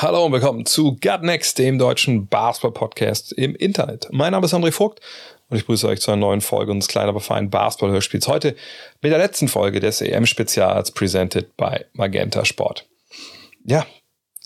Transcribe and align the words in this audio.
Hallo 0.00 0.26
und 0.26 0.30
willkommen 0.30 0.64
zu 0.64 0.92
Gut 0.92 1.22
Next, 1.22 1.58
dem 1.58 1.76
deutschen 1.76 2.28
Basketball-Podcast 2.28 3.32
im 3.32 3.56
Internet. 3.56 4.06
Mein 4.12 4.30
Name 4.30 4.46
ist 4.46 4.54
André 4.54 4.70
Vogt 4.70 5.00
und 5.48 5.56
ich 5.56 5.66
grüße 5.66 5.88
euch 5.88 6.00
zu 6.00 6.12
einer 6.12 6.20
neuen 6.20 6.40
Folge 6.40 6.70
unseres 6.70 6.86
kleinen, 6.86 7.08
aber 7.08 7.18
feinen 7.18 7.50
Basketball-Hörspiels. 7.50 8.28
Heute 8.28 8.54
mit 9.02 9.10
der 9.10 9.18
letzten 9.18 9.48
Folge 9.48 9.80
des 9.80 10.00
EM-Spezials 10.00 10.92
presented 10.92 11.56
by 11.56 11.84
Magenta 11.94 12.44
Sport. 12.44 12.86
Ja, 13.64 13.86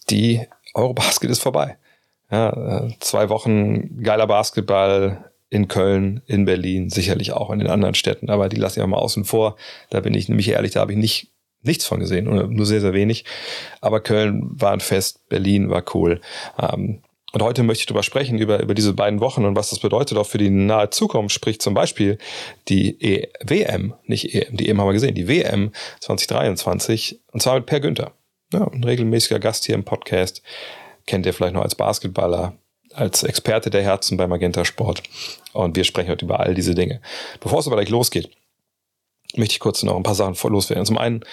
die 0.08 0.40
Eurobasket 0.72 1.28
ist 1.28 1.42
vorbei. 1.42 1.76
Ja, 2.30 2.86
äh, 2.86 2.94
zwei 3.00 3.28
Wochen 3.28 4.02
geiler 4.02 4.26
Basketball 4.26 5.30
in 5.50 5.68
Köln, 5.68 6.22
in 6.24 6.46
Berlin, 6.46 6.88
sicherlich 6.88 7.32
auch 7.32 7.50
in 7.50 7.58
den 7.58 7.68
anderen 7.68 7.94
Städten, 7.94 8.30
aber 8.30 8.48
die 8.48 8.56
lasse 8.56 8.80
ich 8.80 8.86
mal 8.86 8.96
außen 8.96 9.26
vor. 9.26 9.56
Da 9.90 10.00
bin 10.00 10.14
ich 10.14 10.30
nämlich 10.30 10.48
ehrlich, 10.48 10.72
da 10.72 10.80
habe 10.80 10.92
ich 10.92 10.98
nicht 10.98 11.28
nichts 11.62 11.86
von 11.86 12.00
gesehen 12.00 12.28
oder 12.28 12.46
nur 12.46 12.66
sehr, 12.66 12.80
sehr 12.80 12.92
wenig. 12.92 13.24
Aber 13.80 14.00
Köln 14.00 14.50
war 14.52 14.72
ein 14.72 14.80
Fest, 14.80 15.28
Berlin 15.28 15.70
war 15.70 15.84
cool. 15.94 16.20
Ähm, 16.58 17.02
und 17.32 17.42
heute 17.42 17.62
möchte 17.62 17.82
ich 17.82 17.86
darüber 17.86 18.02
sprechen, 18.02 18.38
über, 18.38 18.60
über 18.60 18.74
diese 18.74 18.92
beiden 18.92 19.20
Wochen 19.20 19.46
und 19.46 19.56
was 19.56 19.70
das 19.70 19.78
bedeutet 19.78 20.18
auch 20.18 20.26
für 20.26 20.38
die 20.38 20.50
nahe 20.50 20.90
Zukunft. 20.90 21.34
Sprich 21.34 21.60
zum 21.60 21.72
Beispiel 21.72 22.18
die 22.68 23.02
e 23.02 23.28
WM, 23.42 23.94
nicht 24.04 24.34
EM, 24.34 24.56
die 24.56 24.68
EM 24.68 24.80
haben 24.80 24.88
wir 24.88 24.92
gesehen, 24.92 25.14
die 25.14 25.28
WM 25.28 25.72
2023 26.00 27.20
und 27.32 27.42
zwar 27.42 27.54
mit 27.54 27.66
Per 27.66 27.80
Günther. 27.80 28.12
Ja, 28.52 28.66
ein 28.68 28.84
regelmäßiger 28.84 29.38
Gast 29.38 29.64
hier 29.64 29.74
im 29.74 29.84
Podcast. 29.84 30.42
Kennt 31.06 31.24
ihr 31.24 31.32
vielleicht 31.32 31.54
noch 31.54 31.62
als 31.62 31.74
Basketballer, 31.74 32.52
als 32.92 33.22
Experte 33.22 33.70
der 33.70 33.82
Herzen 33.82 34.18
beim 34.18 34.28
Magenta 34.28 34.66
Sport. 34.66 35.02
Und 35.54 35.74
wir 35.74 35.84
sprechen 35.84 36.10
heute 36.10 36.26
über 36.26 36.40
all 36.40 36.54
diese 36.54 36.74
Dinge. 36.74 37.00
Bevor 37.40 37.60
es 37.60 37.66
aber 37.66 37.76
gleich 37.76 37.88
losgeht, 37.88 38.30
möchte 39.36 39.52
ich 39.52 39.60
kurz 39.60 39.82
noch 39.82 39.96
ein 39.96 40.02
paar 40.02 40.14
Sachen 40.14 40.36
loswerden. 40.50 40.86
Zum 40.86 40.98
einen, 40.98 41.24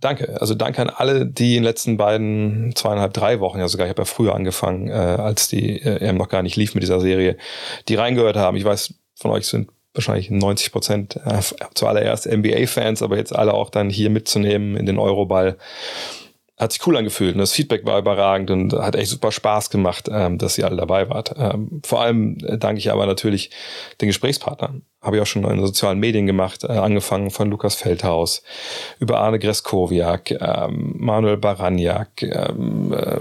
danke. 0.00 0.40
Also 0.40 0.54
danke 0.54 0.82
an 0.82 0.90
alle, 0.90 1.26
die 1.26 1.56
in 1.56 1.62
den 1.62 1.64
letzten 1.64 1.96
beiden, 1.96 2.74
zweieinhalb, 2.74 3.12
drei 3.12 3.40
Wochen, 3.40 3.58
ja 3.58 3.68
sogar, 3.68 3.86
ich 3.86 3.90
habe 3.90 4.02
ja 4.02 4.06
früher 4.06 4.34
angefangen, 4.34 4.88
äh, 4.88 4.92
als 4.92 5.48
die 5.48 5.80
äh, 5.80 6.06
EM 6.06 6.16
noch 6.16 6.28
gar 6.28 6.42
nicht 6.42 6.56
lief 6.56 6.74
mit 6.74 6.82
dieser 6.82 7.00
Serie, 7.00 7.36
die 7.88 7.94
reingehört 7.94 8.36
haben. 8.36 8.56
Ich 8.56 8.64
weiß, 8.64 8.94
von 9.14 9.30
euch 9.30 9.46
sind 9.46 9.70
wahrscheinlich 9.94 10.30
90 10.30 10.72
Prozent 10.72 11.16
äh, 11.16 11.40
zuallererst 11.74 12.26
NBA-Fans, 12.26 13.02
aber 13.02 13.16
jetzt 13.16 13.34
alle 13.34 13.54
auch 13.54 13.70
dann 13.70 13.90
hier 13.90 14.10
mitzunehmen 14.10 14.76
in 14.76 14.86
den 14.86 14.98
Euroball 14.98 15.56
hat 16.60 16.72
sich 16.72 16.86
cool 16.86 16.98
angefühlt 16.98 17.34
und 17.34 17.40
das 17.40 17.54
Feedback 17.54 17.86
war 17.86 17.98
überragend 17.98 18.50
und 18.50 18.74
hat 18.74 18.94
echt 18.94 19.08
super 19.08 19.32
Spaß 19.32 19.70
gemacht, 19.70 20.10
ähm, 20.12 20.36
dass 20.36 20.58
ihr 20.58 20.66
alle 20.66 20.76
dabei 20.76 21.08
wart. 21.08 21.34
Ähm, 21.38 21.80
vor 21.82 22.02
allem 22.02 22.36
äh, 22.44 22.58
danke 22.58 22.78
ich 22.78 22.92
aber 22.92 23.06
natürlich 23.06 23.50
den 24.02 24.08
Gesprächspartnern. 24.08 24.82
Habe 25.00 25.16
ich 25.16 25.22
auch 25.22 25.26
schon 25.26 25.42
in 25.44 25.48
den 25.48 25.64
sozialen 25.64 25.98
Medien 25.98 26.26
gemacht, 26.26 26.64
äh, 26.64 26.72
angefangen 26.72 27.30
von 27.30 27.48
Lukas 27.50 27.76
Feldhaus, 27.76 28.42
über 28.98 29.20
Arne 29.20 29.38
Greskowiak, 29.38 30.32
ähm, 30.32 30.96
Manuel 30.98 31.38
Baraniak, 31.38 32.22
ähm, 32.22 32.92
äh, 32.92 33.20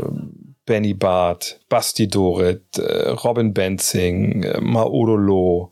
Benny 0.65 0.93
Barth, 0.93 1.61
Basti 1.69 2.09
Dorit, 2.09 2.77
äh, 2.77 3.09
Robin 3.09 3.53
Benzing, 3.53 4.43
äh, 4.43 4.59
Maudolo, 4.59 5.71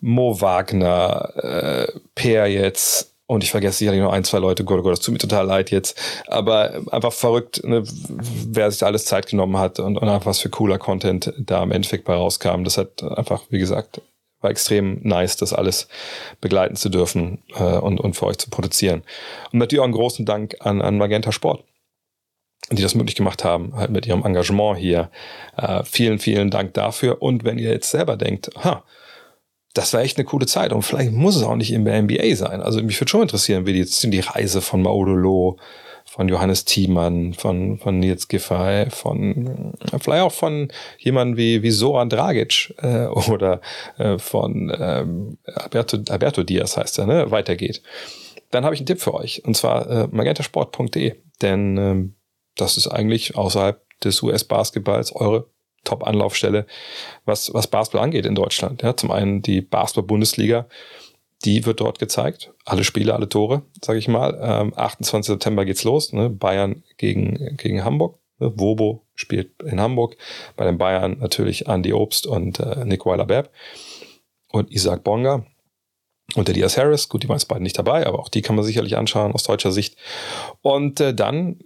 Mo 0.00 0.40
Wagner, 0.40 1.32
äh, 1.36 1.92
Per 2.14 2.46
jetzt, 2.46 3.09
und 3.30 3.44
ich 3.44 3.52
vergesse 3.52 3.78
sicherlich 3.78 4.00
noch 4.00 4.12
ein, 4.12 4.24
zwei 4.24 4.40
Leute, 4.40 4.64
Gott, 4.64 4.82
Gott, 4.82 4.90
das 4.90 5.00
tut 5.00 5.12
mir 5.12 5.18
total 5.18 5.46
leid 5.46 5.70
jetzt. 5.70 5.96
Aber 6.26 6.82
einfach 6.90 7.12
verrückt, 7.12 7.62
ne, 7.62 7.84
wer 7.84 8.68
sich 8.68 8.80
da 8.80 8.86
alles 8.86 9.04
Zeit 9.04 9.28
genommen 9.28 9.56
hat 9.56 9.78
und, 9.78 9.96
und 9.96 10.08
einfach 10.08 10.26
was 10.26 10.40
für 10.40 10.48
cooler 10.48 10.78
Content 10.78 11.32
da 11.38 11.62
im 11.62 11.70
Endeffekt 11.70 12.04
bei 12.04 12.14
rauskam. 12.14 12.64
Das 12.64 12.76
hat 12.76 13.04
einfach, 13.04 13.42
wie 13.50 13.60
gesagt, 13.60 14.00
war 14.40 14.50
extrem 14.50 14.98
nice, 15.04 15.36
das 15.36 15.52
alles 15.52 15.86
begleiten 16.40 16.74
zu 16.74 16.88
dürfen 16.88 17.40
äh, 17.54 17.78
und, 17.78 18.00
und 18.00 18.14
für 18.14 18.26
euch 18.26 18.38
zu 18.38 18.50
produzieren. 18.50 19.04
Und 19.52 19.60
natürlich 19.60 19.80
auch 19.80 19.84
einen 19.84 19.92
großen 19.92 20.26
Dank 20.26 20.56
an, 20.58 20.82
an 20.82 20.98
Magenta 20.98 21.30
Sport 21.30 21.62
die 22.72 22.82
das 22.82 22.94
möglich 22.94 23.16
gemacht 23.16 23.42
haben, 23.42 23.74
halt 23.74 23.90
mit 23.90 24.06
ihrem 24.06 24.24
Engagement 24.24 24.78
hier. 24.78 25.10
Äh, 25.56 25.82
vielen, 25.82 26.18
vielen 26.18 26.50
Dank 26.50 26.74
dafür. 26.74 27.20
Und 27.20 27.42
wenn 27.42 27.58
ihr 27.58 27.70
jetzt 27.70 27.90
selber 27.90 28.16
denkt, 28.16 28.50
ha, 28.62 28.84
das 29.74 29.92
war 29.92 30.00
echt 30.00 30.18
eine 30.18 30.24
coole 30.24 30.46
Zeit 30.46 30.72
und 30.72 30.82
vielleicht 30.82 31.12
muss 31.12 31.36
es 31.36 31.42
auch 31.42 31.56
nicht 31.56 31.70
der 31.70 32.02
NBA 32.02 32.34
sein. 32.34 32.60
Also 32.60 32.82
mich 32.82 33.00
würde 33.00 33.10
schon 33.10 33.22
interessieren, 33.22 33.66
wie 33.66 33.72
jetzt 33.72 34.02
die 34.02 34.20
Reise 34.20 34.60
von 34.60 34.82
Maudolo, 34.82 35.58
von 36.04 36.28
Johannes 36.28 36.64
Thiemann, 36.64 37.34
von, 37.34 37.78
von 37.78 38.00
Nils 38.00 38.26
Giffey, 38.26 38.90
von 38.90 39.74
vielleicht 40.00 40.22
auch 40.24 40.32
von 40.32 40.72
jemandem 40.98 41.36
wie, 41.36 41.62
wie 41.62 41.70
Soran 41.70 42.10
Dragic 42.10 42.74
äh, 42.82 43.06
oder 43.30 43.60
äh, 43.96 44.18
von 44.18 44.76
ähm, 44.76 45.38
Alberto, 45.46 45.98
Alberto 46.08 46.42
Diaz 46.42 46.76
heißt 46.76 46.98
er, 46.98 47.06
ne, 47.06 47.30
weitergeht. 47.30 47.82
Dann 48.50 48.64
habe 48.64 48.74
ich 48.74 48.80
einen 48.80 48.86
Tipp 48.86 49.00
für 49.00 49.14
euch 49.14 49.44
und 49.44 49.56
zwar 49.56 49.88
äh, 49.88 50.08
magentasport.de, 50.10 51.14
denn 51.42 51.76
ähm, 51.76 52.14
das 52.56 52.76
ist 52.76 52.88
eigentlich 52.88 53.36
außerhalb 53.36 53.80
des 54.00 54.20
US-Basketballs 54.20 55.14
eure 55.14 55.46
Top-Anlaufstelle, 55.84 56.66
was, 57.24 57.52
was 57.54 57.66
Basketball 57.66 58.04
angeht 58.04 58.26
in 58.26 58.34
Deutschland. 58.34 58.82
Ja, 58.82 58.96
zum 58.96 59.10
einen 59.10 59.42
die 59.42 59.60
Basketball-Bundesliga, 59.60 60.66
die 61.44 61.64
wird 61.64 61.80
dort 61.80 61.98
gezeigt. 61.98 62.52
Alle 62.64 62.84
Spiele, 62.84 63.14
alle 63.14 63.28
Tore, 63.28 63.62
sage 63.82 63.98
ich 63.98 64.08
mal. 64.08 64.38
Ähm, 64.42 64.74
28. 64.76 65.26
September 65.26 65.64
geht's 65.64 65.84
los. 65.84 66.12
Ne? 66.12 66.28
Bayern 66.28 66.82
gegen, 66.98 67.56
gegen 67.56 67.82
Hamburg. 67.84 68.18
Ne? 68.38 68.52
Wobo 68.56 69.06
spielt 69.14 69.62
in 69.62 69.80
Hamburg. 69.80 70.16
Bei 70.56 70.64
den 70.64 70.76
Bayern 70.76 71.18
natürlich 71.18 71.66
Andy 71.66 71.92
Obst 71.92 72.26
und 72.26 72.60
äh, 72.60 72.84
Nick 72.84 73.06
Weiler-Bepp 73.06 73.50
und 74.50 74.70
Isaac 74.70 75.02
Bonga. 75.02 75.46
Und 76.34 76.46
der 76.46 76.54
Diaz 76.54 76.76
Harris, 76.76 77.08
gut, 77.08 77.22
die 77.22 77.28
waren 77.28 77.38
jetzt 77.38 77.48
beide 77.48 77.62
nicht 77.62 77.78
dabei, 77.78 78.06
aber 78.06 78.20
auch 78.20 78.28
die 78.28 78.42
kann 78.42 78.54
man 78.54 78.64
sicherlich 78.64 78.96
anschauen 78.96 79.32
aus 79.32 79.42
deutscher 79.44 79.72
Sicht. 79.72 79.96
Und 80.62 81.00
äh, 81.00 81.14
dann 81.14 81.58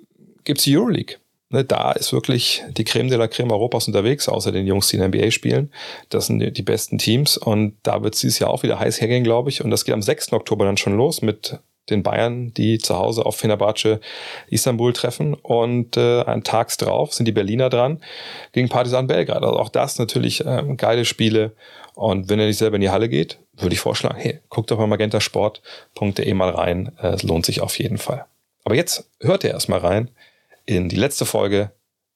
gibt's 0.45 0.65
die 0.65 0.77
Euroleague. 0.77 1.17
Ne, 1.55 1.65
da 1.65 1.93
ist 1.93 2.13
wirklich 2.13 2.65
die 2.69 2.83
Creme 2.83 3.09
de 3.09 3.17
la 3.17 3.29
Creme 3.29 3.53
Europas 3.53 3.87
unterwegs, 3.87 4.29
außer 4.29 4.51
den 4.51 4.67
Jungs, 4.67 4.89
die 4.89 4.97
in 4.97 5.03
der 5.03 5.09
NBA 5.09 5.31
spielen. 5.31 5.71
Das 6.09 6.27
sind 6.27 6.41
die 6.41 6.63
besten 6.63 6.99
Teams 6.99 7.37
und 7.37 7.77
da 7.85 8.03
wird 8.03 8.17
es 8.17 8.23
dieses 8.23 8.41
Jahr 8.41 8.51
auch 8.51 8.65
wieder 8.65 8.81
heiß 8.81 9.01
hergehen, 9.01 9.23
glaube 9.23 9.51
ich. 9.51 9.63
Und 9.63 9.71
das 9.71 9.85
geht 9.85 9.95
am 9.95 10.03
6. 10.03 10.33
Oktober 10.33 10.65
dann 10.65 10.79
schon 10.79 10.97
los 10.97 11.23
mit 11.23 11.61
den 11.91 12.03
Bayern, 12.03 12.53
die 12.55 12.79
zu 12.79 12.99
Hause 12.99 13.25
auf 13.25 13.37
Fenerbahce 13.37 14.01
Istanbul 14.49 14.93
treffen. 14.95 15.35
Und 15.35 15.97
äh, 15.97 16.25
Tags 16.41 16.77
drauf 16.77 17.15
sind 17.15 17.27
die 17.27 17.33
Berliner 17.33 17.71
dran 17.71 18.03
gegen 18.51 18.69
Partisan 18.69 19.07
Belgrad. 19.07 19.45
Also 19.45 19.57
auch 19.57 19.69
das 19.69 19.97
natürlich 20.01 20.43
ähm, 20.45 20.77
geile 20.77 21.05
Spiele. 21.05 21.53
Und 21.95 22.29
wenn 22.31 22.41
ihr 22.41 22.47
nicht 22.47 22.59
selber 22.59 22.75
in 22.75 22.83
die 22.83 22.91
Halle 22.91 23.09
geht, 23.09 23.39
würde 23.53 23.75
ich 23.75 23.81
vorschlagen, 23.81 24.19
hey, 24.19 24.41
guckt 24.49 24.73
doch 24.73 24.79
mal 24.79 24.89
magentasport.de 24.89 26.35
mal 26.35 26.51
rein. 26.51 26.91
Es 27.01 27.23
lohnt 27.23 27.47
sich 27.47 27.61
auf 27.61 27.79
jeden 27.79 27.99
Fall. 27.99 28.25
Aber 28.65 28.75
jetzt 28.75 29.09
hört 29.21 29.45
ihr 29.45 29.51
erstmal 29.51 29.79
rein 29.79 30.11
in 30.67 30.89
die 30.89 30.97
letzte 30.97 31.27
Folge 31.27 31.73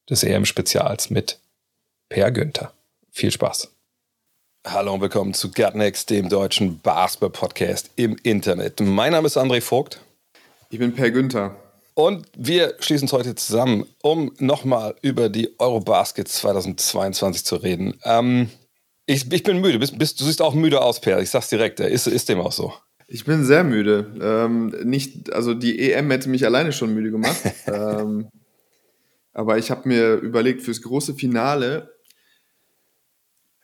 des 0.08 0.22
EM-Spezials 0.22 1.10
mit 1.10 1.38
Per 2.08 2.30
Günther. 2.30 2.72
Viel 3.10 3.30
Spaß. 3.30 3.74
Hallo 4.66 4.94
und 4.94 5.00
willkommen 5.00 5.34
zu 5.34 5.50
Gutnext, 5.50 6.10
dem 6.10 6.28
deutschen 6.28 6.80
Basketball-Podcast 6.80 7.90
im 7.96 8.16
Internet. 8.22 8.80
Mein 8.80 9.12
Name 9.12 9.26
ist 9.26 9.36
André 9.36 9.60
Vogt. 9.60 10.00
Ich 10.70 10.78
bin 10.78 10.94
Per 10.94 11.10
Günther. 11.10 11.56
Und 11.94 12.26
wir 12.36 12.74
schließen 12.80 13.04
uns 13.04 13.12
heute 13.12 13.34
zusammen, 13.34 13.84
um 14.02 14.32
nochmal 14.38 14.94
über 15.02 15.28
die 15.28 15.58
Eurobasket 15.58 16.28
2022 16.28 17.44
zu 17.44 17.56
reden. 17.56 17.98
Ähm, 18.04 18.50
ich, 19.04 19.30
ich, 19.32 19.42
bin 19.42 19.60
müde. 19.60 19.78
Bist, 19.78 19.98
bist, 19.98 20.20
du 20.20 20.24
siehst 20.24 20.40
auch 20.40 20.54
müde 20.54 20.80
aus, 20.80 21.00
Per. 21.00 21.20
Ich 21.20 21.30
sag's 21.30 21.48
direkt. 21.48 21.80
Ist, 21.80 22.06
ist 22.06 22.28
dem 22.28 22.40
auch 22.40 22.52
so? 22.52 22.72
Ich 23.10 23.24
bin 23.24 23.44
sehr 23.44 23.64
müde. 23.64 24.12
Ähm, 24.20 24.68
nicht, 24.84 25.32
also 25.32 25.54
die 25.54 25.90
EM 25.90 26.10
hätte 26.10 26.28
mich 26.28 26.44
alleine 26.44 26.72
schon 26.72 26.92
müde 26.94 27.10
gemacht. 27.10 27.40
ähm, 27.66 28.28
aber 29.38 29.56
ich 29.56 29.70
habe 29.70 29.86
mir 29.86 30.16
überlegt, 30.16 30.62
fürs 30.62 30.82
große 30.82 31.14
Finale, 31.14 31.94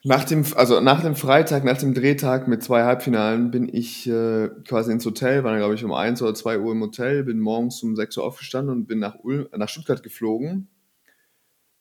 nach 0.04 0.22
dem, 0.22 0.44
also 0.54 0.80
nach 0.80 1.02
dem 1.02 1.16
Freitag, 1.16 1.64
nach 1.64 1.78
dem 1.78 1.94
Drehtag 1.94 2.46
mit 2.46 2.62
zwei 2.62 2.84
Halbfinalen, 2.84 3.50
bin 3.50 3.68
ich 3.68 4.08
äh, 4.08 4.50
quasi 4.68 4.92
ins 4.92 5.04
Hotel, 5.04 5.42
war 5.42 5.50
dann, 5.50 5.58
glaube 5.58 5.74
ich, 5.74 5.82
um 5.82 5.92
1 5.92 6.22
oder 6.22 6.32
2 6.32 6.60
Uhr 6.60 6.70
im 6.70 6.80
Hotel, 6.80 7.24
bin 7.24 7.40
morgens 7.40 7.82
um 7.82 7.96
6 7.96 8.18
Uhr 8.18 8.24
aufgestanden 8.24 8.72
und 8.72 8.86
bin 8.86 9.00
nach, 9.00 9.16
Ulm, 9.24 9.48
nach 9.56 9.68
Stuttgart 9.68 10.04
geflogen. 10.04 10.68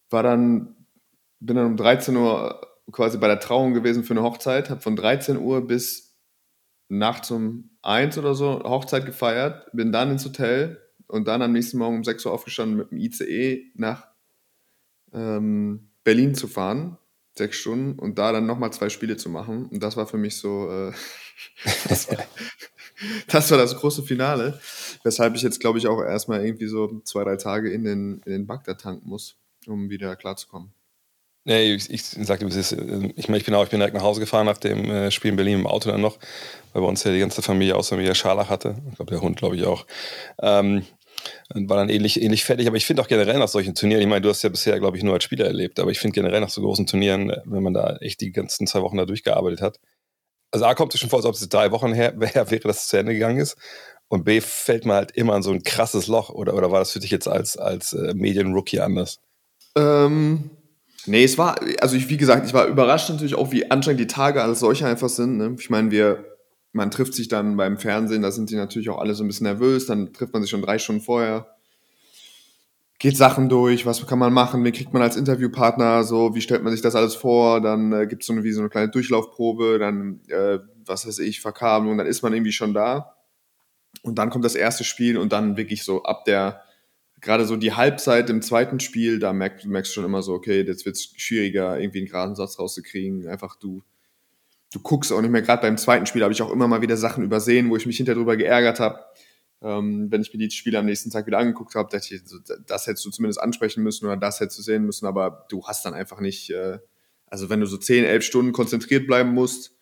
War 0.09 0.23
dann, 0.23 0.75
bin 1.39 1.55
dann 1.55 1.67
um 1.67 1.77
13 1.77 2.15
Uhr 2.15 2.65
quasi 2.91 3.19
bei 3.19 3.27
der 3.27 3.39
Trauung 3.39 3.75
gewesen 3.75 4.03
für 4.03 4.15
eine 4.15 4.23
Hochzeit, 4.23 4.71
habe 4.71 4.81
von 4.81 4.95
13 4.95 5.37
Uhr 5.37 5.67
bis 5.67 6.17
nachts 6.89 7.29
um 7.29 7.69
1 7.83 8.17
oder 8.17 8.33
so 8.33 8.63
Hochzeit 8.63 9.05
gefeiert, 9.05 9.67
bin 9.71 9.91
dann 9.91 10.09
ins 10.09 10.25
Hotel, 10.25 10.82
und 11.13 11.27
dann 11.27 11.43
am 11.43 11.51
nächsten 11.51 11.77
Morgen 11.77 11.97
um 11.97 12.03
6 12.03 12.25
Uhr 12.25 12.31
aufgestanden, 12.31 12.75
mit 12.75 12.89
dem 12.89 12.97
ICE 12.97 13.71
nach 13.75 14.07
ähm, 15.13 15.91
Berlin 16.03 16.33
zu 16.33 16.47
fahren. 16.47 16.97
sechs 17.35 17.57
Stunden 17.57 17.99
und 17.99 18.17
da 18.17 18.31
dann 18.31 18.47
nochmal 18.47 18.73
zwei 18.73 18.89
Spiele 18.89 19.15
zu 19.15 19.29
machen. 19.29 19.67
Und 19.67 19.81
das 19.81 19.95
war 19.95 20.07
für 20.07 20.17
mich 20.17 20.37
so, 20.37 20.69
äh, 20.69 20.91
das, 21.89 22.09
war, 22.09 22.17
das, 23.27 23.51
war, 23.51 23.57
das 23.59 23.75
große 23.75 24.01
Finale, 24.01 24.59
weshalb 25.03 25.35
ich 25.35 25.43
jetzt, 25.43 25.59
glaube 25.59 25.77
ich, 25.77 25.87
auch 25.87 26.01
erstmal 26.01 26.43
irgendwie 26.43 26.67
so 26.67 26.99
zwei, 27.03 27.23
drei 27.23 27.35
Tage 27.35 27.71
in 27.71 27.83
den, 27.83 28.21
in 28.25 28.31
den 28.31 28.47
Bagdad 28.47 28.81
tanken 28.81 29.07
muss, 29.07 29.35
um 29.67 29.91
wieder 29.91 30.15
klarzukommen. 30.15 30.73
Nee, 31.45 31.73
ich, 31.73 31.91
ich 31.91 32.03
sagte, 32.05 32.47
ich, 32.47 32.71
ich, 33.17 33.29
mein, 33.29 33.37
ich 33.37 33.45
bin 33.45 33.53
auch, 33.53 33.63
ich 33.63 33.69
bin 33.69 33.79
direkt 33.79 33.95
nach 33.95 34.03
Hause 34.03 34.19
gefahren 34.19 34.47
nach 34.47 34.57
dem 34.57 34.89
äh, 34.89 35.11
Spiel 35.11 35.29
in 35.29 35.35
Berlin 35.35 35.59
im 35.59 35.67
Auto 35.67 35.91
dann 35.91 36.01
noch, 36.01 36.17
weil 36.71 36.81
bei 36.81 36.87
uns 36.87 37.03
ja 37.03 37.11
die 37.11 37.19
ganze 37.19 37.43
Familie 37.43 37.75
außer 37.75 37.97
mir 37.97 38.15
Scharlach 38.15 38.49
hatte. 38.49 38.77
Ich 38.89 38.95
glaube, 38.95 39.11
der 39.11 39.21
Hund, 39.21 39.37
glaube 39.37 39.55
ich, 39.57 39.65
auch. 39.65 39.85
Ähm, 40.41 40.83
war 41.53 41.77
dann 41.77 41.89
ähnlich, 41.89 42.21
ähnlich 42.21 42.43
fertig. 42.43 42.67
Aber 42.67 42.77
ich 42.77 42.85
finde 42.85 43.01
auch 43.01 43.07
generell 43.07 43.39
nach 43.39 43.47
solchen 43.47 43.75
Turnieren, 43.75 44.01
ich 44.01 44.07
meine, 44.07 44.21
du 44.21 44.29
hast 44.29 44.43
ja 44.43 44.49
bisher, 44.49 44.79
glaube 44.79 44.97
ich, 44.97 45.03
nur 45.03 45.13
als 45.13 45.23
Spieler 45.23 45.45
erlebt, 45.45 45.79
aber 45.79 45.91
ich 45.91 45.99
finde 45.99 46.15
generell 46.15 46.41
nach 46.41 46.49
so 46.49 46.61
großen 46.61 46.87
Turnieren, 46.87 47.31
wenn 47.45 47.63
man 47.63 47.73
da 47.73 47.97
echt 47.97 48.21
die 48.21 48.31
ganzen 48.31 48.67
zwei 48.67 48.81
Wochen 48.81 48.97
da 48.97 49.05
durchgearbeitet 49.05 49.61
hat. 49.61 49.79
Also 50.51 50.65
A 50.65 50.75
kommt 50.75 50.93
es 50.93 50.99
schon 50.99 51.09
vor, 51.09 51.17
als 51.17 51.25
ob 51.25 51.33
es 51.33 51.49
drei 51.49 51.71
Wochen 51.71 51.93
her, 51.93 52.13
her 52.21 52.51
wäre, 52.51 52.67
dass 52.67 52.83
es 52.83 52.87
zu 52.87 52.97
Ende 52.97 53.13
gegangen 53.13 53.39
ist. 53.39 53.57
Und 54.07 54.25
B 54.25 54.41
fällt 54.41 54.85
man 54.85 54.97
halt 54.97 55.11
immer 55.11 55.35
in 55.35 55.41
so 55.41 55.51
ein 55.51 55.63
krasses 55.63 56.07
Loch. 56.07 56.29
Oder, 56.29 56.53
oder 56.53 56.71
war 56.71 56.79
das 56.79 56.91
für 56.91 56.99
dich 56.99 57.09
jetzt 57.09 57.27
als, 57.27 57.57
als 57.57 57.93
äh, 57.93 58.13
Medien-Rookie 58.13 58.79
anders? 58.79 59.19
Ähm, 59.75 60.51
nee, 61.07 61.23
es 61.23 61.39
war, 61.39 61.59
also 61.79 61.95
ich, 61.95 62.09
wie 62.09 62.17
gesagt, 62.17 62.45
ich 62.45 62.53
war 62.53 62.67
überrascht 62.67 63.09
natürlich 63.09 63.33
auch, 63.33 63.51
wie 63.51 63.71
anstrengend 63.71 64.01
die 64.01 64.07
Tage 64.07 64.43
als 64.43 64.59
solche 64.59 64.85
einfach 64.85 65.09
sind. 65.09 65.37
Ne? 65.37 65.55
Ich 65.57 65.71
meine, 65.71 65.89
wir, 65.89 66.32
man 66.73 66.91
trifft 66.91 67.13
sich 67.13 67.27
dann 67.27 67.55
beim 67.55 67.77
Fernsehen, 67.77 68.23
da 68.23 68.31
sind 68.31 68.49
die 68.49 68.55
natürlich 68.55 68.89
auch 68.89 68.99
alle 68.99 69.13
so 69.13 69.23
ein 69.23 69.27
bisschen 69.27 69.45
nervös, 69.45 69.85
dann 69.85 70.11
trifft 70.11 70.33
man 70.33 70.41
sich 70.41 70.49
schon 70.51 70.63
drei 70.63 70.79
Stunden 70.79 71.01
vorher, 71.01 71.55
geht 72.97 73.15
Sachen 73.15 73.47
durch, 73.47 73.85
was 73.85 74.05
kann 74.07 74.19
man 74.19 74.33
machen, 74.33 74.63
wen 74.63 74.73
kriegt 74.73 74.91
man 74.91 75.01
als 75.01 75.15
Interviewpartner, 75.15 76.03
so, 76.03 76.35
wie 76.35 76.41
stellt 76.41 76.63
man 76.63 76.73
sich 76.73 76.81
das 76.81 76.95
alles 76.95 77.15
vor, 77.15 77.61
dann 77.61 77.93
äh, 77.93 78.07
gibt 78.07 78.23
es 78.23 78.27
so 78.27 78.33
eine, 78.33 78.51
so 78.51 78.59
eine 78.59 78.69
kleine 78.69 78.89
Durchlaufprobe, 78.89 79.77
dann, 79.77 80.21
äh, 80.27 80.59
was 80.85 81.07
weiß 81.07 81.19
ich, 81.19 81.41
Verkabelung, 81.41 81.97
dann 81.97 82.07
ist 82.07 82.23
man 82.23 82.33
irgendwie 82.33 82.51
schon 82.51 82.73
da. 82.73 83.15
Und 84.01 84.17
dann 84.17 84.31
kommt 84.31 84.43
das 84.43 84.55
erste 84.55 84.83
Spiel 84.83 85.17
und 85.17 85.31
dann 85.31 85.55
wirklich 85.57 85.83
so 85.83 86.03
ab 86.03 86.25
der, 86.25 86.61
gerade 87.21 87.45
so 87.45 87.55
die 87.55 87.73
Halbzeit 87.73 88.29
im 88.29 88.41
zweiten 88.41 88.79
Spiel, 88.79 89.19
da 89.19 89.31
merkst, 89.31 89.65
merkst 89.65 89.91
du 89.91 89.95
schon 89.95 90.05
immer 90.05 90.23
so, 90.23 90.33
okay, 90.33 90.61
jetzt 90.61 90.85
wird 90.85 90.95
es 90.95 91.13
schwieriger, 91.15 91.79
irgendwie 91.79 91.99
einen 91.99 92.07
geraden 92.07 92.35
Satz 92.35 92.57
rauszukriegen. 92.57 93.27
Einfach 93.27 93.55
du 93.55 93.83
du 94.73 94.79
guckst 94.79 95.13
auch 95.13 95.21
nicht 95.21 95.29
mehr. 95.29 95.43
Gerade 95.43 95.61
beim 95.61 95.77
zweiten 95.77 96.05
Spiel 96.07 96.23
habe 96.23 96.33
ich 96.33 96.41
auch 96.41 96.51
immer 96.51 96.67
mal 96.67 96.81
wieder 96.81 96.97
Sachen 96.97 97.23
übersehen, 97.23 97.69
wo 97.69 97.77
ich 97.77 97.85
mich 97.85 97.97
hinterher 97.97 98.17
drüber 98.17 98.35
geärgert 98.35 98.79
habe. 98.79 98.99
Ähm, 99.61 100.11
wenn 100.11 100.21
ich 100.21 100.33
mir 100.33 100.39
die 100.39 100.51
Spiele 100.51 100.79
am 100.79 100.85
nächsten 100.85 101.11
Tag 101.11 101.27
wieder 101.27 101.37
angeguckt 101.37 101.75
habe, 101.75 101.89
dachte 101.89 102.15
ich, 102.15 102.23
das 102.65 102.87
hättest 102.87 103.05
du 103.05 103.11
zumindest 103.11 103.39
ansprechen 103.39 103.83
müssen 103.83 104.05
oder 104.05 104.17
das 104.17 104.39
hättest 104.39 104.57
du 104.57 104.63
sehen 104.63 104.83
müssen, 104.83 105.05
aber 105.05 105.45
du 105.49 105.63
hast 105.65 105.85
dann 105.85 105.93
einfach 105.93 106.19
nicht, 106.19 106.49
äh, 106.49 106.79
also 107.27 107.49
wenn 107.49 107.61
du 107.61 107.67
so 107.67 107.77
10, 107.77 108.03
11 108.03 108.23
Stunden 108.23 108.51
konzentriert 108.51 109.07
bleiben 109.07 109.33
musst 109.33 109.77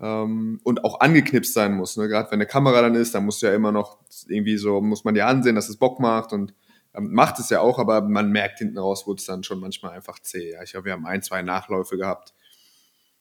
ähm, 0.00 0.60
und 0.62 0.84
auch 0.84 1.00
angeknipst 1.00 1.52
sein 1.52 1.74
musst, 1.74 1.98
ne? 1.98 2.08
gerade 2.08 2.30
wenn 2.30 2.38
eine 2.38 2.46
Kamera 2.46 2.80
dann 2.80 2.94
ist, 2.94 3.14
dann 3.14 3.26
musst 3.26 3.42
du 3.42 3.46
ja 3.46 3.54
immer 3.54 3.72
noch 3.72 3.98
irgendwie 4.28 4.56
so, 4.56 4.80
muss 4.80 5.04
man 5.04 5.14
dir 5.14 5.26
ansehen, 5.26 5.56
dass 5.56 5.68
es 5.68 5.76
Bock 5.76 6.00
macht 6.00 6.32
und 6.32 6.54
ähm, 6.94 7.12
macht 7.12 7.38
es 7.40 7.50
ja 7.50 7.60
auch, 7.60 7.78
aber 7.78 8.00
man 8.00 8.30
merkt 8.30 8.58
hinten 8.60 8.78
raus, 8.78 9.06
wurde 9.06 9.20
es 9.20 9.26
dann 9.26 9.42
schon 9.42 9.60
manchmal 9.60 9.92
einfach 9.92 10.18
zäh. 10.20 10.52
Ja. 10.52 10.62
Ich 10.62 10.70
glaube, 10.70 10.86
wir 10.86 10.92
haben 10.92 11.04
ein, 11.04 11.22
zwei 11.22 11.42
Nachläufe 11.42 11.98
gehabt, 11.98 12.32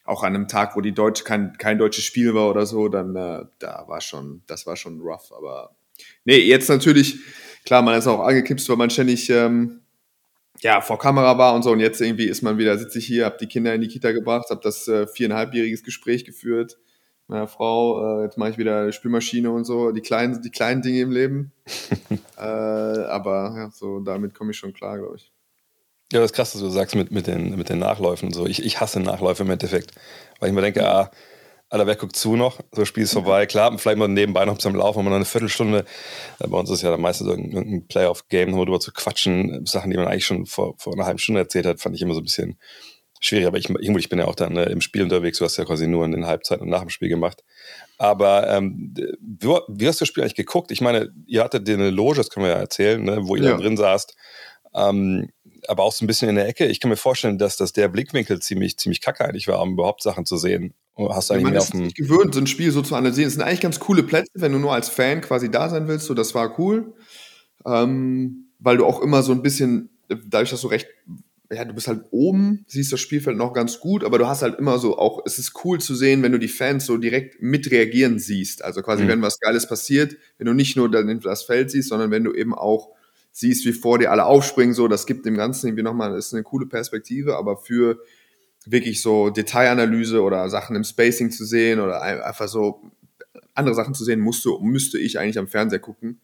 auch 0.09 0.23
an 0.23 0.35
einem 0.35 0.47
Tag, 0.47 0.75
wo 0.75 0.81
die 0.81 0.93
Deutsche 0.93 1.23
kein, 1.23 1.53
kein 1.57 1.77
deutsches 1.77 2.03
Spiel 2.03 2.33
war 2.33 2.49
oder 2.49 2.65
so, 2.65 2.89
dann 2.89 3.15
äh, 3.15 3.45
da 3.59 3.85
war 3.87 4.01
schon, 4.01 4.41
das 4.47 4.65
war 4.65 4.75
schon 4.75 4.99
rough. 5.01 5.31
Aber 5.31 5.75
nee, 6.25 6.39
jetzt 6.39 6.67
natürlich, 6.67 7.19
klar, 7.63 7.83
man 7.83 7.97
ist 7.97 8.07
auch 8.07 8.21
angekippt, 8.21 8.67
weil 8.67 8.77
man 8.77 8.89
ständig 8.89 9.29
ähm, 9.29 9.81
ja, 10.61 10.81
vor 10.81 10.97
Kamera 10.97 11.37
war 11.37 11.53
und 11.53 11.63
so. 11.63 11.71
Und 11.71 11.79
jetzt 11.79 12.01
irgendwie 12.01 12.25
ist 12.25 12.41
man 12.41 12.57
wieder, 12.57 12.77
sitze 12.77 12.97
ich 12.97 13.05
hier, 13.05 13.25
habe 13.25 13.37
die 13.39 13.47
Kinder 13.47 13.73
in 13.73 13.81
die 13.81 13.87
Kita 13.87 14.11
gebracht, 14.11 14.49
habe 14.49 14.61
das 14.63 14.87
äh, 14.87 15.05
viereinhalbjähriges 15.05 15.83
Gespräch 15.83 16.25
geführt 16.25 16.77
mit 17.27 17.35
meiner 17.35 17.47
Frau. 17.47 18.19
Äh, 18.19 18.23
jetzt 18.23 18.37
mache 18.37 18.49
ich 18.49 18.57
wieder 18.57 18.91
Spülmaschine 18.91 19.51
und 19.51 19.65
so, 19.65 19.91
die 19.91 20.01
kleinen, 20.01 20.41
die 20.41 20.49
kleinen 20.49 20.81
Dinge 20.81 21.01
im 21.01 21.11
Leben. 21.11 21.51
äh, 22.37 22.41
aber 22.41 23.53
ja, 23.55 23.69
so 23.71 23.99
damit 23.99 24.33
komme 24.33 24.51
ich 24.51 24.57
schon 24.57 24.73
klar, 24.73 24.97
glaube 24.97 25.17
ich. 25.17 25.31
Ja, 26.11 26.19
das 26.19 26.31
ist 26.31 26.35
krass, 26.35 26.53
dass 26.53 26.61
du 26.61 26.69
sagst 26.69 26.95
mit, 26.95 27.11
mit, 27.11 27.27
den, 27.27 27.55
mit 27.55 27.69
den 27.69 27.79
Nachläufen 27.79 28.29
und 28.29 28.33
so. 28.33 28.47
Ich, 28.47 28.65
ich 28.65 28.79
hasse 28.79 28.99
Nachläufe 28.99 29.43
im 29.43 29.49
Endeffekt, 29.51 29.91
weil 30.39 30.49
ich 30.49 30.55
mir 30.55 30.61
denke, 30.61 30.87
ah, 30.87 31.11
Alter, 31.71 31.85
wer 31.85 31.95
guckt 31.95 32.15
zu 32.15 32.35
noch? 32.35 32.59
So, 32.71 32.83
Spiel 32.83 33.03
ist 33.03 33.13
vorbei. 33.13 33.45
Klar, 33.45 33.77
vielleicht 33.77 33.99
mal 33.99 34.07
nebenbei 34.07 34.43
noch 34.43 34.57
am 34.65 34.73
Laufen, 34.73 35.01
aber 35.01 35.09
noch 35.09 35.17
eine 35.17 35.25
Viertelstunde. 35.25 35.85
Bei 36.39 36.57
uns 36.57 36.71
ist 36.71 36.81
ja 36.81 36.89
dann 36.89 36.99
meistens 36.99 37.27
irgendein 37.27 37.85
Playoff-Game, 37.87 38.49
nur 38.49 38.65
drüber 38.65 38.79
zu 38.79 38.91
quatschen. 38.91 39.67
Sachen, 39.67 39.91
die 39.91 39.97
man 39.97 40.07
eigentlich 40.07 40.25
schon 40.25 40.47
vor, 40.47 40.73
vor 40.79 40.93
einer 40.93 41.05
halben 41.05 41.19
Stunde 41.19 41.41
erzählt 41.41 41.67
hat, 41.67 41.79
fand 41.79 41.95
ich 41.95 42.01
immer 42.01 42.15
so 42.15 42.21
ein 42.21 42.23
bisschen 42.23 42.57
schwierig. 43.19 43.45
Aber 43.45 43.59
ich, 43.59 43.69
ich 43.69 44.09
bin 44.09 44.17
ja 44.17 44.25
auch 44.25 44.33
dann 44.33 44.53
ne, 44.53 44.63
im 44.63 44.81
Spiel 44.81 45.03
unterwegs. 45.03 45.37
Du 45.37 45.45
hast 45.45 45.57
ja 45.57 45.65
quasi 45.65 45.85
nur 45.85 46.05
in 46.05 46.11
den 46.11 46.25
Halbzeiten 46.25 46.63
und 46.63 46.69
nach 46.69 46.81
dem 46.81 46.89
Spiel 46.89 47.09
gemacht. 47.09 47.43
Aber 47.99 48.49
ähm, 48.49 48.95
wie, 49.21 49.47
wie, 49.67 49.87
hast 49.87 49.99
du 49.99 50.03
das 50.03 50.07
Spiel 50.07 50.23
eigentlich 50.23 50.33
geguckt? 50.33 50.71
Ich 50.71 50.81
meine, 50.81 51.13
ihr 51.27 51.43
hattet 51.43 51.69
eine 51.69 51.91
Loge, 51.91 52.17
das 52.17 52.31
können 52.31 52.47
wir 52.47 52.53
ja 52.53 52.59
erzählen, 52.59 53.03
ne, 53.03 53.19
wo 53.27 53.35
ihr 53.35 53.43
ja. 53.43 53.51
da 53.51 53.57
drin 53.57 53.77
saßt. 53.77 54.15
Ähm, 54.73 55.29
aber 55.67 55.83
auch 55.83 55.91
so 55.91 56.03
ein 56.03 56.07
bisschen 56.07 56.29
in 56.29 56.35
der 56.35 56.47
Ecke. 56.47 56.65
Ich 56.65 56.79
kann 56.79 56.89
mir 56.89 56.97
vorstellen, 56.97 57.37
dass, 57.37 57.57
dass 57.57 57.73
der 57.73 57.87
Blickwinkel 57.87 58.39
ziemlich, 58.39 58.77
ziemlich 58.77 59.01
kacke 59.01 59.25
eigentlich 59.25 59.47
war, 59.47 59.61
um 59.61 59.73
überhaupt 59.73 60.01
Sachen 60.01 60.25
zu 60.25 60.37
sehen. 60.37 60.73
Hast 60.97 61.29
du 61.29 61.35
eigentlich 61.35 61.43
man 61.45 61.55
ist 61.55 61.73
nicht 61.73 61.95
gewöhnt, 61.95 62.33
so 62.33 62.41
ein 62.41 62.47
Spiel 62.47 62.71
so 62.71 62.81
zu 62.81 62.95
analysieren. 62.95 63.27
Es 63.27 63.33
sind 63.33 63.43
eigentlich 63.43 63.61
ganz 63.61 63.79
coole 63.79 64.03
Plätze, 64.03 64.31
wenn 64.35 64.51
du 64.51 64.59
nur 64.59 64.73
als 64.73 64.89
Fan 64.89 65.21
quasi 65.21 65.49
da 65.49 65.69
sein 65.69 65.87
willst. 65.87 66.05
So, 66.05 66.13
das 66.13 66.35
war 66.35 66.59
cool. 66.59 66.93
Ähm, 67.65 68.49
weil 68.59 68.77
du 68.77 68.85
auch 68.85 69.01
immer 69.01 69.23
so 69.23 69.31
ein 69.31 69.41
bisschen, 69.41 69.89
dadurch, 70.07 70.49
dass 70.49 70.61
du 70.61 70.67
recht, 70.67 70.87
ja, 71.51 71.63
du 71.65 71.73
bist 71.73 71.87
halt 71.87 72.03
oben, 72.11 72.65
siehst 72.67 72.91
das 72.91 72.99
Spielfeld 72.99 73.37
noch 73.37 73.53
ganz 73.53 73.79
gut, 73.79 74.03
aber 74.03 74.19
du 74.19 74.27
hast 74.27 74.41
halt 74.41 74.59
immer 74.59 74.77
so 74.77 74.97
auch, 74.97 75.23
es 75.25 75.39
ist 75.39 75.53
cool 75.63 75.79
zu 75.79 75.95
sehen, 75.95 76.21
wenn 76.21 76.33
du 76.33 76.37
die 76.37 76.47
Fans 76.47 76.85
so 76.85 76.97
direkt 76.97 77.41
mitreagieren 77.41 78.19
siehst. 78.19 78.63
Also 78.63 78.81
quasi, 78.81 79.03
mhm. 79.03 79.07
wenn 79.07 79.21
was 79.21 79.39
Geiles 79.39 79.67
passiert, 79.67 80.17
wenn 80.37 80.47
du 80.47 80.53
nicht 80.53 80.75
nur 80.75 80.89
das 80.89 81.43
Feld 81.43 81.71
siehst, 81.71 81.89
sondern 81.89 82.11
wenn 82.11 82.23
du 82.23 82.33
eben 82.33 82.53
auch 82.53 82.89
siehst, 83.31 83.65
wie 83.65 83.73
vor 83.73 83.99
dir 83.99 84.11
alle 84.11 84.25
aufspringen, 84.25 84.73
so, 84.73 84.87
das 84.87 85.05
gibt 85.05 85.25
dem 85.25 85.35
Ganzen 85.35 85.67
irgendwie 85.67 85.83
nochmal, 85.83 86.17
ist 86.17 86.33
eine 86.33 86.43
coole 86.43 86.65
Perspektive, 86.65 87.37
aber 87.37 87.57
für 87.57 87.99
wirklich 88.65 89.01
so 89.01 89.29
Detailanalyse 89.29 90.21
oder 90.21 90.49
Sachen 90.49 90.75
im 90.75 90.83
Spacing 90.83 91.31
zu 91.31 91.45
sehen 91.45 91.79
oder 91.79 92.01
einfach 92.01 92.47
so 92.47 92.81
andere 93.53 93.75
Sachen 93.75 93.93
zu 93.93 94.03
sehen, 94.03 94.19
musste, 94.19 94.49
müsste 94.61 94.97
ich 94.97 95.19
eigentlich 95.19 95.39
am 95.39 95.47
Fernseher 95.47 95.79
gucken. 95.79 96.21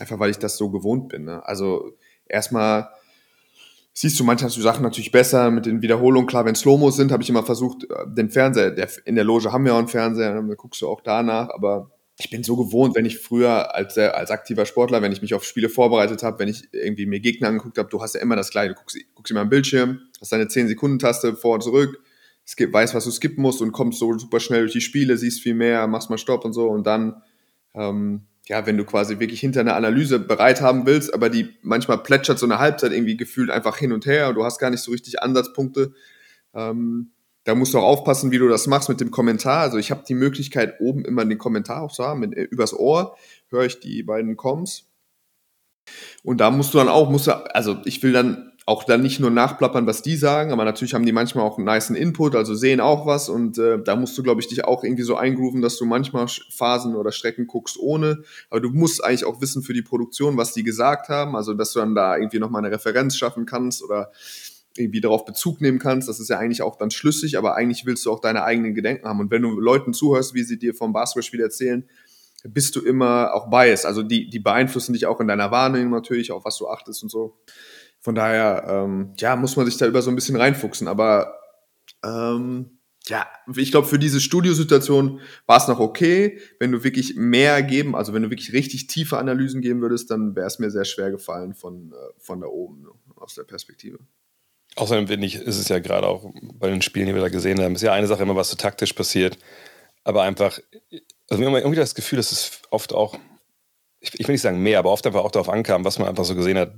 Einfach 0.00 0.18
weil 0.18 0.30
ich 0.30 0.38
das 0.38 0.56
so 0.56 0.70
gewohnt 0.70 1.08
bin. 1.08 1.24
Ne? 1.24 1.44
Also 1.44 1.96
erstmal 2.26 2.88
siehst 3.92 4.18
du 4.20 4.24
manchmal 4.24 4.50
so 4.50 4.60
Sachen 4.60 4.82
natürlich 4.82 5.10
besser 5.10 5.50
mit 5.50 5.66
den 5.66 5.82
Wiederholungen. 5.82 6.28
Klar, 6.28 6.44
wenn 6.44 6.54
Slow-Mo 6.54 6.90
sind, 6.92 7.10
habe 7.10 7.22
ich 7.22 7.30
immer 7.30 7.42
versucht, 7.42 7.84
äh, 7.84 8.06
den 8.06 8.30
Fernseher, 8.30 8.70
der, 8.70 8.88
in 9.04 9.16
der 9.16 9.24
Loge 9.24 9.52
haben 9.52 9.64
wir 9.64 9.74
auch 9.74 9.78
einen 9.78 9.88
Fernseher, 9.88 10.34
dann 10.34 10.48
guckst 10.56 10.80
du 10.82 10.88
auch 10.88 11.00
danach, 11.00 11.50
aber 11.50 11.90
ich 12.20 12.30
bin 12.30 12.42
so 12.42 12.56
gewohnt, 12.56 12.96
wenn 12.96 13.04
ich 13.04 13.18
früher 13.18 13.74
als, 13.76 13.96
als 13.96 14.32
aktiver 14.32 14.66
Sportler, 14.66 15.02
wenn 15.02 15.12
ich 15.12 15.22
mich 15.22 15.34
auf 15.34 15.44
Spiele 15.44 15.68
vorbereitet 15.68 16.24
habe, 16.24 16.40
wenn 16.40 16.48
ich 16.48 16.68
irgendwie 16.72 17.06
mir 17.06 17.20
Gegner 17.20 17.48
angeguckt 17.48 17.78
habe, 17.78 17.88
du 17.88 18.02
hast 18.02 18.16
ja 18.16 18.20
immer 18.20 18.34
das 18.34 18.50
Gleiche. 18.50 18.70
Du 18.70 18.74
guckst, 18.74 18.98
guckst 19.14 19.30
immer 19.30 19.42
am 19.42 19.48
Bildschirm, 19.48 20.00
hast 20.20 20.32
deine 20.32 20.46
10-Sekunden-Taste 20.46 21.36
vor 21.36 21.54
und 21.54 21.62
zurück, 21.62 22.02
skip, 22.44 22.72
weißt, 22.72 22.94
was 22.94 23.04
du 23.04 23.12
skippen 23.12 23.40
musst 23.40 23.62
und 23.62 23.70
kommst 23.70 24.00
so 24.00 24.18
super 24.18 24.40
schnell 24.40 24.62
durch 24.62 24.72
die 24.72 24.80
Spiele, 24.80 25.16
siehst 25.16 25.40
viel 25.40 25.54
mehr, 25.54 25.86
machst 25.86 26.10
mal 26.10 26.18
Stopp 26.18 26.44
und 26.44 26.54
so. 26.54 26.68
Und 26.68 26.88
dann, 26.88 27.22
ähm, 27.74 28.22
ja, 28.48 28.66
wenn 28.66 28.76
du 28.76 28.84
quasi 28.84 29.20
wirklich 29.20 29.38
hinter 29.38 29.60
einer 29.60 29.76
Analyse 29.76 30.18
bereit 30.18 30.60
haben 30.60 30.86
willst, 30.86 31.14
aber 31.14 31.30
die 31.30 31.50
manchmal 31.62 31.98
plätschert 31.98 32.40
so 32.40 32.46
eine 32.46 32.58
Halbzeit 32.58 32.90
irgendwie 32.90 33.16
gefühlt 33.16 33.50
einfach 33.50 33.78
hin 33.78 33.92
und 33.92 34.06
her 34.06 34.28
und 34.28 34.34
du 34.34 34.44
hast 34.44 34.58
gar 34.58 34.70
nicht 34.70 34.82
so 34.82 34.90
richtig 34.90 35.22
Ansatzpunkte. 35.22 35.92
Ähm, 36.52 37.12
da 37.48 37.54
musst 37.54 37.72
du 37.72 37.78
auch 37.78 37.84
aufpassen, 37.84 38.30
wie 38.30 38.36
du 38.36 38.46
das 38.46 38.66
machst 38.66 38.90
mit 38.90 39.00
dem 39.00 39.10
Kommentar. 39.10 39.60
Also 39.60 39.78
ich 39.78 39.90
habe 39.90 40.04
die 40.06 40.12
Möglichkeit, 40.14 40.80
oben 40.80 41.06
immer 41.06 41.24
den 41.24 41.38
Kommentar 41.38 41.80
auch 41.80 41.90
zu 41.90 42.04
haben. 42.04 42.20
Mit, 42.20 42.36
äh, 42.36 42.42
übers 42.42 42.74
Ohr 42.74 43.16
höre 43.48 43.64
ich 43.64 43.80
die 43.80 44.02
beiden 44.02 44.36
Coms. 44.36 44.84
Und 46.22 46.42
da 46.42 46.50
musst 46.50 46.74
du 46.74 46.78
dann 46.78 46.90
auch, 46.90 47.08
musst 47.08 47.26
du, 47.26 47.32
also 47.54 47.78
ich 47.86 48.02
will 48.02 48.12
dann 48.12 48.52
auch 48.66 48.84
dann 48.84 49.00
nicht 49.00 49.18
nur 49.18 49.30
nachplappern, 49.30 49.86
was 49.86 50.02
die 50.02 50.16
sagen, 50.16 50.52
aber 50.52 50.66
natürlich 50.66 50.92
haben 50.92 51.06
die 51.06 51.12
manchmal 51.12 51.46
auch 51.46 51.56
einen 51.56 51.64
niceen 51.64 51.96
Input, 51.96 52.36
also 52.36 52.54
sehen 52.54 52.80
auch 52.82 53.06
was 53.06 53.30
und 53.30 53.56
äh, 53.56 53.82
da 53.82 53.96
musst 53.96 54.18
du, 54.18 54.22
glaube 54.22 54.42
ich, 54.42 54.48
dich 54.48 54.66
auch 54.66 54.84
irgendwie 54.84 55.04
so 55.04 55.16
eingrooven, 55.16 55.62
dass 55.62 55.78
du 55.78 55.86
manchmal 55.86 56.26
Phasen 56.50 56.96
oder 56.96 57.10
Strecken 57.12 57.46
guckst 57.46 57.78
ohne, 57.80 58.24
aber 58.50 58.60
du 58.60 58.68
musst 58.68 59.02
eigentlich 59.02 59.24
auch 59.24 59.40
wissen 59.40 59.62
für 59.62 59.72
die 59.72 59.80
Produktion, 59.80 60.36
was 60.36 60.52
die 60.52 60.64
gesagt 60.64 61.08
haben, 61.08 61.34
also 61.34 61.54
dass 61.54 61.72
du 61.72 61.78
dann 61.78 61.94
da 61.94 62.18
irgendwie 62.18 62.40
nochmal 62.40 62.62
eine 62.62 62.74
Referenz 62.74 63.16
schaffen 63.16 63.46
kannst 63.46 63.82
oder 63.82 64.12
irgendwie 64.76 65.00
darauf 65.00 65.24
Bezug 65.24 65.60
nehmen 65.60 65.78
kannst. 65.78 66.08
Das 66.08 66.20
ist 66.20 66.28
ja 66.28 66.38
eigentlich 66.38 66.62
auch 66.62 66.76
dann 66.76 66.90
schlüssig, 66.90 67.38
aber 67.38 67.56
eigentlich 67.56 67.86
willst 67.86 68.06
du 68.06 68.12
auch 68.12 68.20
deine 68.20 68.44
eigenen 68.44 68.74
Gedenken 68.74 69.06
haben. 69.06 69.20
Und 69.20 69.30
wenn 69.30 69.42
du 69.42 69.58
Leuten 69.58 69.92
zuhörst, 69.92 70.34
wie 70.34 70.44
sie 70.44 70.58
dir 70.58 70.74
vom 70.74 70.92
Basketballspiel 70.92 71.40
erzählen, 71.40 71.88
bist 72.44 72.76
du 72.76 72.80
immer 72.80 73.34
auch 73.34 73.50
biased. 73.50 73.86
Also 73.86 74.02
die, 74.02 74.30
die 74.30 74.38
beeinflussen 74.38 74.92
dich 74.92 75.06
auch 75.06 75.20
in 75.20 75.28
deiner 75.28 75.50
Wahrnehmung 75.50 75.90
natürlich, 75.90 76.30
auf 76.30 76.44
was 76.44 76.56
du 76.56 76.68
achtest 76.68 77.02
und 77.02 77.08
so. 77.08 77.38
Von 78.00 78.14
daher, 78.14 78.64
ähm, 78.68 79.12
ja, 79.18 79.34
muss 79.34 79.56
man 79.56 79.66
sich 79.66 79.76
da 79.76 79.86
über 79.86 80.02
so 80.02 80.10
ein 80.10 80.14
bisschen 80.14 80.36
reinfuchsen. 80.36 80.86
Aber 80.86 81.34
ähm, 82.04 82.78
ja, 83.08 83.26
ich 83.56 83.70
glaube, 83.70 83.88
für 83.88 83.98
diese 83.98 84.20
Studiosituation 84.20 85.20
war 85.46 85.56
es 85.56 85.66
noch 85.66 85.80
okay. 85.80 86.40
Wenn 86.60 86.72
du 86.72 86.84
wirklich 86.84 87.16
mehr 87.16 87.62
geben, 87.62 87.96
also 87.96 88.12
wenn 88.12 88.22
du 88.22 88.30
wirklich 88.30 88.52
richtig 88.52 88.86
tiefe 88.86 89.18
Analysen 89.18 89.62
geben 89.62 89.80
würdest, 89.80 90.10
dann 90.10 90.36
wäre 90.36 90.46
es 90.46 90.58
mir 90.58 90.70
sehr 90.70 90.84
schwer 90.84 91.10
gefallen 91.10 91.54
von, 91.54 91.92
äh, 91.92 92.12
von 92.18 92.40
da 92.40 92.46
oben, 92.46 92.82
ne, 92.82 92.90
aus 93.16 93.34
der 93.34 93.44
Perspektive. 93.44 93.98
Außerdem 94.78 95.08
finde 95.08 95.26
ich, 95.26 95.34
ist 95.34 95.58
es 95.58 95.68
ja 95.68 95.80
gerade 95.80 96.06
auch 96.06 96.30
bei 96.54 96.70
den 96.70 96.82
Spielen, 96.82 97.06
die 97.06 97.14
wir 97.14 97.20
da 97.20 97.28
gesehen 97.28 97.60
haben, 97.60 97.74
ist 97.74 97.82
ja 97.82 97.92
eine 97.92 98.06
Sache 98.06 98.22
immer, 98.22 98.36
was 98.36 98.50
so 98.50 98.56
taktisch 98.56 98.92
passiert, 98.92 99.36
aber 100.04 100.22
einfach, 100.22 100.60
also 101.28 101.40
wir 101.40 101.48
haben 101.48 101.56
irgendwie 101.56 101.76
das 101.76 101.96
Gefühl, 101.96 102.18
dass 102.18 102.30
es 102.30 102.62
oft 102.70 102.92
auch, 102.92 103.18
ich, 103.98 104.18
ich 104.18 104.28
will 104.28 104.34
nicht 104.34 104.42
sagen 104.42 104.62
mehr, 104.62 104.78
aber 104.78 104.92
oft 104.92 105.04
einfach 105.04 105.24
auch 105.24 105.32
darauf 105.32 105.48
ankam, 105.48 105.84
was 105.84 105.98
man 105.98 106.08
einfach 106.08 106.24
so 106.24 106.36
gesehen 106.36 106.58
hat, 106.58 106.74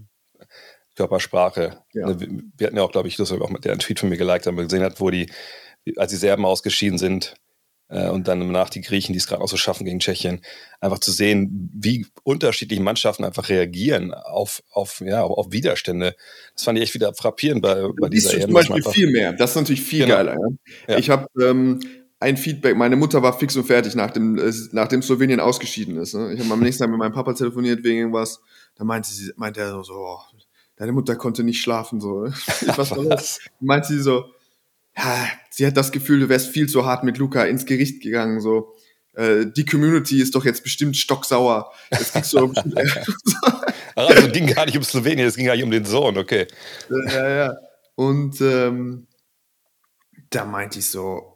Körpersprache. 0.97 1.83
Ja. 1.93 2.07
Also 2.07 2.21
wir 2.21 2.67
hatten 2.67 2.77
ja 2.77 2.83
auch, 2.83 2.93
glaube 2.93 3.09
ich, 3.09 3.17
das 3.17 3.31
auch 3.33 3.51
mit 3.51 3.65
der 3.65 3.79
Tweet 3.79 4.01
von 4.01 4.09
mir 4.09 4.17
geliked 4.17 4.47
haben, 4.47 4.57
gesehen 4.57 4.83
hat, 4.83 5.01
wo 5.01 5.11
die, 5.11 5.31
als 5.97 6.11
die 6.11 6.17
Serben 6.17 6.47
ausgeschieden 6.47 6.99
sind, 6.99 7.35
und 7.91 8.29
dann 8.29 8.41
danach 8.41 8.71
die 8.71 8.83
Griechen, 8.83 9.13
die 9.13 9.19
es 9.19 9.27
gerade 9.27 9.43
auch 9.43 9.49
so 9.49 9.57
schaffen 9.57 9.85
gegen 9.85 9.99
Tschechien, 9.99 10.41
einfach 10.81 11.01
zu 11.01 11.11
sehen, 11.11 11.71
wie 11.75 12.07
unterschiedliche 12.23 12.83
Mannschaften 12.83 13.25
einfach 13.25 13.49
reagieren 13.49 14.15
auf, 14.15 14.63
auf, 14.71 15.01
ja, 15.01 15.23
auf 15.25 15.51
Widerstände. 15.51 16.15
Das 16.55 16.65
fand 16.65 16.79
ich 16.79 16.85
echt 16.85 16.95
wieder 16.95 17.13
frappierend 17.15 17.63
bei, 17.63 17.89
bei 18.01 18.09
dieser 18.09 18.35
EM. 18.35 18.43
Zum 18.43 18.53
Beispiel 18.53 18.83
viel 18.85 19.11
mehr. 19.11 19.33
Das 19.33 19.51
ist 19.51 19.57
natürlich 19.57 19.83
viel 19.83 20.05
genau. 20.05 20.17
geiler. 20.17 20.35
Ja? 20.35 20.95
Ja. 20.95 20.99
Ich 20.99 21.11
habe 21.11 21.27
ähm, 21.43 21.81
ein 22.21 22.37
Feedback. 22.37 22.77
Meine 22.77 22.97
Mutter 22.97 23.23
war 23.23 23.37
fix 23.37 23.57
und 23.57 23.65
fertig, 23.65 23.95
nach 23.97 24.13
dem, 24.13 24.39
äh, 24.39 24.53
nachdem 24.73 25.03
Slowenien 25.03 25.41
ausgeschieden 25.41 25.97
ist. 25.97 26.15
Ne? 26.15 26.33
Ich 26.35 26.41
habe 26.41 26.53
am 26.53 26.61
nächsten 26.61 26.85
Tag 26.85 26.91
mit 26.91 26.99
meinem 26.99 27.13
Papa 27.13 27.33
telefoniert 27.33 27.83
wegen 27.83 27.99
irgendwas. 27.99 28.41
Da 28.77 28.85
meinte 28.85 29.11
sie, 29.11 29.33
meinte 29.37 29.61
er 29.61 29.83
so, 29.83 29.95
oh, 29.95 30.19
deine 30.77 30.93
Mutter 30.93 31.17
konnte 31.17 31.43
nicht 31.43 31.61
schlafen. 31.61 32.01
So. 32.01 32.25
Was 32.77 32.91
war 32.93 33.05
das? 33.05 33.41
Meinte 33.59 33.89
sie 33.89 34.01
so, 34.01 34.27
ja, 34.97 35.29
sie 35.51 35.67
hat 35.67 35.77
das 35.77 35.93
Gefühl, 35.93 36.21
du 36.21 36.29
wärst 36.29 36.49
viel 36.49 36.69
zu 36.69 36.85
hart 36.85 37.05
mit 37.05 37.19
Luca 37.19 37.45
ins 37.45 37.67
Gericht 37.67 38.03
gegangen. 38.03 38.41
So, 38.41 38.75
äh, 39.15 39.47
die 39.47 39.65
Community 39.65 40.21
ist 40.21 40.35
doch 40.35 40.45
jetzt 40.45 40.63
bestimmt 40.63 40.97
stocksauer. 40.97 41.73
Das 41.91 42.13
kriegst 42.13 42.33
du 42.33 42.49
bestimmt. 42.49 42.79
also 43.95 44.15
es 44.15 44.33
ging 44.33 44.47
gar 44.47 44.67
nicht 44.67 44.77
um 44.77 44.83
Slowenien, 44.83 45.27
es 45.27 45.37
ging 45.37 45.47
gar 45.47 45.55
nicht 45.55 45.65
um 45.65 45.71
den 45.71 45.85
Sohn, 45.85 46.19
okay. 46.19 46.47
Ja, 46.89 47.29
ja. 47.29 47.55
Und 47.95 48.41
ähm, 48.41 49.07
da 50.31 50.45
meinte 50.45 50.79
ich 50.79 50.87
so, 50.87 51.31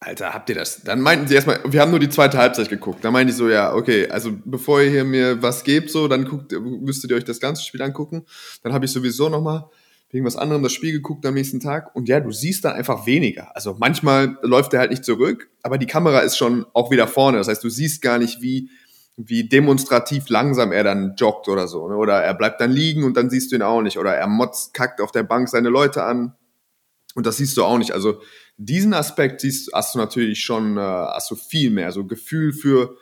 Alter, 0.00 0.34
habt 0.34 0.50
ihr 0.50 0.54
das? 0.54 0.82
Dann 0.82 1.00
meinten 1.00 1.26
sie 1.26 1.34
erstmal, 1.34 1.60
wir 1.64 1.80
haben 1.80 1.90
nur 1.90 1.98
die 1.98 2.10
zweite 2.10 2.36
Halbzeit 2.36 2.68
geguckt. 2.68 3.02
Da 3.04 3.10
meinte 3.10 3.30
ich 3.30 3.36
so, 3.38 3.48
ja, 3.48 3.74
okay, 3.74 4.08
also 4.08 4.32
bevor 4.44 4.82
ihr 4.82 4.90
hier 4.90 5.04
mir 5.04 5.40
was 5.42 5.64
gebt, 5.64 5.90
so, 5.90 6.08
dann 6.08 6.26
guckt, 6.26 6.52
müsstet 6.52 7.10
ihr 7.10 7.16
euch 7.16 7.24
das 7.24 7.40
ganze 7.40 7.64
Spiel 7.64 7.80
angucken. 7.80 8.26
Dann 8.62 8.74
habe 8.74 8.84
ich 8.84 8.92
sowieso 8.92 9.30
nochmal 9.30 9.64
wegen 10.10 10.24
was 10.24 10.36
anderem 10.36 10.62
das 10.62 10.72
Spiel 10.72 10.92
geguckt 10.92 11.26
am 11.26 11.34
nächsten 11.34 11.60
Tag 11.60 11.94
und 11.96 12.08
ja, 12.08 12.20
du 12.20 12.30
siehst 12.30 12.64
dann 12.64 12.74
einfach 12.74 13.06
weniger. 13.06 13.54
Also 13.56 13.76
manchmal 13.78 14.38
läuft 14.42 14.72
er 14.72 14.80
halt 14.80 14.90
nicht 14.90 15.04
zurück, 15.04 15.50
aber 15.62 15.76
die 15.76 15.86
Kamera 15.86 16.20
ist 16.20 16.36
schon 16.36 16.66
auch 16.72 16.90
wieder 16.90 17.08
vorne. 17.08 17.38
Das 17.38 17.48
heißt, 17.48 17.64
du 17.64 17.68
siehst 17.68 18.00
gar 18.00 18.18
nicht, 18.18 18.40
wie, 18.40 18.70
wie 19.16 19.48
demonstrativ 19.48 20.28
langsam 20.28 20.70
er 20.70 20.84
dann 20.84 21.14
joggt 21.16 21.48
oder 21.48 21.66
so. 21.66 21.88
Ne? 21.88 21.96
Oder 21.96 22.22
er 22.22 22.34
bleibt 22.34 22.60
dann 22.60 22.70
liegen 22.70 23.02
und 23.02 23.16
dann 23.16 23.28
siehst 23.28 23.50
du 23.50 23.56
ihn 23.56 23.62
auch 23.62 23.82
nicht. 23.82 23.98
Oder 23.98 24.14
er 24.14 24.28
motzt, 24.28 24.72
kackt 24.72 25.00
auf 25.00 25.10
der 25.10 25.24
Bank 25.24 25.48
seine 25.48 25.68
Leute 25.68 26.04
an 26.04 26.34
und 27.14 27.26
das 27.26 27.36
siehst 27.36 27.56
du 27.56 27.64
auch 27.64 27.78
nicht. 27.78 27.92
Also 27.92 28.20
diesen 28.56 28.94
Aspekt 28.94 29.40
siehst, 29.40 29.70
hast 29.72 29.94
du 29.94 29.98
natürlich 29.98 30.44
schon, 30.44 30.76
äh, 30.76 30.80
hast 30.80 31.30
du 31.30 31.36
viel 31.36 31.70
mehr. 31.70 31.92
So 31.92 32.04
Gefühl 32.04 32.52
für, 32.52 32.96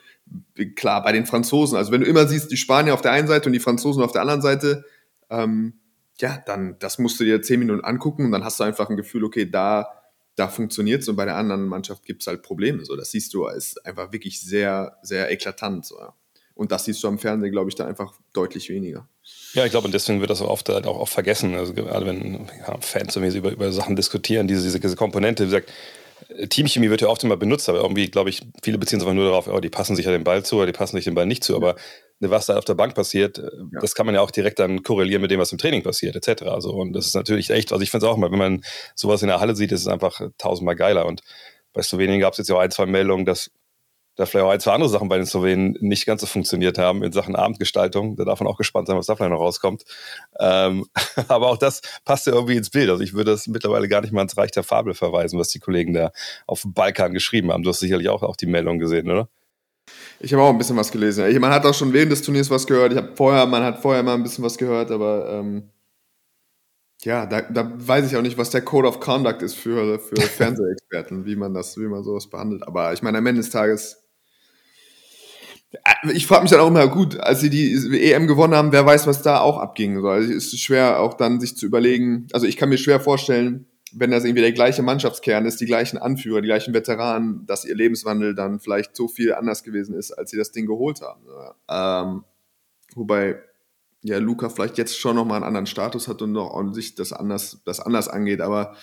klar, 0.77 1.03
bei 1.03 1.13
den 1.13 1.27
Franzosen. 1.27 1.77
Also 1.77 1.93
wenn 1.93 2.03
du 2.03 2.07
immer 2.07 2.27
siehst, 2.27 2.51
die 2.51 2.57
Spanier 2.57 2.95
auf 2.95 3.03
der 3.03 3.13
einen 3.13 3.29
Seite 3.29 3.49
und 3.49 3.53
die 3.53 3.61
Franzosen 3.61 4.03
auf 4.03 4.13
der 4.13 4.23
anderen 4.23 4.43
Seite, 4.43 4.85
ähm, 5.31 5.75
ja, 6.19 6.43
dann 6.47 6.77
das 6.79 6.99
musst 6.99 7.19
du 7.21 7.25
dir 7.25 7.43
zehn 7.43 7.61
Minuten 7.61 7.85
angucken 7.85 8.27
und 8.27 8.33
dann 8.33 8.45
hast 8.45 8.61
du 8.61 8.65
einfach 8.65 8.89
ein 8.91 8.97
Gefühl, 8.97 9.25
okay, 9.25 9.51
da, 9.51 9.89
da 10.37 10.49
funktioniert 10.49 11.03
es 11.03 11.09
und 11.09 11.17
bei 11.17 11.25
der 11.25 11.37
anderen 11.37 11.67
Mannschaft 11.67 12.05
gibt 12.05 12.23
es 12.23 12.27
halt 12.27 12.43
Probleme. 12.43 12.85
So, 12.85 12.97
das 12.97 13.11
siehst 13.11 13.35
du 13.35 13.47
als 13.47 13.79
einfach 13.79 14.13
wirklich 14.13 14.41
sehr, 14.41 14.99
sehr 15.03 15.31
eklatant. 15.31 15.87
So, 15.87 15.99
ja. 15.99 16.15
Und 16.55 16.71
das 16.71 16.85
siehst 16.85 17.03
du 17.03 17.09
am 17.09 17.19
Fernsehen, 17.19 17.51
glaube 17.51 17.71
ich, 17.71 17.75
da 17.75 17.87
einfach 17.87 18.15
deutlich 18.33 18.69
weniger. 18.69 19.09
Ja, 19.55 19.65
ich 19.65 19.71
glaube, 19.71 19.87
und 19.87 19.95
deswegen 19.95 20.21
wird 20.21 20.31
das 20.31 20.43
auch 20.43 20.51
oft 20.51 20.69
halt 20.69 20.87
auch, 20.87 20.99
auch 20.99 21.09
vergessen. 21.09 21.55
Also 21.55 21.73
gerade 21.73 22.07
wenn 22.07 22.49
ja, 22.67 22.79
Fans 22.81 23.17
über, 23.17 23.51
über 23.51 23.73
Sachen 23.73 23.97
diskutieren, 23.97 24.49
diese, 24.49 24.79
diese 24.79 24.97
Komponente, 24.97 25.45
wie 25.45 25.47
gesagt, 25.47 25.73
Teamchemie 26.49 26.91
wird 26.91 27.01
ja 27.01 27.09
oft 27.09 27.23
immer 27.25 27.37
benutzt, 27.37 27.69
aber 27.69 27.81
irgendwie, 27.81 28.11
glaube 28.11 28.31
ich, 28.31 28.43
viele 28.63 28.79
beziehen 28.79 29.01
sich 29.01 29.07
einfach 29.07 29.17
nur 29.17 29.27
darauf, 29.27 29.49
oh, 29.49 29.61
die 29.61 29.71
passen 29.71 29.97
sich 29.97 30.07
ja 30.07 30.13
den 30.13 30.25
Ball 30.25 30.45
zu 30.45 30.57
oder 30.57 30.67
die 30.67 30.73
passen 30.73 30.97
sich 30.97 31.05
den 31.05 31.15
Ball 31.15 31.27
nicht 31.27 31.45
zu. 31.45 31.57
Aber 31.57 31.77
ne, 32.21 32.31
was 32.31 32.47
da 32.47 32.57
auf 32.57 32.65
der 32.65 32.75
Bank 32.75 32.95
passiert, 32.95 33.39
äh, 33.39 33.43
ja. 33.43 33.81
das 33.81 33.95
kann 33.95 34.07
man 34.07 34.15
ja 34.15 34.21
auch 34.21 34.31
direkt 34.31 34.59
dann 34.59 34.83
korrelieren 34.83 35.23
mit 35.23 35.31
dem, 35.31 35.41
was 35.41 35.53
im 35.53 35.59
Training 35.59 35.83
passiert, 35.83 36.17
etc. 36.17 36.43
Also, 36.45 36.71
und 36.71 36.93
das 36.93 37.07
ist 37.07 37.15
natürlich 37.15 37.51
echt, 37.51 37.73
also 37.73 37.83
ich 37.83 37.91
finde 37.91 38.07
es 38.07 38.13
auch 38.13 38.17
mal, 38.17 38.31
wenn 38.31 38.39
man 38.39 38.65
sowas 38.95 39.23
in 39.23 39.29
der 39.29 39.41
Halle 39.41 39.57
sieht, 39.57 39.73
ist 39.73 39.83
es 39.83 39.89
einfach 39.89 40.21
tausendmal 40.39 40.77
geiler. 40.77 41.07
Und 41.07 41.23
bei 41.73 41.83
Slowenien 41.83 42.21
gab 42.21 42.33
es 42.33 42.39
jetzt 42.39 42.49
ja 42.49 42.57
auch 42.57 42.61
ein, 42.61 42.71
zwei 42.71 42.87
Meldungen, 42.87 43.25
dass 43.25 43.51
da 44.17 44.27
vielleicht 44.27 44.45
auch 44.45 44.51
ein, 44.51 44.61
zwei 44.61 44.73
andere 44.73 44.91
Sachen 44.91 45.09
bei 45.09 45.17
den 45.17 45.27
Slowenen 45.27 45.77
nicht 45.81 46.05
ganz 46.05 46.21
so 46.21 46.27
funktioniert 46.27 46.77
haben 46.77 47.03
in 47.03 47.13
Sachen 47.13 47.35
Abendgestaltung. 47.35 48.17
Da 48.17 48.25
darf 48.25 48.41
man 48.41 48.49
auch 48.49 48.59
gespannt 48.59 48.87
sein, 48.87 48.97
was 48.97 49.07
da 49.07 49.17
vielleicht 49.17 49.33
noch 49.33 49.41
rauskommt. 49.41 49.85
Ähm, 50.39 50.87
aber 51.29 51.49
auch 51.49 51.57
das 51.57 51.81
passt 52.05 52.27
ja 52.27 52.35
irgendwie 52.35 52.57
ins 52.57 52.71
Bild. 52.71 52.91
Also 52.91 53.03
ich 53.03 53.15
würde 53.15 53.31
das 53.31 53.47
mittlerweile 53.47 53.89
gar 53.89 54.03
nicht 54.03 54.13
mal 54.13 54.23
ins 54.23 54.37
Reich 54.37 54.51
der 54.51 54.65
Fabel 54.65 54.95
verweisen, 54.95 55.39
was 55.39 55.49
die 55.49 55.61
Kollegen 55.61 55.95
da 55.95 56.13
auf 56.47 56.63
dem 56.63 56.75
Balkan 56.75 57.15
geschrieben 57.15 57.51
haben. 57.51 57.63
Du 57.63 57.71
hast 57.71 57.81
sicherlich 57.81 58.09
auch, 58.09 58.23
auch 58.23 58.37
die 58.37 58.47
Meldung 58.47 58.79
gesehen, 58.79 59.11
oder? 59.11 59.29
Ich 60.21 60.33
habe 60.33 60.43
auch 60.43 60.51
ein 60.51 60.59
bisschen 60.59 60.77
was 60.77 60.93
gelesen. 60.93 61.41
Man 61.41 61.51
hat 61.51 61.65
auch 61.67 61.75
schon 61.75 61.93
während 61.93 62.13
des 62.13 62.23
Turniers 62.23 62.51
was 62.51 62.67
gehört. 62.67 62.93
Ich 62.93 62.99
habe 62.99 63.17
vorher, 63.17 63.47
man 63.47 63.65
hat 63.65 63.81
vorher 63.81 64.03
mal 64.03 64.15
ein 64.15 64.23
bisschen 64.23 64.45
was 64.45 64.57
gehört, 64.57 64.91
aber 64.91 65.29
ähm, 65.31 65.71
ja, 67.03 67.27
da, 67.27 67.41
da 67.43 67.73
weiß 67.75 68.07
ich 68.07 68.17
auch 68.17 68.23
nicht, 68.23 68.39
was 68.39 68.51
der 68.51 68.63
Code 68.63 68.87
of 68.87 69.01
Conduct 69.01 69.43
ist 69.43 69.55
für, 69.55 69.99
für 69.99 70.17
Fernsehexperten, 70.21 71.25
wie 71.25 71.35
man 71.35 71.53
das, 71.55 71.77
wie 71.77 71.89
man 71.89 72.05
sowas 72.05 72.29
behandelt. 72.29 72.67
Aber 72.67 72.93
ich 72.93 73.03
meine, 73.03 73.19
am 73.19 73.27
Ende 73.27 73.41
des 73.41 73.51
Tages 73.51 74.02
ich 76.13 76.27
frage 76.27 76.43
mich 76.43 76.51
dann 76.51 76.61
auch 76.61 76.69
immer, 76.69 76.87
gut, 76.89 77.19
als 77.19 77.41
sie 77.41 77.51
die 77.51 77.75
EM 78.13 78.27
gewonnen 78.27 78.55
haben, 78.55 78.73
wer 78.73 78.85
weiß, 78.85 79.07
was 79.07 79.23
da 79.23 79.41
auch 79.41 79.59
abging. 79.59 80.01
So, 80.01 80.09
also 80.09 80.33
es 80.33 80.53
ist 80.53 80.61
schwer 80.61 81.01
auch 81.01 81.15
dann 81.15 81.41
sich 81.41 81.57
zu 81.57 81.67
überlegen. 81.67 82.27
Also 82.33 82.47
ich 82.47 82.57
kann 82.57 82.69
mir 82.69 82.79
schwer 82.79 83.01
vorstellen, 83.01 83.67
wenn 83.95 84.11
das 84.11 84.25
irgendwie 84.25 84.43
der 84.43 84.53
gleiche 84.53 84.83
Mannschaftskern 84.83 85.47
ist, 85.47 85.61
die 85.61 85.67
gleichen 85.67 85.99
Anführer, 85.99 86.41
die 86.41 86.49
gleichen 86.49 86.75
Veteranen, 86.75 87.47
dass 87.47 87.65
ihr 87.65 87.75
Lebenswandel 87.75 88.35
dann 88.35 88.59
vielleicht 88.59 88.97
so 88.97 89.09
viel 89.09 89.35
anders 89.35 89.63
gewesen 89.63 89.95
ist, 89.95 90.13
als 90.13 90.31
sie 90.31 90.39
das 90.39 90.53
Ding 90.53 90.67
geholt 90.67 91.01
haben. 91.03 91.23
Ähm, 91.69 92.25
wobei 92.95 93.37
ja 94.03 94.19
Luca 94.19 94.49
vielleicht 94.49 94.79
jetzt 94.79 94.99
schon 94.99 95.17
nochmal 95.17 95.37
einen 95.37 95.45
anderen 95.45 95.67
Status 95.67 96.09
hat 96.09 96.23
und 96.23 96.33
noch 96.33 96.53
und 96.55 96.75
sich 96.75 96.95
das 96.95 97.13
anders, 97.13 97.61
das 97.65 97.81
anders 97.81 98.09
angeht. 98.09 98.41
Aber 98.41 98.75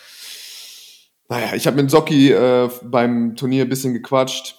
naja, 1.28 1.56
ich 1.56 1.68
habe 1.68 1.82
mit 1.82 1.92
Socki 1.92 2.32
äh, 2.32 2.70
beim 2.84 3.36
Turnier 3.36 3.64
ein 3.64 3.70
bisschen 3.70 3.94
gequatscht 3.94 4.59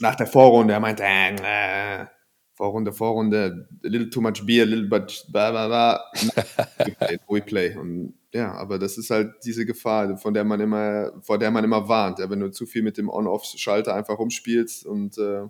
nach 0.00 0.14
der 0.14 0.26
Vorrunde, 0.26 0.74
er 0.74 0.80
meinte, 0.80 1.02
äh, 1.04 2.02
äh, 2.02 2.06
Vorrunde, 2.54 2.92
Vorrunde, 2.92 3.68
a 3.84 3.88
little 3.88 4.10
too 4.10 4.20
much 4.20 4.46
beer, 4.46 4.62
a 4.62 4.66
little 4.66 4.88
bit, 4.88 5.24
blah, 5.30 5.50
blah, 5.50 5.66
blah. 5.66 6.00
we 7.28 7.40
play. 7.40 7.76
Und 7.76 8.14
ja, 8.32 8.52
aber 8.52 8.78
das 8.78 8.96
ist 8.96 9.10
halt 9.10 9.32
diese 9.44 9.66
Gefahr, 9.66 10.16
von 10.18 10.34
der 10.34 10.44
man 10.44 10.60
immer, 10.60 11.12
vor 11.20 11.38
der 11.38 11.50
man 11.50 11.64
immer 11.64 11.88
warnt. 11.88 12.20
Ja, 12.20 12.30
wenn 12.30 12.40
du 12.40 12.50
zu 12.50 12.66
viel 12.66 12.82
mit 12.82 12.96
dem 12.96 13.08
On-Off-Schalter 13.08 13.94
einfach 13.94 14.18
rumspielst 14.18 14.86
und 14.86 15.18
äh, 15.18 15.48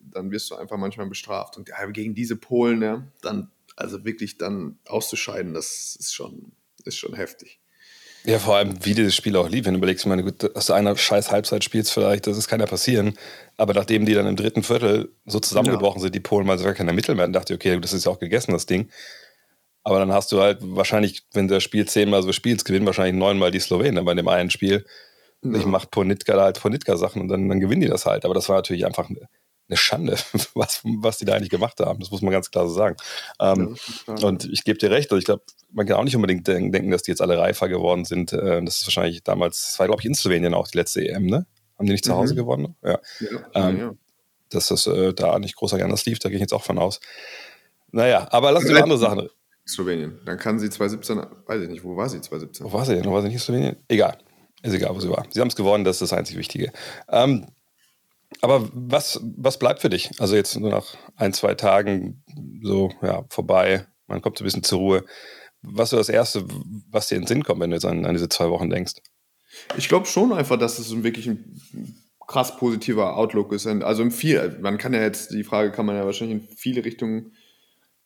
dann 0.00 0.30
wirst 0.30 0.50
du 0.50 0.54
einfach 0.54 0.76
manchmal 0.76 1.08
bestraft. 1.08 1.56
Und 1.56 1.68
ja, 1.68 1.84
gegen 1.86 2.14
diese 2.14 2.36
Polen, 2.36 2.82
ja, 2.82 3.06
dann, 3.20 3.50
also 3.76 4.04
wirklich 4.04 4.38
dann 4.38 4.78
auszuscheiden, 4.86 5.54
das 5.54 5.96
ist 5.98 6.14
schon, 6.14 6.52
ist 6.84 6.98
schon 6.98 7.14
heftig. 7.14 7.60
Ja, 8.28 8.38
vor 8.38 8.56
allem, 8.56 8.84
wie 8.84 8.92
dieses 8.92 9.16
Spiel 9.16 9.36
auch 9.36 9.48
lief. 9.48 9.64
Wenn 9.64 9.72
du 9.72 9.78
überlegst, 9.78 10.04
meine, 10.04 10.22
gut, 10.22 10.54
dass 10.54 10.66
du 10.66 10.74
einer 10.74 10.94
scheiß 10.94 11.32
Halbzeit 11.32 11.64
spielst, 11.64 11.90
vielleicht, 11.90 12.26
das 12.26 12.36
ist 12.36 12.46
keiner 12.46 12.66
passieren. 12.66 13.14
Aber 13.56 13.72
nachdem 13.72 14.04
die 14.04 14.12
dann 14.12 14.26
im 14.26 14.36
dritten 14.36 14.62
Viertel 14.62 15.14
so 15.24 15.40
zusammengebrochen 15.40 16.00
ja. 16.00 16.02
sind, 16.02 16.14
die 16.14 16.20
Polen, 16.20 16.46
weil 16.46 16.58
sie 16.58 16.64
gar 16.64 16.74
keine 16.74 16.92
Mittel 16.92 17.14
mehr 17.14 17.22
hatten, 17.22 17.32
dachte 17.32 17.54
ich, 17.54 17.58
okay, 17.58 17.80
das 17.80 17.94
ist 17.94 18.04
ja 18.04 18.12
auch 18.12 18.18
gegessen, 18.18 18.52
das 18.52 18.66
Ding. 18.66 18.90
Aber 19.82 19.98
dann 19.98 20.12
hast 20.12 20.30
du 20.30 20.42
halt 20.42 20.58
wahrscheinlich, 20.60 21.22
wenn 21.32 21.48
du 21.48 21.54
das 21.54 21.62
Spiel 21.62 21.88
zehnmal 21.88 22.22
so 22.22 22.34
spielst, 22.34 22.66
gewinnen 22.66 22.84
wahrscheinlich 22.84 23.14
neunmal 23.14 23.50
die 23.50 23.60
Slowenen 23.60 24.04
bei 24.04 24.12
dem 24.12 24.28
einen 24.28 24.50
Spiel. 24.50 24.84
Ja. 25.42 25.56
Ich 25.56 25.64
mache 25.64 25.86
Ponitka 25.86 26.36
da 26.36 26.42
halt 26.42 26.60
Ponitka-Sachen 26.60 27.22
und 27.22 27.28
dann, 27.28 27.48
dann 27.48 27.60
gewinnen 27.60 27.80
die 27.80 27.88
das 27.88 28.04
halt. 28.04 28.26
Aber 28.26 28.34
das 28.34 28.50
war 28.50 28.56
natürlich 28.56 28.84
einfach 28.84 29.08
eine, 29.68 29.76
Schande, 29.76 30.16
was, 30.54 30.82
was 30.84 31.18
die 31.18 31.24
da 31.24 31.34
eigentlich 31.34 31.50
gemacht 31.50 31.80
haben. 31.80 32.00
Das 32.00 32.10
muss 32.10 32.22
man 32.22 32.32
ganz 32.32 32.50
klar 32.50 32.66
so 32.68 32.74
sagen. 32.74 32.96
Ähm, 33.40 33.76
ja, 34.06 34.26
und 34.26 34.44
ich 34.46 34.64
gebe 34.64 34.78
dir 34.78 34.90
recht, 34.90 35.10
also 35.10 35.18
ich 35.18 35.24
glaube, 35.24 35.42
man 35.72 35.86
kann 35.86 35.96
auch 35.96 36.04
nicht 36.04 36.16
unbedingt 36.16 36.46
denken, 36.46 36.90
dass 36.90 37.02
die 37.02 37.10
jetzt 37.10 37.20
alle 37.20 37.38
reifer 37.38 37.68
geworden 37.68 38.04
sind. 38.04 38.32
Äh, 38.32 38.62
das 38.64 38.78
ist 38.78 38.86
wahrscheinlich 38.86 39.22
damals, 39.22 39.66
das 39.66 39.78
war 39.78 39.86
glaube 39.86 40.00
ich 40.00 40.06
in 40.06 40.14
Slowenien 40.14 40.54
auch 40.54 40.68
die 40.68 40.78
letzte 40.78 41.06
EM, 41.06 41.26
ne? 41.26 41.46
Haben 41.78 41.86
die 41.86 41.92
nicht 41.92 42.04
zu 42.04 42.14
Hause 42.14 42.34
mhm. 42.34 42.38
gewonnen? 42.38 42.76
Ja. 42.82 42.98
ja, 43.20 43.68
ähm, 43.68 43.78
ja. 43.78 43.94
Dass 44.50 44.68
das 44.68 44.86
äh, 44.86 45.12
da 45.12 45.38
nicht 45.38 45.56
großer 45.56 45.82
anders 45.82 46.06
lief, 46.06 46.18
da 46.18 46.28
gehe 46.28 46.36
ich 46.36 46.40
jetzt 46.40 46.54
auch 46.54 46.64
von 46.64 46.78
aus. 46.78 47.00
Naja, 47.92 48.26
aber 48.30 48.52
lass 48.52 48.64
uns 48.64 48.72
über 48.72 48.82
andere 48.82 48.98
Sachen. 48.98 49.28
Slowenien. 49.66 50.18
Dann 50.24 50.38
kann 50.38 50.58
sie 50.58 50.70
2017, 50.70 51.20
weiß 51.46 51.62
ich 51.62 51.68
nicht, 51.68 51.84
wo 51.84 51.96
war 51.96 52.08
sie 52.08 52.20
2017? 52.20 52.66
Wo 52.66 52.72
war 52.72 52.84
sie 52.86 52.94
denn? 52.94 53.04
War 53.04 53.22
sie 53.22 53.28
nicht 53.28 53.42
Slowenien? 53.42 53.76
Egal. 53.86 54.18
Ist 54.62 54.74
egal, 54.74 54.94
wo 54.94 55.00
sie 55.00 55.10
war. 55.10 55.24
Sie 55.30 55.40
haben 55.40 55.48
es 55.48 55.56
gewonnen, 55.56 55.84
das 55.84 55.96
ist 55.96 56.10
das 56.10 56.18
einzig 56.18 56.36
Wichtige. 56.36 56.72
Ähm, 57.08 57.46
aber 58.40 58.68
was, 58.72 59.20
was 59.36 59.58
bleibt 59.58 59.80
für 59.80 59.90
dich? 59.90 60.10
Also 60.18 60.36
jetzt 60.36 60.56
nur 60.56 60.70
nach 60.70 60.94
ein, 61.16 61.32
zwei 61.32 61.54
Tagen 61.54 62.22
so 62.62 62.90
ja, 63.02 63.24
vorbei, 63.30 63.86
man 64.06 64.22
kommt 64.22 64.38
so 64.38 64.44
ein 64.44 64.46
bisschen 64.46 64.62
zur 64.62 64.78
Ruhe. 64.78 65.04
Was 65.62 65.92
ist 65.92 65.98
das 65.98 66.08
Erste, 66.08 66.44
was 66.90 67.08
dir 67.08 67.16
in 67.16 67.22
den 67.22 67.28
Sinn 67.28 67.44
kommt, 67.44 67.60
wenn 67.60 67.70
du 67.70 67.76
jetzt 67.76 67.84
an, 67.84 68.04
an 68.04 68.14
diese 68.14 68.28
zwei 68.28 68.48
Wochen 68.50 68.70
denkst? 68.70 68.94
Ich 69.76 69.88
glaube 69.88 70.06
schon 70.06 70.32
einfach, 70.32 70.58
dass 70.58 70.78
es 70.78 71.02
wirklich 71.02 71.26
ein 71.26 71.58
krass 72.26 72.56
positiver 72.56 73.16
Outlook 73.16 73.52
ist. 73.52 73.66
Also 73.66 74.02
im 74.02 74.10
viel, 74.10 74.58
man 74.60 74.78
kann 74.78 74.92
ja 74.92 75.00
jetzt, 75.00 75.32
die 75.32 75.44
Frage 75.44 75.72
kann 75.72 75.86
man 75.86 75.96
ja 75.96 76.04
wahrscheinlich 76.04 76.42
in 76.42 76.56
viele 76.56 76.84
Richtungen 76.84 77.32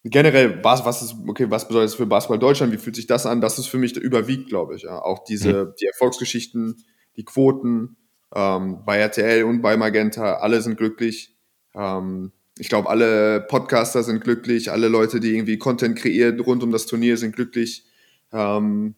generell, 0.05 0.62
was, 0.65 0.85
was 0.85 1.03
ist, 1.03 1.15
okay, 1.27 1.51
was 1.51 1.69
bedeutet 1.69 1.91
das 1.91 1.95
für 1.97 2.07
Basketball 2.07 2.39
Deutschland? 2.39 2.73
Wie 2.73 2.79
fühlt 2.79 2.97
sich 2.97 3.07
das 3.07 3.27
an? 3.27 3.41
Das 3.41 3.59
ist 3.59 3.67
für 3.67 3.79
mich 3.79 3.97
überwiegt, 3.97 4.49
glaube 4.49 4.77
ich. 4.77 4.83
Ja. 4.83 5.01
Auch 5.01 5.25
diese, 5.25 5.67
mhm. 5.67 5.73
die 5.81 5.87
Erfolgsgeschichten, 5.87 6.85
die 7.17 7.25
Quoten 7.25 7.97
ähm, 8.35 8.83
bei 8.85 8.99
RTL 8.99 9.45
und 9.45 9.62
bei 9.62 9.77
Magenta, 9.77 10.35
alle 10.35 10.61
sind 10.62 10.77
glücklich. 10.77 11.37
Ähm, 11.75 12.33
ich 12.59 12.69
glaube, 12.69 12.89
alle 12.89 13.41
Podcaster 13.41 14.03
sind 14.03 14.23
glücklich, 14.23 14.71
alle 14.71 14.89
Leute, 14.89 15.21
die 15.21 15.35
irgendwie 15.35 15.59
Content 15.59 15.97
kreieren 15.99 16.39
rund 16.41 16.62
um 16.62 16.71
das 16.71 16.87
Turnier, 16.87 17.17
sind 17.17 17.35
glücklich. 17.35 17.85
Ähm, 18.33 18.95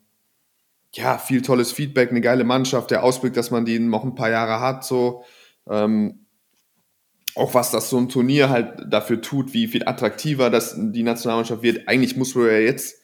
ja, 0.92 1.18
viel 1.18 1.42
tolles 1.42 1.72
Feedback, 1.72 2.10
eine 2.10 2.20
geile 2.20 2.44
Mannschaft, 2.44 2.90
der 2.90 3.02
Ausblick, 3.02 3.34
dass 3.34 3.50
man 3.50 3.64
die 3.64 3.78
noch 3.78 4.04
ein 4.04 4.14
paar 4.14 4.30
Jahre 4.30 4.60
hat, 4.60 4.84
so. 4.84 5.24
Ähm, 5.68 6.26
auch 7.36 7.54
was 7.54 7.72
das 7.72 7.90
so 7.90 7.98
ein 7.98 8.08
Turnier 8.08 8.48
halt 8.48 8.86
dafür 8.88 9.20
tut, 9.20 9.54
wie 9.54 9.66
viel 9.66 9.86
attraktiver 9.88 10.50
das 10.50 10.76
die 10.78 11.02
Nationalmannschaft 11.02 11.62
wird. 11.62 11.88
Eigentlich 11.88 12.16
muss 12.16 12.34
man 12.36 12.46
ja 12.46 12.58
jetzt 12.58 13.00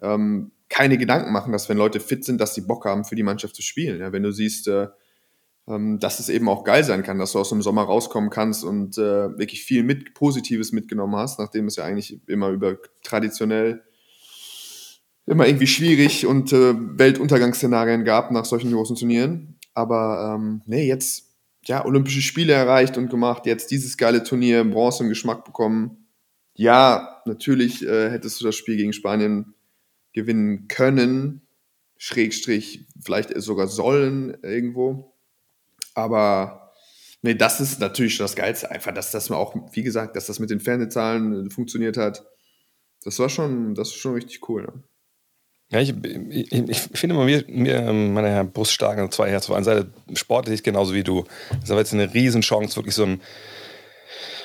ähm, 0.00 0.52
keine 0.70 0.96
Gedanken 0.96 1.32
machen, 1.32 1.52
dass 1.52 1.68
wenn 1.68 1.76
Leute 1.76 2.00
fit 2.00 2.24
sind, 2.24 2.40
dass 2.40 2.54
die 2.54 2.62
Bock 2.62 2.86
haben, 2.86 3.04
für 3.04 3.16
die 3.16 3.22
Mannschaft 3.22 3.54
zu 3.54 3.62
spielen. 3.62 4.00
Ja, 4.00 4.12
wenn 4.12 4.22
du 4.22 4.32
siehst, 4.32 4.66
äh, 4.68 4.88
ähm, 5.68 5.98
dass 5.98 6.20
es 6.20 6.28
eben 6.28 6.48
auch 6.48 6.64
geil 6.64 6.84
sein 6.84 7.02
kann, 7.02 7.18
dass 7.18 7.32
du 7.32 7.38
aus 7.38 7.48
dem 7.48 7.62
Sommer 7.62 7.82
rauskommen 7.82 8.30
kannst 8.30 8.64
und 8.64 8.98
äh, 8.98 9.38
wirklich 9.38 9.64
viel 9.64 9.82
mit 9.82 10.14
Positives 10.14 10.72
mitgenommen 10.72 11.16
hast, 11.16 11.38
nachdem 11.38 11.66
es 11.66 11.76
ja 11.76 11.84
eigentlich 11.84 12.20
immer 12.26 12.50
über 12.50 12.76
traditionell 13.02 13.82
immer 15.26 15.46
irgendwie 15.46 15.66
schwierig 15.66 16.24
und 16.24 16.52
äh, 16.52 16.74
Weltuntergangsszenarien 16.76 18.04
gab 18.04 18.30
nach 18.30 18.44
solchen 18.44 18.72
großen 18.72 18.96
Turnieren. 18.96 19.58
Aber 19.74 20.36
ähm, 20.36 20.62
nee, 20.66 20.86
jetzt 20.86 21.34
ja 21.64 21.84
Olympische 21.84 22.22
Spiele 22.22 22.52
erreicht 22.52 22.96
und 22.96 23.10
gemacht, 23.10 23.44
jetzt 23.44 23.70
dieses 23.72 23.96
geile 23.96 24.22
Turnier, 24.22 24.64
Bronze 24.64 25.02
im 25.02 25.08
Geschmack 25.08 25.44
bekommen. 25.44 26.06
Ja, 26.54 27.22
natürlich 27.26 27.84
äh, 27.84 28.10
hättest 28.10 28.40
du 28.40 28.44
das 28.44 28.54
Spiel 28.54 28.76
gegen 28.76 28.92
Spanien 28.92 29.54
gewinnen 30.12 30.68
können, 30.68 31.42
Schrägstrich, 31.98 32.86
vielleicht 33.02 33.38
sogar 33.42 33.66
sollen 33.66 34.36
irgendwo. 34.42 35.15
Aber 35.96 36.72
nee, 37.22 37.34
das 37.34 37.58
ist 37.60 37.80
natürlich 37.80 38.18
das 38.18 38.36
Geilste. 38.36 38.70
Einfach, 38.70 38.92
dass 38.92 39.10
das 39.10 39.30
auch, 39.30 39.56
wie 39.72 39.82
gesagt, 39.82 40.14
dass 40.14 40.26
das 40.26 40.38
mit 40.38 40.50
den 40.50 40.60
Fernsehzahlen 40.60 41.50
funktioniert 41.50 41.96
hat. 41.96 42.24
Das 43.02 43.18
war 43.18 43.28
schon, 43.28 43.74
das 43.74 43.88
ist 43.88 43.94
schon 43.94 44.14
richtig 44.14 44.48
cool. 44.48 44.62
Ne? 44.62 44.82
Ja, 45.70 45.80
ich, 45.80 45.94
ich, 46.30 46.52
ich, 46.52 46.78
finde 46.78 47.16
mir, 47.16 47.44
mir 47.48 47.92
meine 47.92 48.28
Herr 48.28 48.44
Brust 48.44 48.72
stark 48.72 49.12
zwei 49.12 49.30
Herzen. 49.30 49.50
Auf 49.50 49.56
einer 49.56 49.64
Seite 49.64 49.92
sportlich 50.12 50.62
genauso 50.62 50.94
wie 50.94 51.02
du. 51.02 51.24
Das 51.50 51.64
ist 51.64 51.70
aber 51.70 51.80
jetzt 51.80 51.94
eine 51.94 52.12
Riesenchance, 52.12 52.76
wirklich 52.76 52.94
so 52.94 53.04
ein, 53.04 53.22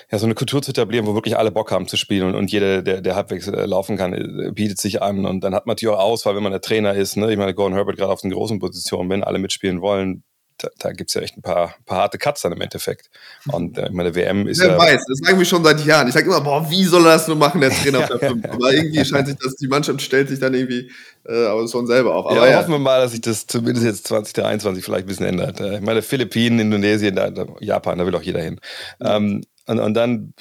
ja, 0.09 0.17
so 0.17 0.25
eine 0.25 0.33
Kultur 0.33 0.61
zu 0.61 0.71
etablieren, 0.71 1.05
wo 1.05 1.13
wirklich 1.13 1.37
alle 1.37 1.51
Bock 1.51 1.71
haben 1.71 1.87
zu 1.87 1.97
spielen 1.97 2.29
und, 2.29 2.35
und 2.35 2.51
jeder, 2.51 2.81
der, 2.81 3.01
der 3.01 3.15
halbwegs 3.15 3.47
äh, 3.47 3.65
laufen 3.65 3.97
kann, 3.97 4.13
äh, 4.13 4.51
bietet 4.51 4.79
sich 4.79 5.01
an. 5.01 5.25
Und 5.25 5.43
dann 5.43 5.53
hat 5.53 5.65
man 5.65 5.73
natürlich 5.73 5.93
auch 5.95 6.01
Auswahl, 6.01 6.35
wenn 6.35 6.43
man 6.43 6.53
der 6.53 6.61
Trainer 6.61 6.93
ist. 6.93 7.17
Ne? 7.17 7.31
Ich 7.31 7.37
meine, 7.37 7.53
Gordon 7.53 7.75
Herbert 7.75 7.97
gerade 7.97 8.11
auf 8.11 8.21
den 8.21 8.31
großen 8.31 8.59
Positionen, 8.59 9.09
wenn 9.09 9.23
alle 9.23 9.37
mitspielen 9.37 9.81
wollen, 9.81 10.23
da, 10.63 10.69
da 10.77 10.91
gibt 10.91 11.09
es 11.09 11.13
ja 11.13 11.21
echt 11.21 11.37
ein 11.37 11.41
paar, 11.41 11.75
paar 11.85 11.99
harte 11.99 12.17
Cuts 12.17 12.41
dann 12.41 12.51
im 12.51 12.61
Endeffekt. 12.61 13.09
Und 13.51 13.77
äh, 13.77 13.89
meine 13.91 14.15
WM 14.15 14.47
ist 14.47 14.59
Wer 14.59 14.69
ja. 14.69 14.77
weiß, 14.77 15.03
das 15.07 15.19
sagen 15.19 15.39
wir 15.39 15.45
schon 15.45 15.63
seit 15.63 15.83
Jahren. 15.85 16.07
Ich 16.07 16.13
sage 16.13 16.27
immer, 16.27 16.41
boah, 16.41 16.69
wie 16.69 16.83
soll 16.83 17.05
er 17.05 17.13
das 17.13 17.27
nur 17.27 17.37
machen, 17.37 17.61
der 17.61 17.71
Trainer 17.71 17.99
auf 17.99 18.07
der 18.07 18.19
5? 18.29 18.45
Aber 18.45 18.73
irgendwie 18.73 19.03
scheint 19.03 19.27
sich 19.27 19.37
das, 19.37 19.55
die 19.55 19.67
Mannschaft 19.67 20.01
stellt 20.01 20.29
sich 20.29 20.39
dann 20.39 20.53
irgendwie 20.53 20.91
äh, 21.25 21.67
schon 21.67 21.87
selber 21.87 22.15
auf. 22.15 22.25
Aber 22.25 22.35
ja, 22.35 22.51
ja, 22.51 22.59
hoffen 22.59 22.71
wir 22.71 22.79
mal, 22.79 23.01
dass 23.01 23.11
sich 23.11 23.21
das 23.21 23.47
zumindest 23.47 23.85
jetzt 23.85 24.07
2023 24.07 24.83
vielleicht 24.83 25.05
ein 25.05 25.07
bisschen 25.07 25.25
ändert. 25.25 25.59
Äh, 25.59 25.75
ich 25.75 25.81
meine, 25.81 26.01
Philippinen, 26.01 26.59
Indonesien, 26.59 27.15
da, 27.15 27.29
da, 27.29 27.45
Japan, 27.59 27.97
da 27.97 28.05
will 28.05 28.15
auch 28.15 28.21
jeder 28.21 28.41
hin. 28.41 28.59
Mhm. 28.99 29.07
Ähm, 29.07 29.41
und, 29.67 29.79
und 29.79 29.93
dann, 29.93 30.33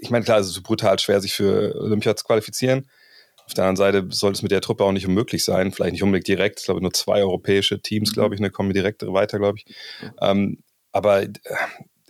ich 0.00 0.10
meine, 0.10 0.24
klar, 0.24 0.38
es 0.38 0.48
ist 0.48 0.54
so 0.54 0.62
brutal 0.62 0.98
schwer, 0.98 1.20
sich 1.20 1.32
für 1.32 1.74
Olympia 1.80 2.14
zu 2.14 2.24
qualifizieren. 2.24 2.86
Auf 3.50 3.54
der 3.54 3.64
anderen 3.64 3.76
Seite 3.76 4.06
sollte 4.10 4.36
es 4.36 4.42
mit 4.42 4.52
der 4.52 4.60
Truppe 4.60 4.84
auch 4.84 4.92
nicht 4.92 5.08
unmöglich 5.08 5.44
sein. 5.44 5.72
Vielleicht 5.72 5.94
nicht 5.94 6.04
unbedingt 6.04 6.28
direkt. 6.28 6.60
Ich 6.60 6.66
glaube, 6.66 6.80
nur 6.80 6.92
zwei 6.92 7.20
europäische 7.20 7.82
Teams, 7.82 8.10
mhm. 8.10 8.14
glaube 8.14 8.36
ich, 8.36 8.40
ne, 8.40 8.48
kommen 8.48 8.72
direkt 8.72 9.04
weiter, 9.04 9.40
glaube 9.40 9.58
ich. 9.58 9.74
Ähm, 10.20 10.62
aber 10.92 11.22
äh, 11.22 11.32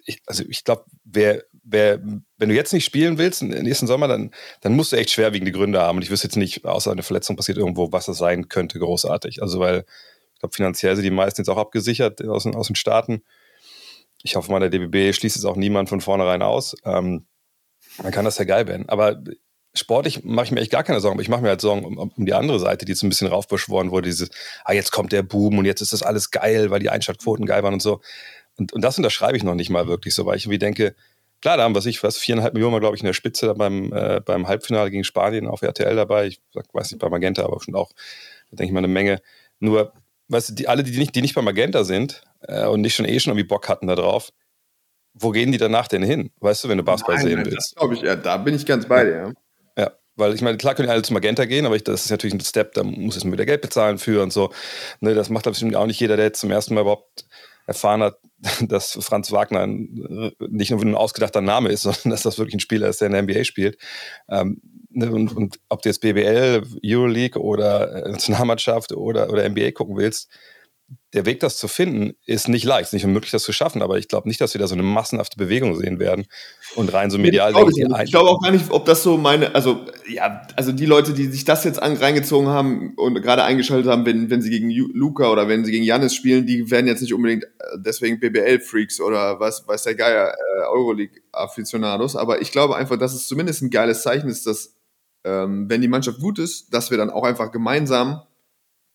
ich, 0.04 0.20
also 0.26 0.44
ich 0.46 0.64
glaube, 0.64 0.84
wer, 1.02 1.44
wer, 1.64 1.98
wenn 2.36 2.50
du 2.50 2.54
jetzt 2.54 2.74
nicht 2.74 2.84
spielen 2.84 3.16
willst, 3.16 3.42
nächsten 3.42 3.86
Sommer, 3.86 4.06
dann, 4.06 4.32
dann 4.60 4.74
musst 4.74 4.92
du 4.92 4.96
echt 4.96 5.08
schwerwiegende 5.08 5.50
Gründe 5.50 5.80
haben. 5.80 5.96
Und 5.96 6.02
ich 6.02 6.10
wüsste 6.10 6.26
jetzt 6.26 6.36
nicht, 6.36 6.66
außer 6.66 6.92
eine 6.92 7.02
Verletzung 7.02 7.36
passiert 7.36 7.56
irgendwo, 7.56 7.90
was 7.90 8.04
das 8.04 8.18
sein 8.18 8.50
könnte, 8.50 8.78
großartig. 8.78 9.40
Also, 9.40 9.60
weil 9.60 9.86
ich 10.34 10.40
glaube, 10.40 10.54
finanziell 10.54 10.94
sind 10.94 11.04
die 11.04 11.10
meisten 11.10 11.40
jetzt 11.40 11.48
auch 11.48 11.56
abgesichert 11.56 12.22
aus, 12.26 12.44
aus 12.44 12.66
den 12.66 12.76
Staaten. 12.76 13.22
Ich 14.22 14.36
hoffe 14.36 14.52
mal, 14.52 14.60
der 14.60 14.68
DBB 14.68 15.14
schließt 15.14 15.36
jetzt 15.36 15.46
auch 15.46 15.56
niemand 15.56 15.88
von 15.88 16.02
vornherein 16.02 16.42
aus. 16.42 16.76
Ähm, 16.84 17.24
dann 17.96 18.12
kann 18.12 18.26
das 18.26 18.36
ja 18.36 18.44
geil 18.44 18.68
werden. 18.68 18.90
Aber 18.90 19.22
sportlich 19.74 20.24
mache 20.24 20.46
ich 20.46 20.52
mir 20.52 20.60
echt 20.60 20.72
gar 20.72 20.82
keine 20.82 21.00
Sorgen, 21.00 21.14
aber 21.14 21.22
ich 21.22 21.28
mache 21.28 21.42
mir 21.42 21.48
halt 21.48 21.60
Sorgen 21.60 21.84
um, 21.84 21.96
um, 21.98 22.26
die 22.26 22.34
andere 22.34 22.58
Seite, 22.58 22.84
die 22.84 22.92
jetzt 22.92 23.02
ein 23.02 23.08
bisschen 23.08 23.28
raufbeschworen 23.28 23.90
wurde, 23.90 24.08
dieses, 24.08 24.30
ah, 24.64 24.72
jetzt 24.72 24.90
kommt 24.90 25.12
der 25.12 25.22
Boom 25.22 25.58
und 25.58 25.64
jetzt 25.64 25.80
ist 25.80 25.92
das 25.92 26.02
alles 26.02 26.30
geil, 26.30 26.70
weil 26.70 26.80
die 26.80 26.90
Einschaltquoten 26.90 27.46
geil 27.46 27.62
waren 27.62 27.74
und 27.74 27.82
so. 27.82 28.00
Und, 28.56 28.72
und 28.72 28.82
das 28.82 28.98
unterschreibe 28.98 29.36
ich 29.36 29.44
noch 29.44 29.54
nicht 29.54 29.70
mal 29.70 29.86
wirklich 29.86 30.14
so, 30.14 30.26
weil 30.26 30.36
ich 30.36 30.44
irgendwie 30.44 30.58
denke, 30.58 30.94
klar, 31.40 31.56
da 31.56 31.62
haben 31.62 31.74
wir 31.74 31.82
sich 31.82 32.02
was, 32.02 32.18
viereinhalb 32.18 32.54
Millionen 32.54 32.72
war, 32.72 32.80
glaube 32.80 32.96
ich, 32.96 33.02
in 33.02 33.06
der 33.06 33.12
Spitze 33.12 33.54
beim, 33.54 33.92
äh, 33.92 34.20
beim 34.20 34.48
Halbfinale 34.48 34.90
gegen 34.90 35.04
Spanien 35.04 35.46
auf 35.46 35.62
RTL 35.62 35.96
dabei. 35.96 36.26
Ich 36.26 36.40
weiß 36.72 36.90
nicht, 36.90 37.00
bei 37.00 37.08
Magenta, 37.08 37.44
aber 37.44 37.60
schon 37.60 37.74
auch, 37.74 37.92
da 38.50 38.56
denke 38.56 38.66
ich 38.66 38.72
mal, 38.72 38.78
eine 38.78 38.88
Menge. 38.88 39.22
Nur, 39.60 39.92
weißt 40.28 40.50
du, 40.50 40.54
die, 40.54 40.68
alle, 40.68 40.82
die 40.82 40.98
nicht, 40.98 41.14
die 41.14 41.22
nicht 41.22 41.34
bei 41.34 41.42
Magenta 41.42 41.84
sind 41.84 42.22
äh, 42.42 42.66
und 42.66 42.80
nicht 42.80 42.94
schon 42.94 43.06
eh 43.06 43.20
schon 43.20 43.32
irgendwie 43.32 43.48
Bock 43.48 43.68
hatten 43.68 43.86
da 43.86 43.94
drauf, 43.94 44.32
wo 45.14 45.30
gehen 45.30 45.52
die 45.52 45.58
danach 45.58 45.88
denn 45.88 46.02
hin? 46.02 46.30
Weißt 46.40 46.64
du, 46.64 46.68
wenn 46.68 46.78
du 46.78 46.84
Basketball 46.84 47.16
Nein, 47.16 47.26
sehen 47.26 47.38
willst? 47.44 47.56
Das 47.56 47.74
glaube 47.74 47.94
ich, 47.94 48.02
ja, 48.02 48.16
da 48.16 48.36
bin 48.36 48.54
ich 48.54 48.66
ganz 48.66 48.86
bei 48.86 49.04
dir. 49.04 49.10
Ja. 49.10 49.32
Weil 50.20 50.34
ich 50.34 50.42
meine, 50.42 50.58
klar 50.58 50.74
können 50.74 50.88
alle 50.88 51.02
zu 51.02 51.12
Magenta 51.12 51.44
gehen, 51.46 51.66
aber 51.66 51.74
ich, 51.74 51.82
das 51.82 52.04
ist 52.04 52.10
natürlich 52.10 52.34
ein 52.34 52.40
Step, 52.40 52.74
da 52.74 52.84
muss 52.84 53.16
es 53.16 53.24
mir 53.24 53.32
wieder 53.32 53.46
Geld 53.46 53.62
bezahlen 53.62 53.98
für 53.98 54.22
und 54.22 54.32
so. 54.32 54.52
Ne, 55.00 55.14
das 55.14 55.30
macht 55.30 55.46
bestimmt 55.46 55.74
auch 55.74 55.86
nicht 55.86 55.98
jeder, 55.98 56.16
der 56.16 56.26
jetzt 56.26 56.40
zum 56.40 56.50
ersten 56.50 56.74
Mal 56.74 56.82
überhaupt 56.82 57.24
erfahren 57.66 58.02
hat, 58.02 58.18
dass 58.60 58.98
Franz 59.00 59.32
Wagner 59.32 59.60
ein, 59.60 60.32
nicht 60.48 60.70
nur 60.70 60.80
ein 60.82 60.94
ausgedachter 60.94 61.40
Name 61.40 61.70
ist, 61.70 61.82
sondern 61.82 62.10
dass 62.10 62.22
das 62.22 62.38
wirklich 62.38 62.54
ein 62.54 62.60
Spieler 62.60 62.88
ist, 62.88 63.00
der 63.00 63.06
in 63.06 63.12
der 63.12 63.22
NBA 63.22 63.44
spielt. 63.44 63.78
Ähm, 64.28 64.60
ne, 64.90 65.10
und, 65.10 65.34
und, 65.34 65.58
ob 65.68 65.82
du 65.82 65.88
jetzt 65.88 66.00
BBL, 66.00 66.62
Euroleague 66.84 67.40
oder 67.40 68.06
äh, 68.06 68.10
Nationalmannschaft 68.10 68.92
oder, 68.92 69.30
oder 69.30 69.48
NBA 69.48 69.72
gucken 69.72 69.96
willst, 69.96 70.30
der 71.12 71.26
Weg, 71.26 71.40
das 71.40 71.56
zu 71.56 71.66
finden, 71.66 72.14
ist 72.24 72.48
nicht 72.48 72.64
leicht, 72.64 72.82
Es 72.82 72.88
ist 72.88 72.92
nicht 72.94 73.04
unmöglich, 73.04 73.32
das 73.32 73.42
zu 73.42 73.52
schaffen, 73.52 73.82
aber 73.82 73.98
ich 73.98 74.06
glaube 74.06 74.28
nicht, 74.28 74.40
dass 74.40 74.54
wir 74.54 74.60
da 74.60 74.68
so 74.68 74.74
eine 74.74 74.84
massenhafte 74.84 75.36
Bewegung 75.36 75.74
sehen 75.74 75.98
werden 75.98 76.26
und 76.76 76.92
rein 76.92 77.10
so 77.10 77.18
medial. 77.18 77.52
Nee, 77.52 78.02
ich, 78.04 78.10
glaube 78.10 78.30
auch 78.30 78.40
gar 78.40 78.52
nicht, 78.52 78.70
ob 78.70 78.84
das 78.84 79.02
so 79.02 79.16
meine, 79.16 79.54
also 79.54 79.84
ja, 80.08 80.42
also 80.56 80.70
die 80.72 80.86
Leute, 80.86 81.12
die 81.12 81.26
sich 81.26 81.44
das 81.44 81.64
jetzt 81.64 81.82
an, 81.82 81.96
reingezogen 81.96 82.48
haben 82.48 82.94
und 82.96 83.20
gerade 83.22 83.42
eingeschaltet 83.42 83.90
haben, 83.90 84.06
wenn, 84.06 84.30
wenn 84.30 84.40
sie 84.40 84.50
gegen 84.50 84.70
Luca 84.70 85.30
oder 85.30 85.48
wenn 85.48 85.64
sie 85.64 85.72
gegen 85.72 85.84
Janis 85.84 86.14
spielen, 86.14 86.46
die 86.46 86.70
werden 86.70 86.86
jetzt 86.86 87.00
nicht 87.00 87.14
unbedingt 87.14 87.44
äh, 87.44 87.48
deswegen 87.76 88.20
BBL-Freaks 88.20 89.00
oder 89.00 89.40
was 89.40 89.66
weiß 89.66 89.82
der 89.84 89.96
Geier, 89.96 90.32
äh, 90.32 90.62
Euroleague-Aficionados, 90.66 92.14
aber 92.14 92.40
ich 92.40 92.52
glaube 92.52 92.76
einfach, 92.76 92.98
dass 92.98 93.14
es 93.14 93.26
zumindest 93.26 93.62
ein 93.62 93.70
geiles 93.70 94.02
Zeichen 94.02 94.28
ist, 94.28 94.46
dass 94.46 94.76
ähm, 95.24 95.68
wenn 95.68 95.80
die 95.80 95.88
Mannschaft 95.88 96.20
gut 96.20 96.38
ist, 96.38 96.72
dass 96.72 96.90
wir 96.90 96.98
dann 96.98 97.10
auch 97.10 97.24
einfach 97.24 97.52
gemeinsam 97.52 98.22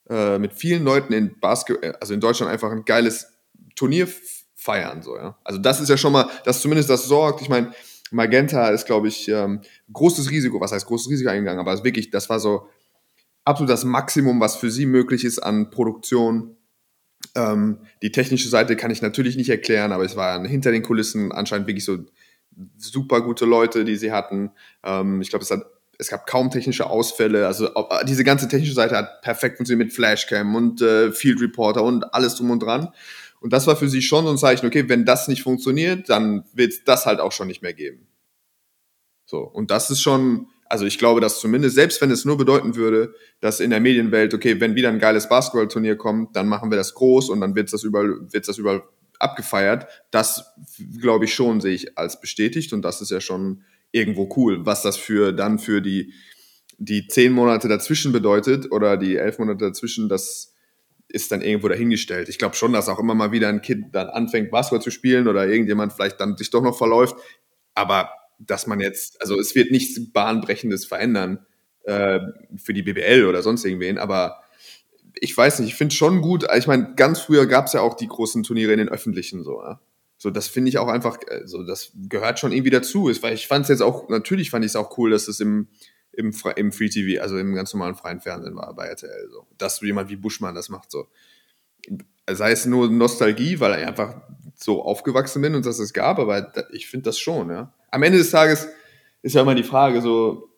äh, 0.10 0.38
mit 0.40 0.54
vielen 0.54 0.84
Leuten 0.84 1.14
in 1.14 1.40
Basketball, 1.40 1.92
äh, 1.92 1.94
also 2.00 2.14
in 2.14 2.20
Deutschland 2.20 2.52
einfach 2.52 2.72
ein 2.72 2.86
geiles 2.86 3.28
Turnier 3.76 4.08
feiern. 4.56 5.02
So, 5.02 5.18
ja. 5.18 5.38
Also 5.44 5.60
das 5.60 5.80
ist 5.80 5.90
ja 5.90 5.98
schon 5.98 6.14
mal, 6.14 6.30
dass 6.44 6.62
zumindest 6.62 6.90
das 6.90 7.06
sorgt. 7.06 7.42
Ich 7.42 7.50
meine, 7.50 7.72
Magenta 8.12 8.70
ist, 8.70 8.86
glaube 8.86 9.08
ich, 9.08 9.28
ähm, 9.28 9.62
großes 9.92 10.30
Risiko, 10.30 10.60
was 10.60 10.72
heißt 10.72 10.86
großes 10.86 11.10
Risiko 11.10 11.30
eingegangen, 11.30 11.60
aber 11.60 11.84
wirklich, 11.84 12.10
das 12.10 12.30
war 12.30 12.40
so 12.40 12.68
absolut 13.44 13.70
das 13.70 13.84
Maximum, 13.84 14.40
was 14.40 14.56
für 14.56 14.72
sie 14.72 14.86
möglich 14.86 15.24
ist 15.24 15.40
an 15.40 15.70
Produktion. 15.70 16.56
Ähm, 17.36 17.80
die 18.02 18.12
technische 18.12 18.50
Seite 18.50 18.76
kann 18.76 18.92
ich 18.92 19.02
natürlich 19.02 19.36
nicht 19.38 19.50
erklären, 19.50 19.92
aber 19.92 20.04
es 20.04 20.16
waren 20.16 20.46
hinter 20.46 20.72
den 20.72 20.84
Kulissen 20.84 21.32
anscheinend 21.32 21.68
wirklich 21.68 21.86
so 21.86 21.98
super 22.78 23.22
gute 23.22 23.46
Leute, 23.46 23.86
die 23.86 23.96
sie 23.98 24.12
hatten. 24.12 24.52
Ähm, 24.84 25.22
ich 25.22 25.30
glaube, 25.30 25.44
es 25.44 25.52
hat 25.52 25.66
es 25.98 26.10
gab 26.10 26.28
kaum 26.28 26.50
technische 26.50 26.90
Ausfälle. 26.90 27.48
Also 27.48 27.68
äh, 27.74 28.06
diese 28.06 28.24
ganze 28.24 28.48
technische 28.48 28.74
Seite 28.74 28.96
hat 28.98 29.22
perfekt 29.22 29.58
funktioniert 29.58 29.88
mit 29.88 29.94
Flashcam 29.94 30.56
und 30.56 30.82
äh, 30.82 31.12
Field 31.12 31.42
Reporter 31.42 31.84
und 31.84 32.14
alles 32.14 32.36
drum 32.36 32.52
und 32.52 32.62
dran. 32.62 32.90
Und 33.40 33.54
das 33.54 33.68
war 33.68 33.76
für 33.76 33.90
sie 33.90 34.02
schon 34.02 34.26
so 34.26 34.32
ein 34.32 34.38
Zeichen, 34.38 34.66
okay, 34.66 34.90
wenn 34.90 35.06
das 35.06 35.28
nicht 35.28 35.44
funktioniert, 35.44 36.10
dann 36.10 36.46
wird 36.54 36.74
es 36.74 36.84
das 36.84 37.06
halt 37.06 37.20
auch 37.20 37.32
schon 37.32 37.48
nicht 37.48 37.62
mehr 37.62 37.74
geben. 37.74 38.08
So, 39.26 39.40
und 39.40 39.72
das 39.72 39.90
ist 39.92 40.02
schon, 40.02 40.48
also 40.68 40.86
ich 40.86 40.98
glaube, 40.98 41.22
dass 41.22 41.40
zumindest, 41.40 41.76
selbst 41.76 42.02
wenn 42.02 42.12
es 42.12 42.26
nur 42.26 42.38
bedeuten 42.38 42.76
würde, 42.76 43.14
dass 43.42 43.60
in 43.60 43.70
der 43.70 43.80
Medienwelt, 43.80 44.34
okay, 44.34 44.60
wenn 44.60 44.76
wieder 44.76 44.90
ein 44.90 45.00
geiles 45.00 45.30
Basketballturnier 45.30 45.96
kommt, 45.96 46.36
dann 46.36 46.48
machen 46.48 46.72
wir 46.72 46.78
das 46.78 46.94
groß 46.94 47.30
und 47.30 47.42
dann 47.42 47.56
wird 47.56 47.72
das 47.72 47.84
überall, 47.84 48.18
wird's 48.32 48.48
das 48.48 48.58
überall 48.58 48.84
abgefeiert. 49.20 49.88
Das 50.12 50.54
glaube 51.00 51.26
ich 51.26 51.34
schon, 51.34 51.62
sehe 51.62 51.74
ich 51.74 51.98
als 51.98 52.20
bestätigt 52.20 52.74
und 52.74 52.82
das 52.82 53.02
ist 53.02 53.12
ja 53.12 53.22
schon 53.22 53.64
irgendwo 53.96 54.30
cool. 54.36 54.66
Was 54.66 54.82
das 54.82 54.98
für 54.98 55.32
dann 55.32 55.58
für 55.58 55.82
die, 55.82 56.14
die 56.78 57.08
zehn 57.08 57.32
Monate 57.32 57.70
dazwischen 57.70 58.12
bedeutet 58.12 58.72
oder 58.72 58.98
die 58.98 59.16
elf 59.16 59.40
Monate 59.40 59.66
dazwischen, 59.66 60.10
das 60.10 60.54
ist 61.08 61.32
dann 61.32 61.42
irgendwo 61.42 61.70
dahingestellt. 61.70 62.28
Ich 62.28 62.38
glaube 62.38 62.56
schon, 62.56 62.74
dass 62.74 62.90
auch 62.90 63.00
immer 63.00 63.16
mal 63.16 63.32
wieder 63.32 63.48
ein 63.48 63.62
Kind 63.62 63.96
dann 63.96 64.10
anfängt, 64.10 64.52
Basketball 64.52 64.82
zu 64.82 64.92
spielen 64.92 65.30
oder 65.30 65.48
irgendjemand 65.48 65.94
vielleicht 65.94 66.20
dann 66.20 66.36
sich 66.36 66.50
doch 66.50 66.62
noch 66.62 66.78
verläuft. 66.78 67.16
Aber 67.74 68.12
dass 68.38 68.68
man 68.68 68.82
jetzt, 68.82 69.22
also 69.22 69.40
es 69.40 69.56
wird 69.56 69.72
nichts 69.72 70.12
Bahnbrechendes 70.12 70.86
verändern 70.86 71.46
äh, 71.84 72.20
für 72.58 72.74
die 72.74 72.84
BBL 72.84 73.26
oder 73.26 73.42
sonst 73.44 73.64
irgendwen, 73.64 73.98
aber 73.98 74.42
ich 75.22 75.36
weiß 75.36 75.60
nicht, 75.60 75.70
ich 75.70 75.76
finde 75.76 75.96
schon 75.96 76.22
gut, 76.22 76.46
ich 76.58 76.68
meine, 76.68 76.96
ganz 76.96 77.22
früher 77.22 77.46
gab 77.46 77.68
es 77.68 77.74
ja 77.74 77.80
auch 77.80 77.94
die 77.94 78.08
großen 78.08 78.44
Turniere 78.44 78.74
in 78.74 78.80
den 78.80 78.90
öffentlichen 78.90 79.44
so, 79.46 79.62
ja? 79.62 79.80
So, 80.26 80.32
das 80.32 80.48
finde 80.48 80.70
ich 80.70 80.80
auch 80.80 80.88
einfach, 80.88 81.20
also 81.30 81.62
das 81.62 81.92
gehört 82.10 82.40
schon 82.40 82.52
irgendwie 82.52 82.72
dazu. 82.72 83.10
Ist, 83.10 83.22
weil 83.22 83.36
ich 83.36 83.46
fand 83.46 83.66
es 83.66 83.70
jetzt 83.70 83.84
auch, 83.84 84.10
natürlich 84.10 84.50
fand 84.50 84.66
ich 84.66 84.72
es 84.72 84.76
auch 84.76 84.98
cool, 84.98 85.12
dass 85.12 85.28
es 85.28 85.40
im, 85.40 85.68
im, 86.14 86.34
im 86.56 86.72
Free 86.72 86.90
TV, 86.90 87.22
also 87.22 87.38
im 87.38 87.54
ganz 87.54 87.72
normalen 87.76 87.94
freien 87.94 88.22
Fernsehen 88.22 88.56
war 88.56 88.74
bei 88.74 88.88
RTL. 88.88 89.30
So. 89.32 89.46
Dass 89.60 89.82
jemand 89.82 90.10
wie 90.10 90.16
Buschmann 90.16 90.56
das 90.56 90.70
macht. 90.70 90.90
So. 90.90 91.06
Sei 92.28 92.50
es 92.50 92.66
nur 92.66 92.90
Nostalgie, 92.90 93.60
weil 93.60 93.80
ich 93.80 93.86
einfach 93.86 94.20
so 94.56 94.82
aufgewachsen 94.82 95.44
bin 95.44 95.54
und 95.54 95.64
dass 95.64 95.78
es 95.78 95.94
gab, 95.94 96.18
aber 96.18 96.52
ich 96.72 96.88
finde 96.88 97.04
das 97.04 97.20
schon, 97.20 97.52
ja. 97.52 97.72
Am 97.92 98.02
Ende 98.02 98.18
des 98.18 98.32
Tages 98.32 98.68
ist 99.22 99.36
ja 99.36 99.44
immer 99.44 99.54
die 99.54 99.62
Frage, 99.62 100.02
so, 100.02 100.50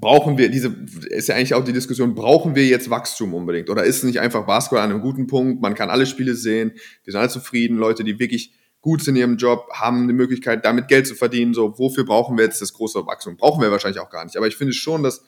brauchen 0.00 0.38
wir 0.38 0.50
diese, 0.50 0.72
ist 1.08 1.26
ja 1.26 1.34
eigentlich 1.34 1.54
auch 1.54 1.64
die 1.64 1.72
Diskussion, 1.72 2.14
brauchen 2.14 2.54
wir 2.54 2.64
jetzt 2.64 2.90
Wachstum 2.90 3.34
unbedingt? 3.34 3.70
Oder 3.70 3.82
ist 3.82 3.96
es 3.96 4.02
nicht 4.04 4.20
einfach 4.20 4.46
Basketball 4.46 4.84
an 4.84 4.92
einem 4.92 5.00
guten 5.00 5.26
Punkt? 5.26 5.60
Man 5.60 5.74
kann 5.74 5.90
alle 5.90 6.06
Spiele 6.06 6.36
sehen, 6.36 6.74
wir 7.02 7.12
sind 7.12 7.18
alle 7.18 7.28
zufrieden, 7.28 7.76
Leute, 7.76 8.04
die 8.04 8.20
wirklich 8.20 8.52
gut 8.84 9.02
sind 9.02 9.16
in 9.16 9.20
ihrem 9.20 9.36
Job, 9.38 9.66
haben 9.72 10.02
eine 10.02 10.12
Möglichkeit, 10.12 10.62
damit 10.66 10.88
Geld 10.88 11.06
zu 11.06 11.14
verdienen. 11.14 11.54
So, 11.54 11.78
wofür 11.78 12.04
brauchen 12.04 12.36
wir 12.36 12.44
jetzt 12.44 12.60
das 12.60 12.74
große 12.74 13.06
Wachstum? 13.06 13.38
Brauchen 13.38 13.62
wir 13.62 13.70
wahrscheinlich 13.70 13.98
auch 13.98 14.10
gar 14.10 14.22
nicht. 14.26 14.36
Aber 14.36 14.46
ich 14.46 14.56
finde 14.56 14.74
schon, 14.74 15.02
dass, 15.02 15.24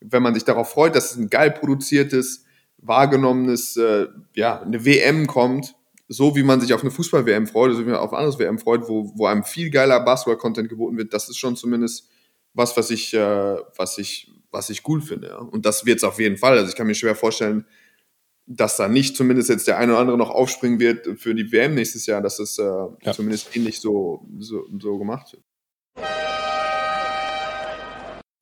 wenn 0.00 0.22
man 0.22 0.32
sich 0.32 0.44
darauf 0.44 0.70
freut, 0.70 0.96
dass 0.96 1.10
es 1.10 1.18
ein 1.18 1.28
geil 1.28 1.50
produziertes, 1.50 2.46
wahrgenommenes, 2.78 3.76
äh, 3.76 4.06
ja, 4.34 4.62
eine 4.62 4.86
WM 4.86 5.26
kommt, 5.26 5.76
so 6.08 6.34
wie 6.34 6.42
man 6.42 6.62
sich 6.62 6.72
auf 6.72 6.80
eine 6.80 6.90
Fußball-WM 6.90 7.46
freut, 7.46 7.74
so 7.74 7.80
wie 7.80 7.90
man 7.90 7.96
auf 7.96 8.14
ein 8.14 8.20
anderes 8.20 8.38
WM 8.38 8.58
freut, 8.58 8.88
wo, 8.88 9.12
wo 9.16 9.26
einem 9.26 9.44
viel 9.44 9.68
geiler 9.68 10.00
Basketball-Content 10.00 10.70
geboten 10.70 10.96
wird, 10.96 11.12
das 11.12 11.28
ist 11.28 11.36
schon 11.36 11.56
zumindest 11.56 12.08
was, 12.54 12.74
was 12.74 12.90
ich, 12.90 13.12
äh, 13.12 13.56
was 13.76 13.98
ich, 13.98 14.32
was 14.50 14.70
ich 14.70 14.88
cool 14.88 15.02
finde. 15.02 15.28
Ja. 15.28 15.36
Und 15.36 15.66
das 15.66 15.84
wird 15.84 15.98
es 15.98 16.04
auf 16.04 16.18
jeden 16.18 16.38
Fall. 16.38 16.56
Also 16.56 16.70
ich 16.70 16.74
kann 16.74 16.86
mir 16.86 16.94
schwer 16.94 17.14
vorstellen, 17.14 17.66
dass 18.48 18.76
da 18.76 18.88
nicht 18.88 19.16
zumindest 19.16 19.50
jetzt 19.50 19.68
der 19.68 19.76
eine 19.76 19.92
oder 19.92 20.00
andere 20.00 20.18
noch 20.18 20.30
aufspringen 20.30 20.80
wird 20.80 21.20
für 21.20 21.34
die 21.34 21.52
WM 21.52 21.74
nächstes 21.74 22.06
Jahr, 22.06 22.22
dass 22.22 22.38
es 22.38 22.58
äh, 22.58 22.62
ja. 22.62 23.12
zumindest 23.12 23.54
ähnlich 23.54 23.80
so, 23.80 24.26
so, 24.38 24.64
so 24.80 24.98
gemacht 24.98 25.32
wird. 25.32 25.44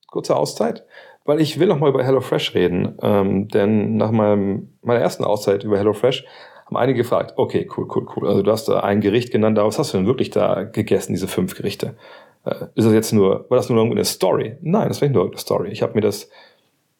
Kurze 0.06 0.36
Auszeit, 0.36 0.86
weil 1.24 1.40
ich 1.40 1.58
will 1.58 1.66
noch 1.66 1.78
mal 1.78 1.90
über 1.90 2.04
HelloFresh 2.04 2.54
reden, 2.54 2.96
ähm, 3.02 3.48
denn 3.48 3.96
nach 3.96 4.12
meinem, 4.12 4.78
meiner 4.80 5.00
ersten 5.00 5.24
Auszeit 5.24 5.64
über 5.64 5.76
HelloFresh 5.76 6.24
haben 6.64 6.76
einige 6.76 6.98
gefragt, 6.98 7.34
okay, 7.36 7.68
cool, 7.76 7.86
cool, 7.94 8.06
cool, 8.16 8.28
also 8.28 8.42
du 8.42 8.50
hast 8.50 8.68
da 8.68 8.80
ein 8.80 9.00
Gericht 9.00 9.32
genannt, 9.32 9.58
aber 9.58 9.68
was 9.68 9.78
hast 9.78 9.92
du 9.92 9.98
denn 9.98 10.06
wirklich 10.06 10.30
da 10.30 10.62
gegessen, 10.62 11.12
diese 11.12 11.28
fünf 11.28 11.56
Gerichte? 11.56 11.96
Äh, 12.44 12.66
ist 12.76 12.86
das 12.86 12.92
jetzt 12.92 13.12
nur, 13.12 13.50
war 13.50 13.56
das 13.56 13.68
nur 13.68 13.82
eine 13.82 14.04
Story? 14.04 14.56
Nein, 14.62 14.88
das 14.88 15.00
war 15.00 15.08
nicht 15.08 15.16
nur 15.16 15.26
eine 15.26 15.36
Story. 15.38 15.70
Ich 15.70 15.82
habe 15.82 15.94
mir 15.94 16.00
das 16.00 16.30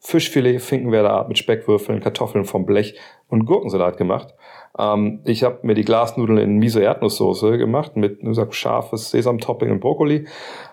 Fischfilet 0.07 0.59
Finkenwerder 0.59 1.11
Art 1.11 1.27
mit 1.27 1.37
Speckwürfeln, 1.37 1.99
Kartoffeln 1.99 2.45
vom 2.45 2.65
Blech 2.65 2.97
und 3.27 3.45
Gurkensalat 3.45 3.97
gemacht. 3.97 4.33
Ähm, 4.79 5.19
ich 5.25 5.43
habe 5.43 5.59
mir 5.63 5.73
die 5.73 5.83
Glasnudeln 5.83 6.37
in 6.37 6.59
miso 6.59 6.79
Erdnusssoße 6.79 7.57
gemacht 7.57 7.97
mit 7.97 8.21
wie 8.21 8.27
gesagt, 8.27 8.55
scharfes 8.55 9.11
Sesamtopping 9.11 9.69
und 9.69 9.81
Brokkoli. 9.81 10.25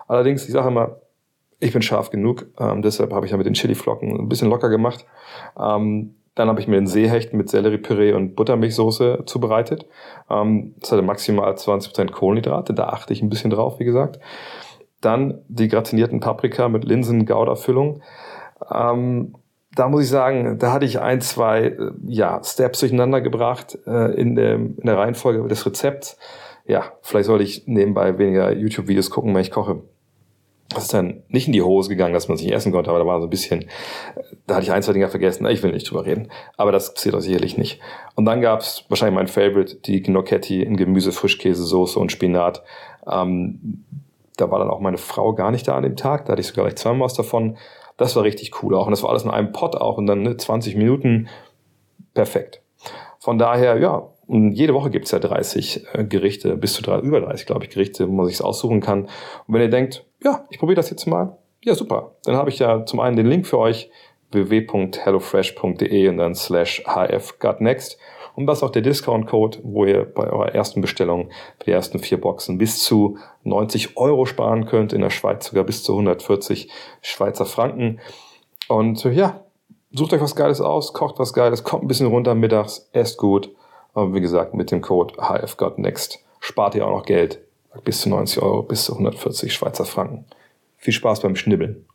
Allerdings, 0.07 0.45
ich 0.45 0.53
sage 0.53 0.69
immer, 0.69 1.01
ich 1.59 1.73
bin 1.73 1.81
scharf 1.81 2.11
genug, 2.11 2.47
ähm, 2.57 2.81
deshalb 2.81 3.11
habe 3.11 3.25
ich 3.25 3.33
ja 3.33 3.37
mit 3.37 3.45
den 3.45 3.55
Chiliflocken 3.55 4.17
ein 4.17 4.29
bisschen 4.29 4.49
locker 4.49 4.69
gemacht. 4.69 5.05
Ähm, 5.59 6.15
dann 6.35 6.47
habe 6.47 6.61
ich 6.61 6.69
mir 6.69 6.77
den 6.77 6.87
Seehecht 6.87 7.33
mit 7.33 7.49
Selleriepüree 7.49 8.13
und 8.13 8.37
Buttermilchsoße 8.37 9.23
zubereitet. 9.25 9.85
Ähm, 10.29 10.75
das 10.79 10.93
hatte 10.93 11.01
maximal 11.01 11.51
20% 11.51 12.09
Kohlenhydrate, 12.11 12.73
da 12.73 12.87
achte 12.87 13.11
ich 13.11 13.21
ein 13.21 13.29
bisschen 13.29 13.49
drauf, 13.49 13.79
wie 13.79 13.85
gesagt. 13.85 14.17
Dann 15.01 15.41
die 15.49 15.67
gratinierten 15.67 16.21
Paprika 16.21 16.69
mit 16.69 16.85
Linsen-Gouda-Füllung. 16.85 18.01
Ähm, 18.71 19.35
da 19.75 19.89
muss 19.89 20.03
ich 20.03 20.09
sagen, 20.09 20.57
da 20.57 20.71
hatte 20.71 20.85
ich 20.85 20.99
ein, 20.99 21.21
zwei 21.21 21.65
äh, 21.65 21.91
ja, 22.07 22.41
Steps 22.43 22.79
durcheinander 22.79 23.21
gebracht 23.21 23.77
äh, 23.85 24.13
in, 24.13 24.35
der, 24.35 24.55
in 24.55 24.83
der 24.83 24.97
Reihenfolge 24.97 25.47
des 25.47 25.65
Rezepts. 25.65 26.17
Ja, 26.65 26.93
vielleicht 27.01 27.27
sollte 27.27 27.43
ich 27.43 27.67
nebenbei 27.67 28.17
weniger 28.17 28.51
YouTube-Videos 28.51 29.09
gucken, 29.09 29.33
wenn 29.35 29.41
ich 29.41 29.51
koche. 29.51 29.81
Das 30.69 30.85
ist 30.85 30.93
dann 30.93 31.21
nicht 31.27 31.45
in 31.45 31.53
die 31.53 31.61
Hose 31.61 31.89
gegangen, 31.89 32.13
dass 32.13 32.27
man 32.27 32.35
es 32.35 32.41
nicht 32.41 32.53
essen 32.53 32.71
konnte, 32.71 32.89
aber 32.89 32.97
da 32.97 33.05
war 33.05 33.19
so 33.19 33.27
ein 33.27 33.29
bisschen, 33.29 33.65
da 34.47 34.55
hatte 34.55 34.63
ich 34.63 34.71
ein, 34.71 34.81
zwei 34.81 34.93
Dinge 34.93 35.09
vergessen. 35.09 35.45
Ich 35.45 35.61
will 35.61 35.71
nicht 35.71 35.89
drüber 35.89 36.05
reden, 36.05 36.31
aber 36.57 36.71
das 36.71 36.93
passiert 36.95 37.13
auch 37.13 37.19
sicherlich 37.19 37.57
nicht. 37.57 37.79
Und 38.15 38.25
dann 38.25 38.41
gab 38.41 38.61
es 38.61 38.83
wahrscheinlich 38.89 39.15
mein 39.15 39.27
Favorite, 39.27 39.75
die 39.85 40.01
Gnocchetti 40.01 40.63
in 40.63 40.75
Gemüse, 40.75 41.11
Frischkäse, 41.11 41.63
Soße 41.63 41.99
und 41.99 42.11
Spinat. 42.11 42.63
Ähm, 43.07 43.85
da 44.37 44.49
war 44.49 44.57
dann 44.57 44.71
auch 44.71 44.79
meine 44.79 44.97
Frau 44.97 45.33
gar 45.33 45.51
nicht 45.51 45.67
da 45.67 45.77
an 45.77 45.83
dem 45.83 45.95
Tag, 45.95 46.25
da 46.25 46.31
hatte 46.31 46.41
ich 46.41 46.47
sogar 46.47 46.65
gleich 46.65 46.77
zweimal 46.77 47.05
was 47.05 47.13
davon. 47.13 47.57
Das 47.97 48.15
war 48.15 48.23
richtig 48.23 48.61
cool 48.63 48.75
auch. 48.75 48.87
Und 48.87 48.91
das 48.91 49.03
war 49.03 49.09
alles 49.09 49.23
in 49.23 49.31
einem 49.31 49.51
Pot 49.51 49.75
auch 49.75 49.97
und 49.97 50.07
dann 50.07 50.21
ne, 50.23 50.37
20 50.37 50.75
Minuten 50.75 51.27
perfekt. 52.13 52.61
Von 53.19 53.37
daher, 53.37 53.79
ja, 53.79 54.09
und 54.27 54.53
jede 54.53 54.73
Woche 54.73 54.89
gibt's 54.89 55.11
ja 55.11 55.19
30 55.19 55.85
äh, 55.93 56.03
Gerichte, 56.03 56.57
bis 56.57 56.73
zu 56.73 56.81
drei, 56.81 56.99
über 56.99 57.21
30, 57.21 57.45
glaube 57.45 57.63
ich, 57.63 57.69
Gerichte, 57.69 58.07
wo 58.07 58.13
man 58.13 58.25
sich 58.25 58.41
aussuchen 58.43 58.81
kann. 58.81 59.03
Und 59.03 59.53
wenn 59.53 59.61
ihr 59.61 59.69
denkt, 59.69 60.05
ja, 60.23 60.45
ich 60.49 60.59
probiere 60.59 60.77
das 60.77 60.89
jetzt 60.89 61.05
mal, 61.05 61.37
ja, 61.63 61.75
super. 61.75 62.15
Dann 62.23 62.35
habe 62.35 62.49
ich 62.49 62.59
ja 62.59 62.85
zum 62.85 62.99
einen 62.99 63.15
den 63.15 63.27
Link 63.27 63.47
für 63.47 63.57
euch, 63.57 63.89
www.hellofresh.de 64.31 66.09
und 66.09 66.17
dann 66.17 66.35
slash 66.35 66.83
hfgutnext. 66.85 67.97
Und 68.35 68.47
das 68.47 68.59
ist 68.59 68.63
auch 68.63 68.71
der 68.71 68.81
Discount-Code, 68.81 69.59
wo 69.63 69.85
ihr 69.85 70.03
bei 70.03 70.29
eurer 70.29 70.53
ersten 70.53 70.81
Bestellung 70.81 71.29
für 71.57 71.65
die 71.65 71.71
ersten 71.71 71.99
vier 71.99 72.19
Boxen 72.19 72.57
bis 72.57 72.83
zu 72.83 73.17
90 73.43 73.97
Euro 73.97 74.25
sparen 74.25 74.65
könnt, 74.65 74.91
in 74.91 75.01
der 75.01 75.09
Schweiz 75.09 75.45
sogar 75.45 75.63
bis 75.63 75.83
zu 75.83 75.93
140 75.93 76.69
Schweizer 77.01 77.45
Franken. 77.45 77.99
Und 78.67 79.03
ja, 79.05 79.41
sucht 79.91 80.13
euch 80.13 80.21
was 80.21 80.35
Geiles 80.35 80.59
aus, 80.59 80.93
kocht 80.93 81.17
was 81.17 81.33
Geiles, 81.33 81.63
kommt 81.63 81.83
ein 81.83 81.87
bisschen 81.87 82.07
runter 82.07 82.35
mittags, 82.35 82.89
esst 82.91 83.17
gut. 83.17 83.55
Aber 83.93 84.13
wie 84.13 84.21
gesagt, 84.21 84.53
mit 84.53 84.71
dem 84.71 84.81
Code 84.81 85.13
HFGotNext 85.15 86.19
spart 86.41 86.75
ihr 86.75 86.85
auch 86.85 86.91
noch 86.91 87.05
Geld. 87.05 87.39
Bis 87.83 88.01
zu 88.01 88.09
90 88.09 88.41
Euro, 88.41 88.63
bis 88.63 88.85
zu 88.85 88.93
140 88.93 89.53
Schweizer 89.53 89.85
Franken. 89.85 90.25
Viel 90.77 90.93
Spaß 90.93 91.21
beim 91.21 91.35
Schnibbeln. 91.35 91.85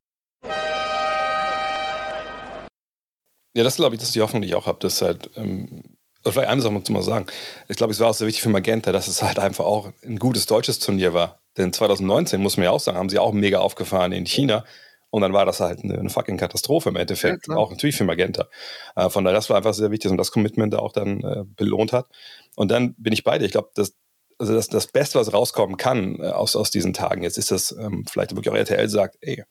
Ja, 3.54 3.64
das 3.64 3.76
glaube 3.76 3.94
ich, 3.94 3.98
das 3.98 4.08
ist 4.08 4.14
die 4.14 4.22
Hoffnung, 4.22 4.42
die 4.42 4.48
ich 4.48 4.54
auch 4.54 4.66
habe, 4.66 4.78
dass 4.78 5.02
halt 5.02 5.30
ähm, 5.36 5.82
vielleicht 6.24 6.48
eine 6.48 6.60
Sache 6.60 6.72
muss 6.72 6.88
man 6.88 7.02
sagen. 7.02 7.26
Ich 7.68 7.76
glaube, 7.76 7.92
es 7.92 8.00
war 8.00 8.10
auch 8.10 8.14
sehr 8.14 8.26
wichtig 8.26 8.42
für 8.42 8.48
Magenta, 8.48 8.92
dass 8.92 9.08
es 9.08 9.22
halt 9.22 9.38
einfach 9.38 9.64
auch 9.64 9.90
ein 10.04 10.18
gutes 10.18 10.46
deutsches 10.46 10.78
Turnier 10.78 11.14
war. 11.14 11.40
Denn 11.56 11.72
2019, 11.72 12.40
muss 12.40 12.56
man 12.56 12.64
ja 12.64 12.70
auch 12.70 12.80
sagen, 12.80 12.98
haben 12.98 13.08
sie 13.08 13.18
auch 13.18 13.32
mega 13.32 13.58
aufgefahren 13.58 14.12
in 14.12 14.26
China. 14.26 14.64
Und 15.10 15.22
dann 15.22 15.32
war 15.32 15.44
das 15.44 15.58
halt 15.60 15.82
eine, 15.82 15.98
eine 15.98 16.10
fucking 16.10 16.36
Katastrophe 16.36 16.90
im 16.90 16.96
Endeffekt. 16.96 17.48
Ja, 17.48 17.56
auch 17.56 17.70
natürlich 17.70 17.96
für 17.96 18.04
Magenta. 18.04 18.46
Äh, 18.94 19.10
von 19.10 19.24
daher, 19.24 19.36
das 19.36 19.50
war 19.50 19.56
einfach 19.56 19.74
sehr 19.74 19.90
wichtig 19.90 20.10
und 20.10 20.16
das 20.16 20.30
Commitment 20.30 20.74
auch 20.74 20.92
dann 20.92 21.22
äh, 21.22 21.44
belohnt 21.44 21.92
hat. 21.92 22.06
Und 22.54 22.70
dann 22.70 22.94
bin 22.94 23.12
ich 23.12 23.24
bei 23.24 23.38
dir. 23.38 23.46
Ich 23.46 23.52
glaube, 23.52 23.70
das, 23.74 23.96
also 24.38 24.54
das, 24.54 24.68
das 24.68 24.86
Beste, 24.86 25.18
was 25.18 25.32
rauskommen 25.32 25.76
kann 25.76 26.20
äh, 26.20 26.28
aus, 26.28 26.54
aus 26.54 26.70
diesen 26.70 26.92
Tagen 26.92 27.22
jetzt, 27.22 27.38
ist, 27.38 27.50
dass 27.50 27.72
ähm, 27.72 28.04
vielleicht 28.08 28.36
wirklich 28.36 28.52
auch 28.52 28.56
RTL 28.56 28.88
sagt, 28.88 29.18
ey, 29.20 29.42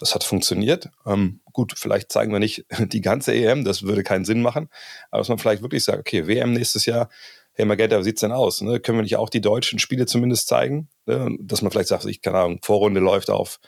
das 0.00 0.14
hat 0.14 0.24
funktioniert. 0.24 0.88
Ähm, 1.06 1.40
gut, 1.52 1.74
vielleicht 1.76 2.10
zeigen 2.10 2.32
wir 2.32 2.38
nicht 2.38 2.64
die 2.78 3.00
ganze 3.00 3.34
EM, 3.34 3.64
das 3.64 3.82
würde 3.82 4.02
keinen 4.02 4.24
Sinn 4.24 4.42
machen. 4.42 4.68
Aber 5.10 5.20
dass 5.20 5.28
man 5.28 5.38
vielleicht 5.38 5.62
wirklich 5.62 5.84
sagt, 5.84 6.00
okay, 6.00 6.26
WM 6.26 6.52
nächstes 6.52 6.86
Jahr, 6.86 7.10
hey 7.52 7.66
Magenta, 7.66 7.98
wie 7.98 8.04
sieht's 8.04 8.20
denn 8.20 8.32
aus? 8.32 8.62
Ne? 8.62 8.80
Können 8.80 8.98
wir 8.98 9.02
nicht 9.02 9.16
auch 9.16 9.28
die 9.28 9.42
deutschen 9.42 9.78
Spiele 9.78 10.06
zumindest 10.06 10.48
zeigen? 10.48 10.88
Ne? 11.06 11.36
Dass 11.40 11.62
man 11.62 11.70
vielleicht 11.70 11.88
sagt, 11.88 12.06
ich 12.06 12.22
keine 12.22 12.38
Ahnung, 12.38 12.60
Vorrunde 12.62 13.00
läuft 13.00 13.30
auf, 13.30 13.60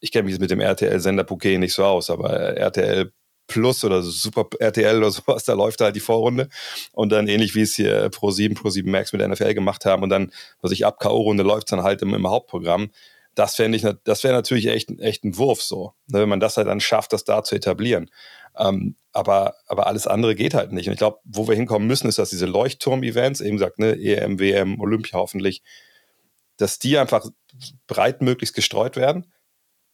ich 0.00 0.10
kenne 0.10 0.28
mich 0.28 0.38
mit 0.38 0.50
dem 0.50 0.60
RTL-Sender-Bouquet 0.60 1.58
nicht 1.58 1.74
so 1.74 1.84
aus, 1.84 2.10
aber 2.10 2.56
RTL 2.56 3.12
Plus 3.46 3.84
oder 3.84 4.02
Super 4.02 4.46
RTL 4.58 4.96
oder 4.96 5.10
sowas, 5.10 5.44
da 5.44 5.52
läuft 5.52 5.82
halt 5.82 5.96
die 5.96 6.00
Vorrunde. 6.00 6.48
Und 6.92 7.12
dann 7.12 7.28
ähnlich 7.28 7.54
wie 7.54 7.62
es 7.62 7.74
hier 7.74 8.08
Pro 8.08 8.30
7, 8.30 8.54
Pro 8.54 8.70
7 8.70 8.90
Max 8.90 9.12
mit 9.12 9.20
der 9.20 9.28
NFL 9.28 9.52
gemacht 9.52 9.84
haben 9.84 10.02
und 10.02 10.08
dann, 10.08 10.32
was 10.62 10.72
ich 10.72 10.86
ab 10.86 10.98
K.O.-Runde 10.98 11.42
läuft 11.42 11.70
dann 11.72 11.82
halt 11.82 12.00
im, 12.00 12.14
im 12.14 12.26
Hauptprogramm 12.26 12.90
das 13.34 13.56
fände 13.56 13.76
ich, 13.76 13.86
das 14.04 14.24
wäre 14.24 14.34
natürlich 14.34 14.66
echt, 14.66 14.90
echt 15.00 15.24
ein 15.24 15.36
Wurf 15.36 15.62
so, 15.62 15.94
ne, 16.06 16.20
wenn 16.20 16.28
man 16.28 16.40
das 16.40 16.56
halt 16.56 16.68
dann 16.68 16.80
schafft, 16.80 17.12
das 17.12 17.24
da 17.24 17.42
zu 17.42 17.54
etablieren. 17.54 18.10
Ähm, 18.56 18.96
aber, 19.12 19.54
aber 19.66 19.86
alles 19.86 20.06
andere 20.06 20.34
geht 20.34 20.54
halt 20.54 20.72
nicht. 20.72 20.86
Und 20.86 20.92
ich 20.92 20.98
glaube, 20.98 21.18
wo 21.24 21.48
wir 21.48 21.56
hinkommen 21.56 21.88
müssen, 21.88 22.08
ist, 22.08 22.18
dass 22.18 22.30
diese 22.30 22.46
Leuchtturm-Events, 22.46 23.40
eben 23.40 23.56
gesagt, 23.56 23.78
ne, 23.78 23.92
EM, 23.94 24.38
WM, 24.38 24.80
Olympia 24.80 25.18
hoffentlich, 25.18 25.62
dass 26.56 26.78
die 26.78 26.98
einfach 26.98 27.26
breit 27.86 28.22
möglichst 28.22 28.54
gestreut 28.54 28.96
werden 28.96 29.32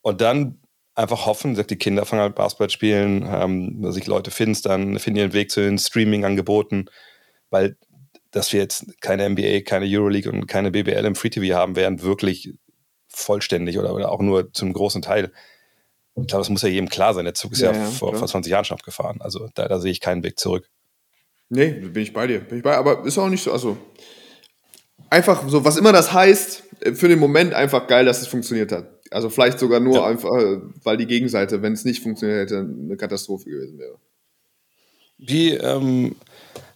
und 0.02 0.20
dann 0.20 0.60
einfach 0.94 1.24
hoffen, 1.24 1.56
sagt 1.56 1.70
die 1.70 1.76
Kinder 1.76 2.04
fangen 2.04 2.22
halt 2.22 2.34
Basketball 2.34 2.70
spielen, 2.70 3.26
ähm, 3.26 3.90
sich 3.92 4.06
Leute 4.06 4.30
finden 4.30 4.60
dann, 4.62 4.98
finden 4.98 5.20
ihren 5.20 5.32
Weg 5.32 5.50
zu 5.50 5.60
den 5.60 5.78
Streaming-Angeboten, 5.78 6.86
weil 7.48 7.76
dass 8.32 8.52
wir 8.52 8.60
jetzt 8.60 9.00
keine 9.00 9.28
NBA, 9.28 9.62
keine 9.62 9.86
Euroleague 9.86 10.30
und 10.30 10.46
keine 10.46 10.70
BBL 10.70 11.04
im 11.04 11.16
Free 11.16 11.30
TV 11.30 11.56
haben 11.56 11.74
werden, 11.74 12.02
wirklich 12.02 12.54
vollständig 13.12 13.78
oder, 13.78 13.94
oder 13.94 14.10
auch 14.10 14.20
nur 14.20 14.52
zum 14.52 14.72
großen 14.72 15.02
Teil. 15.02 15.32
Ich 16.16 16.26
glaube, 16.26 16.42
das 16.42 16.50
muss 16.50 16.62
ja 16.62 16.68
jedem 16.68 16.88
klar 16.88 17.14
sein. 17.14 17.24
Der 17.24 17.34
Zug 17.34 17.52
ist 17.52 17.60
ja, 17.60 17.72
ja, 17.72 17.84
vor, 17.86 18.14
vor 18.14 18.28
20 18.28 18.50
Jahren 18.50 18.64
schon 18.64 18.76
abgefahren. 18.76 19.20
Also 19.20 19.48
da, 19.54 19.68
da 19.68 19.78
sehe 19.78 19.92
ich 19.92 20.00
keinen 20.00 20.22
Weg 20.22 20.38
zurück. 20.38 20.68
Nee, 21.48 21.70
bin 21.70 22.02
ich 22.02 22.12
bei 22.12 22.26
dir. 22.26 22.40
Bin 22.40 22.58
ich 22.58 22.64
bei, 22.64 22.76
aber 22.76 23.04
ist 23.04 23.18
auch 23.18 23.28
nicht 23.28 23.42
so, 23.42 23.52
also 23.52 23.76
einfach 25.08 25.48
so, 25.48 25.64
was 25.64 25.76
immer 25.76 25.92
das 25.92 26.12
heißt, 26.12 26.62
äh, 26.80 26.92
für 26.92 27.08
den 27.08 27.18
Moment 27.18 27.54
einfach 27.54 27.86
geil, 27.86 28.04
dass 28.04 28.22
es 28.22 28.28
funktioniert 28.28 28.72
hat. 28.72 28.86
Also 29.10 29.28
vielleicht 29.28 29.58
sogar 29.58 29.80
nur 29.80 29.96
ja. 29.96 30.06
einfach, 30.06 30.30
äh, 30.36 30.60
weil 30.84 30.96
die 30.96 31.06
Gegenseite, 31.06 31.62
wenn 31.62 31.72
es 31.72 31.84
nicht 31.84 32.02
funktioniert 32.02 32.50
hätte, 32.50 32.60
eine 32.60 32.96
Katastrophe 32.96 33.50
gewesen 33.50 33.78
wäre. 33.78 33.96
Wie 35.18 35.52
ähm, 35.52 36.16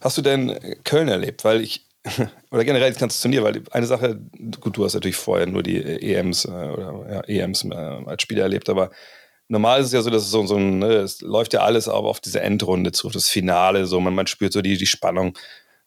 hast 0.01 0.17
du 0.17 0.21
denn 0.21 0.59
Köln 0.83 1.07
erlebt? 1.07 1.43
Weil 1.43 1.61
ich, 1.61 1.84
oder 2.51 2.63
generell 2.63 2.91
das 2.91 2.99
ganze 2.99 3.21
Turnier, 3.21 3.43
weil 3.43 3.63
eine 3.71 3.85
Sache, 3.85 4.19
gut, 4.59 4.77
du 4.77 4.85
hast 4.85 4.93
natürlich 4.93 5.15
vorher 5.15 5.47
nur 5.47 5.63
die 5.63 5.77
EMs 5.77 6.45
äh, 6.45 6.49
oder 6.49 7.05
ja, 7.09 7.21
EMs 7.21 7.65
äh, 7.65 7.73
als 7.73 8.21
Spieler 8.21 8.43
erlebt, 8.43 8.69
aber 8.69 8.91
normal 9.47 9.79
ist 9.79 9.87
es 9.87 9.93
ja 9.93 10.01
so, 10.01 10.09
dass 10.09 10.23
es 10.23 10.31
so, 10.31 10.45
so 10.45 10.55
ein, 10.55 10.79
ne, 10.79 10.93
es 10.93 11.21
läuft 11.21 11.53
ja 11.53 11.61
alles 11.61 11.87
aber 11.87 12.07
auf 12.07 12.19
diese 12.19 12.41
Endrunde 12.41 12.91
zu, 12.91 13.09
das 13.09 13.29
Finale, 13.29 13.85
so 13.85 13.99
man, 13.99 14.13
man 14.13 14.27
spürt 14.27 14.53
so 14.53 14.61
die, 14.61 14.77
die 14.77 14.85
Spannung. 14.85 15.37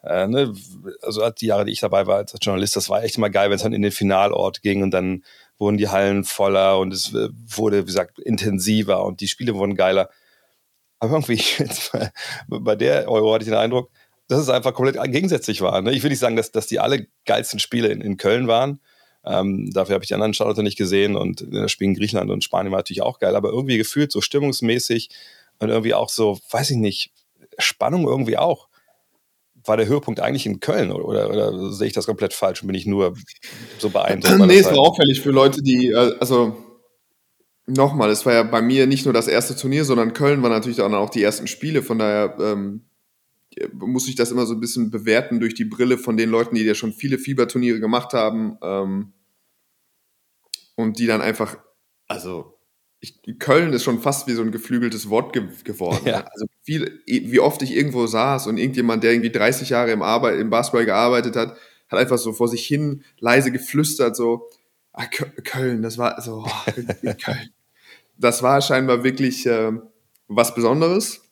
Äh, 0.02 0.26
ne? 0.28 0.54
Also 1.02 1.28
die 1.30 1.46
Jahre, 1.46 1.64
die 1.64 1.72
ich 1.72 1.80
dabei 1.80 2.06
war 2.06 2.16
als 2.16 2.34
Journalist, 2.40 2.76
das 2.76 2.88
war 2.88 3.02
echt 3.02 3.16
immer 3.16 3.30
geil, 3.30 3.50
wenn 3.50 3.56
es 3.56 3.62
dann 3.62 3.72
in 3.72 3.82
den 3.82 3.92
Finalort 3.92 4.62
ging 4.62 4.82
und 4.82 4.92
dann 4.92 5.24
wurden 5.58 5.76
die 5.76 5.88
Hallen 5.88 6.24
voller 6.24 6.78
und 6.78 6.92
es 6.92 7.12
äh, 7.14 7.28
wurde, 7.32 7.82
wie 7.82 7.86
gesagt, 7.86 8.18
intensiver 8.18 9.04
und 9.04 9.20
die 9.20 9.28
Spiele 9.28 9.54
wurden 9.54 9.74
geiler. 9.74 10.08
Aber 11.00 11.12
irgendwie, 11.12 11.42
bei 12.48 12.76
der 12.76 13.08
Euro 13.08 13.34
hatte 13.34 13.44
ich 13.44 13.50
den 13.50 13.58
Eindruck, 13.58 13.90
dass 14.28 14.40
es 14.40 14.50
einfach 14.50 14.74
komplett 14.74 15.02
gegensätzlich 15.10 15.62
war. 15.62 15.80
Ne? 15.80 15.92
Ich 15.92 16.02
will 16.02 16.10
nicht 16.10 16.18
sagen, 16.18 16.36
dass, 16.36 16.52
dass 16.52 16.66
die 16.66 16.78
alle 16.78 17.06
geilsten 17.24 17.58
Spiele 17.58 17.88
in, 17.88 18.00
in 18.02 18.18
Köln 18.18 18.46
waren. 18.46 18.80
Ähm, 19.24 19.70
dafür 19.72 19.94
habe 19.94 20.04
ich 20.04 20.08
die 20.08 20.14
anderen 20.14 20.34
Standorte 20.34 20.62
nicht 20.62 20.78
gesehen 20.78 21.16
und 21.16 21.44
das 21.50 21.72
Spiel 21.72 21.88
in 21.88 21.94
Griechenland 21.94 22.30
und 22.30 22.44
Spanien 22.44 22.70
war 22.70 22.78
natürlich 22.78 23.02
auch 23.02 23.18
geil, 23.18 23.34
aber 23.34 23.50
irgendwie 23.50 23.78
gefühlt 23.78 24.12
so 24.12 24.20
stimmungsmäßig 24.20 25.10
und 25.58 25.70
irgendwie 25.70 25.94
auch 25.94 26.08
so, 26.08 26.38
weiß 26.50 26.70
ich 26.70 26.76
nicht, 26.76 27.12
Spannung 27.58 28.06
irgendwie 28.06 28.38
auch. 28.38 28.68
War 29.64 29.76
der 29.76 29.86
Höhepunkt 29.86 30.20
eigentlich 30.20 30.46
in 30.46 30.60
Köln 30.60 30.92
oder, 30.92 31.28
oder, 31.28 31.72
sehe 31.72 31.88
ich 31.88 31.92
das 31.92 32.06
komplett 32.06 32.32
falsch 32.32 32.62
und 32.62 32.68
bin 32.68 32.76
ich 32.76 32.86
nur 32.86 33.14
so 33.78 33.90
beeindruckt? 33.90 34.46
nee, 34.46 34.58
es 34.58 34.66
war 34.66 34.78
auffällig 34.78 35.20
für 35.20 35.30
Leute, 35.30 35.62
die, 35.62 35.88
äh, 35.88 36.16
also 36.20 36.56
nochmal, 37.66 38.08
es 38.10 38.24
war 38.24 38.32
ja 38.32 38.44
bei 38.44 38.62
mir 38.62 38.86
nicht 38.86 39.04
nur 39.04 39.12
das 39.12 39.28
erste 39.28 39.56
Turnier, 39.56 39.84
sondern 39.84 40.14
Köln 40.14 40.42
war 40.42 40.48
natürlich 40.48 40.78
dann 40.78 40.94
auch 40.94 41.10
die 41.10 41.22
ersten 41.22 41.48
Spiele. 41.48 41.82
Von 41.82 41.98
daher 41.98 42.36
ähm, 42.40 42.87
muss 43.72 44.08
ich 44.08 44.14
das 44.14 44.30
immer 44.30 44.46
so 44.46 44.54
ein 44.54 44.60
bisschen 44.60 44.90
bewerten 44.90 45.40
durch 45.40 45.54
die 45.54 45.64
Brille 45.64 45.98
von 45.98 46.16
den 46.16 46.30
Leuten, 46.30 46.54
die 46.54 46.62
ja 46.62 46.74
schon 46.74 46.92
viele 46.92 47.18
Fieberturniere 47.18 47.80
gemacht 47.80 48.12
haben 48.12 48.58
ähm, 48.62 49.12
und 50.76 50.98
die 50.98 51.06
dann 51.06 51.20
einfach, 51.20 51.58
also 52.06 52.58
ich, 53.00 53.20
Köln 53.38 53.72
ist 53.72 53.84
schon 53.84 54.00
fast 54.00 54.26
wie 54.26 54.32
so 54.32 54.42
ein 54.42 54.52
geflügeltes 54.52 55.08
Wort 55.08 55.32
ge 55.32 55.48
geworden. 55.64 56.06
Ja. 56.06 56.24
Also 56.24 56.46
viel, 56.62 57.00
wie 57.06 57.40
oft 57.40 57.62
ich 57.62 57.74
irgendwo 57.74 58.06
saß 58.06 58.48
und 58.48 58.58
irgendjemand, 58.58 59.04
der 59.04 59.12
irgendwie 59.12 59.30
30 59.30 59.70
Jahre 59.70 59.92
im, 59.92 60.02
Arbeit, 60.02 60.40
im 60.40 60.50
Basketball 60.50 60.84
gearbeitet 60.84 61.36
hat, 61.36 61.56
hat 61.88 61.98
einfach 61.98 62.18
so 62.18 62.32
vor 62.32 62.48
sich 62.48 62.66
hin 62.66 63.04
leise 63.18 63.52
geflüstert, 63.52 64.16
so, 64.16 64.48
ah, 64.92 65.06
Köln, 65.06 65.82
das 65.82 65.96
war 65.96 66.20
so, 66.20 66.44
oh, 66.46 66.72
Köln 67.22 67.50
das 68.18 68.42
war 68.42 68.60
scheinbar 68.60 69.04
wirklich 69.04 69.46
äh, 69.46 69.72
was 70.26 70.54
Besonderes. 70.54 71.22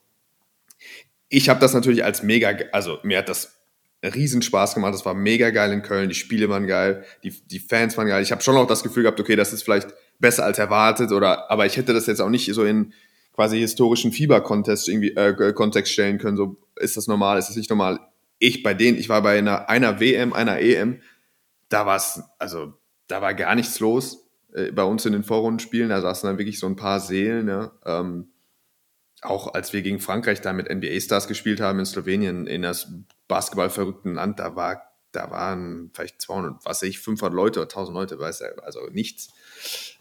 Ich 1.29 1.49
habe 1.49 1.61
das 1.61 1.75
natürlich 1.75 2.05
als 2.05 2.23
mega, 2.23 2.57
also 2.73 2.99
mir 3.03 3.19
hat 3.19 3.29
das 3.29 3.57
riesen 4.03 4.43
Spaß 4.43 4.75
gemacht. 4.75 4.95
Das 4.95 5.05
war 5.05 5.15
mega 5.15 5.51
geil 5.51 5.73
in 5.73 5.83
Köln. 5.83 6.09
Die 6.09 6.15
Spiele 6.15 6.49
waren 6.49 6.67
geil, 6.67 7.05
die, 7.23 7.31
die 7.31 7.59
Fans 7.59 7.97
waren 7.97 8.09
geil. 8.09 8.23
Ich 8.23 8.33
habe 8.33 8.43
schon 8.43 8.57
auch 8.57 8.67
das 8.67 8.83
Gefühl 8.83 9.03
gehabt, 9.03 9.21
okay, 9.21 9.37
das 9.37 9.53
ist 9.53 9.63
vielleicht 9.63 9.89
besser 10.19 10.45
als 10.45 10.59
erwartet 10.59 11.13
oder, 11.13 11.51
aber 11.51 11.67
ich 11.67 11.77
hätte 11.77 11.93
das 11.93 12.07
jetzt 12.07 12.21
auch 12.21 12.31
nicht 12.31 12.53
so 12.53 12.65
in 12.65 12.93
quasi 13.35 13.59
historischen 13.59 14.13
Fieber-Kontext 14.13 14.89
irgendwie 14.89 15.11
äh, 15.15 15.53
Kontext 15.53 15.93
stellen 15.93 16.19
können. 16.19 16.37
So 16.37 16.57
ist 16.77 16.97
das 16.97 17.07
normal, 17.07 17.39
ist 17.39 17.49
das 17.49 17.57
nicht 17.57 17.71
normal? 17.71 18.01
Ich 18.39 18.63
bei 18.63 18.75
denen, 18.75 18.99
ich 18.99 19.09
war 19.09 19.23
bei 19.23 19.39
einer, 19.39 19.69
einer 19.69 20.01
WM, 20.01 20.33
einer 20.33 20.59
EM, 20.59 21.01
da 21.69 21.85
war 21.85 21.97
es, 21.97 22.23
also 22.39 22.75
da 23.09 23.21
war 23.21 23.35
gar 23.35 23.55
nichts 23.55 23.79
los 23.81 24.27
äh, 24.55 24.73
bei 24.73 24.85
uns 24.85 25.05
in 25.05 25.13
den 25.13 25.23
Vorrundenspielen, 25.23 25.91
da 25.91 26.01
saßen 26.01 26.27
dann 26.27 26.39
wirklich 26.39 26.59
so 26.59 26.67
ein 26.67 26.77
paar 26.77 27.01
Seelen. 27.01 27.49
Ja. 27.49 27.73
Ähm, 27.85 28.29
auch 29.23 29.55
als 29.55 29.73
wir 29.73 29.83
gegen 29.83 30.01
Frankreich 30.01 30.41
da 30.41 30.53
mit 30.53 30.69
NBA-Stars 30.69 31.29
gespielt 31.29 31.61
haben 31.61 31.79
in 31.79 31.87
Slowenien, 31.87 32.47
in 32.47 32.63
das 32.63 32.93
basketballverrückten 33.29 34.15
Land, 34.15 34.39
da 34.39 34.57
war 34.57 34.83
da 35.17 35.31
waren 35.31 35.91
vielleicht 35.95 36.21
200, 36.21 36.65
was 36.65 36.83
weiß 36.83 36.89
ich, 36.89 36.99
500 37.01 37.35
Leute 37.35 37.61
oder 37.61 37.69
1000 37.69 37.95
Leute, 37.97 38.19
weiß 38.19 38.43
er, 38.43 38.63
also 38.65 38.81
nichts. 38.93 39.33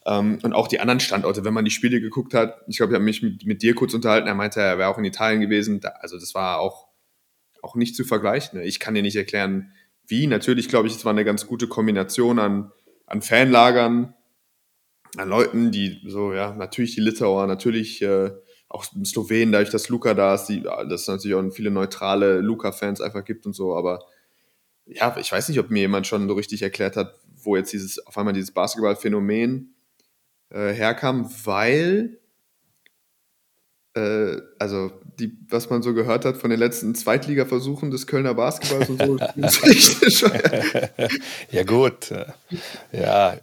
Ähm, 0.05 0.39
und 0.43 0.53
auch 0.53 0.67
die 0.67 0.79
anderen 0.79 0.99
Standorte, 0.99 1.45
wenn 1.45 1.53
man 1.53 1.65
die 1.65 1.71
Spiele 1.71 2.01
geguckt 2.01 2.33
hat, 2.33 2.61
ich 2.67 2.77
glaube, 2.77 2.91
ich 2.91 2.95
habe 2.95 3.05
mich 3.05 3.23
mit, 3.23 3.45
mit, 3.45 3.61
dir 3.61 3.73
kurz 3.73 3.93
unterhalten, 3.93 4.27
er 4.27 4.35
meinte, 4.35 4.59
er 4.59 4.77
wäre 4.77 4.89
auch 4.89 4.97
in 4.97 5.05
Italien 5.05 5.41
gewesen, 5.41 5.79
da, 5.79 5.89
also 6.01 6.19
das 6.19 6.35
war 6.35 6.59
auch, 6.59 6.89
auch 7.61 7.75
nicht 7.75 7.95
zu 7.95 8.03
vergleichen. 8.03 8.59
Ne? 8.59 8.65
Ich 8.65 8.79
kann 8.79 8.93
dir 8.93 9.01
nicht 9.01 9.15
erklären, 9.15 9.71
wie. 10.05 10.27
Natürlich 10.27 10.67
glaube 10.69 10.87
ich, 10.87 10.95
es 10.95 11.05
war 11.05 11.13
eine 11.13 11.25
ganz 11.25 11.47
gute 11.47 11.67
Kombination 11.67 12.37
an, 12.37 12.71
an 13.07 13.21
Fanlagern, 13.21 14.13
an 15.17 15.29
Leuten, 15.29 15.71
die 15.71 16.01
so, 16.07 16.33
ja, 16.33 16.53
natürlich 16.53 16.93
die 16.93 17.01
Litauer, 17.01 17.47
natürlich 17.47 18.01
äh, 18.01 18.31
auch 18.69 18.85
Slowenen, 19.05 19.51
dadurch, 19.51 19.69
dass 19.69 19.89
Luca 19.89 20.13
da 20.13 20.35
ist, 20.35 20.45
die, 20.45 20.61
dass 20.61 21.01
es 21.01 21.07
natürlich 21.07 21.35
auch 21.35 21.51
viele 21.51 21.71
neutrale 21.71 22.41
Luca-Fans 22.41 23.01
einfach 23.01 23.23
gibt 23.23 23.45
und 23.45 23.53
so, 23.53 23.75
aber 23.75 24.05
ja, 24.85 25.15
ich 25.19 25.31
weiß 25.31 25.49
nicht, 25.49 25.59
ob 25.59 25.69
mir 25.69 25.81
jemand 25.81 26.07
schon 26.07 26.27
so 26.27 26.33
richtig 26.35 26.61
erklärt 26.61 26.95
hat, 26.95 27.15
wo 27.35 27.55
jetzt 27.55 27.73
dieses, 27.73 28.05
auf 28.05 28.17
einmal 28.17 28.33
dieses 28.33 28.51
Basketball-Phänomen 28.51 29.75
äh, 30.49 30.73
herkam, 30.73 31.29
weil 31.43 32.19
äh, 33.95 34.41
also 34.59 34.91
die, 35.19 35.31
was 35.49 35.69
man 35.69 35.81
so 35.81 35.93
gehört 35.93 36.25
hat 36.25 36.37
von 36.37 36.49
den 36.49 36.59
letzten 36.59 36.93
Zweitliga-Versuchen 36.95 37.91
des 37.91 38.07
Kölner 38.07 38.33
Basketballs 38.33 38.89
und 38.89 39.01
so. 39.01 40.27
ja, 41.51 41.63
gut. 41.63 42.11
Ja, 42.91 43.37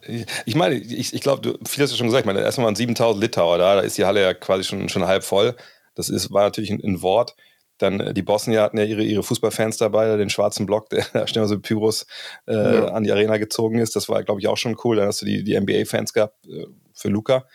ich 0.45 0.55
meine, 0.55 0.75
ich, 0.75 1.15
ich 1.15 1.21
glaube, 1.21 1.59
viel 1.67 1.83
hast 1.83 1.93
du 1.93 1.97
schon 1.97 2.07
gesagt. 2.07 2.23
Ich 2.23 2.27
meine, 2.27 2.43
erstmal 2.43 2.67
waren 2.67 2.77
7000 2.77 3.23
Litauer 3.23 3.59
da, 3.59 3.77
da 3.77 3.81
ist 3.81 3.97
die 3.97 4.05
Halle 4.05 4.21
ja 4.21 4.35
quasi 4.35 4.65
schon, 4.65 4.89
schon 4.89 5.07
halb 5.07 5.25
voll. 5.25 5.57
Das 5.95 6.09
ist, 6.09 6.31
war 6.31 6.45
natürlich 6.45 6.71
ein, 6.71 6.83
ein 6.85 7.03
Wort. 7.03 7.35
Dann 7.79 8.01
äh, 8.01 8.15
die 8.15 8.23
Bosnier 8.23 8.63
hatten 8.63 8.79
ja 8.79 8.85
ihre, 8.85 9.03
ihre 9.03 9.23
Fußballfans 9.23 9.79
dabei, 9.79 10.17
den 10.17 10.31
schwarzen 10.31 10.67
Block, 10.67 10.91
der 10.91 11.07
da 11.13 11.27
schnell 11.27 11.47
so 11.47 11.59
Pyros 11.59 12.07
äh, 12.47 12.55
ja. 12.55 12.89
an 12.89 13.05
die 13.05 13.13
Arena 13.13 13.39
gezogen 13.39 13.79
ist. 13.79 13.97
Das 13.97 14.09
war, 14.09 14.23
glaube 14.23 14.41
ich, 14.41 14.49
auch 14.49 14.59
schon 14.59 14.77
cool. 14.85 14.97
Dann 14.97 15.07
hast 15.07 15.23
du 15.23 15.27
die, 15.27 15.43
die 15.45 15.59
NBA-Fans 15.59 16.13
gehabt 16.13 16.47
äh, 16.47 16.67
für 16.93 17.09
Luca 17.09 17.47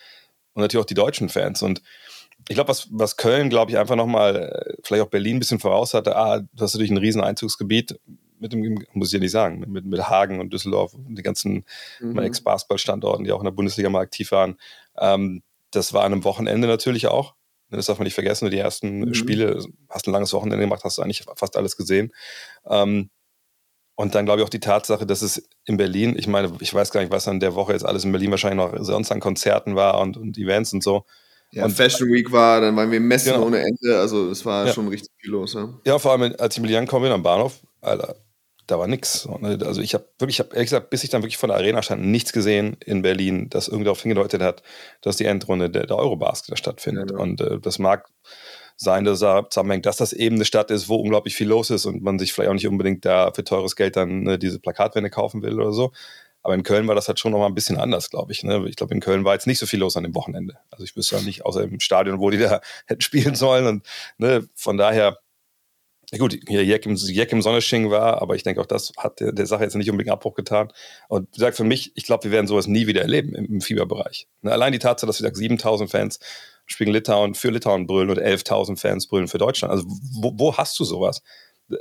und 0.53 0.63
natürlich 0.63 0.83
auch 0.83 0.87
die 0.87 0.95
deutschen 0.95 1.29
Fans. 1.29 1.61
Und 1.61 1.81
ich 2.49 2.55
glaube, 2.55 2.69
was, 2.69 2.87
was 2.91 3.17
Köln, 3.17 3.49
glaube 3.49 3.71
ich, 3.71 3.77
einfach 3.77 3.95
nochmal, 3.95 4.35
äh, 4.35 4.73
vielleicht 4.83 5.03
auch 5.03 5.09
Berlin 5.09 5.37
ein 5.37 5.39
bisschen 5.39 5.59
voraus 5.59 5.93
hatte, 5.93 6.15
ah, 6.15 6.39
du 6.39 6.63
hast 6.63 6.73
natürlich 6.73 6.91
ein 6.91 6.97
riesen 6.97 7.21
Einzugsgebiet 7.21 7.99
mit 8.39 8.53
dem, 8.53 8.85
muss 8.93 9.07
ich 9.07 9.13
ja 9.13 9.19
nicht 9.19 9.31
sagen, 9.31 9.63
mit, 9.67 9.85
mit 9.85 10.09
Hagen 10.09 10.39
und 10.39 10.53
Düsseldorf 10.53 10.93
und 10.93 11.15
die 11.15 11.23
ganzen 11.23 11.65
mhm. 11.99 12.19
Ex-Basketball-Standorten, 12.19 13.25
die 13.25 13.31
auch 13.31 13.39
in 13.39 13.45
der 13.45 13.51
Bundesliga 13.51 13.89
mal 13.89 14.01
aktiv 14.01 14.31
waren. 14.31 14.57
Ähm, 14.97 15.43
das 15.71 15.93
war 15.93 16.03
an 16.03 16.13
einem 16.13 16.23
Wochenende 16.23 16.67
natürlich 16.67 17.07
auch. 17.07 17.35
Das 17.69 17.87
darf 17.87 17.97
man 17.97 18.05
nicht 18.05 18.13
vergessen. 18.13 18.49
Die 18.49 18.57
ersten 18.57 18.99
mhm. 18.99 19.13
Spiele, 19.13 19.65
hast 19.89 20.07
ein 20.07 20.13
langes 20.13 20.33
Wochenende 20.33 20.63
gemacht, 20.63 20.83
hast 20.83 20.97
du 20.97 21.01
eigentlich 21.01 21.25
fast 21.35 21.57
alles 21.57 21.75
gesehen. 21.75 22.13
Ähm, 22.65 23.09
und 23.95 24.13
dann 24.13 24.25
glaube 24.25 24.41
ich 24.41 24.45
auch 24.45 24.49
die 24.49 24.59
Tatsache, 24.59 25.05
dass 25.05 25.23
es 25.23 25.49
in 25.65 25.75
Berlin, 25.75 26.15
ich 26.17 26.27
meine, 26.27 26.53
ich 26.59 26.73
weiß 26.73 26.91
gar 26.91 27.01
nicht, 27.01 27.11
was 27.11 27.27
an 27.27 27.39
der 27.39 27.55
Woche 27.55 27.73
jetzt 27.73 27.85
alles 27.85 28.05
in 28.05 28.11
Berlin 28.11 28.31
wahrscheinlich 28.31 28.63
noch 28.63 28.83
sonst 28.83 29.11
an 29.11 29.19
Konzerten 29.19 29.75
war 29.75 29.99
und, 29.99 30.17
und 30.17 30.37
Events 30.37 30.71
und 30.71 30.83
so. 30.83 31.05
Ja, 31.51 31.65
und 31.65 31.71
Fashion 31.71 32.09
Week 32.09 32.31
war, 32.31 32.61
dann 32.61 32.75
waren 32.75 32.91
wir 32.91 32.99
Messen 32.99 33.33
genau. 33.33 33.45
ohne 33.45 33.59
Ende, 33.59 33.99
also 33.99 34.29
es 34.29 34.45
war 34.45 34.67
ja. 34.67 34.73
schon 34.73 34.87
richtig 34.89 35.11
viel 35.17 35.31
los. 35.31 35.53
Ja. 35.53 35.69
ja, 35.85 35.99
vor 35.99 36.11
allem 36.11 36.35
als 36.37 36.55
ich 36.55 36.61
mit 36.61 36.71
Jan 36.71 36.85
gekommen 36.85 37.03
bin 37.03 37.11
am 37.11 37.23
Bahnhof, 37.23 37.61
Alter, 37.81 38.15
da 38.67 38.77
war 38.77 38.87
nichts. 38.87 39.27
Ne, 39.39 39.57
also 39.65 39.81
ich 39.81 39.93
habe 39.93 40.05
wirklich, 40.19 40.35
ich 40.35 40.39
habe 40.39 40.53
ehrlich 40.53 40.67
gesagt, 40.67 40.89
bis 40.89 41.03
ich 41.03 41.09
dann 41.09 41.23
wirklich 41.23 41.37
von 41.37 41.49
der 41.49 41.57
Arena 41.57 41.81
stand, 41.81 42.03
nichts 42.05 42.33
gesehen 42.33 42.75
in 42.85 43.01
Berlin, 43.01 43.49
das 43.49 43.69
irgendwie 43.69 43.85
darauf 43.85 44.01
hingedeutet 44.01 44.41
hat, 44.41 44.61
dass 45.01 45.15
die 45.15 45.25
Endrunde 45.25 45.69
der, 45.69 45.87
der 45.87 45.97
Eurobasket 45.97 46.57
stattfindet. 46.57 47.11
Ja, 47.11 47.17
und 47.17 47.39
äh, 47.39 47.59
das 47.59 47.79
mag 47.79 48.09
sein, 48.75 49.05
dass 49.05 49.23
er 49.23 49.49
zusammenhängt, 49.49 49.85
dass 49.85 49.97
das 49.97 50.13
eben 50.13 50.35
eine 50.35 50.45
Stadt 50.45 50.69
ist, 50.69 50.87
wo 50.87 50.97
unglaublich 50.97 51.35
viel 51.35 51.47
los 51.47 51.71
ist 51.71 51.85
und 51.85 52.03
man 52.03 52.19
sich 52.19 52.33
vielleicht 52.33 52.49
auch 52.49 52.53
nicht 52.53 52.67
unbedingt 52.67 53.05
da 53.05 53.31
für 53.31 53.43
teures 53.43 53.75
Geld 53.75 53.95
dann 53.95 54.21
ne, 54.21 54.37
diese 54.37 54.59
Plakatwände 54.59 55.09
kaufen 55.09 55.41
will 55.41 55.59
oder 55.59 55.71
so. 55.71 55.91
Aber 56.47 56.55
in 56.55 56.63
Köln 56.63 56.87
war 56.87 56.95
das 56.95 57.09
halt 57.09 57.19
schon 57.19 57.33
nochmal 57.33 57.49
ein 57.49 57.55
bisschen 57.55 57.75
anders, 57.75 58.09
glaube 58.09 58.31
ich. 58.31 58.41
Ne? 58.41 58.63
Ich 58.69 58.77
glaube, 58.77 58.93
in 58.93 59.01
Köln 59.01 59.25
war 59.25 59.33
jetzt 59.33 59.47
nicht 59.47 59.59
so 59.59 59.65
viel 59.65 59.81
los 59.81 59.97
an 59.97 60.03
dem 60.03 60.15
Wochenende. 60.15 60.57
Also 60.71 60.85
ich 60.85 60.95
wüsste 60.95 61.17
ja 61.17 61.21
nicht, 61.21 61.43
außer 61.43 61.61
im 61.61 61.81
Stadion, 61.81 62.21
wo 62.21 62.29
die 62.29 62.37
da 62.37 62.61
hätten 62.85 63.01
spielen 63.01 63.35
sollen. 63.35 63.67
Und 63.67 63.85
ne, 64.17 64.47
von 64.55 64.77
daher, 64.77 65.19
gut, 66.17 66.39
hier 66.47 66.63
Jack 66.63 66.85
im, 66.85 66.95
Jack 66.95 67.33
im 67.33 67.41
Sonnesching 67.41 67.91
war, 67.91 68.21
aber 68.21 68.37
ich 68.37 68.43
denke 68.43 68.61
auch, 68.61 68.65
das 68.65 68.93
hat 68.95 69.19
der, 69.19 69.33
der 69.33 69.45
Sache 69.45 69.63
jetzt 69.63 69.75
nicht 69.75 69.89
unbedingt 69.89 70.13
Abbruch 70.13 70.35
getan. 70.35 70.71
Und 71.09 71.27
wie 71.33 71.39
gesagt, 71.39 71.57
für 71.57 71.65
mich, 71.65 71.91
ich 71.95 72.05
glaube, 72.05 72.23
wir 72.23 72.31
werden 72.31 72.47
sowas 72.47 72.67
nie 72.67 72.87
wieder 72.87 73.01
erleben 73.01 73.35
im, 73.35 73.55
im 73.55 73.59
Fieberbereich. 73.59 74.29
Ne? 74.41 74.53
Allein 74.53 74.71
die 74.71 74.79
Tatsache, 74.79 75.07
dass 75.07 75.21
wir 75.21 75.35
7000 75.35 75.91
Fans 75.91 76.19
spielen 76.65 76.93
Litauen 76.93 77.35
für 77.35 77.49
Litauen 77.49 77.87
brüllen 77.87 78.09
und 78.09 78.19
11.000 78.19 78.79
Fans 78.79 79.07
brüllen 79.07 79.27
für 79.27 79.37
Deutschland. 79.37 79.73
Also 79.73 79.85
wo, 79.85 80.31
wo 80.37 80.55
hast 80.55 80.79
du 80.79 80.85
sowas? 80.85 81.21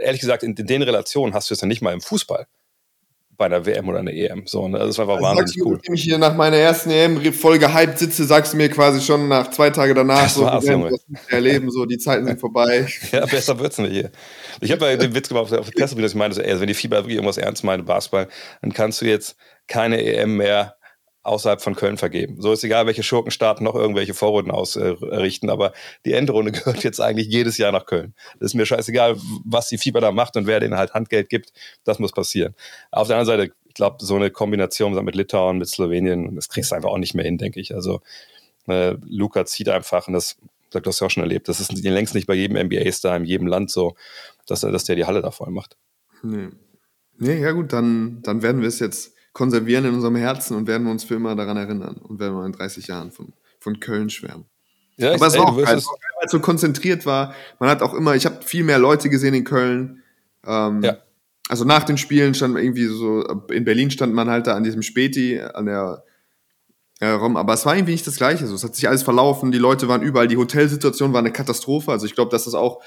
Ehrlich 0.01 0.21
gesagt, 0.21 0.43
in, 0.43 0.57
in 0.57 0.67
den 0.67 0.83
Relationen 0.83 1.35
hast 1.35 1.51
du 1.51 1.55
es 1.55 1.61
ja 1.61 1.69
nicht 1.69 1.83
mal 1.83 1.93
im 1.93 2.01
Fußball 2.01 2.49
bei 3.37 3.47
einer 3.47 3.65
WM 3.67 3.89
oder 3.89 3.99
einer 3.99 4.13
EM. 4.13 4.47
So, 4.47 4.69
ne? 4.69 4.79
Das 4.79 4.99
war 4.99 5.05
einfach 5.05 5.17
also 5.17 5.39
wahnsinnig 5.41 5.67
cool. 5.67 5.81
Wenn 5.85 5.95
ich 5.95 6.03
hier 6.03 6.19
nach 6.19 6.35
meiner 6.35 6.57
ersten 6.57 6.91
EM 6.91 7.33
voll 7.33 7.59
gehypt 7.59 7.99
sitze, 7.99 8.25
sagst 8.25 8.53
du 8.53 8.57
mir 8.57 8.69
quasi 8.69 9.01
schon 9.01 9.29
nach 9.29 9.51
zwei 9.51 9.71
Tagen 9.71 9.95
danach, 9.95 10.23
das 10.25 10.35
so, 10.35 10.43
war's, 10.43 10.65
wir 10.65 10.79
werden 10.79 10.91
das 10.91 11.29
erleben, 11.29 11.71
so, 11.71 11.85
die 11.85 11.99
Zeiten 11.99 12.27
sind 12.27 12.41
vorbei. 12.41 12.87
ja, 13.13 13.27
besser 13.27 13.59
wird's 13.59 13.79
nicht 13.79 13.93
hier. 13.93 14.11
Ich 14.61 14.73
habe 14.73 14.87
ja 14.87 14.97
den 14.97 15.15
Witz 15.15 15.29
gemacht 15.29 15.53
auf 15.53 15.71
der 15.71 15.79
Presse, 15.79 15.97
dass 15.97 16.13
ich 16.13 16.17
meinte, 16.17 16.43
ey, 16.43 16.51
also 16.51 16.61
wenn 16.61 16.69
die 16.69 16.75
Fieber 16.75 16.97
wirklich 16.99 17.17
irgendwas 17.17 17.39
ernst 17.39 17.65
meint, 17.65 17.85
Basketball, 17.85 18.29
dann 18.63 18.73
kannst 18.73 19.01
du 19.01 19.07
jetzt 19.07 19.37
keine 19.67 20.03
EM 20.03 20.37
mehr 20.37 20.76
außerhalb 21.27 21.61
von 21.61 21.75
Köln 21.75 21.97
vergeben. 21.97 22.41
So 22.41 22.53
ist 22.53 22.65
egal, 22.65 22.87
welche 22.87 23.03
Schurkenstaaten 23.03 23.65
noch 23.65 23.75
irgendwelche 23.75 24.15
Vorrunden 24.15 24.51
ausrichten, 24.51 25.51
aber 25.51 25.73
die 26.05 26.13
Endrunde 26.13 26.53
gehört 26.53 26.85
jetzt 26.85 27.01
eigentlich 27.01 27.27
jedes 27.29 27.59
Jahr 27.59 27.73
nach 27.73 27.87
Köln. 27.87 28.15
Das 28.39 28.53
ist 28.53 28.55
mir 28.55 28.67
scheißegal, 28.67 29.17
was 29.45 29.69
die 29.69 29.79
Fieber 29.79 30.01
da 30.01 30.13
macht 30.13 30.37
und 30.37 30.47
wer 30.47 30.61
denen 30.61 30.77
halt 30.77 30.95
Handgeld 30.95 31.29
gibt, 31.29 31.53
das 31.85 31.99
muss 31.99 32.13
passieren. 32.13 32.55
Auf 32.91 33.09
der 33.09 33.19
anderen 33.19 33.39
Seite, 33.39 33.53
ich 33.67 33.75
glaube, 33.75 33.97
so 34.01 34.17
eine 34.17 34.31
Kombination 34.31 35.05
mit 35.05 35.15
Litauen, 35.15 35.59
mit 35.59 35.69
Slowenien, 35.69 36.37
das 36.37 36.49
kriegst 36.49 36.71
du 36.71 36.77
einfach 36.77 36.91
auch 36.91 36.99
nicht 36.99 37.15
mehr 37.15 37.25
hin, 37.25 37.39
denke 37.39 37.61
ich. 37.61 37.75
Also 37.75 38.01
äh, 38.69 38.97
Luca 39.05 39.45
zieht 39.45 39.69
einfach, 39.69 40.07
und 40.07 40.15
das 40.15 40.37
sagt 40.71 40.87
das 40.87 41.01
ja 41.01 41.07
auch 41.07 41.11
schon 41.11 41.23
erlebt, 41.23 41.49
das 41.49 41.61
ist 41.61 41.73
längst 41.83 42.15
nicht 42.15 42.27
bei 42.27 42.35
jedem 42.35 42.57
NBA-Star 42.57 43.17
in 43.17 43.25
jedem 43.25 43.47
Land 43.47 43.71
so, 43.71 43.97
dass, 44.47 44.61
dass 44.61 44.85
der 44.85 44.97
die 44.97 45.05
Halle 45.05 45.23
da 45.23 45.31
voll 45.31 45.51
macht. 45.51 45.77
Nee. 46.23 46.49
Nee, 47.19 47.41
ja 47.41 47.53
gut, 47.53 47.73
dann, 47.73 48.21
dann 48.23 48.43
werden 48.43 48.61
wir 48.61 48.69
es 48.69 48.79
jetzt 48.79 49.16
konservieren 49.37 49.85
in 49.85 49.93
unserem 49.93 50.17
Herzen 50.17 50.57
und 50.57 50.67
werden 50.67 50.87
uns 50.87 51.05
für 51.05 51.17
immer 51.17 51.37
daran 51.37 51.59
erinnern 51.59 51.97
und 51.99 52.19
werden 52.19 52.35
wir 52.35 52.47
in 52.47 52.53
30 52.53 52.87
Jahren 52.87 53.11
von, 53.11 53.35
von 53.61 53.81
Köln 53.81 54.09
schwärmen. 54.09 54.47
Ja, 54.97 55.13
Aber 55.13 55.27
es 55.27 55.37
war 55.37 55.51
auch 55.51 55.57
geil, 55.59 55.67
weil 55.67 55.77
es 55.77 56.31
so 56.31 56.41
konzentriert 56.41 57.05
war. 57.05 57.35
Man 57.59 57.69
hat 57.69 57.83
auch 57.83 57.93
immer, 57.93 58.17
ich 58.17 58.25
habe 58.25 58.43
viel 58.43 58.65
mehr 58.65 58.79
Leute 58.79 59.11
gesehen 59.11 59.35
in 59.35 59.45
Köln. 59.45 60.03
Ähm, 60.47 60.83
ja. 60.83 60.97
Also 61.51 61.67
nach 61.67 61.85
den 61.85 61.99
Spielen 61.99 62.33
stand 62.33 62.57
irgendwie 62.57 62.87
so, 62.87 63.25
in 63.51 63.67
Berlin 63.67 63.91
stand 63.91 64.15
man 64.15 64.31
halt 64.31 64.47
da 64.47 64.57
an 64.57 64.65
diesem 64.65 64.81
Späti, 64.81 65.39
an 65.39 65.67
der 65.67 66.03
äh, 67.01 67.09
Rom, 67.09 67.37
aber 67.37 67.53
es 67.53 67.67
war 67.67 67.77
irgendwie 67.77 67.93
nicht 67.93 68.07
das 68.07 68.17
Gleiche. 68.17 68.47
So, 68.47 68.55
es 68.55 68.65
hat 68.65 68.75
sich 68.75 68.89
alles 68.89 69.03
verlaufen, 69.03 69.53
die 69.53 69.59
Leute 69.59 69.87
waren 69.87 70.01
überall, 70.01 70.29
die 70.29 70.39
Hotelsituation 70.39 71.13
war 71.13 71.21
eine 71.21 71.31
Katastrophe. 71.31 71.93
Also 71.93 72.07
ich 72.07 72.15
glaube, 72.15 72.31
dass 72.31 72.45
das 72.45 72.55
auch 72.55 72.83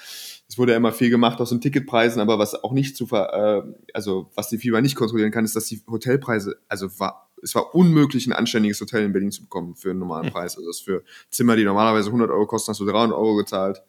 es 0.49 0.57
wurde 0.57 0.71
ja 0.71 0.77
immer 0.77 0.91
viel 0.91 1.11
gemacht 1.11 1.39
aus 1.39 1.49
den 1.49 1.61
Ticketpreisen, 1.61 2.19
aber 2.19 2.39
was 2.39 2.55
auch 2.55 2.73
nicht 2.73 2.97
zu 2.97 3.05
ver, 3.05 3.65
äh, 3.67 3.73
also 3.93 4.31
was 4.33 4.49
die 4.49 4.57
FIBA 4.57 4.81
nicht 4.81 4.95
kontrollieren 4.95 5.29
kann, 5.31 5.45
ist, 5.45 5.55
dass 5.55 5.65
die 5.65 5.81
Hotelpreise, 5.87 6.57
also 6.67 6.87
war, 6.99 7.31
es 7.43 7.53
war 7.53 7.75
unmöglich, 7.75 8.25
ein 8.25 8.33
anständiges 8.33 8.81
Hotel 8.81 9.03
in 9.03 9.13
Berlin 9.13 9.31
zu 9.31 9.43
bekommen 9.43 9.75
für 9.75 9.91
einen 9.91 9.99
normalen. 9.99 10.31
Preis. 10.31 10.57
Also 10.57 10.67
das 10.67 10.79
für 10.79 11.03
Zimmer, 11.29 11.55
die 11.55 11.63
normalerweise 11.63 12.07
100 12.07 12.31
Euro 12.31 12.47
kosten, 12.47 12.71
hast 12.71 12.79
du 12.79 12.85
300 12.85 13.15
Euro 13.15 13.35
gezahlt. 13.35 13.83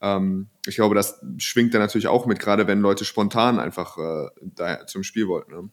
Ähm, 0.00 0.48
ich 0.64 0.76
glaube, 0.76 0.94
das 0.94 1.20
schwingt 1.38 1.74
da 1.74 1.80
natürlich 1.80 2.06
auch 2.06 2.24
mit, 2.26 2.38
gerade 2.38 2.68
wenn 2.68 2.80
Leute 2.80 3.04
spontan 3.04 3.58
einfach 3.58 3.98
äh, 3.98 4.28
da 4.40 4.86
zum 4.86 5.02
Spiel 5.02 5.26
wollten. 5.26 5.52
Ne? 5.52 5.70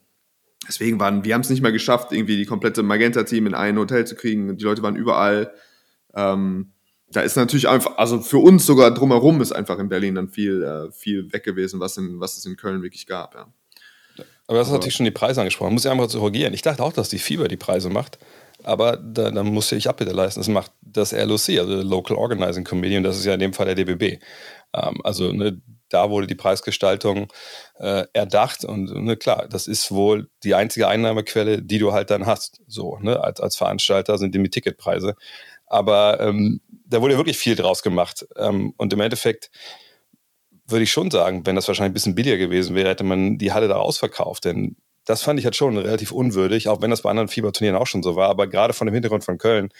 Deswegen 0.66 0.98
waren, 0.98 1.24
wir 1.24 1.34
haben 1.34 1.42
es 1.42 1.50
nicht 1.50 1.62
mehr 1.62 1.72
geschafft, 1.72 2.10
irgendwie 2.10 2.36
die 2.36 2.46
komplette 2.46 2.82
Magenta-Team 2.82 3.46
in 3.46 3.54
ein 3.54 3.78
Hotel 3.78 4.04
zu 4.04 4.16
kriegen. 4.16 4.56
Die 4.56 4.64
Leute 4.64 4.82
waren 4.82 4.96
überall. 4.96 5.54
Ähm, 6.14 6.72
da 7.08 7.20
ist 7.20 7.36
natürlich 7.36 7.68
einfach, 7.68 7.96
also 7.96 8.20
für 8.20 8.38
uns 8.38 8.66
sogar 8.66 8.92
drumherum 8.92 9.40
ist 9.40 9.52
einfach 9.52 9.78
in 9.78 9.88
Berlin 9.88 10.14
dann 10.16 10.28
viel, 10.28 10.62
äh, 10.62 10.92
viel 10.92 11.32
weg 11.32 11.44
gewesen, 11.44 11.80
was, 11.80 11.96
in, 11.96 12.20
was 12.20 12.36
es 12.36 12.46
in 12.46 12.56
Köln 12.56 12.82
wirklich 12.82 13.06
gab, 13.06 13.34
ja. 13.34 13.46
Aber 14.46 14.58
das 14.58 14.68
hat 14.68 14.74
natürlich 14.74 14.96
schon 14.96 15.04
die 15.04 15.10
Preise 15.10 15.40
angesprochen. 15.40 15.72
Muss 15.72 15.86
ich 15.86 15.90
einfach 15.90 16.08
zu 16.08 16.18
korrigieren. 16.18 16.52
Ich 16.52 16.62
dachte 16.62 16.82
auch, 16.82 16.92
dass 16.92 17.08
die 17.08 17.18
Fieber 17.18 17.48
die 17.48 17.56
Preise 17.56 17.88
macht. 17.88 18.18
Aber 18.62 18.96
da, 18.96 19.30
musste 19.42 19.76
ich 19.76 19.88
Abbitte 19.88 20.12
leisten. 20.12 20.40
Das 20.40 20.48
macht 20.48 20.72
das 20.82 21.12
LOC, 21.12 21.58
also 21.58 21.82
Local 21.82 22.16
Organizing 22.16 22.64
Committee, 22.64 22.96
und 22.96 23.04
das 23.04 23.16
ist 23.16 23.24
ja 23.24 23.34
in 23.34 23.40
dem 23.40 23.52
Fall 23.52 23.66
der 23.66 23.74
DBB. 23.74 24.22
Ähm, 24.74 25.00
also 25.02 25.32
ne, 25.32 25.60
da 25.88 26.10
wurde 26.10 26.26
die 26.26 26.34
Preisgestaltung 26.34 27.32
äh, 27.78 28.04
erdacht 28.12 28.64
und 28.64 28.92
ne, 29.04 29.16
klar, 29.16 29.46
das 29.48 29.66
ist 29.66 29.90
wohl 29.90 30.28
die 30.42 30.54
einzige 30.54 30.88
Einnahmequelle, 30.88 31.62
die 31.62 31.78
du 31.78 31.92
halt 31.92 32.10
dann 32.10 32.26
hast. 32.26 32.60
So, 32.66 32.98
ne, 33.00 33.22
als, 33.22 33.40
als 33.40 33.56
Veranstalter 33.56 34.18
sind 34.18 34.34
die 34.34 34.50
Ticketpreise. 34.50 35.14
Aber 35.66 36.20
ähm, 36.20 36.60
da 36.86 37.00
wurde 37.00 37.16
wirklich 37.16 37.38
viel 37.38 37.56
draus 37.56 37.82
gemacht. 37.82 38.26
Ähm, 38.36 38.74
und 38.76 38.92
im 38.92 39.00
Endeffekt 39.00 39.50
würde 40.66 40.84
ich 40.84 40.92
schon 40.92 41.10
sagen, 41.10 41.46
wenn 41.46 41.56
das 41.56 41.68
wahrscheinlich 41.68 41.90
ein 41.90 41.94
bisschen 41.94 42.14
billiger 42.14 42.38
gewesen 42.38 42.74
wäre, 42.74 42.88
hätte 42.90 43.04
man 43.04 43.38
die 43.38 43.52
Halle 43.52 43.68
da 43.68 43.76
ausverkauft. 43.76 44.44
Denn 44.44 44.76
das 45.04 45.22
fand 45.22 45.38
ich 45.38 45.44
halt 45.44 45.56
schon 45.56 45.76
relativ 45.76 46.12
unwürdig, 46.12 46.68
auch 46.68 46.80
wenn 46.80 46.90
das 46.90 47.02
bei 47.02 47.10
anderen 47.10 47.28
Fieberturnieren 47.28 47.76
auch 47.76 47.86
schon 47.86 48.02
so 48.02 48.16
war. 48.16 48.30
Aber 48.30 48.46
gerade 48.46 48.72
von 48.72 48.86
dem 48.86 48.94
Hintergrund 48.94 49.24
von 49.24 49.38
Köln, 49.38 49.70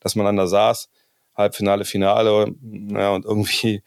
dass 0.00 0.16
man 0.16 0.26
dann 0.26 0.36
da 0.36 0.46
saß, 0.46 0.88
Halbfinale, 1.36 1.84
Finale, 1.84 2.54
ja, 2.90 3.10
und 3.10 3.24
irgendwie 3.24 3.82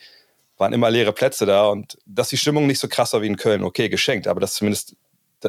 waren 0.58 0.74
immer 0.74 0.90
leere 0.90 1.12
Plätze 1.12 1.46
da 1.46 1.68
und 1.68 1.98
dass 2.06 2.30
die 2.30 2.38
Stimmung 2.38 2.66
nicht 2.66 2.80
so 2.80 2.88
krass 2.88 3.14
war 3.14 3.22
wie 3.22 3.28
in 3.28 3.38
Köln, 3.38 3.64
okay, 3.64 3.90
geschenkt, 3.90 4.28
aber 4.28 4.40
dass 4.40 4.54
zumindest, 4.54 4.96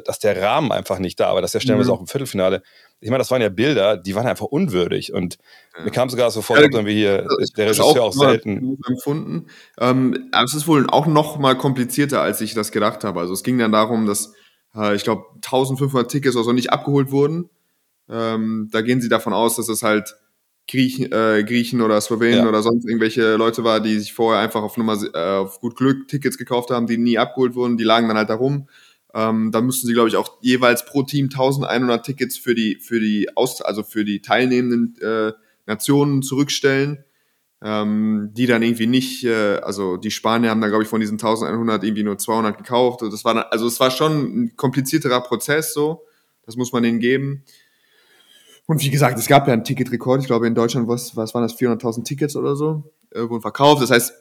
dass 0.04 0.18
der 0.18 0.40
Rahmen 0.40 0.72
einfach 0.72 0.98
nicht 0.98 1.20
da 1.20 1.34
war, 1.34 1.42
dass 1.42 1.52
der 1.52 1.60
stellenweise 1.60 1.90
mhm. 1.90 1.96
auch 1.96 2.00
im 2.00 2.06
Viertelfinale 2.06 2.62
ich 3.00 3.10
meine, 3.10 3.18
das 3.18 3.30
waren 3.30 3.42
ja 3.42 3.50
Bilder, 3.50 3.96
die 3.96 4.14
waren 4.14 4.26
einfach 4.26 4.46
unwürdig 4.46 5.12
und 5.12 5.38
ja. 5.76 5.84
mir 5.84 5.90
kam 5.90 6.08
sogar 6.08 6.30
so 6.30 6.40
vor, 6.40 6.58
ja, 6.58 6.86
wie 6.86 6.94
hier 6.94 7.26
der 7.56 7.66
Regisseur 7.66 7.84
auch, 7.84 7.98
auch 7.98 8.12
selten. 8.12 8.78
Empfunden. 8.88 9.46
Ähm, 9.78 10.28
aber 10.32 10.44
es 10.44 10.54
ist 10.54 10.66
wohl 10.66 10.88
auch 10.88 11.06
noch 11.06 11.38
mal 11.38 11.56
komplizierter, 11.56 12.22
als 12.22 12.40
ich 12.40 12.54
das 12.54 12.72
gedacht 12.72 13.04
habe. 13.04 13.20
Also 13.20 13.34
es 13.34 13.42
ging 13.42 13.58
dann 13.58 13.72
darum, 13.72 14.06
dass 14.06 14.32
äh, 14.74 14.94
ich 14.96 15.04
glaube 15.04 15.24
1500 15.36 16.10
Tickets 16.10 16.36
oder 16.36 16.44
so 16.44 16.52
nicht 16.52 16.72
abgeholt 16.72 17.10
wurden. 17.10 17.50
Ähm, 18.08 18.68
da 18.72 18.80
gehen 18.80 19.00
sie 19.02 19.10
davon 19.10 19.34
aus, 19.34 19.56
dass 19.56 19.68
es 19.68 19.82
halt 19.82 20.16
Griechen, 20.68 21.12
äh, 21.12 21.44
Griechen 21.44 21.82
oder 21.82 22.00
Slowenen 22.00 22.44
ja. 22.44 22.48
oder 22.48 22.62
sonst 22.62 22.88
irgendwelche 22.88 23.36
Leute 23.36 23.62
war, 23.62 23.80
die 23.80 23.98
sich 23.98 24.14
vorher 24.14 24.40
einfach 24.40 24.62
auf 24.62 24.76
Nummer 24.78 24.98
äh, 25.14 25.36
auf 25.36 25.60
gut 25.60 25.76
Glück 25.76 26.08
Tickets 26.08 26.38
gekauft 26.38 26.70
haben, 26.70 26.86
die 26.86 26.96
nie 26.96 27.18
abgeholt 27.18 27.54
wurden. 27.54 27.76
Die 27.76 27.84
lagen 27.84 28.08
dann 28.08 28.16
halt 28.16 28.30
da 28.30 28.34
rum. 28.34 28.68
Ähm, 29.16 29.50
da 29.50 29.62
mussten 29.62 29.86
sie, 29.86 29.94
glaube 29.94 30.10
ich, 30.10 30.16
auch 30.16 30.36
jeweils 30.42 30.84
pro 30.84 31.02
Team 31.02 31.30
1100 31.32 32.04
Tickets 32.04 32.36
für 32.36 32.54
die, 32.54 32.76
für 32.76 33.00
die, 33.00 33.34
Aus 33.34 33.62
also 33.62 33.82
für 33.82 34.04
die 34.04 34.20
teilnehmenden 34.20 35.00
äh, 35.00 35.32
Nationen 35.64 36.22
zurückstellen, 36.22 37.02
ähm, 37.62 38.32
die 38.34 38.46
dann 38.46 38.62
irgendwie 38.62 38.86
nicht, 38.86 39.24
äh, 39.24 39.56
also 39.56 39.96
die 39.96 40.10
Spanier 40.10 40.50
haben 40.50 40.60
dann, 40.60 40.68
glaube 40.68 40.84
ich, 40.84 40.90
von 40.90 41.00
diesen 41.00 41.14
1100 41.14 41.82
irgendwie 41.82 42.02
nur 42.02 42.18
200 42.18 42.58
gekauft. 42.58 43.00
Das 43.00 43.24
war 43.24 43.32
dann, 43.32 43.44
also 43.50 43.66
es 43.66 43.80
war 43.80 43.90
schon 43.90 44.44
ein 44.44 44.56
komplizierterer 44.56 45.22
Prozess 45.22 45.72
so. 45.72 46.02
Das 46.44 46.56
muss 46.56 46.74
man 46.74 46.82
denen 46.82 47.00
geben. 47.00 47.42
Und 48.66 48.82
wie 48.82 48.90
gesagt, 48.90 49.18
es 49.18 49.28
gab 49.28 49.46
ja 49.46 49.54
einen 49.54 49.64
Ticketrekord. 49.64 50.20
Ich 50.20 50.26
glaube, 50.26 50.46
in 50.46 50.54
Deutschland, 50.54 50.88
was, 50.88 51.16
was 51.16 51.32
waren 51.32 51.42
das, 51.42 51.58
400.000 51.58 52.04
Tickets 52.04 52.36
oder 52.36 52.54
so, 52.54 52.92
äh, 53.12 53.22
wurden 53.22 53.40
verkauft. 53.40 53.80
Das 53.80 53.90
heißt, 53.90 54.12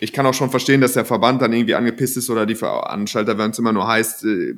ich 0.00 0.12
kann 0.12 0.26
auch 0.26 0.34
schon 0.34 0.50
verstehen, 0.50 0.80
dass 0.80 0.92
der 0.92 1.04
Verband 1.04 1.40
dann 1.42 1.52
irgendwie 1.52 1.74
angepisst 1.74 2.16
ist 2.16 2.30
oder 2.30 2.46
die 2.46 2.54
Veranstalter, 2.54 3.38
wenn 3.38 3.50
es 3.50 3.58
immer 3.58 3.72
nur 3.72 3.86
heißt, 3.86 4.24
äh, 4.24 4.54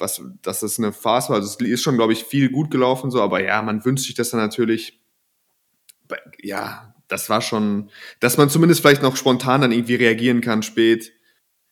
was, 0.00 0.22
dass 0.42 0.60
das 0.60 0.78
eine 0.78 0.92
Farce 0.92 1.28
war. 1.28 1.36
Also 1.36 1.48
es 1.48 1.66
ist 1.66 1.82
schon, 1.82 1.96
glaube 1.96 2.12
ich, 2.12 2.24
viel 2.24 2.50
gut 2.50 2.70
gelaufen 2.70 3.10
so, 3.10 3.20
aber 3.20 3.42
ja, 3.42 3.60
man 3.62 3.84
wünscht 3.84 4.06
sich 4.06 4.14
das 4.14 4.30
dann 4.30 4.40
natürlich. 4.40 5.00
Ja, 6.42 6.94
das 7.08 7.28
war 7.28 7.42
schon, 7.42 7.90
dass 8.20 8.36
man 8.36 8.48
zumindest 8.48 8.80
vielleicht 8.80 9.02
noch 9.02 9.16
spontan 9.16 9.60
dann 9.60 9.72
irgendwie 9.72 9.96
reagieren 9.96 10.40
kann, 10.40 10.62
spät. 10.62 11.12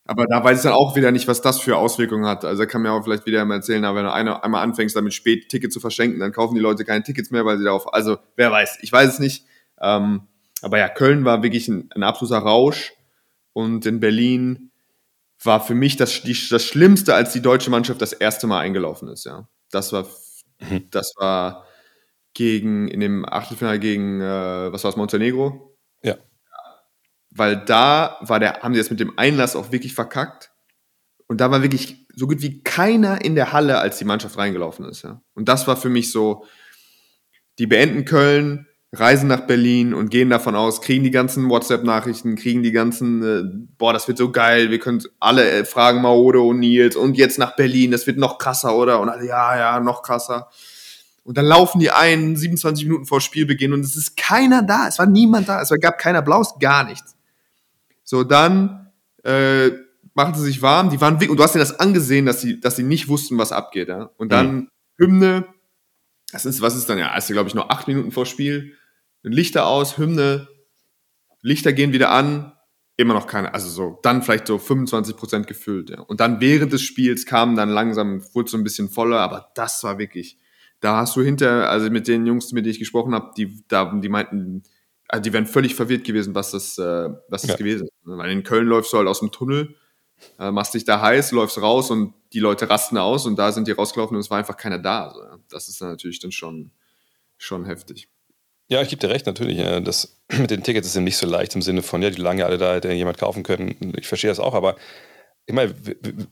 Aber 0.05 0.25
da 0.27 0.43
weiß 0.43 0.59
ich 0.59 0.63
dann 0.63 0.73
auch 0.73 0.97
wieder 0.97 1.11
nicht, 1.11 1.29
was 1.29 1.43
das 1.43 1.61
für 1.61 1.77
Auswirkungen 1.77 2.25
hat. 2.25 2.45
Also 2.45 2.67
kann 2.67 2.83
mir 2.83 2.93
auch 2.93 3.05
vielleicht 3.05 3.27
wieder 3.27 3.45
mal 3.45 3.57
erzählen, 3.57 3.85
aber 3.85 3.99
wenn 3.99 4.05
du 4.07 4.13
eine, 4.13 4.43
einmal 4.43 4.63
anfängst, 4.63 4.97
damit 4.97 5.13
spät 5.13 5.49
Ticket 5.49 5.73
zu 5.73 5.81
verschenken, 5.81 6.19
dann 6.19 6.33
kaufen 6.33 6.55
die 6.55 6.61
Leute 6.61 6.85
keine 6.85 7.03
Tickets 7.03 7.31
mehr, 7.31 7.45
weil 7.45 7.59
sie 7.59 7.65
darauf, 7.65 7.93
also 7.93 8.17
wer 8.37 8.51
weiß, 8.51 8.79
ich 8.81 8.91
weiß 8.91 9.15
es 9.15 9.19
nicht. 9.19 9.45
Ähm, 9.81 10.23
aber 10.62 10.79
ja, 10.79 10.88
Köln 10.88 11.25
war 11.25 11.42
wirklich 11.42 11.68
ein, 11.68 11.90
ein 11.94 12.03
absoluter 12.03 12.38
Rausch. 12.38 12.92
Und 13.53 13.87
in 13.87 14.01
Berlin 14.01 14.71
war 15.42 15.64
für 15.64 15.75
mich 15.75 15.97
das, 15.97 16.23
die, 16.23 16.37
das 16.49 16.64
Schlimmste, 16.64 17.14
als 17.14 17.33
die 17.33 17.42
deutsche 17.42 17.71
Mannschaft 17.71 18.03
das 18.03 18.12
erste 18.12 18.47
Mal 18.47 18.61
eingelaufen 18.61 19.09
ist. 19.09 19.25
Ja, 19.25 19.49
das 19.71 19.92
war, 19.92 20.07
mhm. 20.61 20.88
das 20.90 21.12
war 21.16 21.66
gegen 22.35 22.88
in 22.88 23.01
dem 23.01 23.25
Achtelfinale 23.25 23.79
gegen 23.81 24.21
äh, 24.21 24.73
was 24.73 24.85
war 24.85 24.90
es 24.90 24.97
Montenegro? 24.97 25.77
Ja. 26.03 26.16
Weil 27.31 27.57
da 27.64 28.18
war 28.21 28.38
der, 28.40 28.61
haben 28.62 28.75
sie 28.75 28.81
jetzt 28.81 28.90
mit 28.90 29.01
dem 29.01 29.18
Einlass 29.18 29.57
auch 29.57 29.73
wirklich 29.73 29.94
verkackt. 29.94 30.53
Und 31.27 31.40
da 31.40 31.51
war 31.51 31.62
wirklich 31.62 32.07
so 32.14 32.27
gut 32.27 32.40
wie 32.40 32.62
keiner 32.62 33.25
in 33.25 33.35
der 33.35 33.53
Halle, 33.53 33.79
als 33.79 33.99
die 33.99 34.05
Mannschaft 34.05 34.38
reingelaufen 34.38 34.85
ist. 34.87 35.03
Ja. 35.03 35.21
Und 35.35 35.49
das 35.49 35.66
war 35.66 35.77
für 35.77 35.88
mich 35.88 36.11
so, 36.11 36.44
die 37.59 37.66
beenden 37.66 38.05
Köln, 38.05 38.67
reisen 38.92 39.29
nach 39.29 39.42
Berlin 39.42 39.92
und 39.92 40.11
gehen 40.11 40.31
davon 40.31 40.57
aus, 40.57 40.81
kriegen 40.81 41.05
die 41.05 41.11
ganzen 41.11 41.51
WhatsApp-Nachrichten, 41.51 42.37
kriegen 42.37 42.62
die 42.62 42.72
ganzen, 42.72 43.22
äh, 43.22 43.66
boah, 43.77 43.92
das 43.92 44.09
wird 44.09 44.16
so 44.16 44.33
geil, 44.33 44.70
wir 44.70 44.79
können 44.79 45.03
alle 45.20 45.48
äh, 45.51 45.64
fragen 45.64 46.01
Maodo 46.01 46.48
und 46.48 46.61
Nils 46.61 46.96
und 46.96 47.16
jetzt 47.16 47.38
nach 47.38 47.55
Berlin, 47.55 47.90
das 47.90 48.07
wird 48.07 48.16
noch 48.16 48.38
krasser, 48.38 48.74
oder? 48.74 49.01
Und 49.01 49.11
alle, 49.11 49.27
ja, 49.27 49.59
ja, 49.59 49.81
noch 49.81 50.03
krasser. 50.03 50.48
Und 51.22 51.37
dann 51.37 51.44
laufen 51.44 51.79
die 51.79 51.90
ein, 51.90 52.37
27 52.37 52.87
Minuten 52.87 53.05
vor 53.05 53.21
Spielbeginn 53.21 53.75
und 53.75 53.81
es 53.81 53.94
ist 53.94 54.17
keiner 54.17 54.63
da, 54.63 54.88
es 54.88 54.98
war 54.98 55.06
niemand 55.06 55.50
da, 55.50 55.60
es 55.60 55.71
gab 55.81 55.98
keiner 55.98 56.23
Blaus, 56.23 56.58
gar 56.58 56.85
nichts. 56.85 57.15
So, 58.04 58.25
dann 58.25 58.90
äh, 59.23 59.71
machen 60.15 60.33
sie 60.35 60.44
sich 60.44 60.63
warm, 60.63 60.88
die 60.88 60.98
waren 61.02 61.17
wirklich, 61.17 61.29
und 61.29 61.37
du 61.37 61.42
hast 61.42 61.54
dir 61.54 61.58
das 61.58 61.79
angesehen, 61.79 62.25
dass 62.25 62.40
sie, 62.40 62.58
dass 62.58 62.77
sie 62.77 62.85
nicht 62.85 63.08
wussten, 63.08 63.37
was 63.37 63.52
abgeht, 63.52 63.88
ja. 63.88 64.08
Und 64.17 64.33
dann 64.33 64.54
mhm. 64.54 64.69
Hymne, 64.96 65.44
das 66.33 66.46
ist, 66.46 66.63
was 66.63 66.75
ist 66.75 66.88
dann 66.88 66.96
ja, 66.96 67.15
ist 67.15 67.29
glaube 67.29 67.50
ich 67.50 67.54
noch 67.54 67.69
acht 67.69 67.87
Minuten 67.87 68.10
vor 68.10 68.25
Spiel, 68.25 68.77
Lichter 69.23 69.66
aus, 69.66 69.98
Hymne, 69.98 70.48
Lichter 71.42 71.73
gehen 71.73 71.92
wieder 71.92 72.10
an, 72.10 72.52
immer 72.96 73.14
noch 73.14 73.27
keine, 73.27 73.54
also 73.54 73.69
so, 73.69 73.98
dann 74.02 74.23
vielleicht 74.23 74.46
so 74.46 74.58
25 74.58 75.16
Prozent 75.16 75.46
gefüllt. 75.46 75.90
Ja. 75.90 76.00
Und 76.00 76.21
dann 76.21 76.40
während 76.40 76.73
des 76.73 76.83
Spiels 76.83 77.27
kam 77.27 77.56
dann 77.56 77.71
langsam, 77.71 78.23
wurde 78.35 78.50
so 78.50 78.56
ein 78.56 78.64
bisschen 78.64 78.88
voller, 78.88 79.21
aber 79.21 79.52
das 79.54 79.83
war 79.85 79.98
wirklich, 79.98 80.37
da 80.81 80.96
hast 80.96 81.16
du 81.16 81.23
hinter, 81.23 81.71
also 81.71 81.90
mit 81.90 82.08
den 82.08 82.27
Jungs, 82.27 82.52
mit 82.52 82.64
denen 82.64 82.73
ich 82.73 82.81
gesprochen 82.81 83.14
habe, 83.14 83.31
die, 83.37 83.62
da, 83.69 83.92
die 83.94 84.08
meinten, 84.08 84.64
also 85.06 85.23
die 85.23 85.33
wären 85.33 85.46
völlig 85.46 85.77
verwirrt 85.77 86.04
gewesen, 86.04 86.35
was 86.35 86.50
das, 86.50 86.77
äh, 86.79 87.08
was 87.29 87.42
das 87.42 87.52
ja. 87.52 87.56
gewesen 87.56 87.85
ist. 87.85 87.92
Weil 88.02 88.33
in 88.33 88.42
Köln 88.42 88.66
läufst 88.66 88.92
du 88.92 88.98
halt 88.98 89.06
aus 89.08 89.21
dem 89.21 89.31
Tunnel, 89.31 89.77
äh, 90.40 90.50
machst 90.50 90.75
dich 90.75 90.85
da 90.85 91.00
heiß, 91.00 91.31
läufst 91.31 91.62
raus 91.62 91.92
und 91.92 92.14
die 92.33 92.40
Leute 92.40 92.69
rasten 92.69 92.98
aus 92.98 93.27
und 93.27 93.38
da 93.38 93.52
sind 93.52 93.69
die 93.69 93.73
rausgelaufen 93.73 94.16
und 94.16 94.21
es 94.21 94.31
war 94.31 94.38
einfach 94.38 94.56
keiner 94.56 94.79
da. 94.79 95.06
Also. 95.06 95.21
Das 95.48 95.69
ist 95.69 95.81
dann 95.81 95.90
natürlich 95.90 96.19
dann 96.19 96.33
schon, 96.33 96.73
schon 97.37 97.64
heftig. 97.64 98.08
Ja, 98.71 98.83
ich 98.83 98.90
gebe 98.90 99.00
dir 99.00 99.10
recht, 99.10 99.27
natürlich. 99.27 99.58
Das 99.85 100.19
mit 100.38 100.50
den 100.50 100.62
Tickets 100.62 100.87
ist 100.88 100.94
ja 100.94 101.00
nicht 101.00 101.16
so 101.16 101.27
leicht 101.27 101.54
im 101.54 101.62
Sinne 101.62 101.83
von, 101.83 102.02
ja, 102.02 102.10
die 102.10 102.21
lange 102.21 102.44
alle 102.44 102.58
da 102.58 102.75
hätte 102.75 102.92
jemand 102.92 103.19
kaufen 103.19 103.42
können. 103.42 103.94
Ich 103.98 104.06
verstehe 104.06 104.31
das 104.31 104.40
auch, 104.40 104.54
aber 104.54 104.77
ich 105.46 105.54
meine, 105.54 105.75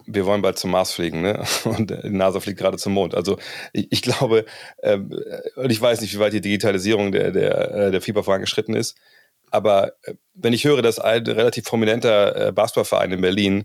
wir, 0.07 0.27
wollen 0.27 0.43
bald 0.43 0.59
zum 0.59 0.71
Mars 0.73 0.93
fliegen, 0.93 1.23
ne? 1.23 1.43
Und 1.65 1.91
NASA 2.05 2.41
fliegt 2.41 2.59
gerade 2.59 2.77
zum 2.77 2.93
Mond. 2.93 3.15
Also 3.15 3.39
ich, 3.73 4.03
glaube, 4.03 4.45
ähm, 4.83 5.11
und 5.57 5.71
ich 5.73 5.81
weiß 5.81 6.03
nicht, 6.03 6.15
wie 6.15 6.19
weit 6.19 6.35
die 6.35 6.43
Digitalisierung 6.43 7.13
der, 7.13 7.31
der, 7.33 7.71
äh, 7.71 7.91
der 7.91 8.03
FIFA 8.03 8.23
vorangeschritten 8.23 8.75
ist, 8.75 8.97
aber 9.51 9.95
äh, 10.03 10.15
wenn 10.35 10.53
ich 10.53 10.65
höre, 10.65 10.83
dass 10.83 10.99
ein 10.99 11.27
relativ 11.27 11.65
prominenter 11.65 12.49
äh, 12.49 12.53
Basketballverein 12.53 13.13
in 13.13 13.21
Berlin 13.23 13.65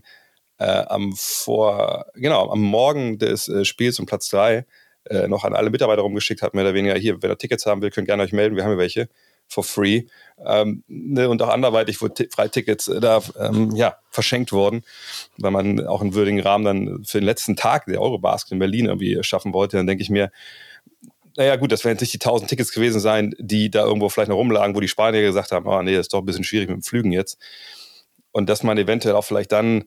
äh, 0.58 0.64
am 0.64 1.12
vor, 1.16 2.06
genau, 2.14 2.50
am 2.50 2.62
Morgen 2.62 3.18
des 3.18 3.48
äh, 3.48 3.64
Spiels 3.66 3.98
um 4.00 4.06
Platz 4.06 4.28
drei 4.28 4.64
äh, 5.04 5.28
noch 5.28 5.44
an 5.44 5.54
alle 5.54 5.70
Mitarbeiter 5.70 6.02
rumgeschickt 6.02 6.42
hat, 6.42 6.54
mehr 6.54 6.64
oder 6.64 6.74
weniger, 6.74 6.94
hier, 6.96 7.22
wenn 7.22 7.30
ihr 7.30 7.38
Tickets 7.38 7.66
haben 7.66 7.82
will, 7.82 7.90
könnt 7.90 8.08
gerne 8.08 8.22
euch 8.22 8.32
melden, 8.32 8.56
wir 8.56 8.64
haben 8.64 8.72
ja 8.72 8.78
welche 8.78 9.08
for 9.48 9.64
free. 9.64 10.04
Ähm, 10.44 10.82
ne, 10.88 11.28
und 11.28 11.42
auch 11.42 11.48
anderweitig, 11.48 12.00
wo 12.00 12.08
Freitickets 12.30 12.88
äh, 12.88 13.00
da 13.00 13.20
ähm, 13.38 13.70
ja, 13.74 13.96
verschenkt 14.10 14.52
wurden, 14.52 14.82
weil 15.38 15.50
man 15.50 15.86
auch 15.86 16.00
einen 16.00 16.14
würdigen 16.14 16.40
Rahmen 16.40 16.64
dann 16.64 17.04
für 17.04 17.20
den 17.20 17.26
letzten 17.26 17.54
Tag 17.54 17.86
der 17.86 18.00
Eurobasket 18.00 18.52
in 18.52 18.58
Berlin 18.58 18.86
irgendwie 18.86 19.22
schaffen 19.22 19.52
wollte, 19.52 19.76
dann 19.76 19.86
denke 19.86 20.02
ich 20.02 20.10
mir, 20.10 20.30
naja, 21.36 21.56
gut, 21.56 21.72
das 21.72 21.84
werden 21.84 21.94
jetzt 21.94 22.02
nicht 22.02 22.14
die 22.14 22.26
1000 22.26 22.50
Tickets 22.50 22.72
gewesen 22.72 23.00
sein, 23.00 23.34
die 23.38 23.70
da 23.70 23.84
irgendwo 23.84 24.08
vielleicht 24.08 24.28
noch 24.28 24.36
rumlagen, 24.36 24.74
wo 24.74 24.80
die 24.80 24.88
Spanier 24.88 25.22
gesagt 25.22 25.52
haben, 25.52 25.66
oh 25.66 25.82
nee, 25.82 25.92
das 25.94 26.06
ist 26.06 26.12
doch 26.12 26.20
ein 26.20 26.26
bisschen 26.26 26.44
schwierig 26.44 26.68
mit 26.68 26.76
dem 26.76 26.82
Flügen 26.82 27.12
jetzt. 27.12 27.38
Und 28.32 28.48
dass 28.48 28.62
man 28.62 28.78
eventuell 28.78 29.14
auch 29.14 29.24
vielleicht 29.24 29.52
dann 29.52 29.84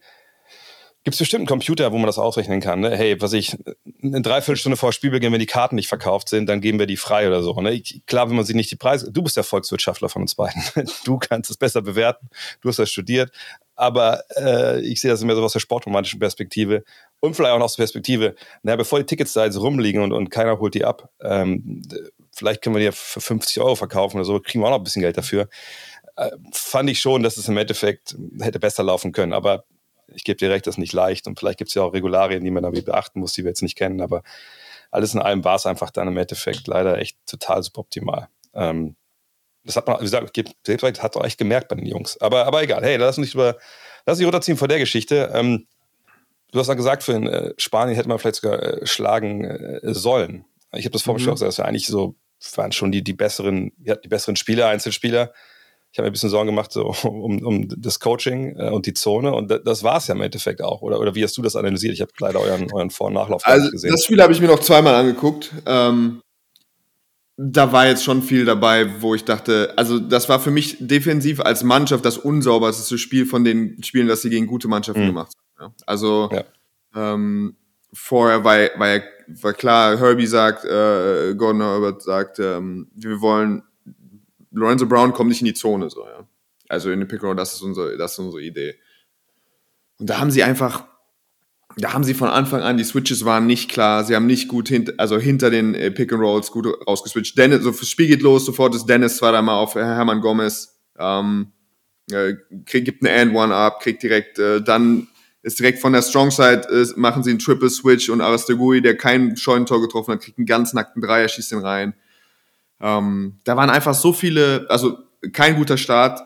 Gibt 1.05 1.13
es 1.13 1.19
bestimmt 1.19 1.41
einen 1.41 1.47
Computer, 1.47 1.91
wo 1.91 1.97
man 1.97 2.07
das 2.07 2.17
ausrechnen 2.17 2.61
kann? 2.61 2.79
Ne? 2.79 2.97
Hey, 2.97 3.21
was 3.21 3.31
ich, 3.33 3.55
eine 4.01 4.23
Dreiviertelstunde 4.23 4.75
vor 4.75 4.91
Spielbeginn, 4.91 5.31
wenn 5.31 5.39
die 5.39 5.45
Karten 5.45 5.75
nicht 5.75 5.87
verkauft 5.87 6.29
sind, 6.29 6.47
dann 6.49 6.61
geben 6.61 6.79
wir 6.79 6.87
die 6.87 6.97
frei 6.97 7.27
oder 7.27 7.43
so. 7.43 7.53
Ne? 7.61 7.79
Klar, 8.07 8.27
wenn 8.27 8.35
man 8.35 8.43
sich 8.43 8.55
nicht 8.55 8.71
die 8.71 8.75
Preise, 8.75 9.11
du 9.11 9.21
bist 9.21 9.37
der 9.37 9.43
Volkswirtschaftler 9.43 10.09
von 10.09 10.23
uns 10.23 10.33
beiden. 10.33 10.63
Du 11.05 11.19
kannst 11.19 11.51
es 11.51 11.57
besser 11.57 11.83
bewerten. 11.83 12.27
Du 12.61 12.69
hast 12.69 12.79
das 12.79 12.89
studiert. 12.89 13.31
Aber 13.75 14.23
äh, 14.35 14.81
ich 14.81 14.99
sehe 14.99 15.11
das 15.11 15.21
immer 15.21 15.35
so 15.35 15.43
aus 15.43 15.53
der 15.53 15.59
sportromantischen 15.59 16.19
Perspektive 16.19 16.83
und 17.19 17.35
vielleicht 17.35 17.53
auch 17.53 17.61
aus 17.61 17.75
der 17.75 17.83
Perspektive, 17.83 18.33
naja, 18.63 18.77
bevor 18.77 18.97
die 18.97 19.05
Tickets 19.05 19.33
da 19.33 19.45
jetzt 19.45 19.59
rumliegen 19.59 20.01
und, 20.01 20.11
und 20.11 20.31
keiner 20.31 20.57
holt 20.57 20.73
die 20.73 20.85
ab, 20.85 21.09
ähm, 21.21 21.83
vielleicht 22.31 22.63
können 22.63 22.73
wir 22.73 22.79
die 22.79 22.85
ja 22.85 22.91
für 22.91 23.21
50 23.21 23.61
Euro 23.61 23.75
verkaufen 23.75 24.17
oder 24.17 24.25
so, 24.25 24.39
kriegen 24.39 24.63
wir 24.63 24.67
auch 24.67 24.71
noch 24.71 24.79
ein 24.79 24.83
bisschen 24.83 25.03
Geld 25.03 25.17
dafür. 25.17 25.49
Äh, 26.15 26.31
fand 26.51 26.89
ich 26.89 26.99
schon, 26.99 27.21
dass 27.21 27.37
es 27.37 27.47
im 27.47 27.57
Endeffekt 27.57 28.15
hätte 28.39 28.59
besser 28.59 28.81
laufen 28.81 29.11
können. 29.11 29.33
Aber 29.33 29.65
ich 30.07 30.23
gebe 30.23 30.37
dir 30.37 30.49
recht, 30.49 30.67
das 30.67 30.75
ist 30.75 30.79
nicht 30.79 30.93
leicht 30.93 31.27
und 31.27 31.39
vielleicht 31.39 31.57
gibt 31.57 31.69
es 31.69 31.75
ja 31.75 31.83
auch 31.83 31.93
Regularien, 31.93 32.43
die 32.43 32.51
man 32.51 32.63
da 32.63 32.69
beachten 32.69 33.19
muss, 33.19 33.33
die 33.33 33.43
wir 33.43 33.49
jetzt 33.49 33.61
nicht 33.61 33.77
kennen, 33.77 34.01
aber 34.01 34.23
alles 34.91 35.13
in 35.13 35.21
allem 35.21 35.43
war 35.43 35.55
es 35.55 35.65
einfach 35.65 35.91
dann 35.91 36.07
im 36.07 36.17
Endeffekt 36.17 36.67
leider 36.67 36.97
echt 36.97 37.17
total 37.25 37.63
suboptimal. 37.63 38.27
Ähm, 38.53 38.95
das 39.63 39.75
hat 39.75 39.87
man, 39.87 39.99
wie 39.99 40.03
gesagt, 40.03 40.39
selbst 40.65 41.03
hat 41.03 41.17
auch 41.17 41.25
echt 41.25 41.39
gemerkt 41.39 41.69
bei 41.69 41.75
den 41.75 41.87
Jungs. 41.87 42.21
Aber, 42.21 42.45
aber 42.45 42.61
egal, 42.61 42.83
hey, 42.83 42.97
lass 42.97 43.17
uns 43.17 43.27
nicht 43.27 43.33
über, 43.33 43.57
lass 44.05 44.19
uns 44.19 44.25
runterziehen 44.25 44.57
vor 44.57 44.67
der 44.67 44.79
Geschichte. 44.79 45.31
Ähm, 45.33 45.67
du 46.51 46.59
hast 46.59 46.67
ja 46.67 46.75
gesagt, 46.75 47.03
für 47.03 47.13
in, 47.13 47.27
äh, 47.27 47.53
Spanien 47.57 47.95
hätte 47.95 48.07
man 48.07 48.19
vielleicht 48.19 48.41
sogar 48.41 48.61
äh, 48.61 48.85
schlagen 48.85 49.43
äh, 49.43 49.79
sollen. 49.93 50.45
Ich 50.71 50.85
habe 50.85 50.93
das 50.93 51.01
vorher 51.01 51.25
mhm. 51.25 51.39
dass 51.39 51.57
wir 51.57 51.65
eigentlich 51.65 51.87
so 51.87 52.15
waren 52.55 52.71
schon 52.71 52.91
die, 52.91 53.03
die 53.03 53.13
besseren, 53.13 53.71
ja, 53.83 53.95
die 53.95 54.07
besseren 54.07 54.35
Spieler, 54.35 54.67
Einzelspieler 54.67 55.33
ich 55.95 55.97
habe 55.99 56.07
mir 56.07 56.09
ein 56.09 56.11
bisschen 56.11 56.29
Sorgen 56.29 56.47
gemacht 56.47 56.73
so, 56.73 56.93
um, 57.03 57.41
um 57.41 57.69
das 57.69 58.01
Coaching 58.01 58.57
äh, 58.57 58.69
und 58.69 58.85
die 58.85 58.93
Zone 58.93 59.33
und 59.33 59.49
das 59.65 59.81
war 59.81 59.95
es 59.95 60.07
ja 60.07 60.15
im 60.15 60.19
Endeffekt 60.19 60.61
auch. 60.61 60.81
Oder, 60.81 60.99
oder 60.99 61.15
wie 61.15 61.23
hast 61.23 61.37
du 61.37 61.41
das 61.41 61.55
analysiert? 61.55 61.93
Ich 61.93 62.01
habe 62.01 62.11
leider 62.19 62.41
euren, 62.41 62.69
euren 62.73 62.89
Vor- 62.89 63.07
und 63.07 63.13
Nachlauf 63.13 63.43
also, 63.45 63.71
gesehen. 63.71 63.91
Das 63.91 64.03
Spiel 64.03 64.21
habe 64.21 64.33
ich 64.33 64.41
mir 64.41 64.47
noch 64.47 64.59
zweimal 64.59 64.93
angeguckt. 64.93 65.53
Ähm, 65.65 66.21
da 67.37 67.71
war 67.71 67.87
jetzt 67.87 68.03
schon 68.03 68.23
viel 68.23 68.43
dabei, 68.43 69.01
wo 69.01 69.15
ich 69.15 69.23
dachte, 69.23 69.71
also 69.77 69.97
das 69.97 70.27
war 70.27 70.41
für 70.41 70.51
mich 70.51 70.75
defensiv 70.81 71.39
als 71.39 71.63
Mannschaft 71.63 72.03
das 72.03 72.17
unsauberste 72.17 72.97
Spiel 72.97 73.25
von 73.25 73.45
den 73.45 73.81
Spielen, 73.81 74.09
das 74.09 74.21
sie 74.21 74.29
gegen 74.29 74.47
gute 74.47 74.67
Mannschaften 74.67 75.03
mhm. 75.03 75.07
gemacht 75.07 75.31
haben. 75.57 75.71
Ja. 75.71 75.83
Also 75.85 76.29
ja. 76.29 76.43
Ähm, 76.93 77.55
vorher 77.93 78.43
war, 78.43 78.57
war, 78.77 78.99
war 79.27 79.53
klar, 79.53 79.97
Herbie 79.97 80.27
sagt, 80.27 80.65
äh, 80.65 81.33
Gordon 81.35 81.61
Herbert 81.61 82.01
sagt, 82.01 82.39
ähm, 82.39 82.89
wir 82.93 83.21
wollen 83.21 83.63
Lorenzo 84.55 84.85
Brown 84.85 85.13
kommt 85.13 85.29
nicht 85.29 85.41
in 85.41 85.45
die 85.45 85.53
Zone, 85.53 85.89
so, 85.89 86.05
ja. 86.05 86.27
Also 86.67 86.89
in 86.91 86.99
den 86.99 87.07
Pick 87.07 87.21
das 87.35 87.53
ist 87.53 87.61
unsere, 87.61 87.97
das 87.97 88.13
ist 88.13 88.19
unsere 88.19 88.41
Idee. 88.41 88.75
Und 89.99 90.09
da 90.09 90.19
haben 90.19 90.31
sie 90.31 90.43
einfach, 90.43 90.85
da 91.77 91.93
haben 91.93 92.03
sie 92.03 92.13
von 92.13 92.29
Anfang 92.29 92.61
an, 92.61 92.77
die 92.77 92.83
Switches 92.83 93.25
waren 93.25 93.45
nicht 93.45 93.69
klar, 93.69 94.03
sie 94.03 94.15
haben 94.15 94.25
nicht 94.25 94.47
gut 94.47 94.67
hint, 94.69 94.99
also 94.99 95.17
hinter 95.17 95.49
den 95.49 95.75
äh, 95.75 95.91
Pick 95.91 96.11
and 96.11 96.21
Rolls 96.21 96.51
gut 96.51 96.67
rausgeswitcht. 96.87 97.37
Dennis, 97.37 97.63
so 97.63 97.71
das 97.71 97.87
Spiel 97.87 98.07
geht 98.07 98.21
los, 98.21 98.45
sofort 98.45 98.73
ist 98.75 98.87
Dennis 98.87 99.17
zwar 99.17 99.39
mal 99.41 99.57
auf 99.57 99.75
Hermann 99.75 100.21
Gomez, 100.21 100.79
ähm, 100.97 101.51
äh, 102.11 102.33
krieg, 102.65 102.85
gibt 102.85 103.05
eine 103.05 103.15
And 103.15 103.35
One 103.35 103.53
ab, 103.53 103.81
kriegt 103.81 104.01
direkt, 104.01 104.39
äh, 104.39 104.61
dann 104.61 105.07
ist 105.43 105.59
direkt 105.59 105.79
von 105.79 105.93
der 105.93 106.01
Strong 106.01 106.31
Side, 106.31 106.67
äh, 106.71 106.99
machen 106.99 107.23
sie 107.23 107.29
einen 107.29 107.39
Triple 107.39 107.69
Switch 107.69 108.09
und 108.09 108.21
Arastegui, 108.21 108.81
der 108.81 108.97
kein 108.97 109.37
Scheunentor 109.37 109.81
getroffen 109.81 110.13
hat, 110.13 110.21
kriegt 110.21 110.39
einen 110.39 110.47
ganz 110.47 110.73
nackten 110.73 111.01
Dreier, 111.01 111.27
schießt 111.27 111.51
den 111.51 111.59
rein. 111.59 111.93
Ähm, 112.81 113.39
da 113.43 113.55
waren 113.55 113.69
einfach 113.69 113.93
so 113.93 114.13
viele, 114.13 114.65
also 114.69 114.97
kein 115.33 115.55
guter 115.55 115.77
Start. 115.77 116.21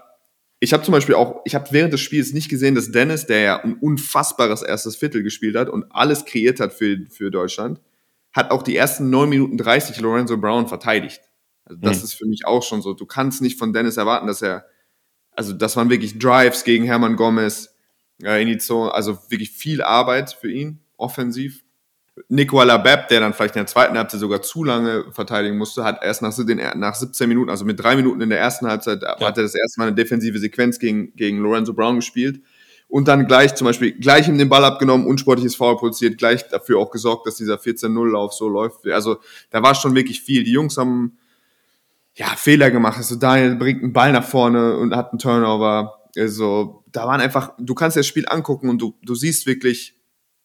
Ich 0.60 0.74
habe 0.74 0.84
zum 0.84 0.92
Beispiel 0.92 1.16
auch, 1.16 1.42
ich 1.46 1.56
habe 1.56 1.68
während 1.72 1.94
des 1.94 2.02
Spiels 2.02 2.34
nicht 2.34 2.50
gesehen, 2.50 2.76
dass 2.76 2.92
Dennis, 2.92 3.26
der 3.26 3.40
ja 3.40 3.64
ein 3.64 3.76
unfassbares 3.76 4.62
erstes 4.62 4.96
Viertel 4.96 5.24
gespielt 5.24 5.56
hat 5.56 5.70
und 5.70 5.86
alles 5.92 6.26
kreiert 6.26 6.60
hat 6.60 6.74
für, 6.74 6.98
für 7.10 7.32
Deutschland, 7.32 7.80
hat 8.34 8.52
auch 8.52 8.62
die 8.62 8.76
ersten 8.76 9.10
9 9.10 9.30
Minuten 9.30 9.58
30 9.58 10.00
Lorenzo 10.02 10.38
Brown 10.38 10.68
verteidigt. 10.68 11.22
Also 11.66 11.80
das 11.82 12.00
mhm. 12.00 12.04
ist 12.04 12.14
für 12.14 12.26
mich 12.26 12.46
auch 12.46 12.64
schon 12.64 12.82
so. 12.82 12.94
Du 12.94 13.06
kannst 13.06 13.42
nicht 13.42 13.58
von 13.58 13.74
Dennis 13.74 13.98
erwarten, 13.98 14.28
dass 14.28 14.42
er, 14.42 14.66
also 15.32 15.54
das 15.54 15.78
waren 15.78 15.90
wirklich 15.90 16.20
Drives 16.20 16.64
gegen 16.64 16.84
Hermann 16.84 17.16
Gomez, 17.16 17.76
äh, 18.24 18.42
in 18.42 18.48
die 18.48 18.58
Zone, 18.58 18.94
also 18.94 19.18
wirklich 19.30 19.52
viel 19.52 19.82
Arbeit 19.82 20.34
für 20.34 20.52
ihn, 20.52 20.82
offensiv. 20.98 21.64
Nicola 22.28 22.78
Bepp, 22.78 23.08
der 23.08 23.22
dann 23.22 23.34
vielleicht 23.34 23.56
in 23.56 23.62
der 23.62 23.68
zweiten 23.68 23.98
Halbzeit 23.98 24.20
sogar 24.20 24.42
zu 24.42 24.64
lange 24.64 25.06
verteidigen 25.12 25.58
musste, 25.58 25.84
hat 25.84 26.04
erst 26.04 26.22
nach, 26.22 26.36
den, 26.36 26.60
nach 26.76 26.96
17 26.96 27.30
Minuten, 27.30 27.50
also 27.50 27.66
mit 27.66 27.82
drei 27.82 27.96
Minuten 27.96 28.22
in 28.22 28.30
der 28.30 28.40
ersten 28.40 28.68
Halbzeit, 28.68 29.02
ja. 29.02 29.20
hat 29.20 29.38
er 29.38 29.44
das 29.44 29.56
erste 29.56 29.80
Mal 29.80 29.88
eine 29.88 29.96
defensive 29.96 30.38
Sequenz 30.40 30.80
gegen, 30.80 31.16
gegen 31.16 31.40
Lorenzo 31.40 31.74
Brown 31.74 31.96
gespielt. 31.98 32.42
Und 32.88 33.08
dann 33.08 33.28
gleich 33.28 33.54
zum 33.54 33.66
Beispiel, 33.66 33.92
gleich 33.92 34.28
ihm 34.28 34.40
den 34.40 34.50
Ball 34.50 34.66
abgenommen, 34.66 35.06
unsportliches 35.06 35.56
Foul 35.56 35.78
produziert, 35.78 36.18
gleich 36.18 36.48
dafür 36.50 36.80
auch 36.80 36.90
gesorgt, 36.90 37.28
dass 37.28 37.36
dieser 37.36 37.58
14-0-Lauf 37.58 38.34
so 38.34 38.50
läuft. 38.50 38.88
Also 38.88 39.18
da 39.52 39.62
war 39.62 39.76
schon 39.76 39.94
wirklich 39.94 40.22
viel. 40.22 40.44
Die 40.44 40.52
Jungs 40.52 40.76
haben 40.76 41.20
ja 42.16 42.28
Fehler 42.36 42.72
gemacht. 42.72 42.98
Also 42.98 43.16
Daniel 43.16 43.56
bringt 43.58 43.84
einen 43.84 43.94
Ball 43.94 44.12
nach 44.12 44.24
vorne 44.24 44.76
und 44.78 44.96
hat 44.96 45.12
einen 45.12 45.20
Turnover. 45.20 46.00
Also 46.18 46.84
da 46.92 47.06
waren 47.06 47.22
einfach, 47.22 47.54
du 47.60 47.76
kannst 47.76 47.96
das 47.96 48.08
Spiel 48.08 48.26
angucken 48.28 48.70
und 48.70 48.82
du, 48.82 48.96
du 49.04 49.14
siehst 49.14 49.46
wirklich, 49.46 49.96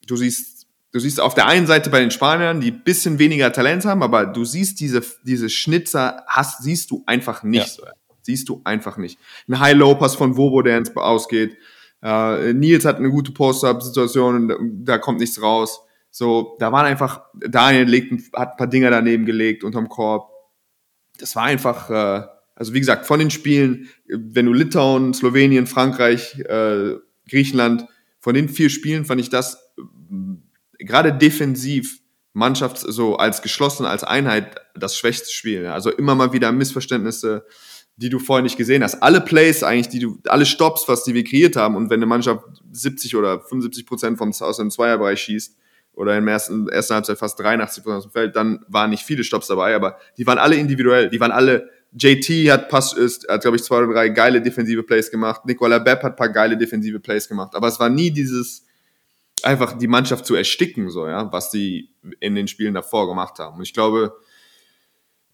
du 0.06 0.16
siehst 0.16 0.53
du 0.95 1.01
siehst 1.01 1.20
auf 1.20 1.34
der 1.34 1.49
einen 1.49 1.66
Seite 1.66 1.90
bei 1.90 1.99
den 1.99 2.12
Spaniern, 2.12 2.61
die 2.61 2.70
bisschen 2.70 3.18
weniger 3.18 3.53
Talent 3.53 3.84
haben, 3.84 4.03
aber 4.03 4.26
du 4.26 4.45
siehst 4.45 4.78
diese, 4.78 5.03
diese 5.24 5.51
Schnitzer, 5.51 6.22
hast, 6.28 6.62
siehst 6.62 6.92
du 6.92 7.03
einfach 7.07 7.42
nicht. 7.42 7.78
Ja. 7.78 7.90
Siehst 8.22 8.49
du 8.49 8.62
einfach 8.64 8.97
nicht. 8.97 9.18
Ein 9.49 9.59
High-Low-Pass 9.59 10.14
von 10.14 10.36
Wobo, 10.36 10.62
der 10.62 10.78
ins 10.78 10.97
Ausgeht. 10.97 11.59
Uh, 12.03 12.53
Nils 12.53 12.84
hat 12.84 12.99
eine 12.99 13.11
gute 13.11 13.32
Post-Up-Situation 13.32 14.84
da 14.84 14.99
kommt 14.99 15.18
nichts 15.18 15.42
raus. 15.42 15.80
So, 16.11 16.57
da 16.61 16.70
waren 16.70 16.86
einfach, 16.86 17.22
Daniel 17.34 17.88
legt, 17.88 18.12
hat 18.34 18.53
ein 18.53 18.57
paar 18.57 18.66
Dinger 18.68 18.90
daneben 18.90 19.26
gelegt 19.26 19.64
unterm 19.64 19.88
Korb. 19.88 20.30
Das 21.18 21.34
war 21.34 21.42
einfach, 21.42 21.90
äh, 21.90 22.26
also 22.55 22.72
wie 22.72 22.78
gesagt, 22.78 23.07
von 23.07 23.18
den 23.18 23.30
Spielen, 23.30 23.88
wenn 24.07 24.47
du 24.47 24.53
Litauen, 24.53 25.12
Slowenien, 25.12 25.66
Frankreich, 25.66 26.38
äh, 26.38 26.95
Griechenland, 27.28 27.86
von 28.20 28.34
den 28.34 28.49
vier 28.49 28.70
Spielen 28.70 29.05
fand 29.05 29.20
ich 29.20 29.28
das 29.28 29.63
gerade 30.78 31.12
defensiv 31.12 32.00
Mannschaft 32.32 32.78
so 32.78 33.16
als 33.16 33.42
geschlossen, 33.42 33.86
als 33.86 34.04
Einheit 34.04 34.56
das 34.74 34.98
schwächste 34.98 35.30
Spiel. 35.32 35.66
Also 35.66 35.90
immer 35.90 36.14
mal 36.14 36.32
wieder 36.32 36.50
Missverständnisse, 36.52 37.46
die 37.96 38.08
du 38.08 38.18
vorher 38.18 38.42
nicht 38.42 38.56
gesehen 38.56 38.82
hast. 38.82 39.02
Alle 39.02 39.20
Plays 39.20 39.62
eigentlich, 39.62 39.88
die 39.88 40.00
du, 40.00 40.18
alle 40.26 40.44
Stops, 40.44 40.88
was 40.88 41.04
die 41.04 41.14
wir 41.14 41.22
kreiert 41.22 41.54
haben 41.54 41.76
und 41.76 41.90
wenn 41.90 41.98
eine 41.98 42.06
Mannschaft 42.06 42.44
70 42.72 43.14
oder 43.14 43.40
75 43.40 43.86
Prozent 43.86 44.18
vom, 44.18 44.32
aus 44.32 44.56
dem 44.56 44.70
Zweierbereich 44.70 45.20
schießt 45.20 45.56
oder 45.92 46.18
im 46.18 46.26
ersten, 46.26 46.68
ersten 46.68 46.94
Halbzeit 46.94 47.18
fast 47.18 47.38
83 47.38 47.84
Prozent 47.84 47.98
aus 47.98 48.10
dem 48.10 48.12
Feld, 48.12 48.34
dann 48.34 48.64
waren 48.66 48.90
nicht 48.90 49.04
viele 49.04 49.22
Stops 49.22 49.46
dabei, 49.46 49.76
aber 49.76 49.98
die 50.18 50.26
waren 50.26 50.38
alle 50.38 50.56
individuell, 50.56 51.08
die 51.08 51.20
waren 51.20 51.30
alle 51.30 51.70
JT 51.96 52.50
hat 52.50 52.68
Pass, 52.68 52.92
ist, 52.92 53.28
hat, 53.28 53.42
glaube 53.42 53.56
ich, 53.56 53.62
zwei 53.62 53.78
oder 53.78 53.92
drei 53.92 54.08
geile 54.08 54.42
defensive 54.42 54.82
Plays 54.82 55.12
gemacht. 55.12 55.46
Nicola 55.46 55.78
Bepp 55.78 56.02
hat 56.02 56.14
ein 56.14 56.16
paar 56.16 56.28
geile 56.28 56.56
defensive 56.56 56.98
Plays 56.98 57.28
gemacht. 57.28 57.54
Aber 57.54 57.68
es 57.68 57.78
war 57.78 57.88
nie 57.88 58.10
dieses, 58.10 58.63
einfach 59.45 59.78
die 59.78 59.86
Mannschaft 59.86 60.26
zu 60.26 60.34
ersticken, 60.34 60.90
so, 60.90 61.07
ja, 61.07 61.32
was 61.32 61.51
die 61.51 61.90
in 62.20 62.34
den 62.34 62.49
Spielen 62.49 62.74
davor 62.74 63.09
gemacht 63.09 63.38
haben. 63.38 63.57
Und 63.57 63.62
ich 63.62 63.72
glaube, 63.72 64.16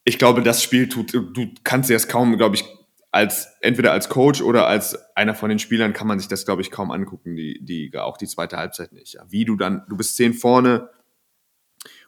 ich 0.04 0.18
glaube, 0.18 0.42
das 0.42 0.62
Spiel 0.62 0.88
tut, 0.88 1.12
du 1.14 1.54
kannst 1.64 1.90
dir 1.90 1.94
das 1.94 2.08
kaum, 2.08 2.36
glaube 2.36 2.56
ich, 2.56 2.64
als, 3.12 3.48
entweder 3.60 3.92
als 3.92 4.08
Coach 4.08 4.40
oder 4.40 4.66
als 4.66 4.96
einer 5.16 5.34
von 5.34 5.48
den 5.48 5.58
Spielern 5.58 5.92
kann 5.92 6.06
man 6.06 6.18
sich 6.18 6.28
das, 6.28 6.44
glaube 6.44 6.62
ich, 6.62 6.70
kaum 6.70 6.90
angucken, 6.90 7.34
die, 7.34 7.60
die, 7.64 7.96
auch 7.98 8.16
die 8.16 8.28
zweite 8.28 8.56
Halbzeit 8.56 8.92
nicht. 8.92 9.14
Ja. 9.14 9.24
Wie 9.28 9.44
du 9.44 9.56
dann, 9.56 9.84
du 9.88 9.96
bist 9.96 10.16
zehn 10.16 10.32
vorne 10.32 10.88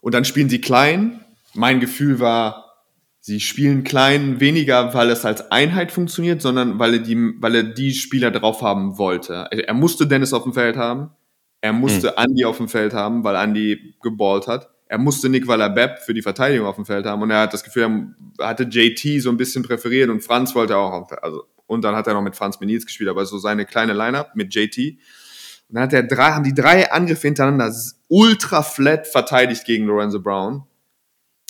und 0.00 0.14
dann 0.14 0.24
spielen 0.24 0.48
sie 0.48 0.60
klein. 0.60 1.24
Mein 1.54 1.80
Gefühl 1.80 2.20
war, 2.20 2.72
Sie 3.24 3.38
spielen 3.38 3.84
klein 3.84 4.40
weniger, 4.40 4.94
weil 4.94 5.08
es 5.08 5.24
als 5.24 5.52
Einheit 5.52 5.92
funktioniert, 5.92 6.42
sondern 6.42 6.80
weil 6.80 6.94
er 6.94 6.98
die, 6.98 7.16
weil 7.40 7.54
er 7.54 7.62
die 7.62 7.92
Spieler 7.92 8.32
drauf 8.32 8.62
haben 8.62 8.98
wollte. 8.98 9.46
Er 9.52 9.74
musste 9.74 10.08
Dennis 10.08 10.32
auf 10.32 10.42
dem 10.42 10.54
Feld 10.54 10.76
haben. 10.76 11.10
Er 11.62 11.72
musste 11.72 12.08
mhm. 12.08 12.24
Andy 12.24 12.44
auf 12.44 12.58
dem 12.58 12.68
Feld 12.68 12.92
haben, 12.92 13.24
weil 13.24 13.36
Andy 13.36 13.94
geballt 14.02 14.48
hat. 14.48 14.68
Er 14.88 14.98
musste 14.98 15.28
Nick 15.30 15.46
Waller-Bepp 15.46 16.00
für 16.00 16.12
die 16.12 16.20
Verteidigung 16.20 16.66
auf 16.66 16.74
dem 16.74 16.84
Feld 16.84 17.06
haben. 17.06 17.22
Und 17.22 17.30
er 17.30 17.42
hat 17.42 17.54
das 17.54 17.64
Gefühl, 17.64 18.14
er 18.38 18.48
hatte 18.48 18.64
JT 18.64 19.22
so 19.22 19.30
ein 19.30 19.36
bisschen 19.36 19.62
präferiert 19.62 20.10
und 20.10 20.22
Franz 20.22 20.54
wollte 20.54 20.76
auch 20.76 20.92
auf, 20.92 21.22
also, 21.22 21.44
und 21.66 21.82
dann 21.82 21.94
hat 21.94 22.06
er 22.08 22.14
noch 22.14 22.20
mit 22.20 22.36
Franz 22.36 22.60
Menils 22.60 22.84
gespielt, 22.84 23.08
aber 23.08 23.24
so 23.24 23.38
seine 23.38 23.64
kleine 23.64 23.94
Lineup 23.94 24.34
mit 24.34 24.52
JT. 24.54 24.98
Und 25.68 25.76
dann 25.76 25.84
hat 25.84 25.92
er 25.92 26.02
drei, 26.02 26.32
haben 26.32 26.44
die 26.44 26.52
drei 26.52 26.90
Angriffe 26.90 27.28
hintereinander 27.28 27.72
ultra 28.08 28.62
flat 28.62 29.06
verteidigt 29.06 29.64
gegen 29.64 29.86
Lorenzo 29.86 30.20
Brown. 30.20 30.64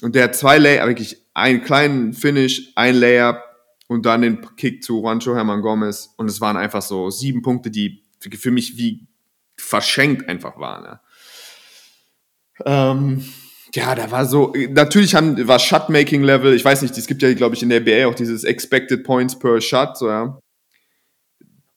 Und 0.02 0.14
der 0.14 0.24
hat 0.24 0.36
zwei 0.36 0.58
Lay, 0.58 0.78
wirklich 0.86 1.24
einen 1.32 1.62
kleinen 1.62 2.12
Finish, 2.12 2.72
ein 2.76 2.96
Layup 2.96 3.38
und 3.88 4.04
dann 4.04 4.20
den 4.20 4.46
Kick 4.56 4.84
zu 4.84 5.00
Juancho 5.00 5.34
Herman 5.34 5.62
Gomez. 5.62 6.12
Und 6.18 6.28
es 6.28 6.40
waren 6.40 6.58
einfach 6.58 6.82
so 6.82 7.08
sieben 7.08 7.40
Punkte, 7.40 7.70
die 7.70 8.04
für 8.20 8.50
mich 8.50 8.76
wie 8.76 9.08
verschenkt 9.72 10.28
einfach 10.28 10.58
waren. 10.58 11.00
Ja. 12.66 12.92
Ähm, 12.92 13.24
ja, 13.74 13.94
da 13.94 14.10
war 14.10 14.26
so, 14.26 14.52
natürlich 14.68 15.14
haben, 15.14 15.48
war 15.48 15.58
Shot-Making-Level, 15.58 16.52
ich 16.52 16.62
weiß 16.62 16.82
nicht, 16.82 16.96
es 16.98 17.06
gibt 17.06 17.22
ja, 17.22 17.32
glaube 17.32 17.54
ich, 17.54 17.62
in 17.62 17.70
der 17.70 17.80
BA 17.80 18.06
auch 18.06 18.14
dieses 18.14 18.44
Expected 18.44 19.02
Points 19.02 19.38
per 19.38 19.62
Shot, 19.62 19.96
so, 19.96 20.10
ja. 20.10 20.38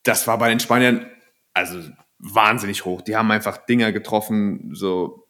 Das 0.03 0.27
war 0.27 0.37
bei 0.37 0.49
den 0.49 0.59
Spaniern, 0.59 1.09
also 1.53 1.79
wahnsinnig 2.19 2.83
hoch. 2.83 3.01
Die 3.01 3.15
haben 3.15 3.31
einfach 3.31 3.65
Dinger 3.65 3.93
getroffen, 3.93 4.71
so, 4.73 5.25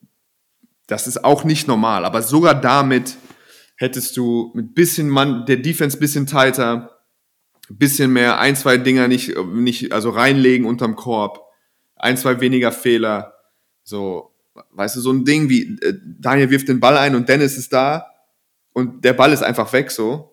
das 0.88 1.05
ist 1.05 1.24
auch 1.24 1.43
nicht 1.43 1.68
normal, 1.68 2.03
aber 2.03 2.24
sogar 2.24 2.59
damit 2.59 3.16
hättest 3.78 4.18
du 4.18 4.51
mit 4.55 4.74
bisschen 4.74 5.07
Mann, 5.07 5.45
der 5.45 5.57
Defense 5.57 5.99
bisschen 5.99 6.26
tighter, 6.26 6.97
bisschen 7.70 8.11
mehr, 8.11 8.39
ein, 8.39 8.55
zwei 8.55 8.78
Dinger 8.78 9.07
nicht, 9.07 9.38
nicht, 9.53 9.91
also 9.91 10.09
reinlegen 10.09 10.66
unterm 10.66 10.95
Korb, 10.95 11.45
ein, 12.06 12.18
zwei 12.18 12.39
weniger 12.39 12.72
Fehler, 12.72 13.34
so, 13.84 14.32
weißt 14.72 14.95
du, 14.95 15.01
so 15.01 15.12
ein 15.12 15.26
Ding 15.26 15.49
wie, 15.49 15.78
äh, 15.82 15.93
Daniel 16.20 16.49
wirft 16.51 16.68
den 16.68 16.80
Ball 16.80 16.97
ein 16.97 17.16
und 17.16 17.28
Dennis 17.28 17.58
ist 17.58 17.74
da 17.74 18.06
und 18.74 19.03
der 19.03 19.14
Ball 19.14 19.34
ist 19.34 19.43
einfach 19.43 19.72
weg, 19.74 19.91
so. 19.91 20.32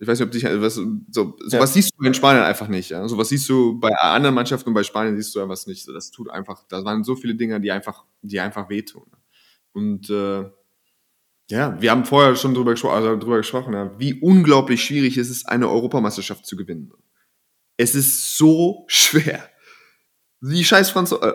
Ich 0.00 0.06
weiß 0.06 0.18
nicht, 0.18 0.26
ob 0.26 0.32
dich, 0.32 0.44
was, 0.44 0.74
so, 0.74 0.84
so 1.10 1.36
ja. 1.50 1.58
was 1.58 1.74
siehst 1.74 1.92
du 1.96 2.04
in 2.04 2.14
Spanien 2.14 2.42
einfach 2.42 2.68
nicht, 2.68 2.90
ja. 2.90 3.06
So 3.08 3.16
was 3.16 3.28
siehst 3.28 3.48
du 3.48 3.78
bei 3.78 3.90
anderen 3.96 4.34
Mannschaften 4.34 4.68
und 4.68 4.74
bei 4.74 4.82
Spanien 4.82 5.16
siehst 5.16 5.34
du 5.34 5.40
einfach 5.40 5.66
nicht. 5.66 5.84
So, 5.84 5.92
das 5.92 6.10
tut 6.10 6.30
einfach, 6.30 6.64
da 6.68 6.84
waren 6.84 7.04
so 7.04 7.16
viele 7.16 7.34
Dinge, 7.34 7.60
die 7.60 7.70
einfach, 7.72 8.04
die 8.22 8.40
einfach 8.40 8.68
wehtun. 8.68 9.06
Und, 9.72 10.10
äh, 10.10 10.44
ja, 11.50 11.80
wir 11.80 11.90
haben 11.90 12.04
vorher 12.04 12.36
schon 12.36 12.54
drüber, 12.54 12.72
gespro 12.72 12.90
also 12.90 13.16
drüber 13.16 13.38
gesprochen, 13.38 13.72
ja, 13.72 13.98
wie 13.98 14.20
unglaublich 14.20 14.84
schwierig 14.84 15.16
es 15.16 15.30
ist, 15.30 15.48
eine 15.48 15.68
Europameisterschaft 15.68 16.44
zu 16.44 16.56
gewinnen. 16.56 16.92
Es 17.76 17.94
ist 17.94 18.36
so 18.36 18.84
schwer. 18.88 19.48
Die 20.40 20.64
scheiß 20.64 20.90
Franzosen. 20.90 21.32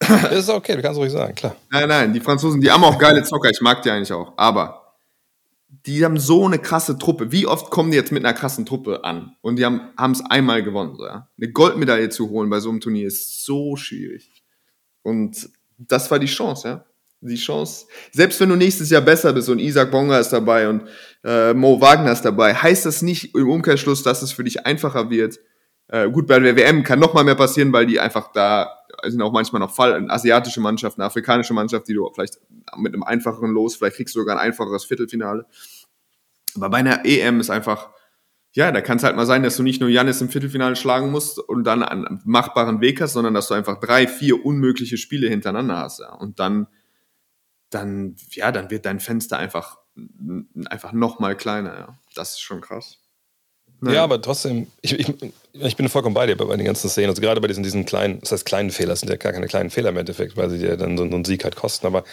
Äh, 0.00 0.38
ist 0.38 0.48
okay, 0.48 0.76
du 0.76 0.82
kannst 0.82 0.98
ruhig 0.98 1.12
sagen, 1.12 1.34
klar. 1.34 1.56
Nein, 1.70 1.88
nein, 1.88 2.12
die 2.12 2.20
Franzosen, 2.20 2.60
die 2.60 2.70
haben 2.70 2.84
auch 2.84 2.98
geile 2.98 3.22
Zocker, 3.22 3.50
ich 3.50 3.60
mag 3.60 3.82
die 3.82 3.90
eigentlich 3.90 4.12
auch. 4.12 4.32
Aber 4.36 4.96
die 5.68 6.04
haben 6.04 6.18
so 6.18 6.44
eine 6.44 6.58
krasse 6.58 6.98
Truppe. 6.98 7.32
Wie 7.32 7.46
oft 7.46 7.70
kommen 7.70 7.90
die 7.90 7.96
jetzt 7.96 8.12
mit 8.12 8.24
einer 8.24 8.34
krassen 8.34 8.66
Truppe 8.66 9.04
an? 9.04 9.36
Und 9.40 9.56
die 9.56 9.64
haben 9.64 10.12
es 10.12 10.20
einmal 10.28 10.62
gewonnen. 10.62 10.96
So, 10.96 11.06
ja? 11.06 11.28
Eine 11.38 11.52
Goldmedaille 11.52 12.08
zu 12.10 12.28
holen 12.30 12.50
bei 12.50 12.60
so 12.60 12.68
einem 12.68 12.80
Turnier 12.80 13.06
ist 13.06 13.44
so 13.44 13.76
schwierig. 13.76 14.44
Und 15.02 15.48
das 15.78 16.10
war 16.10 16.18
die 16.18 16.26
Chance, 16.26 16.68
ja 16.68 16.84
die 17.22 17.36
Chance. 17.36 17.86
Selbst 18.10 18.40
wenn 18.40 18.48
du 18.48 18.56
nächstes 18.56 18.90
Jahr 18.90 19.00
besser 19.00 19.32
bist 19.32 19.48
und 19.48 19.60
Isaac 19.60 19.90
Bonga 19.90 20.18
ist 20.18 20.30
dabei 20.30 20.68
und 20.68 20.82
äh, 21.24 21.54
Mo 21.54 21.80
Wagner 21.80 22.12
ist 22.12 22.22
dabei, 22.22 22.54
heißt 22.54 22.84
das 22.84 23.02
nicht 23.02 23.34
im 23.34 23.48
Umkehrschluss, 23.48 24.02
dass 24.02 24.22
es 24.22 24.32
für 24.32 24.44
dich 24.44 24.66
einfacher 24.66 25.08
wird. 25.08 25.38
Äh, 25.88 26.10
gut, 26.10 26.26
bei 26.26 26.38
der 26.38 26.56
WM 26.56 26.82
kann 26.82 26.98
noch 26.98 27.14
mal 27.14 27.24
mehr 27.24 27.34
passieren, 27.34 27.72
weil 27.72 27.86
die 27.86 28.00
einfach 28.00 28.32
da 28.32 28.78
sind 29.04 29.22
auch 29.22 29.32
manchmal 29.32 29.60
noch 29.60 29.74
Fall, 29.74 29.94
eine 29.94 30.10
asiatische 30.10 30.60
Mannschaft, 30.60 30.98
eine 30.98 31.06
afrikanische 31.06 31.54
Mannschaft, 31.54 31.88
die 31.88 31.94
du 31.94 32.08
vielleicht 32.14 32.38
mit 32.76 32.94
einem 32.94 33.02
einfacheren 33.02 33.50
Los, 33.50 33.76
vielleicht 33.76 33.96
kriegst 33.96 34.14
du 34.14 34.20
sogar 34.20 34.38
ein 34.38 34.46
einfacheres 34.46 34.84
Viertelfinale. 34.84 35.46
Aber 36.54 36.70
bei 36.70 36.78
einer 36.78 37.04
EM 37.04 37.40
ist 37.40 37.50
einfach, 37.50 37.90
ja, 38.52 38.70
da 38.70 38.80
kann 38.80 38.98
es 38.98 39.02
halt 39.02 39.16
mal 39.16 39.26
sein, 39.26 39.42
dass 39.42 39.56
du 39.56 39.62
nicht 39.62 39.80
nur 39.80 39.90
Janis 39.90 40.20
im 40.20 40.28
Viertelfinale 40.28 40.76
schlagen 40.76 41.10
musst 41.10 41.38
und 41.38 41.64
dann 41.64 41.82
einen 41.82 42.20
machbaren 42.24 42.80
Weg 42.80 43.00
hast, 43.00 43.14
sondern 43.14 43.34
dass 43.34 43.48
du 43.48 43.54
einfach 43.54 43.80
drei, 43.80 44.06
vier 44.06 44.44
unmögliche 44.44 44.98
Spiele 44.98 45.28
hintereinander 45.28 45.78
hast. 45.78 46.00
Ja. 46.00 46.12
Und 46.14 46.38
dann 46.38 46.68
dann, 47.74 48.16
ja, 48.30 48.52
dann 48.52 48.70
wird 48.70 48.86
dein 48.86 49.00
Fenster 49.00 49.38
einfach, 49.38 49.78
einfach 50.66 50.92
noch 50.92 51.18
mal 51.18 51.36
kleiner. 51.36 51.78
Ja. 51.78 51.98
Das 52.14 52.32
ist 52.32 52.40
schon 52.40 52.60
krass. 52.60 52.98
Naja. 53.84 53.96
Ja, 53.96 54.04
aber 54.04 54.22
trotzdem, 54.22 54.68
ich, 54.80 54.96
ich, 54.96 55.12
ich 55.54 55.76
bin 55.76 55.88
vollkommen 55.88 56.14
bei 56.14 56.26
dir 56.26 56.36
bei 56.36 56.56
den 56.56 56.64
ganzen 56.64 56.88
Szenen. 56.88 57.10
Also 57.10 57.20
gerade 57.20 57.40
bei 57.40 57.48
diesen, 57.48 57.64
diesen 57.64 57.84
kleinen, 57.84 58.20
das 58.20 58.30
heißt 58.30 58.46
kleinen 58.46 58.70
Fehler, 58.70 58.90
das 58.90 59.00
sind 59.00 59.08
ja 59.08 59.16
gar 59.16 59.32
keine 59.32 59.48
kleinen 59.48 59.70
Fehler 59.70 59.88
im 59.88 59.96
Endeffekt, 59.96 60.36
weil 60.36 60.50
sie 60.50 60.58
dir 60.58 60.76
dann 60.76 60.96
so, 60.96 61.08
so 61.08 61.14
einen 61.16 61.24
Sieg 61.24 61.42
halt 61.42 61.56
kosten. 61.56 61.88
Aber 61.88 62.04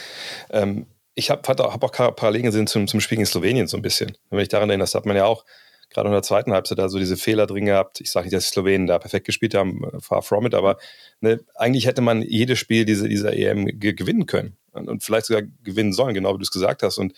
ähm, 0.49 0.87
ich 1.13 1.29
habe 1.29 1.47
hab 1.47 1.83
auch 1.83 1.91
Parallelen 1.91 2.47
gesehen 2.47 2.65
zum, 2.65 2.87
zum 2.87 2.99
Spiel 2.99 3.17
gegen 3.17 3.27
Slowenien 3.27 3.67
so 3.67 3.77
ein 3.77 3.83
bisschen. 3.83 4.17
Wenn 4.31 4.39
ich 4.39 4.47
daran 4.47 4.69
erinnere, 4.69 4.85
das 4.85 4.95
hat 4.95 5.05
man 5.05 5.15
ja 5.15 5.25
auch 5.25 5.45
gerade 5.91 6.07
in 6.07 6.13
der 6.13 6.23
zweiten 6.23 6.53
Halbzeit 6.53 6.79
da 6.79 6.89
so 6.89 6.97
diese 6.97 7.17
Fehler 7.17 7.45
drin 7.45 7.65
gehabt. 7.65 8.01
Ich 8.01 8.09
sage 8.09 8.25
nicht, 8.25 8.35
dass 8.35 8.45
die 8.45 8.53
Slowenen 8.53 8.87
da 8.87 8.97
perfekt 8.97 9.27
gespielt 9.27 9.53
haben, 9.53 9.83
äh, 9.83 9.99
far 10.01 10.23
from 10.23 10.47
it, 10.47 10.55
aber 10.55 10.79
ne, 11.21 11.39
eigentlich 11.53 11.85
hätte 11.85 12.01
man 12.01 12.23
jedes 12.23 12.57
Spiel 12.57 12.85
diese, 12.85 13.07
dieser 13.07 13.33
EM 13.33 13.79
gewinnen 13.79 14.25
können 14.25 14.57
und, 14.71 14.89
und, 14.89 15.03
vielleicht 15.03 15.27
sogar 15.27 15.43
gewinnen 15.63 15.93
sollen, 15.93 16.15
genau 16.15 16.33
wie 16.33 16.39
du 16.39 16.43
es 16.43 16.51
gesagt 16.51 16.81
hast. 16.81 16.97
Und 16.97 17.13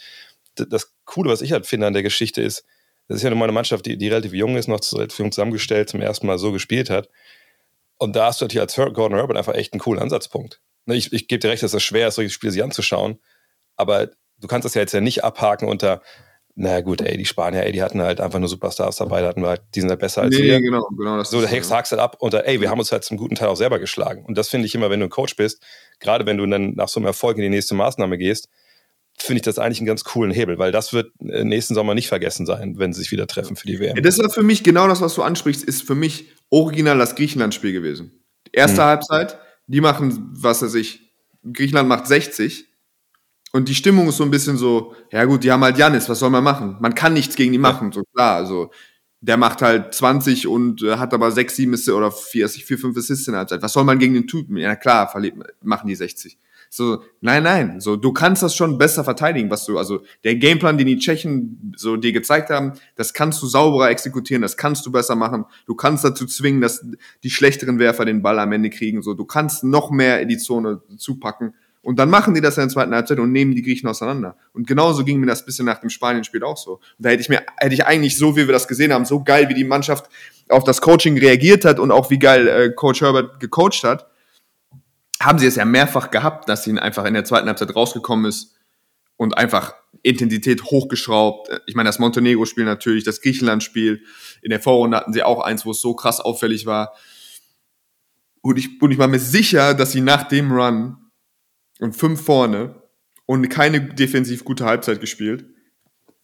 das 0.55 0.93
Coole, 1.05 1.29
was 1.29 1.41
ich 1.41 1.53
halt 1.53 1.65
finde 1.65 1.87
an 1.87 1.93
der 1.93 2.03
Geschichte 2.03 2.41
ist, 2.41 2.65
das 3.11 3.17
ist 3.17 3.23
ja 3.23 3.29
nun 3.29 3.39
mal 3.39 3.45
eine 3.45 3.51
Mannschaft, 3.51 3.85
die, 3.85 3.97
die 3.97 4.07
relativ 4.07 4.31
jung 4.31 4.55
ist, 4.55 4.69
noch 4.69 4.79
relativ 4.93 5.19
jung 5.19 5.33
zusammengestellt, 5.33 5.89
zum 5.89 5.99
ersten 5.99 6.27
Mal 6.27 6.37
so 6.37 6.53
gespielt 6.53 6.89
hat. 6.89 7.09
Und 7.97 8.15
da 8.15 8.27
hast 8.27 8.39
du 8.39 8.45
natürlich 8.45 8.61
als 8.61 8.75
Gordon 8.75 9.17
Herbert 9.17 9.35
einfach 9.35 9.53
echt 9.53 9.73
einen 9.73 9.81
coolen 9.81 10.01
Ansatzpunkt. 10.01 10.61
Ne, 10.85 10.95
ich, 10.95 11.11
ich 11.11 11.27
gebe 11.27 11.39
dir 11.39 11.49
recht, 11.49 11.61
dass 11.61 11.73
das 11.73 11.83
schwer 11.83 12.07
ist, 12.07 12.15
solche 12.15 12.29
Spiele 12.29 12.53
sich 12.53 12.63
anzuschauen, 12.63 13.19
aber 13.75 14.07
du 14.39 14.47
kannst 14.47 14.63
das 14.63 14.75
ja 14.75 14.81
jetzt 14.81 14.93
ja 14.93 15.01
nicht 15.01 15.25
abhaken 15.25 15.67
unter, 15.67 16.01
na 16.55 16.79
gut, 16.79 17.01
ey, 17.01 17.17
die 17.17 17.25
Spanier, 17.25 17.63
ey, 17.63 17.73
die 17.73 17.83
hatten 17.83 18.01
halt 18.01 18.21
einfach 18.21 18.39
nur 18.39 18.47
Superstars 18.47 18.95
dabei, 18.95 19.27
hatten 19.27 19.45
halt, 19.45 19.61
die 19.75 19.81
sind 19.81 19.89
halt 19.89 19.99
besser 19.99 20.21
als 20.21 20.33
nee, 20.33 20.43
wir. 20.43 20.61
genau, 20.61 20.87
genau. 20.97 21.17
Das 21.17 21.31
so, 21.31 21.45
Hex 21.45 21.69
hakst 21.69 21.91
halt 21.91 22.01
ab 22.01 22.15
und 22.19 22.33
ey, 22.33 22.61
wir 22.61 22.69
haben 22.69 22.79
uns 22.79 22.93
halt 22.93 23.03
zum 23.03 23.17
guten 23.17 23.35
Teil 23.35 23.49
auch 23.49 23.57
selber 23.57 23.77
geschlagen. 23.77 24.23
Und 24.23 24.37
das 24.37 24.47
finde 24.47 24.67
ich 24.67 24.73
immer, 24.73 24.89
wenn 24.89 25.01
du 25.01 25.07
ein 25.07 25.11
Coach 25.11 25.35
bist, 25.35 25.61
gerade 25.99 26.25
wenn 26.25 26.37
du 26.37 26.45
dann 26.47 26.75
nach 26.75 26.87
so 26.87 27.01
einem 27.01 27.07
Erfolg 27.07 27.35
in 27.35 27.43
die 27.43 27.49
nächste 27.49 27.75
Maßnahme 27.75 28.17
gehst, 28.17 28.47
finde 29.21 29.37
ich 29.37 29.43
das 29.43 29.59
eigentlich 29.59 29.79
einen 29.79 29.87
ganz 29.87 30.03
coolen 30.03 30.31
Hebel, 30.31 30.57
weil 30.57 30.71
das 30.71 30.93
wird 30.93 31.11
äh, 31.19 31.43
nächsten 31.43 31.75
Sommer 31.75 31.95
nicht 31.95 32.07
vergessen 32.07 32.45
sein, 32.45 32.77
wenn 32.77 32.93
sie 32.93 33.01
sich 33.01 33.11
wieder 33.11 33.27
treffen 33.27 33.55
für 33.55 33.67
die 33.67 33.79
WM. 33.79 33.95
Ja, 33.95 34.01
das 34.01 34.19
war 34.19 34.29
für 34.29 34.43
mich 34.43 34.63
genau 34.63 34.87
das, 34.87 35.01
was 35.01 35.15
du 35.15 35.23
ansprichst, 35.23 35.63
ist 35.63 35.83
für 35.83 35.95
mich 35.95 36.31
original 36.49 36.97
das 36.97 37.15
Griechenland-Spiel 37.15 37.73
gewesen. 37.73 38.11
Erste 38.51 38.81
hm. 38.81 38.85
Halbzeit, 38.85 39.37
die 39.67 39.81
machen, 39.81 40.29
was 40.33 40.61
weiß 40.61 40.75
ich, 40.75 41.13
Griechenland 41.53 41.89
macht 41.89 42.07
60 42.07 42.65
und 43.51 43.67
die 43.67 43.75
Stimmung 43.75 44.07
ist 44.07 44.17
so 44.17 44.23
ein 44.23 44.31
bisschen 44.31 44.57
so, 44.57 44.95
ja 45.11 45.25
gut, 45.25 45.43
die 45.43 45.51
haben 45.51 45.63
halt 45.63 45.77
Janis, 45.77 46.07
was 46.07 46.19
soll 46.19 46.29
man 46.29 46.43
machen? 46.43 46.77
Man 46.79 46.95
kann 46.95 47.13
nichts 47.13 47.35
gegen 47.35 47.51
die 47.51 47.57
machen, 47.57 47.91
so 47.91 48.03
klar. 48.13 48.35
Also 48.35 48.71
der 49.19 49.37
macht 49.37 49.61
halt 49.61 49.93
20 49.93 50.47
und 50.47 50.81
äh, 50.81 50.97
hat 50.97 51.13
aber 51.13 51.31
6, 51.31 51.55
7 51.55 51.93
oder 51.93 52.11
4, 52.11 52.49
4 52.49 52.77
5 52.77 52.97
Assists 52.97 53.27
in 53.27 53.33
der 53.33 53.39
Halbzeit. 53.39 53.61
Was 53.61 53.73
soll 53.73 53.83
man 53.83 53.99
gegen 53.99 54.13
den 54.13 54.27
Typen? 54.27 54.57
Ja 54.57 54.75
klar, 54.75 55.09
verliert, 55.09 55.35
machen 55.61 55.87
die 55.87 55.95
60. 55.95 56.37
So, 56.73 57.03
nein, 57.19 57.43
nein, 57.43 57.81
so, 57.81 57.97
du 57.97 58.13
kannst 58.13 58.43
das 58.43 58.55
schon 58.55 58.77
besser 58.77 59.03
verteidigen, 59.03 59.49
was 59.49 59.65
du, 59.65 59.77
also, 59.77 60.03
der 60.23 60.35
Gameplan, 60.35 60.77
den 60.77 60.87
die 60.87 60.99
Tschechen 60.99 61.73
so 61.75 61.97
dir 61.97 62.13
gezeigt 62.13 62.49
haben, 62.49 62.73
das 62.95 63.13
kannst 63.13 63.41
du 63.41 63.47
sauberer 63.47 63.89
exekutieren, 63.89 64.41
das 64.41 64.55
kannst 64.55 64.85
du 64.85 64.91
besser 64.91 65.17
machen, 65.17 65.43
du 65.65 65.75
kannst 65.75 66.05
dazu 66.05 66.25
zwingen, 66.25 66.61
dass 66.61 66.85
die 67.23 67.29
schlechteren 67.29 67.77
Werfer 67.77 68.05
den 68.05 68.21
Ball 68.21 68.39
am 68.39 68.53
Ende 68.53 68.69
kriegen, 68.69 69.01
so, 69.01 69.13
du 69.13 69.25
kannst 69.25 69.65
noch 69.65 69.91
mehr 69.91 70.21
in 70.21 70.29
die 70.29 70.37
Zone 70.37 70.81
zupacken 70.95 71.53
und 71.81 71.99
dann 71.99 72.09
machen 72.09 72.33
die 72.35 72.41
das 72.41 72.57
in 72.57 72.61
der 72.61 72.69
zweiten 72.69 72.95
Halbzeit 72.95 73.19
und 73.19 73.33
nehmen 73.33 73.53
die 73.53 73.63
Griechen 73.63 73.89
auseinander. 73.89 74.37
Und 74.53 74.67
genauso 74.67 75.03
ging 75.03 75.19
mir 75.19 75.25
das 75.25 75.43
bisschen 75.43 75.65
nach 75.65 75.79
dem 75.79 75.89
Spanien-Spiel 75.89 76.43
auch 76.43 76.57
so. 76.57 76.73
Und 76.73 76.81
da 76.99 77.09
hätte 77.09 77.21
ich 77.21 77.29
mir, 77.29 77.41
hätte 77.57 77.73
ich 77.73 77.85
eigentlich 77.85 78.17
so, 78.17 78.37
wie 78.37 78.47
wir 78.47 78.53
das 78.53 78.67
gesehen 78.67 78.93
haben, 78.93 79.03
so 79.03 79.23
geil, 79.23 79.49
wie 79.49 79.55
die 79.55 79.63
Mannschaft 79.63 80.09
auf 80.47 80.63
das 80.63 80.79
Coaching 80.79 81.17
reagiert 81.17 81.65
hat 81.65 81.79
und 81.79 81.91
auch 81.91 82.09
wie 82.09 82.19
geil 82.19 82.47
äh, 82.47 82.69
Coach 82.71 83.01
Herbert 83.01 83.39
gecoacht 83.39 83.83
hat, 83.83 84.10
haben 85.25 85.39
sie 85.39 85.45
es 85.45 85.55
ja 85.55 85.65
mehrfach 85.65 86.11
gehabt, 86.11 86.49
dass 86.49 86.63
sie 86.63 86.77
einfach 86.77 87.05
in 87.05 87.13
der 87.13 87.25
zweiten 87.25 87.47
Halbzeit 87.47 87.75
rausgekommen 87.75 88.25
ist 88.25 88.55
und 89.17 89.37
einfach 89.37 89.75
Intensität 90.03 90.63
hochgeschraubt. 90.63 91.49
Ich 91.67 91.75
meine, 91.75 91.89
das 91.89 91.99
Montenegro-Spiel 91.99 92.65
natürlich, 92.65 93.03
das 93.03 93.21
Griechenland-Spiel. 93.21 94.03
In 94.41 94.49
der 94.49 94.59
Vorrunde 94.59 94.97
hatten 94.97 95.13
sie 95.13 95.23
auch 95.23 95.41
eins, 95.41 95.65
wo 95.65 95.71
es 95.71 95.81
so 95.81 95.93
krass 95.93 96.19
auffällig 96.19 96.65
war. 96.65 96.93
Und 98.41 98.57
ich, 98.57 98.81
und 98.81 98.91
ich 98.91 98.97
war 98.97 99.07
mir 99.07 99.19
sicher, 99.19 99.73
dass 99.73 99.91
sie 99.91 100.01
nach 100.01 100.23
dem 100.23 100.51
Run 100.51 100.97
und 101.79 101.95
fünf 101.95 102.23
vorne 102.23 102.81
und 103.25 103.49
keine 103.49 103.81
defensiv 103.81 104.43
gute 104.43 104.65
Halbzeit 104.65 104.99
gespielt, 104.99 105.45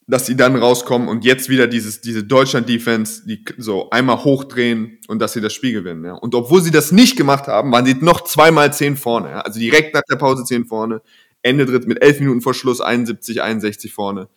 dass 0.08 0.26
sie 0.26 0.38
dann 0.38 0.56
rauskommen 0.56 1.10
und 1.10 1.26
jetzt 1.26 1.50
wieder 1.50 1.68
dieses, 1.68 2.00
diese 2.00 2.24
Deutschland-Defense, 2.24 3.24
die 3.28 3.44
so 3.58 3.90
einmal 3.90 4.24
hochdrehen 4.24 5.00
und 5.10 5.20
dass 5.20 5.34
sie 5.34 5.42
das 5.42 5.54
Spiel 5.54 5.74
gewinnen. 5.74 6.06
Ja. 6.06 6.14
Und 6.14 6.34
obwohl 6.34 6.62
sie 6.62 6.72
das 6.72 6.94
nicht 6.94 7.18
gemacht 7.18 7.48
haben, 7.48 7.74
waren 7.74 7.86
sie 7.86 7.96
noch 7.96 8.24
zweimal 8.24 8.72
zehn 8.74 8.96
vorne. 8.96 9.32
Ja. 9.32 9.42
Also 9.42 9.60
direkt 9.60 9.94
nach 9.94 10.04
der 10.10 10.16
Pause 10.16 10.46
zehn 10.46 10.66
vorne. 10.66 11.02
Ende 11.42 11.66
dritt 11.66 11.88
mit 11.88 12.02
elf 12.02 12.20
Minuten 12.22 12.42
vor 12.42 12.54
Schluss 12.54 12.80
71, 12.80 13.42
61 13.42 13.94
vorne. 13.94 14.30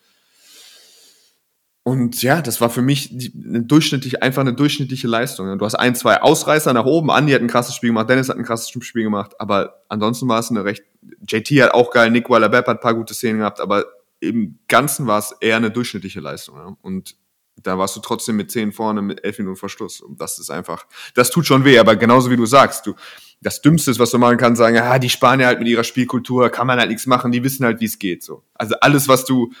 Und 1.83 2.21
ja, 2.21 2.41
das 2.41 2.61
war 2.61 2.69
für 2.69 2.81
mich 2.81 3.17
die, 3.17 3.33
eine 3.47 3.63
durchschnittlich, 3.63 4.21
einfach 4.21 4.41
eine 4.41 4.53
durchschnittliche 4.53 5.07
Leistung. 5.07 5.57
Du 5.57 5.65
hast 5.65 5.75
ein, 5.75 5.95
zwei 5.95 6.21
Ausreißer 6.21 6.73
nach 6.73 6.85
oben. 6.85 7.09
Andi 7.09 7.31
hat 7.31 7.41
ein 7.41 7.47
krasses 7.47 7.75
Spiel 7.75 7.89
gemacht, 7.89 8.09
Dennis 8.09 8.29
hat 8.29 8.37
ein 8.37 8.43
krasses 8.43 8.69
Spiel 8.69 9.03
gemacht, 9.03 9.39
aber 9.39 9.81
ansonsten 9.89 10.27
war 10.27 10.39
es 10.39 10.51
eine 10.51 10.63
recht, 10.63 10.83
JT 11.27 11.49
hat 11.63 11.73
auch 11.73 11.89
geil, 11.89 12.11
Nick 12.11 12.29
Waller-Bepp 12.29 12.67
hat 12.67 12.77
ein 12.77 12.81
paar 12.81 12.93
gute 12.93 13.15
Szenen 13.15 13.39
gehabt, 13.39 13.59
aber 13.59 13.85
im 14.21 14.59
Ganzen 14.67 15.07
war 15.07 15.19
es 15.19 15.35
eher 15.41 15.57
eine 15.57 15.71
durchschnittliche 15.71 16.21
Leistung. 16.21 16.55
Ja. 16.55 16.77
Und 16.81 17.17
da 17.57 17.77
warst 17.77 17.95
du 17.95 17.99
trotzdem 17.99 18.37
mit 18.37 18.51
zehn 18.51 18.71
vorne 18.71 19.01
mit 19.01 19.23
elf 19.23 19.37
Minuten 19.39 19.57
Verschluss. 19.57 19.99
Und 19.99 20.21
das 20.21 20.39
ist 20.39 20.49
einfach, 20.49 20.85
das 21.15 21.29
tut 21.29 21.45
schon 21.45 21.65
weh, 21.65 21.77
aber 21.79 21.95
genauso 21.95 22.31
wie 22.31 22.37
du 22.37 22.45
sagst, 22.45 22.85
du, 22.87 22.93
das 23.41 23.61
Dümmste, 23.61 23.97
was 23.99 24.11
du 24.11 24.19
machen 24.19 24.37
kannst, 24.37 24.59
sagen, 24.59 24.75
ja, 24.75 24.99
die 24.99 25.09
Spanier 25.09 25.47
halt 25.47 25.59
mit 25.59 25.67
ihrer 25.67 25.83
Spielkultur, 25.83 26.49
kann 26.49 26.67
man 26.67 26.79
halt 26.79 26.89
nichts 26.89 27.07
machen, 27.07 27.31
die 27.31 27.43
wissen 27.43 27.65
halt, 27.65 27.81
wie 27.81 27.85
es 27.85 27.99
geht, 27.99 28.23
so. 28.23 28.43
Also 28.53 28.75
alles, 28.81 29.07
was 29.07 29.25
du, 29.25 29.51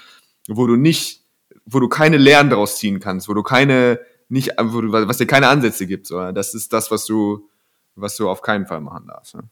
wo 0.47 0.67
du 0.67 0.75
nicht, 0.75 1.25
wo 1.65 1.79
du 1.79 1.89
keine 1.89 2.17
Lehren 2.17 2.49
daraus 2.49 2.77
ziehen 2.77 2.99
kannst, 2.99 3.27
wo 3.27 3.33
du 3.33 3.43
keine, 3.43 3.99
nicht, 4.29 4.51
wo 4.59 4.81
du, 4.81 4.91
was 4.91 5.17
dir 5.17 5.27
keine 5.27 5.47
Ansätze 5.47 5.87
gibt, 5.87 6.07
so. 6.07 6.31
Das 6.31 6.53
ist 6.53 6.71
das, 6.73 6.91
was 6.91 7.05
du, 7.05 7.49
was 7.95 8.15
du 8.15 8.29
auf 8.29 8.41
keinen 8.41 8.67
Fall 8.67 8.81
machen 8.81 9.07
darfst, 9.07 9.35
ne? 9.35 9.49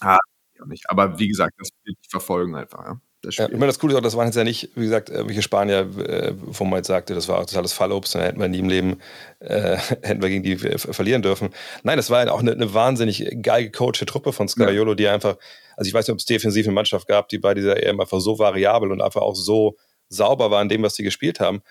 Ah, 0.00 0.18
nicht. 0.66 0.90
Aber 0.90 1.18
wie 1.18 1.28
gesagt, 1.28 1.54
das 1.58 1.68
will 1.84 1.94
ich 2.00 2.10
verfolgen 2.10 2.54
einfach, 2.56 2.84
ja. 2.84 3.00
Das 3.22 3.36
ja, 3.36 3.46
ich 3.46 3.52
meine, 3.52 3.66
das 3.66 3.80
Coole 3.80 3.94
ist 3.94 3.98
auch, 3.98 4.02
das 4.02 4.16
waren 4.16 4.26
jetzt 4.26 4.36
ja 4.36 4.44
nicht, 4.44 4.70
wie 4.76 4.84
gesagt, 4.84 5.10
welche 5.12 5.42
Spanier, 5.42 5.80
äh, 5.98 6.34
wo 6.36 6.64
man 6.64 6.78
jetzt 6.78 6.86
sagte, 6.86 7.14
das 7.14 7.26
war 7.26 7.44
totales 7.44 7.72
Fallobst, 7.72 8.14
dann 8.14 8.22
hätten 8.22 8.40
wir 8.40 8.46
nie 8.46 8.60
im 8.60 8.68
Leben, 8.68 9.00
äh, 9.40 9.76
hätten 10.02 10.22
wir 10.22 10.28
gegen 10.28 10.44
die 10.44 10.56
verlieren 10.56 11.22
dürfen. 11.22 11.50
Nein, 11.82 11.96
das 11.96 12.10
war 12.10 12.24
ja 12.24 12.32
auch 12.32 12.40
eine, 12.40 12.52
eine 12.52 12.72
wahnsinnig 12.74 13.26
geil 13.42 13.64
gecoachte 13.64 14.06
Truppe 14.06 14.32
von 14.32 14.46
Scariolo, 14.46 14.92
ja. 14.92 14.94
die 14.94 15.08
einfach, 15.08 15.36
also 15.76 15.88
ich 15.88 15.94
weiß 15.94 16.06
nicht, 16.06 16.12
ob 16.12 16.20
es 16.20 16.26
defensiv 16.26 16.66
eine 16.66 16.74
Mannschaft 16.74 17.08
gab, 17.08 17.28
die 17.28 17.38
bei 17.38 17.54
dieser 17.54 17.82
EM 17.82 18.00
einfach 18.00 18.20
so 18.20 18.38
variabel 18.38 18.92
und 18.92 19.02
einfach 19.02 19.22
auch 19.22 19.34
so 19.34 19.76
sauber 20.08 20.52
war 20.52 20.62
in 20.62 20.68
dem, 20.68 20.82
was 20.84 20.94
sie 20.94 21.02
gespielt 21.02 21.40
haben. 21.40 21.62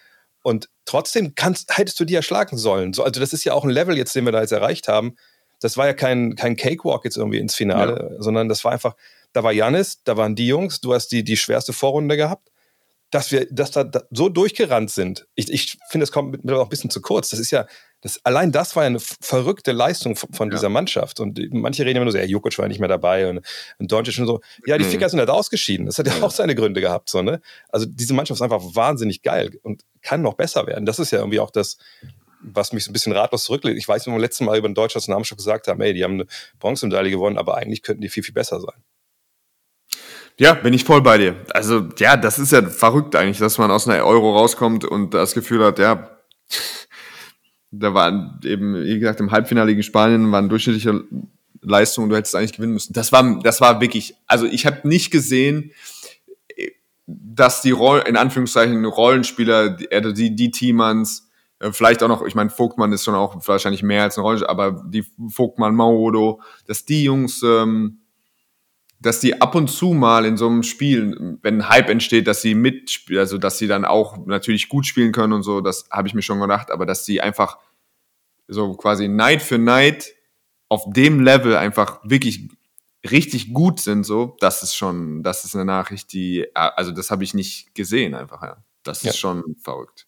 Und 0.43 0.69
trotzdem 0.85 1.33
kannst, 1.35 1.77
hättest 1.77 1.99
du 1.99 2.05
die 2.05 2.15
erschlagen 2.15 2.57
sollen. 2.57 2.93
So, 2.93 3.03
also 3.03 3.19
das 3.21 3.31
ist 3.31 3.45
ja 3.45 3.53
auch 3.53 3.63
ein 3.63 3.69
Level 3.69 3.97
jetzt, 3.97 4.15
den 4.15 4.25
wir 4.25 4.31
da 4.31 4.41
jetzt 4.41 4.51
erreicht 4.51 4.87
haben. 4.87 5.15
Das 5.59 5.77
war 5.77 5.87
ja 5.87 5.93
kein, 5.93 6.35
kein 6.35 6.55
Cakewalk 6.55 7.05
jetzt 7.05 7.17
irgendwie 7.17 7.39
ins 7.39 7.55
Finale, 7.55 8.11
ja. 8.11 8.21
sondern 8.21 8.47
das 8.47 8.63
war 8.63 8.73
einfach, 8.73 8.95
da 9.37 9.43
war 9.43 9.51
Janis, 9.51 10.01
da 10.03 10.17
waren 10.17 10.33
die 10.33 10.47
Jungs, 10.47 10.81
du 10.81 10.95
hast 10.95 11.09
die, 11.09 11.23
die 11.23 11.37
schwerste 11.37 11.71
Vorrunde 11.71 12.17
gehabt, 12.17 12.49
dass 13.11 13.31
wir 13.31 13.45
dass 13.51 13.69
da, 13.69 13.83
da 13.83 14.01
so 14.09 14.29
durchgerannt 14.29 14.89
sind. 14.89 15.27
Ich, 15.35 15.51
ich 15.53 15.77
finde, 15.91 16.05
das 16.05 16.11
kommt 16.11 16.31
mittlerweile 16.31 16.61
auch 16.61 16.65
ein 16.65 16.69
bisschen 16.69 16.89
zu 16.89 17.01
kurz. 17.01 17.29
Das 17.29 17.39
ist 17.39 17.51
ja, 17.51 17.67
das, 18.01 18.19
allein 18.25 18.51
das 18.51 18.75
war 18.75 18.81
ja 18.81 18.87
eine 18.87 18.99
verrückte 18.99 19.73
Leistung 19.73 20.15
von, 20.15 20.33
von 20.33 20.49
dieser 20.49 20.69
Mannschaft. 20.69 21.19
Und 21.19 21.39
manche 21.51 21.85
reden 21.85 21.97
immer 21.97 22.05
nur 22.05 22.13
so, 22.13 22.17
ja, 22.17 22.23
Jukic 22.23 22.57
war 22.57 22.67
nicht 22.67 22.79
mehr 22.79 22.89
dabei 22.89 23.29
und, 23.29 23.45
und 23.77 23.91
Doncic 23.91 24.17
und 24.17 24.25
so. 24.25 24.41
Ja, 24.65 24.79
die 24.79 24.85
mhm. 24.85 24.89
Ficker 24.89 25.07
sind 25.07 25.19
halt 25.19 25.29
ausgeschieden. 25.29 25.85
Das 25.85 25.99
hat 25.99 26.07
ja 26.07 26.13
auch 26.23 26.31
seine 26.31 26.55
Gründe 26.55 26.81
gehabt. 26.81 27.11
So, 27.11 27.21
ne? 27.21 27.39
Also 27.69 27.85
diese 27.85 28.15
Mannschaft 28.15 28.39
ist 28.39 28.41
einfach 28.41 28.63
wahnsinnig 28.73 29.21
geil 29.21 29.51
und 29.61 29.83
kann 30.01 30.23
noch 30.23 30.33
besser 30.33 30.65
werden. 30.65 30.87
Das 30.87 30.97
ist 30.97 31.11
ja 31.11 31.19
irgendwie 31.19 31.39
auch 31.39 31.51
das, 31.51 31.77
was 32.41 32.73
mich 32.73 32.85
so 32.85 32.89
ein 32.89 32.93
bisschen 32.93 33.13
ratlos 33.13 33.43
zurücklegt. 33.43 33.77
Ich 33.77 33.87
weiß, 33.87 34.07
wenn 34.07 34.13
wir 34.13 34.19
letzten 34.19 34.45
Mal 34.45 34.57
über 34.57 34.67
den 34.67 34.75
deutschen 34.75 34.97
Nationalmannschaft 34.97 35.37
gesagt 35.37 35.67
haben, 35.67 35.79
ey, 35.81 35.93
die 35.93 36.03
haben 36.03 36.15
eine 36.15 36.25
Bronzemedaille 36.59 37.11
gewonnen, 37.11 37.37
aber 37.37 37.55
eigentlich 37.55 37.83
könnten 37.83 38.01
die 38.01 38.09
viel, 38.09 38.23
viel 38.23 38.33
besser 38.33 38.59
sein. 38.59 38.83
Ja, 40.39 40.53
bin 40.53 40.73
ich 40.73 40.83
voll 40.83 41.01
bei 41.01 41.17
dir. 41.17 41.35
Also, 41.49 41.87
ja, 41.97 42.15
das 42.15 42.37
ist 42.37 42.51
ja 42.51 42.61
verrückt 42.61 43.15
eigentlich, 43.15 43.39
dass 43.39 43.57
man 43.57 43.71
aus 43.71 43.87
einer 43.87 44.05
Euro 44.05 44.37
rauskommt 44.37 44.85
und 44.85 45.13
das 45.13 45.33
Gefühl 45.33 45.63
hat, 45.63 45.79
ja, 45.79 46.17
da 47.71 47.93
waren 47.93 48.39
eben, 48.43 48.83
wie 48.83 48.99
gesagt, 48.99 49.19
im 49.19 49.31
Halbfinale 49.31 49.71
gegen 49.71 49.83
Spanien 49.83 50.31
waren 50.31 50.47
durchschnittliche 50.47 51.03
Leistungen, 51.61 52.09
du 52.09 52.15
hättest 52.15 52.35
eigentlich 52.35 52.53
gewinnen 52.53 52.73
müssen. 52.73 52.93
Das 52.93 53.11
war, 53.11 53.39
das 53.41 53.61
war 53.61 53.81
wirklich, 53.81 54.15
also 54.27 54.45
ich 54.45 54.67
habe 54.67 54.87
nicht 54.87 55.09
gesehen, 55.09 55.71
dass 57.07 57.61
die 57.61 57.71
Roll, 57.71 58.03
in 58.07 58.15
Anführungszeichen 58.15 58.85
Rollenspieler, 58.85 59.71
die, 59.71 60.13
die, 60.13 60.35
die 60.35 60.51
Teamans, 60.51 61.29
äh, 61.59 61.71
vielleicht 61.71 62.03
auch 62.03 62.09
noch, 62.09 62.23
ich 62.25 62.35
meine, 62.35 62.51
Vogtmann 62.51 62.93
ist 62.93 63.03
schon 63.03 63.15
auch 63.15 63.35
wahrscheinlich 63.47 63.81
mehr 63.81 64.03
als 64.03 64.17
ein 64.17 64.21
Rollenspieler, 64.21 64.51
aber 64.51 64.83
die 64.87 65.03
Vogtmann, 65.29 65.73
Maodo, 65.73 66.41
dass 66.67 66.85
die 66.85 67.03
Jungs 67.03 67.41
ähm, 67.43 68.01
dass 68.99 69.19
die 69.19 69.41
ab 69.41 69.55
und 69.55 69.69
zu 69.69 69.93
mal 69.93 70.25
in 70.25 70.37
so 70.37 70.47
einem 70.47 70.63
Spiel, 70.63 71.37
wenn 71.41 71.61
ein 71.61 71.69
Hype 71.69 71.89
entsteht, 71.89 72.27
dass 72.27 72.41
sie 72.41 72.55
mitspielen, 72.55 73.19
also 73.19 73.37
dass 73.37 73.57
sie 73.57 73.67
dann 73.67 73.85
auch 73.85 74.25
natürlich 74.25 74.69
gut 74.69 74.85
spielen 74.85 75.11
können 75.11 75.33
und 75.33 75.43
so, 75.43 75.61
das 75.61 75.87
habe 75.91 76.07
ich 76.07 76.13
mir 76.13 76.23
schon 76.23 76.39
gedacht, 76.39 76.71
aber 76.71 76.85
dass 76.85 77.05
sie 77.05 77.21
einfach 77.21 77.59
so 78.47 78.73
quasi 78.73 79.07
Night 79.07 79.41
für 79.41 79.57
Night 79.57 80.13
auf 80.69 80.83
dem 80.87 81.21
Level 81.21 81.55
einfach 81.55 81.99
wirklich 82.03 82.49
richtig 83.09 83.53
gut 83.53 83.79
sind, 83.79 84.03
so, 84.03 84.35
das 84.39 84.63
ist 84.63 84.75
schon, 84.75 85.21
das 85.23 85.45
ist 85.45 85.55
eine 85.55 85.65
Nachricht, 85.65 86.11
die, 86.13 86.47
also 86.55 86.91
das 86.91 87.11
habe 87.11 87.23
ich 87.23 87.33
nicht 87.33 87.75
gesehen 87.75 88.15
einfach, 88.15 88.41
ja. 88.41 88.63
Das 88.83 89.03
ja. 89.03 89.11
ist 89.11 89.17
schon 89.17 89.55
verrückt. 89.61 90.07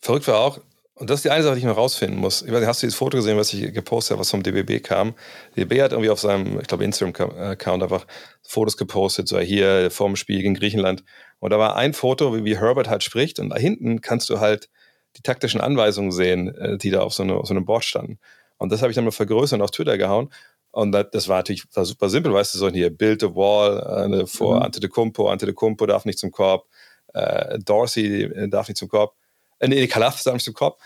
Verrückt 0.00 0.28
war 0.28 0.38
auch, 0.38 0.60
und 0.98 1.10
das 1.10 1.18
ist 1.18 1.24
die 1.26 1.30
eine 1.30 1.42
Sache, 1.42 1.54
die 1.54 1.58
ich 1.60 1.66
noch 1.66 1.76
rausfinden 1.76 2.18
muss. 2.18 2.40
Ich 2.40 2.50
weiß 2.50 2.60
nicht, 2.60 2.68
hast 2.68 2.82
du 2.82 2.86
dieses 2.86 2.98
Foto 2.98 3.18
gesehen, 3.18 3.36
was 3.36 3.52
ich 3.52 3.72
gepostet 3.74 4.12
habe, 4.12 4.20
was 4.20 4.30
vom 4.30 4.42
DBB 4.42 4.82
kam? 4.82 5.14
DBB 5.54 5.82
hat 5.82 5.92
irgendwie 5.92 6.08
auf 6.08 6.20
seinem, 6.20 6.58
ich 6.58 6.66
glaube, 6.66 6.84
Instagram-Account 6.84 7.82
einfach 7.82 8.06
Fotos 8.42 8.78
gepostet, 8.78 9.28
so 9.28 9.38
hier 9.38 9.90
vorm 9.90 10.16
Spiel 10.16 10.40
gegen 10.40 10.54
Griechenland. 10.54 11.04
Und 11.38 11.50
da 11.50 11.58
war 11.58 11.76
ein 11.76 11.92
Foto, 11.92 12.34
wie, 12.34 12.44
wie 12.44 12.58
Herbert 12.58 12.88
halt 12.88 13.02
spricht, 13.02 13.38
und 13.38 13.50
da 13.50 13.56
hinten 13.56 14.00
kannst 14.00 14.30
du 14.30 14.40
halt 14.40 14.70
die 15.18 15.22
taktischen 15.22 15.60
Anweisungen 15.60 16.12
sehen, 16.12 16.54
äh, 16.54 16.78
die 16.78 16.90
da 16.90 17.00
auf 17.00 17.12
so, 17.12 17.22
eine, 17.22 17.34
auf 17.34 17.46
so 17.46 17.52
einem 17.52 17.66
Board 17.66 17.84
standen. 17.84 18.18
Und 18.56 18.72
das 18.72 18.80
habe 18.80 18.90
ich 18.90 18.94
dann 18.94 19.04
mal 19.04 19.10
vergrößert 19.10 19.58
und 19.58 19.64
auf 19.64 19.72
Twitter 19.72 19.98
gehauen. 19.98 20.30
Und 20.70 20.92
das, 20.92 21.28
war 21.28 21.36
natürlich 21.36 21.64
war 21.74 21.84
super 21.84 22.08
simpel, 22.08 22.32
weißt 22.32 22.54
du, 22.54 22.58
so 22.58 22.70
hier 22.70 22.88
Build 22.88 23.20
the 23.20 23.34
Wall 23.34 24.12
äh, 24.12 24.26
vor 24.26 24.56
mhm. 24.56 24.62
Ante 24.62 24.80
de 24.80 24.88
Kumpo, 24.88 25.28
Ante 25.28 25.44
de 25.44 25.54
Kumpo 25.54 25.84
darf 25.84 26.06
nicht 26.06 26.18
zum 26.18 26.30
Korb, 26.30 26.66
äh, 27.12 27.58
Dorsey 27.58 28.24
äh, 28.24 28.48
darf 28.48 28.68
nicht 28.68 28.78
zum 28.78 28.88
Korb 28.88 29.14
äh, 29.58 29.68
nee, 29.68 29.86
Kalaf 29.86 30.24
ist 30.24 30.46
im 30.46 30.54
Kopf. 30.54 30.80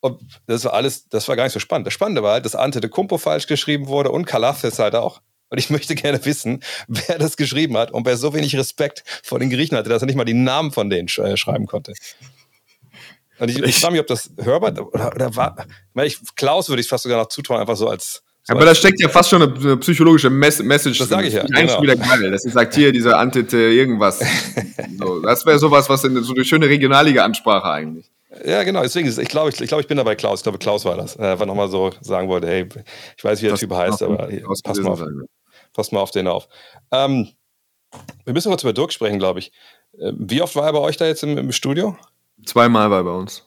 Und 0.00 0.20
das 0.46 0.64
war 0.64 0.72
alles, 0.72 1.08
das 1.08 1.28
war 1.28 1.36
gar 1.36 1.44
nicht 1.44 1.52
so 1.52 1.60
spannend. 1.60 1.86
Das 1.86 1.94
Spannende 1.94 2.22
war 2.22 2.32
halt, 2.32 2.44
dass 2.44 2.56
Ante 2.56 2.80
de 2.80 2.90
Kumpo 2.90 3.18
falsch 3.18 3.46
geschrieben 3.46 3.86
wurde 3.86 4.10
und 4.10 4.26
Kalaf 4.26 4.64
ist 4.64 4.80
halt 4.80 4.96
auch. 4.96 5.20
Und 5.48 5.58
ich 5.58 5.70
möchte 5.70 5.94
gerne 5.94 6.24
wissen, 6.24 6.62
wer 6.88 7.18
das 7.18 7.36
geschrieben 7.36 7.76
hat 7.76 7.92
und 7.92 8.04
wer 8.04 8.16
so 8.16 8.34
wenig 8.34 8.56
Respekt 8.56 9.04
vor 9.22 9.38
den 9.38 9.50
Griechen 9.50 9.76
hatte, 9.76 9.90
dass 9.90 10.02
er 10.02 10.06
nicht 10.06 10.16
mal 10.16 10.24
die 10.24 10.34
Namen 10.34 10.72
von 10.72 10.90
denen 10.90 11.08
sch 11.08 11.18
äh, 11.18 11.36
schreiben 11.36 11.66
konnte. 11.66 11.92
Und 13.38 13.48
ich, 13.48 13.58
ich 13.58 13.76
frage 13.76 13.92
mich, 13.92 14.00
ob 14.00 14.06
das 14.06 14.30
Herbert 14.38 14.80
oder, 14.80 15.14
oder 15.14 15.36
war. 15.36 15.66
Ich, 16.02 16.18
Klaus 16.36 16.68
würde 16.68 16.80
ich 16.80 16.88
fast 16.88 17.04
sogar 17.04 17.18
noch 17.18 17.28
zutrauen, 17.28 17.60
einfach 17.60 17.76
so 17.76 17.88
als. 17.88 18.22
So 18.44 18.54
aber 18.54 18.64
da 18.64 18.74
steckt 18.74 19.00
ja 19.00 19.08
fast 19.08 19.30
schon 19.30 19.42
eine, 19.42 19.76
psychologische 19.76 20.28
Mess 20.28 20.60
Message. 20.60 20.98
Das 20.98 21.08
sage 21.08 21.28
ich 21.28 21.34
ja. 21.34 21.44
Genau. 21.44 21.80
Wieder 21.80 21.94
geil. 21.94 22.30
Das 22.30 22.42
sagt 22.42 22.74
hier 22.74 22.90
diese 22.90 23.16
Antite 23.16 23.56
irgendwas. 23.56 24.18
so, 24.98 25.20
das 25.20 25.46
wäre 25.46 25.58
sowas, 25.60 25.88
was 25.88 26.02
in 26.02 26.20
so 26.24 26.34
eine 26.34 26.44
schöne 26.44 26.68
Regionalliga-Ansprache 26.68 27.70
eigentlich. 27.70 28.10
Ja, 28.44 28.64
genau. 28.64 28.82
Deswegen, 28.82 29.06
ist, 29.06 29.18
ich 29.18 29.28
glaube, 29.28 29.50
ich, 29.50 29.60
ich, 29.60 29.68
glaub, 29.68 29.80
ich 29.80 29.86
bin 29.86 29.96
dabei 29.96 30.16
Klaus. 30.16 30.40
Ich 30.40 30.42
glaube, 30.42 30.58
Klaus 30.58 30.84
war 30.84 30.96
das. 30.96 31.14
Er 31.16 31.32
einfach 31.32 31.46
nochmal 31.46 31.68
so 31.68 31.92
sagen 32.00 32.28
wollte, 32.28 32.48
hey, 32.48 32.68
ich 33.16 33.22
weiß, 33.22 33.40
wie 33.40 33.44
der 33.44 33.52
das 33.52 33.60
Typ 33.60 33.72
heißt, 33.72 34.02
aber 34.02 34.28
pass 34.64 34.78
mal, 34.78 34.88
auf, 34.88 35.04
pass 35.72 35.92
mal 35.92 36.00
auf 36.00 36.10
den 36.10 36.26
auf. 36.26 36.48
Ähm, 36.90 37.28
wir 38.24 38.32
müssen 38.32 38.48
kurz 38.48 38.62
über 38.62 38.72
Dirk 38.72 38.92
sprechen, 38.92 39.20
glaube 39.20 39.38
ich. 39.38 39.52
Äh, 39.98 40.12
wie 40.16 40.42
oft 40.42 40.56
war 40.56 40.66
er 40.66 40.72
bei 40.72 40.80
euch 40.80 40.96
da 40.96 41.06
jetzt 41.06 41.22
im, 41.22 41.38
im 41.38 41.52
Studio? 41.52 41.96
Zweimal 42.44 42.90
war 42.90 43.00
er 43.00 43.04
bei 43.04 43.10
uns. 43.10 43.44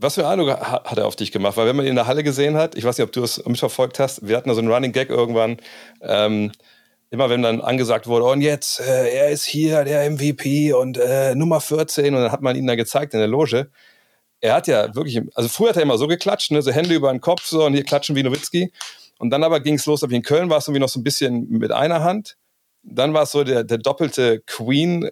Was 0.00 0.14
für 0.14 0.26
einen 0.26 0.40
Eindruck 0.40 0.60
hat 0.60 0.98
er 0.98 1.06
auf 1.06 1.16
dich 1.16 1.30
gemacht? 1.30 1.56
Weil 1.56 1.66
wenn 1.66 1.76
man 1.76 1.84
ihn 1.84 1.90
in 1.90 1.96
der 1.96 2.06
Halle 2.06 2.24
gesehen 2.24 2.56
hat, 2.56 2.74
ich 2.74 2.84
weiß 2.84 2.96
nicht, 2.98 3.06
ob 3.06 3.12
du 3.12 3.22
es 3.22 3.44
mitverfolgt 3.44 3.98
hast, 3.98 4.26
wir 4.26 4.36
hatten 4.36 4.48
da 4.48 4.54
so 4.54 4.60
einen 4.60 4.72
Running 4.72 4.92
Gag 4.92 5.10
irgendwann. 5.10 5.58
Ähm, 6.00 6.52
immer 7.10 7.28
wenn 7.28 7.42
dann 7.42 7.60
angesagt 7.60 8.06
wurde, 8.06 8.24
und 8.24 8.40
jetzt, 8.40 8.80
äh, 8.80 9.12
er 9.12 9.30
ist 9.30 9.44
hier, 9.44 9.84
der 9.84 10.08
MVP 10.10 10.72
und 10.72 10.96
äh, 10.96 11.34
Nummer 11.34 11.60
14, 11.60 12.14
und 12.14 12.22
dann 12.22 12.32
hat 12.32 12.40
man 12.40 12.56
ihn 12.56 12.66
da 12.66 12.76
gezeigt 12.76 13.14
in 13.14 13.20
der 13.20 13.28
Loge 13.28 13.70
er 14.40 14.54
hat 14.54 14.66
ja 14.66 14.94
wirklich, 14.94 15.20
also 15.34 15.48
früher 15.48 15.70
hat 15.70 15.76
er 15.76 15.82
immer 15.82 15.98
so 15.98 16.06
geklatscht, 16.06 16.50
ne, 16.50 16.62
so 16.62 16.70
Hände 16.70 16.94
über 16.94 17.12
den 17.12 17.20
Kopf, 17.20 17.46
so 17.46 17.64
und 17.64 17.74
hier 17.74 17.84
klatschen 17.84 18.16
wie 18.16 18.22
Nowitzki. 18.22 18.72
Und 19.18 19.30
dann 19.30 19.44
aber 19.44 19.60
ging 19.60 19.74
es 19.74 19.84
los, 19.84 20.02
wie 20.08 20.16
in 20.16 20.22
Köln 20.22 20.48
war 20.48 20.58
es 20.58 20.66
irgendwie 20.66 20.80
noch 20.80 20.88
so 20.88 20.98
ein 20.98 21.04
bisschen 21.04 21.48
mit 21.50 21.72
einer 21.72 22.02
Hand. 22.02 22.36
Dann 22.82 23.12
war 23.12 23.24
es 23.24 23.32
so 23.32 23.44
der, 23.44 23.62
der 23.64 23.78
doppelte 23.78 24.40
Queen-Winker, 24.46 25.10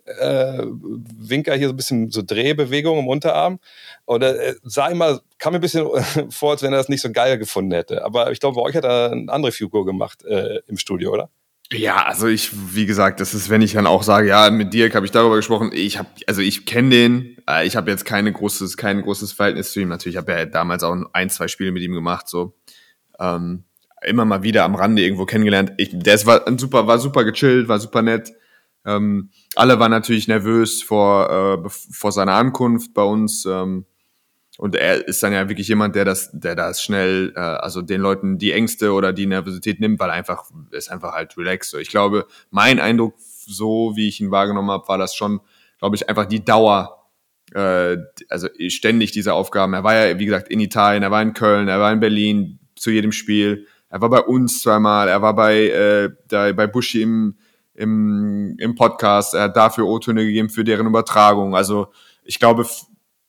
äh, 1.54 1.58
hier 1.58 1.68
so 1.68 1.74
ein 1.74 1.76
bisschen 1.76 2.10
so 2.10 2.22
Drehbewegung 2.22 2.98
im 2.98 3.08
Unterarm. 3.08 3.60
Und 4.04 4.22
er 4.22 4.56
sah 4.62 4.88
immer, 4.88 5.20
kam 5.38 5.52
mir 5.52 5.58
ein 5.58 5.62
bisschen 5.62 5.86
vor, 6.30 6.52
als 6.52 6.62
wenn 6.62 6.72
er 6.72 6.78
das 6.78 6.88
nicht 6.88 7.02
so 7.02 7.12
geil 7.12 7.38
gefunden 7.38 7.72
hätte. 7.72 8.04
Aber 8.04 8.32
ich 8.32 8.40
glaube, 8.40 8.56
bei 8.56 8.62
euch 8.62 8.74
hat 8.74 8.84
er 8.84 9.12
eine 9.12 9.30
andere 9.32 9.52
Figur 9.52 9.84
gemacht 9.84 10.24
äh, 10.24 10.60
im 10.66 10.78
Studio, 10.78 11.12
oder? 11.12 11.30
Ja, 11.70 12.06
also 12.06 12.28
ich, 12.28 12.50
wie 12.74 12.86
gesagt, 12.86 13.20
das 13.20 13.34
ist, 13.34 13.50
wenn 13.50 13.60
ich 13.60 13.74
dann 13.74 13.86
auch 13.86 14.02
sage, 14.02 14.28
ja, 14.28 14.48
mit 14.50 14.72
Dirk 14.72 14.94
habe 14.94 15.04
ich 15.04 15.12
darüber 15.12 15.36
gesprochen. 15.36 15.70
Ich 15.74 15.98
habe, 15.98 16.08
also 16.26 16.40
ich 16.40 16.64
kenne 16.64 16.88
den. 16.88 17.36
Äh, 17.48 17.66
ich 17.66 17.76
habe 17.76 17.90
jetzt 17.90 18.06
keine 18.06 18.32
großes, 18.32 18.78
kein 18.78 19.02
großes 19.02 19.32
Verhältnis 19.32 19.72
zu 19.72 19.80
ihm. 19.80 19.88
Natürlich 19.88 20.16
habe 20.16 20.32
ich 20.32 20.38
ja 20.38 20.46
damals 20.46 20.82
auch 20.82 20.96
ein, 21.12 21.28
zwei 21.28 21.46
Spiele 21.46 21.72
mit 21.72 21.82
ihm 21.82 21.92
gemacht. 21.92 22.26
So 22.26 22.54
ähm, 23.20 23.64
immer 24.04 24.24
mal 24.24 24.42
wieder 24.42 24.64
am 24.64 24.74
Rande 24.74 25.02
irgendwo 25.02 25.26
kennengelernt. 25.26 25.72
Ich, 25.76 25.90
der 25.92 26.14
ist, 26.14 26.26
war 26.26 26.44
super, 26.58 26.86
war 26.86 26.98
super 26.98 27.24
gechillt, 27.24 27.68
war 27.68 27.78
super 27.78 28.02
nett. 28.02 28.32
Ähm, 28.84 29.30
alle 29.54 29.78
waren 29.78 29.90
natürlich 29.90 30.28
nervös 30.28 30.82
vor, 30.82 31.64
äh, 31.64 31.68
vor 31.68 32.12
seiner 32.12 32.34
Ankunft 32.34 32.94
bei 32.94 33.02
uns. 33.02 33.44
Ähm, 33.44 33.84
und 34.58 34.74
er 34.74 35.06
ist 35.06 35.22
dann 35.22 35.32
ja 35.32 35.48
wirklich 35.48 35.68
jemand, 35.68 35.94
der 35.94 36.04
das, 36.04 36.30
der 36.32 36.56
das 36.56 36.82
schnell, 36.82 37.32
äh, 37.36 37.40
also 37.40 37.80
den 37.80 38.00
Leuten 38.00 38.38
die 38.38 38.52
Ängste 38.52 38.92
oder 38.92 39.12
die 39.12 39.26
Nervosität 39.26 39.78
nimmt, 39.78 40.00
weil 40.00 40.10
einfach 40.10 40.50
ist 40.72 40.90
einfach 40.90 41.12
halt 41.12 41.36
relaxed. 41.38 41.70
So, 41.70 41.78
ich 41.78 41.90
glaube, 41.90 42.26
mein 42.50 42.80
Eindruck, 42.80 43.14
so 43.18 43.92
wie 43.94 44.08
ich 44.08 44.20
ihn 44.20 44.32
wahrgenommen 44.32 44.70
habe, 44.70 44.88
war 44.88 44.98
das 44.98 45.14
schon, 45.14 45.40
glaube 45.78 45.94
ich, 45.94 46.08
einfach 46.08 46.26
die 46.26 46.44
Dauer, 46.44 47.06
äh, 47.54 47.98
also 48.28 48.48
ständig 48.68 49.12
diese 49.12 49.32
Aufgaben. 49.32 49.74
Er 49.74 49.84
war 49.84 49.94
ja, 49.94 50.18
wie 50.18 50.26
gesagt, 50.26 50.48
in 50.48 50.58
Italien, 50.58 51.04
er 51.04 51.12
war 51.12 51.22
in 51.22 51.34
Köln, 51.34 51.68
er 51.68 51.78
war 51.78 51.92
in 51.92 52.00
Berlin 52.00 52.58
zu 52.74 52.90
jedem 52.90 53.12
Spiel. 53.12 53.66
Er 53.90 54.00
war 54.00 54.10
bei 54.10 54.20
uns 54.20 54.62
zweimal, 54.62 55.08
er 55.08 55.22
war 55.22 55.34
bei, 55.34 55.68
äh, 55.68 56.52
bei 56.52 56.66
Bushi 56.66 57.02
im, 57.02 57.38
im, 57.74 58.56
im 58.58 58.74
Podcast, 58.74 59.34
er 59.34 59.44
hat 59.44 59.56
dafür 59.56 59.86
O-Töne 59.86 60.24
gegeben 60.24 60.50
für 60.50 60.64
deren 60.64 60.86
Übertragung. 60.86 61.56
Also 61.56 61.92
ich 62.22 62.38
glaube, 62.38 62.66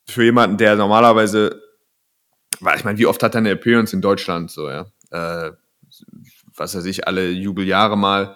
für 0.05 0.23
jemanden, 0.23 0.57
der 0.57 0.75
normalerweise, 0.75 1.61
weil 2.59 2.77
ich 2.77 2.83
meine, 2.83 2.97
wie 2.97 3.05
oft 3.05 3.23
hat 3.23 3.35
er 3.35 3.39
eine 3.39 3.51
Appearance 3.51 3.95
in 3.95 4.01
Deutschland, 4.01 4.51
so, 4.51 4.69
ja, 4.69 4.87
äh, 5.11 5.51
was 6.55 6.75
weiß 6.75 6.85
ich, 6.85 7.07
alle 7.07 7.29
Jubeljahre 7.29 7.97
mal, 7.97 8.35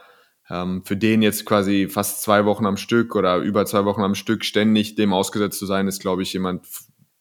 ähm, 0.49 0.83
für 0.85 0.95
den 0.95 1.21
jetzt 1.21 1.45
quasi 1.45 1.89
fast 1.89 2.21
zwei 2.21 2.45
Wochen 2.45 2.65
am 2.65 2.77
Stück 2.77 3.15
oder 3.15 3.37
über 3.37 3.65
zwei 3.65 3.83
Wochen 3.83 4.01
am 4.01 4.15
Stück 4.15 4.45
ständig 4.45 4.95
dem 4.95 5.13
ausgesetzt 5.13 5.59
zu 5.59 5.65
sein, 5.65 5.87
ist, 5.87 5.99
glaube 5.99 6.21
ich, 6.21 6.31
jemand, 6.31 6.65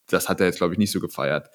das 0.06 0.28
hat 0.28 0.38
er 0.40 0.46
jetzt, 0.46 0.58
glaube 0.58 0.74
ich, 0.74 0.78
nicht 0.78 0.92
so 0.92 1.00
gefeiert 1.00 1.50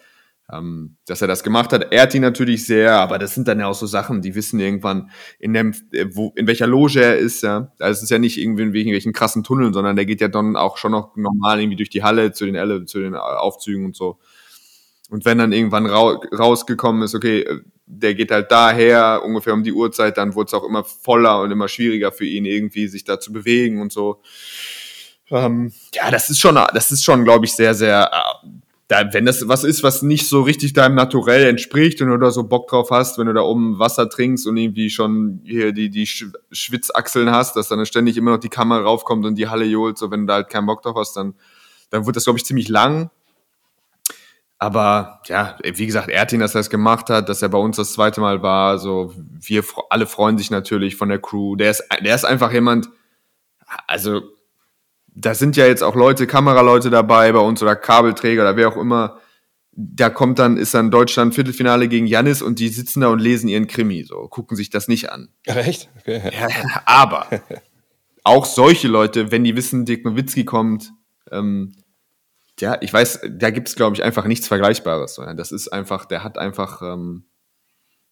ähm, 0.51 0.95
dass 1.05 1.21
er 1.21 1.27
das 1.27 1.43
gemacht 1.43 1.73
hat. 1.73 1.93
Hat 1.93 2.13
ihn 2.13 2.21
natürlich 2.21 2.65
sehr, 2.65 2.93
aber 2.93 3.19
das 3.19 3.35
sind 3.35 3.47
dann 3.47 3.59
ja 3.59 3.67
auch 3.67 3.75
so 3.75 3.85
Sachen, 3.85 4.21
die 4.21 4.35
wissen 4.35 4.59
irgendwann, 4.59 5.11
in, 5.39 5.53
dem, 5.53 5.73
äh, 5.91 6.05
wo, 6.13 6.33
in 6.35 6.47
welcher 6.47 6.67
Loge 6.67 7.01
er 7.01 7.17
ist. 7.17 7.43
Ja. 7.43 7.71
Also 7.79 7.97
es 7.97 8.03
ist 8.03 8.09
ja 8.09 8.19
nicht 8.19 8.37
irgendwie 8.37 8.63
in 8.63 8.73
irgendwelchen 8.73 9.13
krassen 9.13 9.43
Tunneln, 9.43 9.73
sondern 9.73 9.95
der 9.95 10.05
geht 10.05 10.21
ja 10.21 10.29
dann 10.29 10.55
auch 10.55 10.77
schon 10.77 10.91
noch 10.91 11.15
normal 11.15 11.59
irgendwie 11.59 11.77
durch 11.77 11.89
die 11.89 12.03
Halle 12.03 12.31
zu 12.31 12.45
den, 12.45 12.55
Elle, 12.55 12.85
zu 12.85 12.99
den 12.99 13.15
Aufzügen 13.15 13.85
und 13.85 13.95
so. 13.95 14.19
Und 15.09 15.25
wenn 15.25 15.37
dann 15.37 15.53
irgendwann 15.53 15.85
ra 15.85 16.19
rausgekommen 16.37 17.01
ist, 17.01 17.15
okay, 17.15 17.41
äh, 17.41 17.61
der 17.85 18.15
geht 18.15 18.31
halt 18.31 18.51
daher, 18.51 19.21
ungefähr 19.23 19.53
um 19.53 19.63
die 19.63 19.71
Uhrzeit, 19.71 20.17
dann 20.17 20.35
wurde 20.35 20.47
es 20.47 20.53
auch 20.53 20.65
immer 20.65 20.83
voller 20.83 21.41
und 21.41 21.51
immer 21.51 21.69
schwieriger 21.69 22.11
für 22.11 22.25
ihn 22.25 22.43
irgendwie, 22.43 22.87
sich 22.87 23.05
da 23.05 23.17
zu 23.19 23.31
bewegen 23.31 23.81
und 23.81 23.93
so. 23.93 24.21
Ähm, 25.29 25.71
ja, 25.93 26.11
das 26.11 26.29
ist 26.29 26.39
schon, 26.39 26.55
das 26.55 26.91
ist 26.91 27.03
schon, 27.03 27.23
glaube 27.23 27.45
ich, 27.45 27.53
sehr, 27.53 27.73
sehr 27.73 28.11
äh, 28.11 28.47
da, 28.87 29.13
wenn 29.13 29.25
das 29.25 29.47
was 29.47 29.65
ist, 29.65 29.83
was 29.83 30.01
nicht 30.01 30.27
so 30.29 30.41
richtig 30.41 30.71
deinem 30.71 30.95
Naturell 30.95 31.45
entspricht 31.45 32.01
und 32.01 32.07
du 32.07 32.17
da 32.17 32.31
so 32.31 32.43
Bock 32.43 32.69
drauf 32.69 32.89
hast, 32.89 33.17
wenn 33.17 33.27
du 33.27 33.33
da 33.33 33.41
oben 33.41 33.79
Wasser 33.79 34.09
trinkst 34.09 34.47
und 34.47 34.55
irgendwie 34.55 34.89
schon 34.89 35.41
hier 35.43 35.73
die, 35.73 35.89
die 35.89 36.07
Schwitzachseln 36.07 37.29
hast, 37.29 37.57
dass 37.57 37.67
dann 37.67 37.85
ständig 37.85 38.15
immer 38.15 38.31
noch 38.31 38.39
die 38.39 38.49
Kamera 38.49 38.81
raufkommt 38.83 39.25
und 39.25 39.35
die 39.35 39.49
Halle 39.49 39.65
johlt, 39.65 39.97
so 39.97 40.09
wenn 40.09 40.21
du 40.21 40.27
da 40.27 40.33
halt 40.35 40.49
keinen 40.49 40.67
Bock 40.67 40.81
drauf 40.83 40.95
hast, 40.95 41.17
dann, 41.17 41.35
dann 41.89 42.05
wird 42.05 42.15
das, 42.15 42.23
glaube 42.23 42.39
ich, 42.39 42.45
ziemlich 42.45 42.69
lang. 42.69 43.11
Aber 44.57 45.21
ja, 45.27 45.57
wie 45.63 45.85
gesagt, 45.85 46.09
Ertin, 46.09 46.39
dass 46.39 46.55
er 46.55 46.61
es 46.61 46.69
gemacht 46.69 47.09
hat, 47.09 47.27
dass 47.27 47.41
er 47.41 47.49
bei 47.49 47.59
uns 47.59 47.75
das 47.75 47.93
zweite 47.93 48.21
Mal 48.21 48.41
war, 48.41 48.79
so 48.79 49.13
wir 49.15 49.63
alle 49.89 50.07
freuen 50.07 50.37
sich 50.37 50.49
natürlich 50.49 50.95
von 50.95 51.09
der 51.09 51.19
Crew. 51.19 51.57
Der 51.57 51.71
ist, 51.71 51.83
der 52.03 52.15
ist 52.15 52.25
einfach 52.25 52.53
jemand, 52.53 52.89
also 53.85 54.21
da 55.19 55.33
sind 55.33 55.57
ja 55.57 55.65
jetzt 55.65 55.83
auch 55.83 55.95
Leute, 55.95 56.27
Kameraleute 56.27 56.89
dabei 56.89 57.31
bei 57.31 57.39
uns 57.39 57.61
oder 57.63 57.75
Kabelträger 57.75 58.43
oder 58.43 58.55
wer 58.55 58.69
auch 58.69 58.77
immer. 58.77 59.19
Da 59.71 60.09
kommt 60.09 60.39
dann, 60.39 60.57
ist 60.57 60.73
dann 60.73 60.91
Deutschland 60.91 61.35
Viertelfinale 61.35 61.87
gegen 61.87 62.07
Jannis 62.07 62.41
und 62.41 62.59
die 62.59 62.69
sitzen 62.69 63.01
da 63.01 63.09
und 63.09 63.19
lesen 63.19 63.47
ihren 63.47 63.67
Krimi, 63.67 64.03
so, 64.03 64.27
gucken 64.27 64.55
sich 64.55 64.69
das 64.69 64.87
nicht 64.87 65.11
an. 65.11 65.29
Echt? 65.45 65.89
Okay. 65.99 66.31
Ja, 66.33 66.47
aber 66.85 67.27
auch 68.23 68.45
solche 68.45 68.87
Leute, 68.87 69.31
wenn 69.31 69.43
die 69.43 69.55
wissen, 69.55 69.85
Dirk 69.85 70.05
Nowitzki 70.05 70.45
kommt, 70.45 70.93
ähm, 71.31 71.75
ja, 72.59 72.77
ich 72.81 72.91
weiß, 72.91 73.21
da 73.29 73.51
gibt 73.51 73.69
es, 73.69 73.75
glaube 73.75 73.95
ich, 73.95 74.03
einfach 74.03 74.25
nichts 74.25 74.47
Vergleichbares. 74.47 75.19
Das 75.35 75.51
ist 75.51 75.67
einfach, 75.69 76.05
der 76.05 76.23
hat 76.23 76.37
einfach, 76.37 76.81
ähm, 76.81 77.25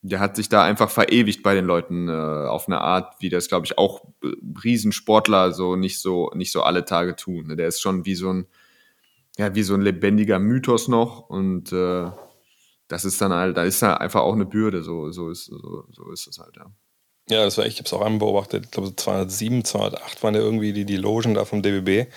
der 0.10 0.20
hat 0.20 0.36
sich 0.36 0.50
da 0.50 0.64
einfach 0.64 0.90
verewigt 0.90 1.42
bei 1.42 1.56
den 1.56 1.66
Leuten 1.66 2.10
äh, 2.10 2.12
auf 2.12 2.68
eine 2.68 2.82
Art, 2.82 3.16
wie 3.20 3.30
das, 3.30 3.48
glaube 3.48 3.66
ich, 3.66 3.78
auch 3.78 4.04
äh, 4.24 4.28
Riesensportler 4.64 5.52
so 5.52 5.76
nicht 5.76 6.00
so 6.00 6.32
nicht 6.36 6.52
so 6.52 6.62
alle 6.62 6.86
Tage 6.86 7.16
tun. 7.16 7.48
Ne? 7.48 7.56
Der 7.56 7.68
ist 7.68 7.82
schon 7.82 8.06
wie 8.06 8.16
so 8.16 8.32
ein 8.32 8.46
ja 9.38 9.56
wie 9.56 9.64
so 9.64 9.74
ein 9.74 9.82
lebendiger 9.82 10.38
Mythos 10.40 10.88
noch 10.88 11.30
und 11.30 11.72
äh, 11.74 12.10
das 12.88 13.04
ist 13.04 13.20
dann 13.20 13.34
halt, 13.34 13.58
da 13.58 13.64
ist 13.64 13.82
da 13.82 13.96
einfach 13.96 14.22
auch 14.22 14.36
eine 14.36 14.46
Bürde. 14.46 14.84
So 14.84 15.12
so 15.12 15.30
ist 15.32 15.46
so, 15.46 15.86
so 15.92 16.12
ist 16.12 16.28
es 16.28 16.38
halt 16.38 16.56
ja. 16.56 16.66
Ja, 17.28 17.44
das 17.44 17.58
war 17.58 17.66
ich 17.66 17.78
habe 17.78 17.86
es 17.86 17.94
auch 17.94 18.02
einmal 18.02 18.20
beobachtet, 18.20 18.66
ich 18.66 18.72
glaube 18.72 18.96
207, 18.96 19.66
208 19.66 20.22
waren 20.22 20.36
ja 20.36 20.42
irgendwie 20.42 20.74
die, 20.74 20.86
die 20.86 20.98
Logen 20.98 21.34
da 21.34 21.46
vom 21.46 21.64
DBB. 21.64 22.12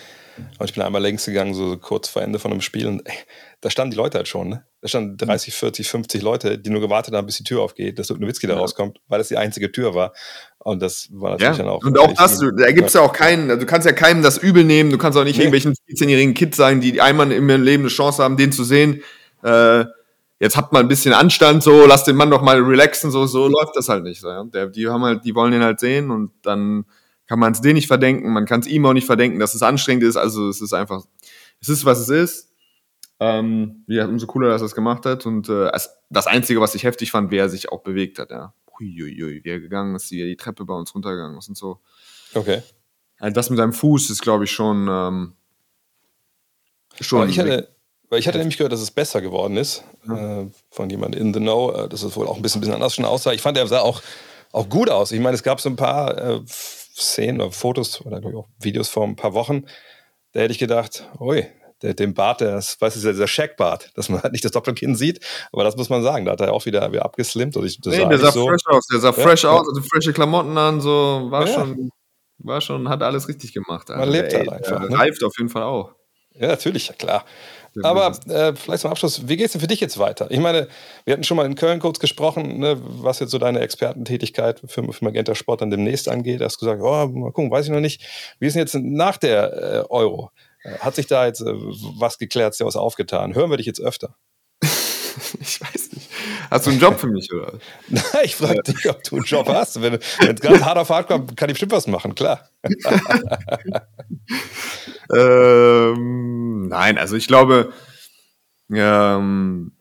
Und 0.58 0.68
ich 0.68 0.74
bin 0.74 0.84
einmal 0.84 1.02
längs 1.02 1.24
gegangen, 1.24 1.54
so 1.54 1.76
kurz 1.78 2.08
vor 2.08 2.22
Ende 2.22 2.38
von 2.38 2.52
einem 2.52 2.60
Spiel 2.60 2.86
und 2.86 3.06
ey, 3.06 3.16
da 3.60 3.70
standen 3.70 3.92
die 3.92 3.96
Leute 3.96 4.18
halt 4.18 4.28
schon, 4.28 4.50
ne? 4.50 4.67
Da 4.80 4.86
standen 4.86 5.16
30, 5.16 5.54
40, 5.54 5.88
50 5.88 6.22
Leute, 6.22 6.58
die 6.58 6.70
nur 6.70 6.80
gewartet 6.80 7.12
haben, 7.14 7.26
bis 7.26 7.36
die 7.36 7.44
Tür 7.44 7.62
aufgeht, 7.62 7.98
dass 7.98 8.10
Nowitzki 8.10 8.46
da 8.46 8.56
rauskommt, 8.56 9.00
weil 9.08 9.18
das 9.18 9.26
die 9.26 9.36
einzige 9.36 9.72
Tür 9.72 9.94
war. 9.94 10.12
Und 10.58 10.80
das 10.80 11.08
war 11.10 11.32
natürlich 11.32 11.58
ja. 11.58 11.64
dann 11.64 11.72
auch. 11.72 11.84
Und 11.84 11.98
auch 11.98 12.12
das, 12.12 12.38
du, 12.38 12.52
da 12.52 12.70
gibt's 12.70 12.92
ja. 12.92 13.00
ja 13.00 13.06
auch 13.06 13.12
keinen, 13.12 13.50
also 13.50 13.60
du 13.60 13.66
kannst 13.66 13.86
ja 13.86 13.92
keinem 13.92 14.22
das 14.22 14.38
übel 14.38 14.62
nehmen, 14.62 14.90
du 14.90 14.98
kannst 14.98 15.18
auch 15.18 15.24
nicht 15.24 15.36
nee. 15.36 15.44
irgendwelchen 15.44 15.74
14-jährigen 15.88 16.34
Kids 16.34 16.56
sagen, 16.56 16.80
die 16.80 17.00
einmal 17.00 17.32
im 17.32 17.48
Leben 17.48 17.82
eine 17.82 17.88
Chance 17.88 18.22
haben, 18.22 18.36
den 18.36 18.52
zu 18.52 18.62
sehen. 18.62 19.02
Äh, 19.42 19.84
jetzt 20.40 20.56
habt 20.56 20.72
mal 20.72 20.80
ein 20.80 20.88
bisschen 20.88 21.12
Anstand, 21.12 21.62
so, 21.62 21.86
lass 21.86 22.04
den 22.04 22.16
Mann 22.16 22.30
doch 22.30 22.42
mal 22.42 22.60
relaxen, 22.60 23.10
so, 23.10 23.26
so 23.26 23.48
läuft 23.48 23.74
das 23.74 23.88
halt 23.88 24.04
nicht. 24.04 24.20
So, 24.20 24.28
ja? 24.28 24.44
Der, 24.44 24.66
die 24.68 24.88
haben 24.88 25.02
halt, 25.02 25.24
die 25.24 25.34
wollen 25.34 25.52
den 25.52 25.62
halt 25.64 25.80
sehen 25.80 26.10
und 26.10 26.30
dann 26.42 26.84
kann 27.26 27.38
man 27.38 27.52
es 27.52 27.60
denen 27.60 27.74
nicht 27.74 27.88
verdenken, 27.88 28.32
man 28.32 28.46
kann 28.46 28.60
es 28.60 28.66
ihm 28.66 28.86
auch 28.86 28.94
nicht 28.94 29.06
verdenken, 29.06 29.38
dass 29.38 29.54
es 29.54 29.62
anstrengend 29.62 30.04
ist. 30.04 30.16
Also 30.16 30.48
es 30.48 30.60
ist 30.60 30.72
einfach, 30.72 31.02
es 31.60 31.68
ist, 31.68 31.84
was 31.84 31.98
es 31.98 32.08
ist. 32.08 32.48
Ähm, 33.20 33.84
ja, 33.88 34.06
umso 34.06 34.26
cooler, 34.26 34.48
dass 34.48 34.62
er 34.62 34.66
es 34.66 34.74
gemacht 34.74 35.04
hat. 35.06 35.26
Und 35.26 35.48
äh, 35.48 35.70
das 36.10 36.26
Einzige, 36.26 36.60
was 36.60 36.74
ich 36.74 36.84
heftig 36.84 37.10
fand, 37.10 37.30
wie 37.30 37.36
er 37.36 37.48
sich 37.48 37.70
auch 37.70 37.82
bewegt 37.82 38.18
hat, 38.18 38.30
ja. 38.30 38.54
Huiuiui, 38.78 39.42
wie 39.42 39.48
er 39.48 39.60
gegangen 39.60 39.96
ist, 39.96 40.10
wie 40.10 40.20
er 40.20 40.26
die 40.26 40.36
Treppe 40.36 40.64
bei 40.64 40.74
uns 40.74 40.94
runtergegangen 40.94 41.36
ist 41.38 41.48
und 41.48 41.56
so. 41.56 41.80
Okay. 42.34 42.62
Also 43.18 43.34
das 43.34 43.50
mit 43.50 43.58
seinem 43.58 43.72
Fuß 43.72 44.10
ist, 44.10 44.22
glaube 44.22 44.44
ich, 44.44 44.52
schon. 44.52 44.86
Ähm, 44.88 45.32
schon 47.00 47.22
weil 47.22 47.30
ich, 47.30 47.38
hatte, 47.38 47.74
weil 48.08 48.20
ich 48.20 48.28
hatte 48.28 48.38
nämlich 48.38 48.56
gehört, 48.56 48.72
dass 48.72 48.80
es 48.80 48.90
besser 48.90 49.20
geworden 49.20 49.56
ist. 49.56 49.82
Ja. 50.06 50.42
Äh, 50.42 50.50
von 50.70 50.88
jemandem 50.88 51.20
in 51.20 51.34
the 51.34 51.40
know, 51.40 51.72
äh, 51.72 51.88
dass 51.88 52.02
es 52.02 52.16
wohl 52.16 52.28
auch 52.28 52.36
ein 52.36 52.42
bisschen, 52.42 52.60
bisschen 52.60 52.74
anders 52.74 52.94
schon 52.94 53.04
aussah. 53.04 53.32
Ich 53.32 53.42
fand, 53.42 53.58
er 53.58 53.66
sah 53.66 53.80
auch, 53.80 54.02
auch 54.52 54.68
gut 54.68 54.90
aus. 54.90 55.12
Ich 55.12 55.20
meine, 55.20 55.34
es 55.34 55.42
gab 55.42 55.60
so 55.60 55.68
ein 55.68 55.76
paar 55.76 56.16
äh, 56.16 56.40
Szenen 56.46 57.40
oder 57.40 57.52
Fotos 57.52 58.04
oder 58.04 58.24
auch 58.36 58.48
Videos 58.60 58.88
vor 58.88 59.04
ein 59.04 59.16
paar 59.16 59.34
Wochen. 59.34 59.64
Da 60.32 60.40
hätte 60.40 60.52
ich 60.52 60.58
gedacht, 60.58 61.08
ui, 61.18 61.46
der, 61.82 61.94
dem 61.94 62.14
Bart, 62.14 62.40
der, 62.40 62.52
das, 62.52 62.80
weißt 62.80 62.96
du, 62.96 63.00
dieser 63.10 63.26
Shaq-Bart, 63.26 63.90
dass 63.94 64.08
man 64.08 64.22
halt 64.22 64.32
nicht 64.32 64.44
das 64.44 64.52
Doppelkinn 64.52 64.96
sieht, 64.96 65.24
aber 65.52 65.64
das 65.64 65.76
muss 65.76 65.88
man 65.88 66.02
sagen, 66.02 66.24
da 66.24 66.32
hat 66.32 66.40
er 66.40 66.52
auch 66.52 66.66
wieder, 66.66 66.90
wieder 66.92 67.04
abgeslimmt. 67.04 67.56
Also 67.56 67.66
ich, 67.66 67.80
das 67.80 67.96
nee, 67.96 68.06
der 68.06 68.18
sah 68.18 68.32
so. 68.32 68.46
fresh 68.46 68.66
aus, 68.66 68.86
der 68.86 69.00
sah 69.00 69.08
ja, 69.08 69.12
fresh 69.12 69.44
ja. 69.44 69.50
aus, 69.50 69.68
also 69.68 69.82
frische 69.82 70.12
Klamotten 70.12 70.56
an, 70.58 70.80
so, 70.80 71.26
war 71.30 71.46
ja. 71.46 71.54
schon, 71.54 71.90
war 72.38 72.60
schon, 72.60 72.88
hat 72.88 73.02
alles 73.02 73.28
richtig 73.28 73.52
gemacht. 73.52 73.90
Also, 73.90 74.00
man 74.00 74.10
lebt 74.10 74.34
halt 74.34 74.48
einfach. 74.48 74.88
Ne? 74.88 74.98
Reift 74.98 75.22
auf 75.24 75.36
jeden 75.38 75.50
Fall 75.50 75.62
auch. 75.62 75.92
Ja, 76.34 76.48
natürlich, 76.48 76.88
ja 76.88 76.94
klar. 76.94 77.24
Aber 77.82 78.12
äh, 78.28 78.54
vielleicht 78.54 78.82
zum 78.82 78.90
Abschluss, 78.90 79.28
wie 79.28 79.36
geht 79.36 79.46
es 79.46 79.52
denn 79.52 79.60
für 79.60 79.66
dich 79.66 79.80
jetzt 79.80 79.98
weiter? 79.98 80.30
Ich 80.30 80.40
meine, 80.40 80.68
wir 81.04 81.12
hatten 81.12 81.24
schon 81.24 81.36
mal 81.36 81.46
in 81.46 81.54
Köln 81.54 81.80
kurz 81.80 81.98
gesprochen, 81.98 82.58
ne, 82.58 82.80
was 82.80 83.20
jetzt 83.20 83.30
so 83.30 83.38
deine 83.38 83.60
Expertentätigkeit 83.60 84.60
für, 84.66 84.92
für 84.92 85.04
Magenta 85.04 85.34
Sport 85.34 85.60
dann 85.60 85.70
demnächst 85.70 86.08
angeht. 86.08 86.40
Du 86.40 86.44
hast 86.44 86.58
gesagt, 86.58 86.80
oh, 86.82 87.06
mal 87.06 87.32
gucken, 87.32 87.50
weiß 87.50 87.66
ich 87.66 87.72
noch 87.72 87.80
nicht. 87.80 88.02
Wie 88.38 88.46
ist 88.46 88.54
denn 88.54 88.62
jetzt 88.62 88.74
nach 88.74 89.16
der 89.16 89.52
äh, 89.52 89.84
Euro? 89.90 90.30
Hat 90.80 90.94
sich 90.96 91.06
da 91.06 91.26
jetzt 91.26 91.40
äh, 91.40 91.52
was 91.52 92.18
geklärt, 92.18 92.54
sehr 92.54 92.66
was 92.66 92.76
aufgetan? 92.76 93.34
Hören 93.34 93.50
wir 93.50 93.56
dich 93.56 93.66
jetzt 93.66 93.80
öfter? 93.80 94.16
ich 95.40 95.60
weiß 95.60 95.92
nicht. 95.92 96.08
Hast 96.50 96.66
du 96.66 96.70
einen 96.70 96.80
Job 96.80 96.98
für 96.98 97.06
mich, 97.06 97.32
oder? 97.32 97.58
Nein, 97.88 98.04
ich 98.24 98.36
frage 98.36 98.62
dich, 98.62 98.88
ob 98.88 99.02
du 99.04 99.16
einen 99.16 99.24
Job 99.24 99.48
hast. 99.48 99.80
Wenn 99.82 99.94
es 99.94 100.40
ganz 100.40 100.62
hart 100.62 100.78
auf 100.78 100.90
hart 100.90 101.06
kommt, 101.08 101.36
kann 101.36 101.48
ich 101.48 101.54
bestimmt 101.54 101.72
was 101.72 101.86
machen, 101.86 102.14
klar. 102.14 102.48
ähm, 105.14 106.68
nein, 106.68 106.98
also 106.98 107.16
ich 107.16 107.26
glaube, 107.26 107.72
ähm, 108.72 109.72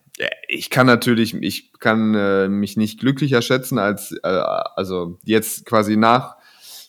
ich 0.48 0.70
kann 0.70 0.88
natürlich, 0.88 1.34
ich 1.36 1.74
kann 1.80 2.16
äh, 2.16 2.48
mich 2.48 2.78
nicht 2.78 3.00
glücklicher 3.00 3.42
schätzen 3.42 3.78
als, 3.78 4.14
äh, 4.24 4.28
also 4.28 5.20
jetzt 5.24 5.66
quasi 5.66 5.98
nach 5.98 6.37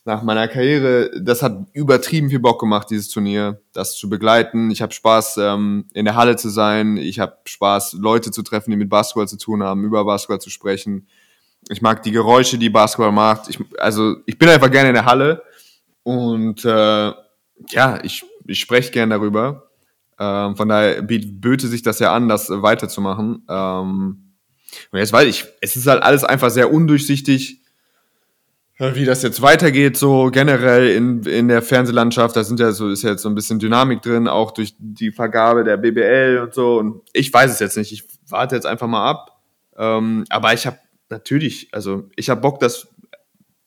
nach 0.05 0.23
meiner 0.23 0.49
Karriere, 0.49 1.11
das 1.21 1.43
hat 1.43 1.67
übertrieben 1.73 2.31
viel 2.31 2.39
Bock 2.39 2.61
gemacht, 2.61 2.89
dieses 2.91 3.09
Turnier, 3.09 3.61
das 3.73 3.95
zu 3.97 4.09
begleiten. 4.09 4.71
Ich 4.71 4.81
habe 4.83 4.93
Spaß, 4.93 5.39
ähm, 5.39 5.87
in 5.93 6.05
der 6.05 6.15
Halle 6.15 6.37
zu 6.37 6.49
sein. 6.49 6.97
Ich 6.97 7.21
habe 7.21 7.37
Spaß, 7.45 7.95
Leute 7.95 8.31
zu 8.31 8.43
treffen, 8.43 8.71
die 8.71 8.77
mit 8.77 8.89
Basketball 8.89 9.29
zu 9.29 9.37
tun 9.37 9.63
haben, 9.63 9.85
über 9.85 10.05
Basketball 10.05 10.41
zu 10.41 10.51
sprechen. 10.51 11.07
Ich 11.69 11.83
mag 11.83 12.03
die 12.03 12.13
Geräusche, 12.13 12.59
die 12.59 12.71
Basketball 12.71 13.13
macht. 13.13 13.49
Ich, 13.49 13.59
also 13.79 14.17
ich 14.27 14.39
bin 14.39 14.49
einfach 14.49 14.71
gerne 14.71 14.89
in 14.89 14.95
der 14.95 15.05
Halle 15.05 15.43
und 16.03 16.65
äh, 16.65 17.13
ja, 17.71 17.99
ich, 18.03 18.25
ich 18.47 18.61
spreche 18.61 18.91
gerne 18.91 19.15
darüber. 19.15 19.69
Ähm, 20.19 20.57
von 20.57 20.69
daher 20.69 21.03
böte 21.03 21.69
sich 21.69 21.83
das 21.83 21.99
ja 21.99 22.15
an, 22.15 22.29
das 22.29 22.49
weiterzumachen. 22.51 23.45
Ähm, 23.49 24.35
und 24.91 24.99
jetzt 24.99 25.13
weiß 25.13 25.29
ich, 25.29 25.45
es 25.61 25.77
ist 25.77 25.87
halt 25.87 26.03
alles 26.03 26.25
einfach 26.25 26.51
sehr 26.51 26.73
undurchsichtig, 26.73 27.63
wie 28.79 29.05
das 29.05 29.23
jetzt 29.23 29.43
weitergeht, 29.43 29.97
so 29.97 30.31
generell 30.31 30.91
in, 30.91 31.25
in 31.25 31.49
der 31.49 31.63
Fernsehlandschaft. 31.63 32.37
Da 32.37 32.45
sind 32.45 32.61
ja 32.61 32.71
so, 32.71 32.89
ist 32.89 33.03
ja 33.03 33.11
jetzt 33.11 33.23
so 33.23 33.29
ein 33.29 33.35
bisschen 33.35 33.59
Dynamik 33.59 34.03
drin, 34.03 34.29
auch 34.29 34.53
durch 34.53 34.75
die 34.79 35.11
Vergabe 35.11 35.65
der 35.65 35.77
BBL 35.77 36.41
und 36.45 36.55
so. 36.55 36.79
Und 36.79 37.03
ich 37.13 37.33
weiß 37.33 37.51
es 37.51 37.59
jetzt 37.59 37.77
nicht. 37.77 37.93
Ich 37.93 38.05
warte 38.29 38.55
jetzt 38.55 38.67
einfach 38.67 38.87
mal 38.87 39.09
ab. 39.09 39.41
Ähm, 39.77 40.25
aber 40.31 40.55
ich 40.55 40.67
habe 40.67 40.79
natürlich, 41.11 41.69
also 41.73 42.09
ich 42.15 42.31
habe 42.31 42.41
Bock, 42.41 42.61
das, 42.61 42.89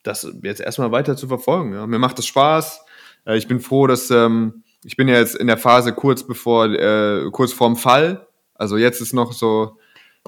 das 0.03 0.32
jetzt 0.43 0.62
erstmal 0.62 0.91
weiter 0.91 1.18
zu 1.18 1.28
verfolgen. 1.28 1.74
Ja. 1.74 1.86
Mir 1.88 1.99
macht 1.99 2.18
das 2.18 2.26
Spaß. 2.26 2.82
Äh, 3.26 3.38
ich 3.38 3.49
bin 3.49 3.59
froh, 3.59 3.88
dass 3.88 4.09
ähm, 4.12 4.64
ich 4.86 4.95
bin 4.95 5.09
ja 5.09 5.16
jetzt 5.16 5.36
in 5.36 5.47
der 5.47 5.57
Phase 5.57 5.93
kurz 5.93 6.26
bevor, 6.26 6.68
äh, 6.68 7.30
kurz 7.32 7.51
vorm 7.51 7.76
Fall. 7.76 8.28
Also 8.55 8.78
jetzt 8.78 9.01
ist 9.01 9.14
noch 9.14 9.34
so, 9.34 9.78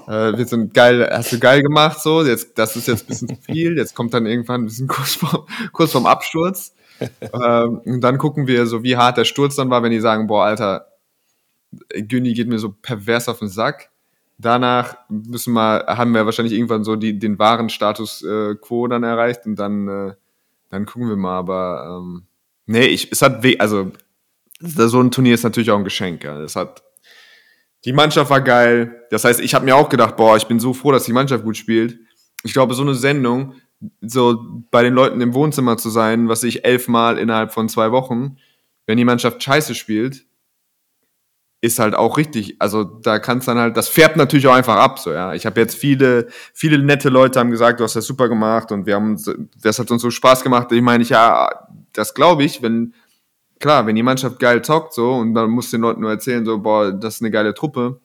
äh, 0.06 0.36
wir 0.36 0.46
sind 0.46 0.74
geil, 0.74 1.08
hast 1.10 1.32
du 1.32 1.38
geil 1.38 1.62
gemacht, 1.62 2.00
so, 2.00 2.22
jetzt, 2.22 2.58
das 2.58 2.76
ist 2.76 2.88
jetzt 2.88 3.04
ein 3.04 3.06
bisschen 3.06 3.28
zu 3.28 3.36
viel, 3.36 3.76
jetzt 3.76 3.94
kommt 3.94 4.12
dann 4.12 4.26
irgendwann 4.26 4.62
ein 4.62 4.66
bisschen 4.66 4.88
kurz, 4.88 5.14
vor, 5.14 5.46
kurz 5.72 5.92
vorm 5.92 6.06
Absturz. 6.06 6.74
ähm, 7.20 7.80
und 7.84 8.00
dann 8.00 8.18
gucken 8.18 8.46
wir 8.46 8.66
so, 8.66 8.82
wie 8.82 8.96
hart 8.96 9.16
der 9.16 9.24
Sturz 9.24 9.56
dann 9.56 9.70
war, 9.70 9.82
wenn 9.82 9.90
die 9.90 10.00
sagen, 10.00 10.26
boah, 10.26 10.44
Alter, 10.44 10.88
Günni 11.94 12.34
geht 12.34 12.48
mir 12.48 12.58
so 12.58 12.70
pervers 12.70 13.28
auf 13.28 13.40
den 13.40 13.48
Sack. 13.48 13.90
Danach 14.38 14.96
müssen 15.08 15.54
wir, 15.54 15.86
haben 15.86 16.12
wir 16.12 16.26
wahrscheinlich 16.26 16.54
irgendwann 16.54 16.84
so 16.84 16.96
die, 16.96 17.18
den 17.18 17.38
wahren 17.38 17.68
Status 17.68 18.22
äh, 18.22 18.54
quo 18.56 18.86
dann 18.88 19.04
erreicht 19.04 19.46
und 19.46 19.56
dann, 19.56 19.88
äh, 19.88 20.14
dann 20.70 20.86
gucken 20.86 21.08
wir 21.08 21.16
mal, 21.16 21.38
aber 21.38 22.00
ähm, 22.00 22.24
nee, 22.66 22.86
ich, 22.86 23.10
es 23.12 23.22
hat 23.22 23.42
weh, 23.42 23.58
also 23.58 23.92
so 24.60 25.00
ein 25.00 25.10
Turnier 25.10 25.34
ist 25.34 25.44
natürlich 25.44 25.70
auch 25.70 25.78
ein 25.78 25.84
Geschenk, 25.84 26.24
ja. 26.24 26.40
Es 26.40 26.56
hat 26.56 26.82
die 27.84 27.92
Mannschaft 27.92 28.30
war 28.30 28.40
geil. 28.40 29.06
Das 29.10 29.24
heißt, 29.24 29.40
ich 29.40 29.54
habe 29.54 29.64
mir 29.64 29.76
auch 29.76 29.88
gedacht, 29.88 30.16
boah, 30.16 30.36
ich 30.36 30.46
bin 30.46 30.58
so 30.58 30.72
froh, 30.72 30.92
dass 30.92 31.04
die 31.04 31.12
Mannschaft 31.12 31.44
gut 31.44 31.56
spielt. 31.56 31.98
Ich 32.42 32.52
glaube, 32.52 32.74
so 32.74 32.82
eine 32.82 32.94
Sendung, 32.94 33.54
so 34.00 34.42
bei 34.70 34.82
den 34.82 34.94
Leuten 34.94 35.20
im 35.20 35.34
Wohnzimmer 35.34 35.76
zu 35.76 35.90
sein, 35.90 36.28
was 36.28 36.42
ich 36.42 36.64
elfmal 36.64 37.18
innerhalb 37.18 37.52
von 37.52 37.68
zwei 37.68 37.92
Wochen, 37.92 38.36
wenn 38.86 38.96
die 38.96 39.04
Mannschaft 39.04 39.42
scheiße 39.42 39.74
spielt, 39.74 40.24
ist 41.60 41.78
halt 41.78 41.94
auch 41.94 42.18
richtig. 42.18 42.56
Also 42.58 42.84
da 42.84 43.18
kannst 43.18 43.48
dann 43.48 43.58
halt, 43.58 43.76
das 43.76 43.88
färbt 43.88 44.16
natürlich 44.16 44.46
auch 44.46 44.54
einfach 44.54 44.76
ab. 44.76 44.98
So 44.98 45.12
ja, 45.12 45.32
ich 45.32 45.46
habe 45.46 45.60
jetzt 45.60 45.74
viele, 45.74 46.28
viele 46.52 46.78
nette 46.78 47.08
Leute 47.08 47.40
haben 47.40 47.50
gesagt, 47.50 47.80
du 47.80 47.84
hast 47.84 47.96
das 47.96 48.06
super 48.06 48.28
gemacht 48.28 48.70
und 48.70 48.84
wir 48.84 48.94
haben, 48.96 49.18
das 49.62 49.78
hat 49.78 49.90
uns 49.90 50.02
so 50.02 50.10
Spaß 50.10 50.42
gemacht. 50.42 50.70
Ich 50.72 50.82
meine, 50.82 51.02
ich 51.02 51.08
ja, 51.08 51.66
das 51.94 52.12
glaube 52.12 52.44
ich, 52.44 52.62
wenn 52.62 52.92
klar, 53.64 53.86
wenn 53.86 53.96
die 53.96 54.02
Mannschaft 54.02 54.38
geil 54.40 54.60
zockt 54.60 54.92
so 54.92 55.14
und 55.14 55.32
dann 55.32 55.48
muss 55.48 55.70
den 55.70 55.80
Leuten 55.80 56.02
nur 56.02 56.10
erzählen, 56.10 56.44
so, 56.44 56.58
boah, 56.58 56.92
das 56.92 57.14
ist 57.14 57.22
eine 57.22 57.30
geile 57.30 57.54
Truppe, 57.54 57.98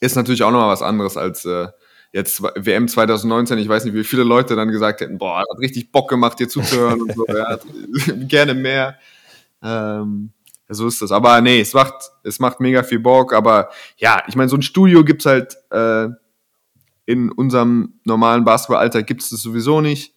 ist 0.00 0.16
natürlich 0.16 0.42
auch 0.42 0.50
nochmal 0.50 0.68
was 0.68 0.82
anderes 0.82 1.16
als 1.16 1.46
äh, 1.46 1.68
jetzt 2.12 2.42
WM 2.42 2.86
2019. 2.86 3.56
Ich 3.56 3.70
weiß 3.70 3.86
nicht, 3.86 3.94
wie 3.94 4.04
viele 4.04 4.22
Leute 4.22 4.54
dann 4.54 4.68
gesagt 4.68 5.00
hätten, 5.00 5.16
boah, 5.16 5.38
hat 5.38 5.58
richtig 5.60 5.92
Bock 5.92 6.10
gemacht, 6.10 6.38
dir 6.38 6.46
zuzuhören 6.46 7.00
und 7.00 7.14
so, 7.14 7.24
ja, 7.28 7.58
gerne 8.28 8.52
mehr. 8.52 8.98
Ähm, 9.62 10.32
so 10.68 10.86
ist 10.86 11.00
das. 11.00 11.10
Aber 11.10 11.40
nee, 11.40 11.60
es 11.60 11.72
macht, 11.72 12.10
es 12.22 12.38
macht 12.38 12.60
mega 12.60 12.82
viel 12.82 12.98
Bock. 12.98 13.32
Aber 13.32 13.70
ja, 13.96 14.24
ich 14.28 14.36
meine, 14.36 14.50
so 14.50 14.58
ein 14.58 14.62
Studio 14.62 15.04
gibt's 15.04 15.24
halt 15.24 15.56
äh, 15.70 16.08
in 17.06 17.32
unserem 17.32 17.94
normalen 18.04 18.44
Basketballalltag 18.44 19.06
gibt's 19.06 19.30
das 19.30 19.40
sowieso 19.40 19.80
nicht. 19.80 20.12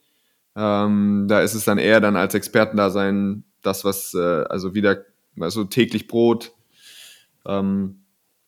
Ähm, 0.58 1.28
da 1.30 1.40
ist 1.40 1.54
es 1.54 1.64
dann 1.64 1.78
eher 1.78 2.02
dann 2.02 2.18
als 2.18 2.34
Experten 2.34 2.76
da 2.76 2.90
sein 2.90 3.46
das, 3.62 3.86
was, 3.86 4.14
äh, 4.14 4.44
also 4.50 4.74
wieder, 4.74 5.06
also 5.40 5.64
täglich 5.64 6.08
Brot, 6.08 6.52
ähm, 7.46 8.04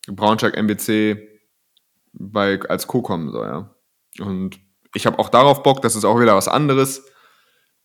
Braunschweig 0.06 0.56
MBC 0.56 1.28
bei, 2.12 2.60
als 2.68 2.86
Co-Com, 2.86 3.30
so, 3.30 3.42
ja. 3.42 3.74
Und 4.20 4.60
ich 4.94 5.06
habe 5.06 5.18
auch 5.18 5.28
darauf 5.28 5.62
Bock, 5.62 5.80
das 5.82 5.96
ist 5.96 6.04
auch 6.04 6.20
wieder 6.20 6.34
was 6.34 6.48
anderes. 6.48 7.04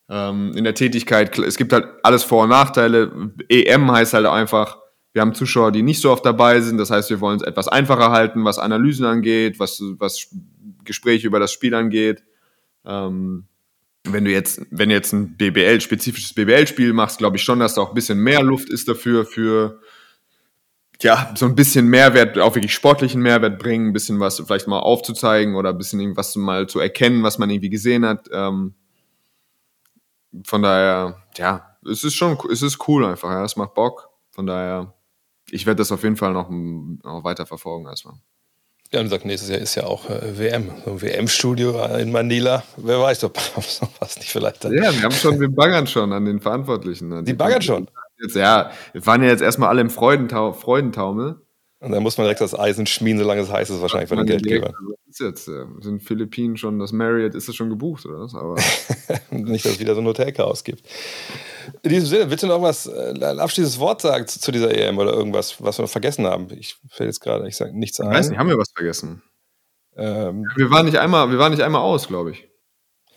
Ähm, 0.09 0.53
in 0.55 0.63
der 0.63 0.73
Tätigkeit, 0.73 1.37
es 1.39 1.57
gibt 1.57 1.73
halt 1.73 1.85
alles 2.03 2.23
Vor- 2.23 2.43
und 2.43 2.49
Nachteile. 2.49 3.33
EM 3.49 3.91
heißt 3.91 4.13
halt 4.13 4.25
einfach, 4.25 4.77
wir 5.13 5.21
haben 5.21 5.33
Zuschauer, 5.33 5.71
die 5.71 5.83
nicht 5.83 6.01
so 6.01 6.11
oft 6.11 6.25
dabei 6.25 6.61
sind. 6.61 6.77
Das 6.77 6.91
heißt, 6.91 7.09
wir 7.09 7.19
wollen 7.21 7.37
es 7.37 7.43
etwas 7.43 7.67
einfacher 7.67 8.11
halten, 8.11 8.45
was 8.45 8.59
Analysen 8.59 9.05
angeht, 9.05 9.59
was, 9.59 9.81
was 9.97 10.29
Gespräche 10.83 11.27
über 11.27 11.39
das 11.39 11.51
Spiel 11.51 11.73
angeht. 11.73 12.23
Ähm, 12.85 13.47
wenn 14.11 14.25
du 14.25 14.31
jetzt, 14.31 14.61
wenn 14.71 14.89
jetzt 14.89 15.13
ein 15.13 15.37
BBL, 15.37 15.81
spezifisches 15.81 16.33
BBL-Spiel 16.33 16.93
machst, 16.93 17.17
glaube 17.17 17.37
ich 17.37 17.43
schon, 17.43 17.59
dass 17.59 17.75
da 17.75 17.81
auch 17.81 17.89
ein 17.89 17.95
bisschen 17.95 18.19
mehr 18.19 18.43
Luft 18.43 18.69
ist 18.69 18.87
dafür, 18.87 19.25
für 19.25 19.81
ja, 21.01 21.33
so 21.35 21.45
ein 21.45 21.55
bisschen 21.55 21.87
Mehrwert, 21.87 22.37
auch 22.39 22.55
wirklich 22.55 22.73
sportlichen 22.73 23.21
Mehrwert 23.21 23.59
bringen, 23.59 23.89
ein 23.89 23.93
bisschen 23.93 24.19
was 24.19 24.39
vielleicht 24.39 24.67
mal 24.67 24.79
aufzuzeigen 24.79 25.55
oder 25.55 25.69
ein 25.69 25.77
bisschen 25.77 25.99
irgendwas 25.99 26.35
mal 26.35 26.67
zu 26.67 26.79
erkennen, 26.79 27.23
was 27.23 27.37
man 27.37 27.49
irgendwie 27.49 27.69
gesehen 27.69 28.05
hat. 28.05 28.27
Ähm, 28.31 28.73
von 30.43 30.61
daher, 30.61 31.23
ja, 31.37 31.77
es 31.89 32.03
ist 32.03 32.15
schon, 32.15 32.37
es 32.51 32.61
ist 32.61 32.87
cool 32.87 33.05
einfach, 33.05 33.29
ja, 33.29 33.43
es 33.43 33.55
macht 33.55 33.75
Bock. 33.75 34.09
Von 34.31 34.47
daher, 34.47 34.93
ich 35.49 35.65
werde 35.65 35.77
das 35.77 35.91
auf 35.91 36.03
jeden 36.03 36.17
Fall 36.17 36.33
noch, 36.33 36.49
noch 36.49 37.23
weiter 37.23 37.45
verfolgen 37.45 37.87
erstmal. 37.87 38.15
Ja, 38.91 39.01
und 39.01 39.09
sagt, 39.09 39.25
nächstes 39.25 39.49
Jahr 39.49 39.59
ist 39.59 39.75
ja 39.75 39.83
auch 39.83 40.09
äh, 40.09 40.37
WM, 40.39 40.71
so 40.85 40.91
ein 40.91 41.01
WM-Studio 41.01 41.83
in 41.97 42.11
Manila. 42.11 42.63
Wer 42.77 43.01
weiß, 43.01 43.25
ob 43.25 43.37
was 43.99 44.17
nicht 44.17 44.31
vielleicht 44.31 44.63
hat. 44.63 44.71
Ja, 44.71 44.93
wir 44.93 45.03
haben 45.03 45.11
schon, 45.11 45.39
wir 45.39 45.49
baggern 45.49 45.87
schon 45.87 46.13
an 46.13 46.25
den 46.25 46.39
Verantwortlichen. 46.39 47.11
An 47.11 47.25
die, 47.25 47.31
die 47.31 47.37
baggern 47.37 47.61
schon. 47.61 47.87
Jetzt, 48.19 48.35
ja, 48.35 48.71
wir 48.93 49.05
waren 49.05 49.21
ja 49.23 49.29
jetzt 49.29 49.41
erstmal 49.41 49.69
alle 49.69 49.81
im 49.81 49.89
Freudentau 49.89 50.53
Freudentaumel. 50.53 51.41
Und 51.79 51.91
dann 51.91 52.01
muss 52.01 52.17
man 52.17 52.25
direkt 52.25 52.41
das 52.41 52.57
Eisen 52.57 52.87
schmieden, 52.87 53.19
solange 53.19 53.41
es 53.41 53.51
heiß 53.51 53.69
ist, 53.69 53.81
wahrscheinlich 53.81 54.09
von 54.09 54.17
den 54.17 54.25
Geldgebern. 54.25 54.73
Also, 54.73 54.95
ist 55.07 55.19
jetzt, 55.19 55.47
äh, 55.47 55.65
sind 55.79 56.01
Philippinen 56.01 56.57
schon, 56.57 56.79
das 56.79 56.91
Marriott, 56.91 57.35
ist 57.35 57.47
das 57.47 57.55
schon 57.55 57.69
gebucht, 57.69 58.05
oder 58.05 58.19
was? 58.21 58.33
Aber 58.33 58.55
Nicht, 59.31 59.63
dass 59.63 59.73
es 59.73 59.79
wieder 59.79 59.93
so 59.93 60.01
ein 60.01 60.07
Hotelchaos 60.07 60.63
gibt. 60.63 60.83
In 61.83 61.91
diesem 61.91 62.07
Sinne, 62.07 62.29
willst 62.31 62.43
du 62.43 62.47
noch 62.47 62.61
was, 62.63 62.87
äh, 62.87 63.13
ein 63.13 63.39
abschließendes 63.39 63.79
Wort 63.79 64.01
sagen 64.01 64.25
zu, 64.25 64.39
zu, 64.39 64.51
dieser 64.51 64.73
EM 64.75 64.97
oder 64.97 65.13
irgendwas, 65.13 65.61
was 65.63 65.77
wir 65.77 65.83
noch 65.83 65.89
vergessen 65.89 66.25
haben? 66.25 66.47
Ich 66.51 66.77
fällt 66.89 67.09
jetzt 67.09 67.19
gerade, 67.19 67.47
ich 67.47 67.55
sage 67.55 67.77
nichts 67.77 67.99
ein. 67.99 68.07
Ich 68.11 68.17
weiß 68.17 68.29
nicht, 68.29 68.39
haben 68.39 68.49
wir 68.49 68.57
was 68.57 68.71
vergessen? 68.75 69.21
Ähm, 69.95 70.45
wir, 70.55 70.71
waren 70.71 70.85
nicht 70.85 70.97
einmal, 70.97 71.29
wir 71.29 71.37
waren 71.37 71.51
nicht 71.51 71.63
einmal 71.63 71.81
aus, 71.81 72.07
glaube 72.07 72.31
ich. 72.31 72.47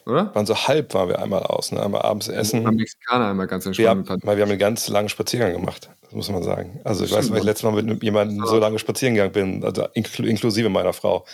Oder? 0.06 0.34
Waren 0.34 0.46
so 0.46 0.54
halb 0.56 0.94
waren 0.94 1.08
wir 1.08 1.18
einmal 1.18 1.42
aus, 1.42 1.72
ne? 1.72 1.82
Einmal 1.82 2.02
abends 2.02 2.28
essen. 2.28 2.66
Am 2.66 2.76
Mexikaner 2.76 3.28
einmal 3.28 3.46
ganz 3.46 3.66
entspannt. 3.66 4.08
Wir, 4.08 4.18
weil 4.22 4.36
wir 4.36 4.42
haben 4.42 4.50
einen 4.50 4.58
ganz 4.58 4.88
langen 4.88 5.08
Spaziergang 5.08 5.52
gemacht, 5.52 5.90
das 6.02 6.12
muss 6.12 6.30
man 6.30 6.42
sagen. 6.42 6.80
Also 6.84 7.04
ich 7.04 7.12
weiß 7.12 7.24
nicht, 7.24 7.32
weil 7.32 7.40
ich 7.40 7.44
letztes 7.44 7.64
Mal 7.64 7.82
mit 7.82 8.02
jemandem 8.02 8.44
so 8.46 8.58
lange 8.58 8.78
spazieren 8.78 9.14
gegangen 9.14 9.32
bin, 9.32 9.64
also 9.64 9.86
inkl 9.94 10.26
inklusive 10.26 10.68
meiner 10.68 10.92
Frau. 10.92 11.24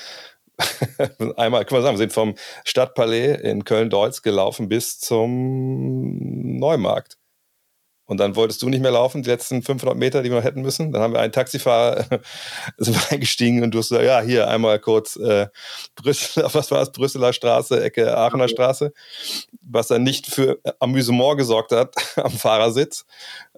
einmal, 1.36 1.64
können 1.64 1.80
wir 1.80 1.82
sagen, 1.82 1.94
wir 1.96 1.98
sind 1.98 2.12
vom 2.12 2.34
Stadtpalais 2.64 3.36
in 3.42 3.64
Köln-Deutz 3.64 4.22
gelaufen 4.22 4.68
bis 4.68 4.98
zum 4.98 6.58
Neumarkt. 6.58 7.18
Und 8.06 8.18
dann 8.18 8.36
wolltest 8.36 8.62
du 8.62 8.68
nicht 8.68 8.80
mehr 8.80 8.92
laufen, 8.92 9.22
die 9.22 9.30
letzten 9.30 9.62
500 9.62 9.96
Meter, 9.96 10.22
die 10.22 10.30
wir 10.30 10.36
noch 10.36 10.44
hätten 10.44 10.62
müssen. 10.62 10.92
Dann 10.92 11.02
haben 11.02 11.12
wir 11.12 11.20
einen 11.20 11.32
Taxifahrer 11.32 12.06
sind 12.78 13.12
eingestiegen 13.12 13.64
und 13.64 13.72
du 13.72 13.78
hast 13.78 13.88
gesagt, 13.88 14.06
ja, 14.06 14.20
hier 14.20 14.48
einmal 14.48 14.78
kurz 14.78 15.16
äh, 15.16 15.48
Brüssel, 15.96 16.44
was 16.52 16.70
war 16.70 16.82
es, 16.82 16.92
Brüsseler 16.92 17.32
Straße, 17.32 17.82
Ecke 17.82 18.16
Aachener 18.16 18.48
Straße, 18.48 18.92
was 19.62 19.88
dann 19.88 20.04
nicht 20.04 20.26
für 20.26 20.60
Amüsement 20.78 21.36
gesorgt 21.36 21.72
hat 21.72 21.94
am 22.16 22.30
Fahrersitz. 22.30 23.04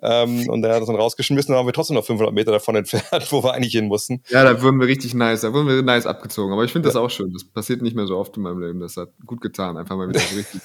Ähm, 0.00 0.48
und 0.48 0.62
der 0.62 0.74
hat 0.74 0.80
uns 0.80 0.86
dann 0.86 0.96
rausgeschmissen, 0.96 1.52
dann 1.52 1.58
haben 1.58 1.66
wir 1.66 1.72
trotzdem 1.72 1.96
noch 1.96 2.04
500 2.04 2.32
Meter 2.32 2.52
davon 2.52 2.76
entfernt, 2.76 3.30
wo 3.30 3.42
wir 3.42 3.52
eigentlich 3.52 3.72
hin 3.72 3.88
mussten. 3.88 4.22
Ja, 4.28 4.44
da 4.44 4.62
wurden 4.62 4.80
wir 4.80 4.86
richtig 4.86 5.12
nice, 5.12 5.42
da 5.42 5.52
wurden 5.52 5.66
wir 5.66 5.82
nice 5.82 6.06
abgezogen. 6.06 6.52
Aber 6.52 6.64
ich 6.64 6.72
finde 6.72 6.88
das 6.88 6.96
auch 6.96 7.10
schön. 7.10 7.32
Das 7.32 7.44
passiert 7.44 7.82
nicht 7.82 7.96
mehr 7.96 8.06
so 8.06 8.16
oft 8.16 8.36
in 8.36 8.44
meinem 8.44 8.60
Leben. 8.60 8.80
Das 8.80 8.96
hat 8.96 9.10
gut 9.26 9.40
getan, 9.40 9.76
einfach 9.76 9.96
mal 9.96 10.08
wieder 10.08 10.20
so 10.20 10.36
richtig 10.36 10.60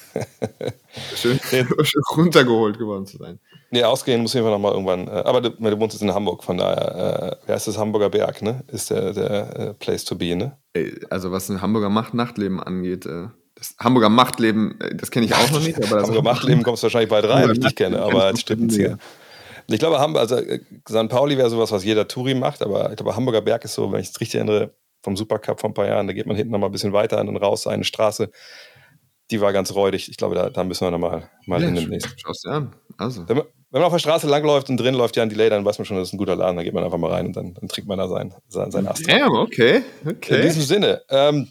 schön, 1.16 1.40
schön 1.40 2.02
runtergeholt 2.16 2.78
geworden 2.78 3.06
zu 3.06 3.18
sein. 3.18 3.40
Nee, 3.74 3.82
ausgehen 3.82 4.22
muss 4.22 4.32
ich 4.32 4.38
einfach 4.38 4.52
nochmal 4.52 4.70
irgendwann. 4.70 5.08
Äh, 5.08 5.24
aber 5.24 5.40
du, 5.40 5.50
du, 5.50 5.80
wohnst 5.80 5.94
jetzt 5.94 6.02
in 6.02 6.14
Hamburg, 6.14 6.44
von 6.44 6.58
daher, 6.58 7.32
äh, 7.32 7.36
wer 7.44 7.56
ist 7.56 7.66
das 7.66 7.76
Hamburger 7.76 8.08
Berg, 8.08 8.40
ne? 8.40 8.62
Ist 8.68 8.90
der, 8.90 9.12
der 9.12 9.58
äh, 9.58 9.74
Place 9.74 10.04
to 10.04 10.14
be, 10.14 10.36
ne? 10.36 10.56
Also 11.10 11.32
was 11.32 11.48
ein 11.48 11.60
Hamburger 11.60 11.88
Macht 11.88 12.14
Nachtleben 12.14 12.62
angeht, 12.62 13.04
äh, 13.04 13.26
das 13.56 13.74
Hamburger 13.80 14.10
Machtleben, 14.10 14.80
äh, 14.80 14.94
das 14.94 15.10
kenne 15.10 15.26
ich 15.26 15.34
auch 15.34 15.50
noch 15.50 15.60
nicht. 15.60 15.76
Aber 15.78 15.96
das 15.96 16.04
Hamburger 16.04 16.22
Machtleben 16.22 16.62
kommst 16.62 16.84
du 16.84 16.84
wahrscheinlich 16.84 17.10
bald 17.10 17.28
rein, 17.28 17.48
wenn 17.48 17.56
ich 17.56 17.66
dich 17.66 17.74
kenne, 17.74 18.00
aber 18.00 18.26
als 18.26 18.42
Strippenzieher. 18.42 18.96
Ich 19.66 19.80
glaube, 19.80 19.98
Hamburg, 19.98 20.20
also 20.20 20.36
äh, 20.36 20.60
St. 20.88 21.08
Pauli 21.08 21.36
wäre 21.36 21.50
sowas, 21.50 21.72
was 21.72 21.82
jeder 21.82 22.06
Touri 22.06 22.36
macht, 22.36 22.62
aber 22.62 22.90
ich 22.90 22.96
glaube, 22.96 23.16
Hamburger 23.16 23.40
Berg 23.40 23.64
ist 23.64 23.74
so, 23.74 23.90
wenn 23.90 23.98
ich 23.98 24.10
es 24.10 24.20
richtig 24.20 24.36
erinnere, 24.36 24.72
vom 25.02 25.16
Supercup 25.16 25.58
vor 25.58 25.70
ein 25.70 25.74
paar 25.74 25.88
Jahren, 25.88 26.06
da 26.06 26.12
geht 26.12 26.26
man 26.26 26.36
hinten 26.36 26.52
nochmal 26.52 26.68
ein 26.68 26.72
bisschen 26.72 26.92
weiter 26.92 27.20
und 27.20 27.36
raus, 27.38 27.66
eine 27.66 27.82
Straße 27.82 28.30
die 29.30 29.40
war 29.40 29.52
ganz 29.52 29.74
räudig. 29.74 30.08
Ich 30.08 30.16
glaube, 30.16 30.34
da, 30.34 30.50
da 30.50 30.64
müssen 30.64 30.86
wir 30.86 30.90
nochmal 30.90 31.30
mal 31.46 31.60
ja, 31.60 31.66
hin 31.66 31.76
demnächst. 31.76 32.14
Schaust 32.20 32.44
dir 32.44 32.50
an. 32.50 32.76
Also. 32.98 33.24
Wenn 33.74 33.80
man, 33.80 33.86
auf 33.86 33.92
der 33.92 33.98
Straße 33.98 34.28
langläuft 34.28 34.70
und 34.70 34.76
drin 34.76 34.94
läuft 34.94 35.16
ja 35.16 35.24
ein 35.24 35.28
Delay, 35.28 35.50
dann 35.50 35.64
weiß 35.64 35.78
man 35.78 35.84
schon, 35.84 35.96
das 35.96 36.06
ist 36.06 36.14
ein 36.14 36.18
guter 36.18 36.36
Laden. 36.36 36.56
Da 36.56 36.62
geht 36.62 36.74
man 36.74 36.84
einfach 36.84 36.96
mal 36.96 37.10
rein 37.10 37.26
und 37.26 37.34
dann, 37.34 37.54
dann 37.54 37.68
trinkt 37.68 37.88
man 37.88 37.98
da 37.98 38.06
sein, 38.06 38.32
sein, 38.46 38.70
sein 38.70 38.86
Ast. 38.86 39.10
Damn, 39.10 39.34
okay. 39.34 39.82
okay. 40.08 40.36
In 40.36 40.42
diesem 40.42 40.62
Sinne, 40.62 41.02
ähm, 41.10 41.48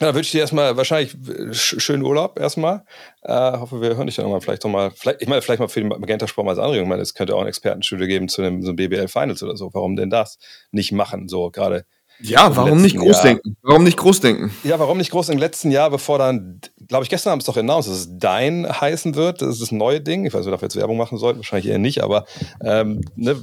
Ja, 0.00 0.06
dann 0.06 0.14
wünsche 0.16 0.26
ich 0.26 0.32
dir 0.32 0.40
erstmal 0.40 0.76
wahrscheinlich 0.76 1.16
schönen 1.52 2.02
Urlaub 2.02 2.40
erstmal. 2.40 2.82
Äh, 3.22 3.32
hoffe, 3.32 3.80
wir 3.80 3.96
hören 3.96 4.08
dich 4.08 4.16
dann 4.16 4.24
irgendwann 4.24 4.40
vielleicht 4.40 4.64
nochmal. 4.64 4.90
Vielleicht, 4.96 5.22
ich 5.22 5.28
meine, 5.28 5.42
vielleicht 5.42 5.60
mal 5.60 5.68
für 5.68 5.80
den 5.80 5.90
Magenta-Sport 5.90 6.44
mal 6.44 6.52
als 6.52 6.58
Anregung. 6.58 6.86
Ich 6.86 6.88
meine, 6.88 7.02
es 7.02 7.14
könnte 7.14 7.36
auch 7.36 7.40
ein 7.40 7.46
Expertenstudio 7.46 8.08
geben 8.08 8.28
zu 8.28 8.42
einem, 8.42 8.62
so 8.62 8.70
einem 8.70 8.76
BBL-Finals 8.76 9.42
oder 9.44 9.56
so. 9.56 9.72
Warum 9.72 9.94
denn 9.94 10.10
das 10.10 10.38
nicht 10.72 10.90
machen? 10.90 11.28
So 11.28 11.50
gerade. 11.50 11.86
Ja, 12.20 12.54
warum 12.56 12.80
nicht 12.80 12.96
groß 12.96 13.16
Jahr. 13.16 13.22
denken? 13.24 13.56
Warum 13.62 13.84
nicht 13.84 13.96
groß 13.96 14.20
denken? 14.20 14.54
Ja, 14.62 14.78
warum 14.78 14.98
nicht 14.98 15.10
groß 15.10 15.28
im 15.30 15.38
letzten 15.38 15.70
Jahr, 15.70 15.90
bevor 15.90 16.18
dann, 16.18 16.60
glaube 16.88 17.04
ich, 17.04 17.10
gestern 17.10 17.32
haben 17.32 17.40
es 17.40 17.46
doch 17.46 17.56
announced, 17.56 17.90
dass 17.90 17.98
es 17.98 18.08
Dein 18.18 18.66
heißen 18.68 19.14
wird. 19.14 19.42
Das 19.42 19.48
ist 19.50 19.62
das 19.62 19.72
neue 19.72 20.00
Ding. 20.00 20.24
Ich 20.24 20.32
weiß 20.32 20.40
nicht, 20.40 20.46
ob 20.46 20.50
wir 20.50 20.52
dafür 20.52 20.66
jetzt 20.66 20.76
Werbung 20.76 20.96
machen 20.96 21.18
sollten. 21.18 21.40
Wahrscheinlich 21.40 21.70
eher 21.70 21.78
nicht, 21.78 22.02
aber 22.02 22.24
ähm, 22.62 23.00
ne, 23.16 23.36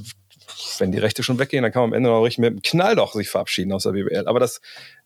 wenn 0.78 0.92
die 0.92 0.98
Rechte 0.98 1.22
schon 1.22 1.38
weggehen, 1.38 1.62
dann 1.62 1.72
kann 1.72 1.82
man 1.82 1.90
am 1.90 1.94
Ende 1.94 2.10
noch 2.10 2.22
richtig 2.22 2.38
mit 2.38 2.50
einem 2.50 2.62
Knall 2.62 2.96
doch 2.96 3.12
sich 3.12 3.28
verabschieden 3.28 3.72
aus 3.72 3.84
der 3.84 3.92
BBL. 3.92 4.26
Aber 4.26 4.40
das 4.40 4.60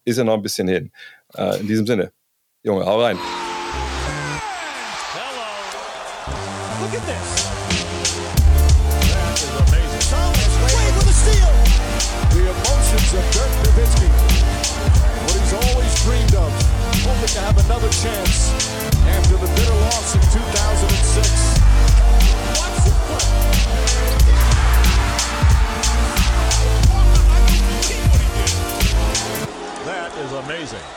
ist 0.04 0.16
ja 0.16 0.24
noch 0.24 0.34
ein 0.34 0.42
bisschen 0.42 0.68
hin. 0.68 0.92
Äh, 1.34 1.60
in 1.60 1.66
diesem 1.66 1.86
Sinne, 1.86 2.12
Junge, 2.62 2.84
hau 2.86 3.00
rein. 3.00 3.18
Amazing. 30.72 30.95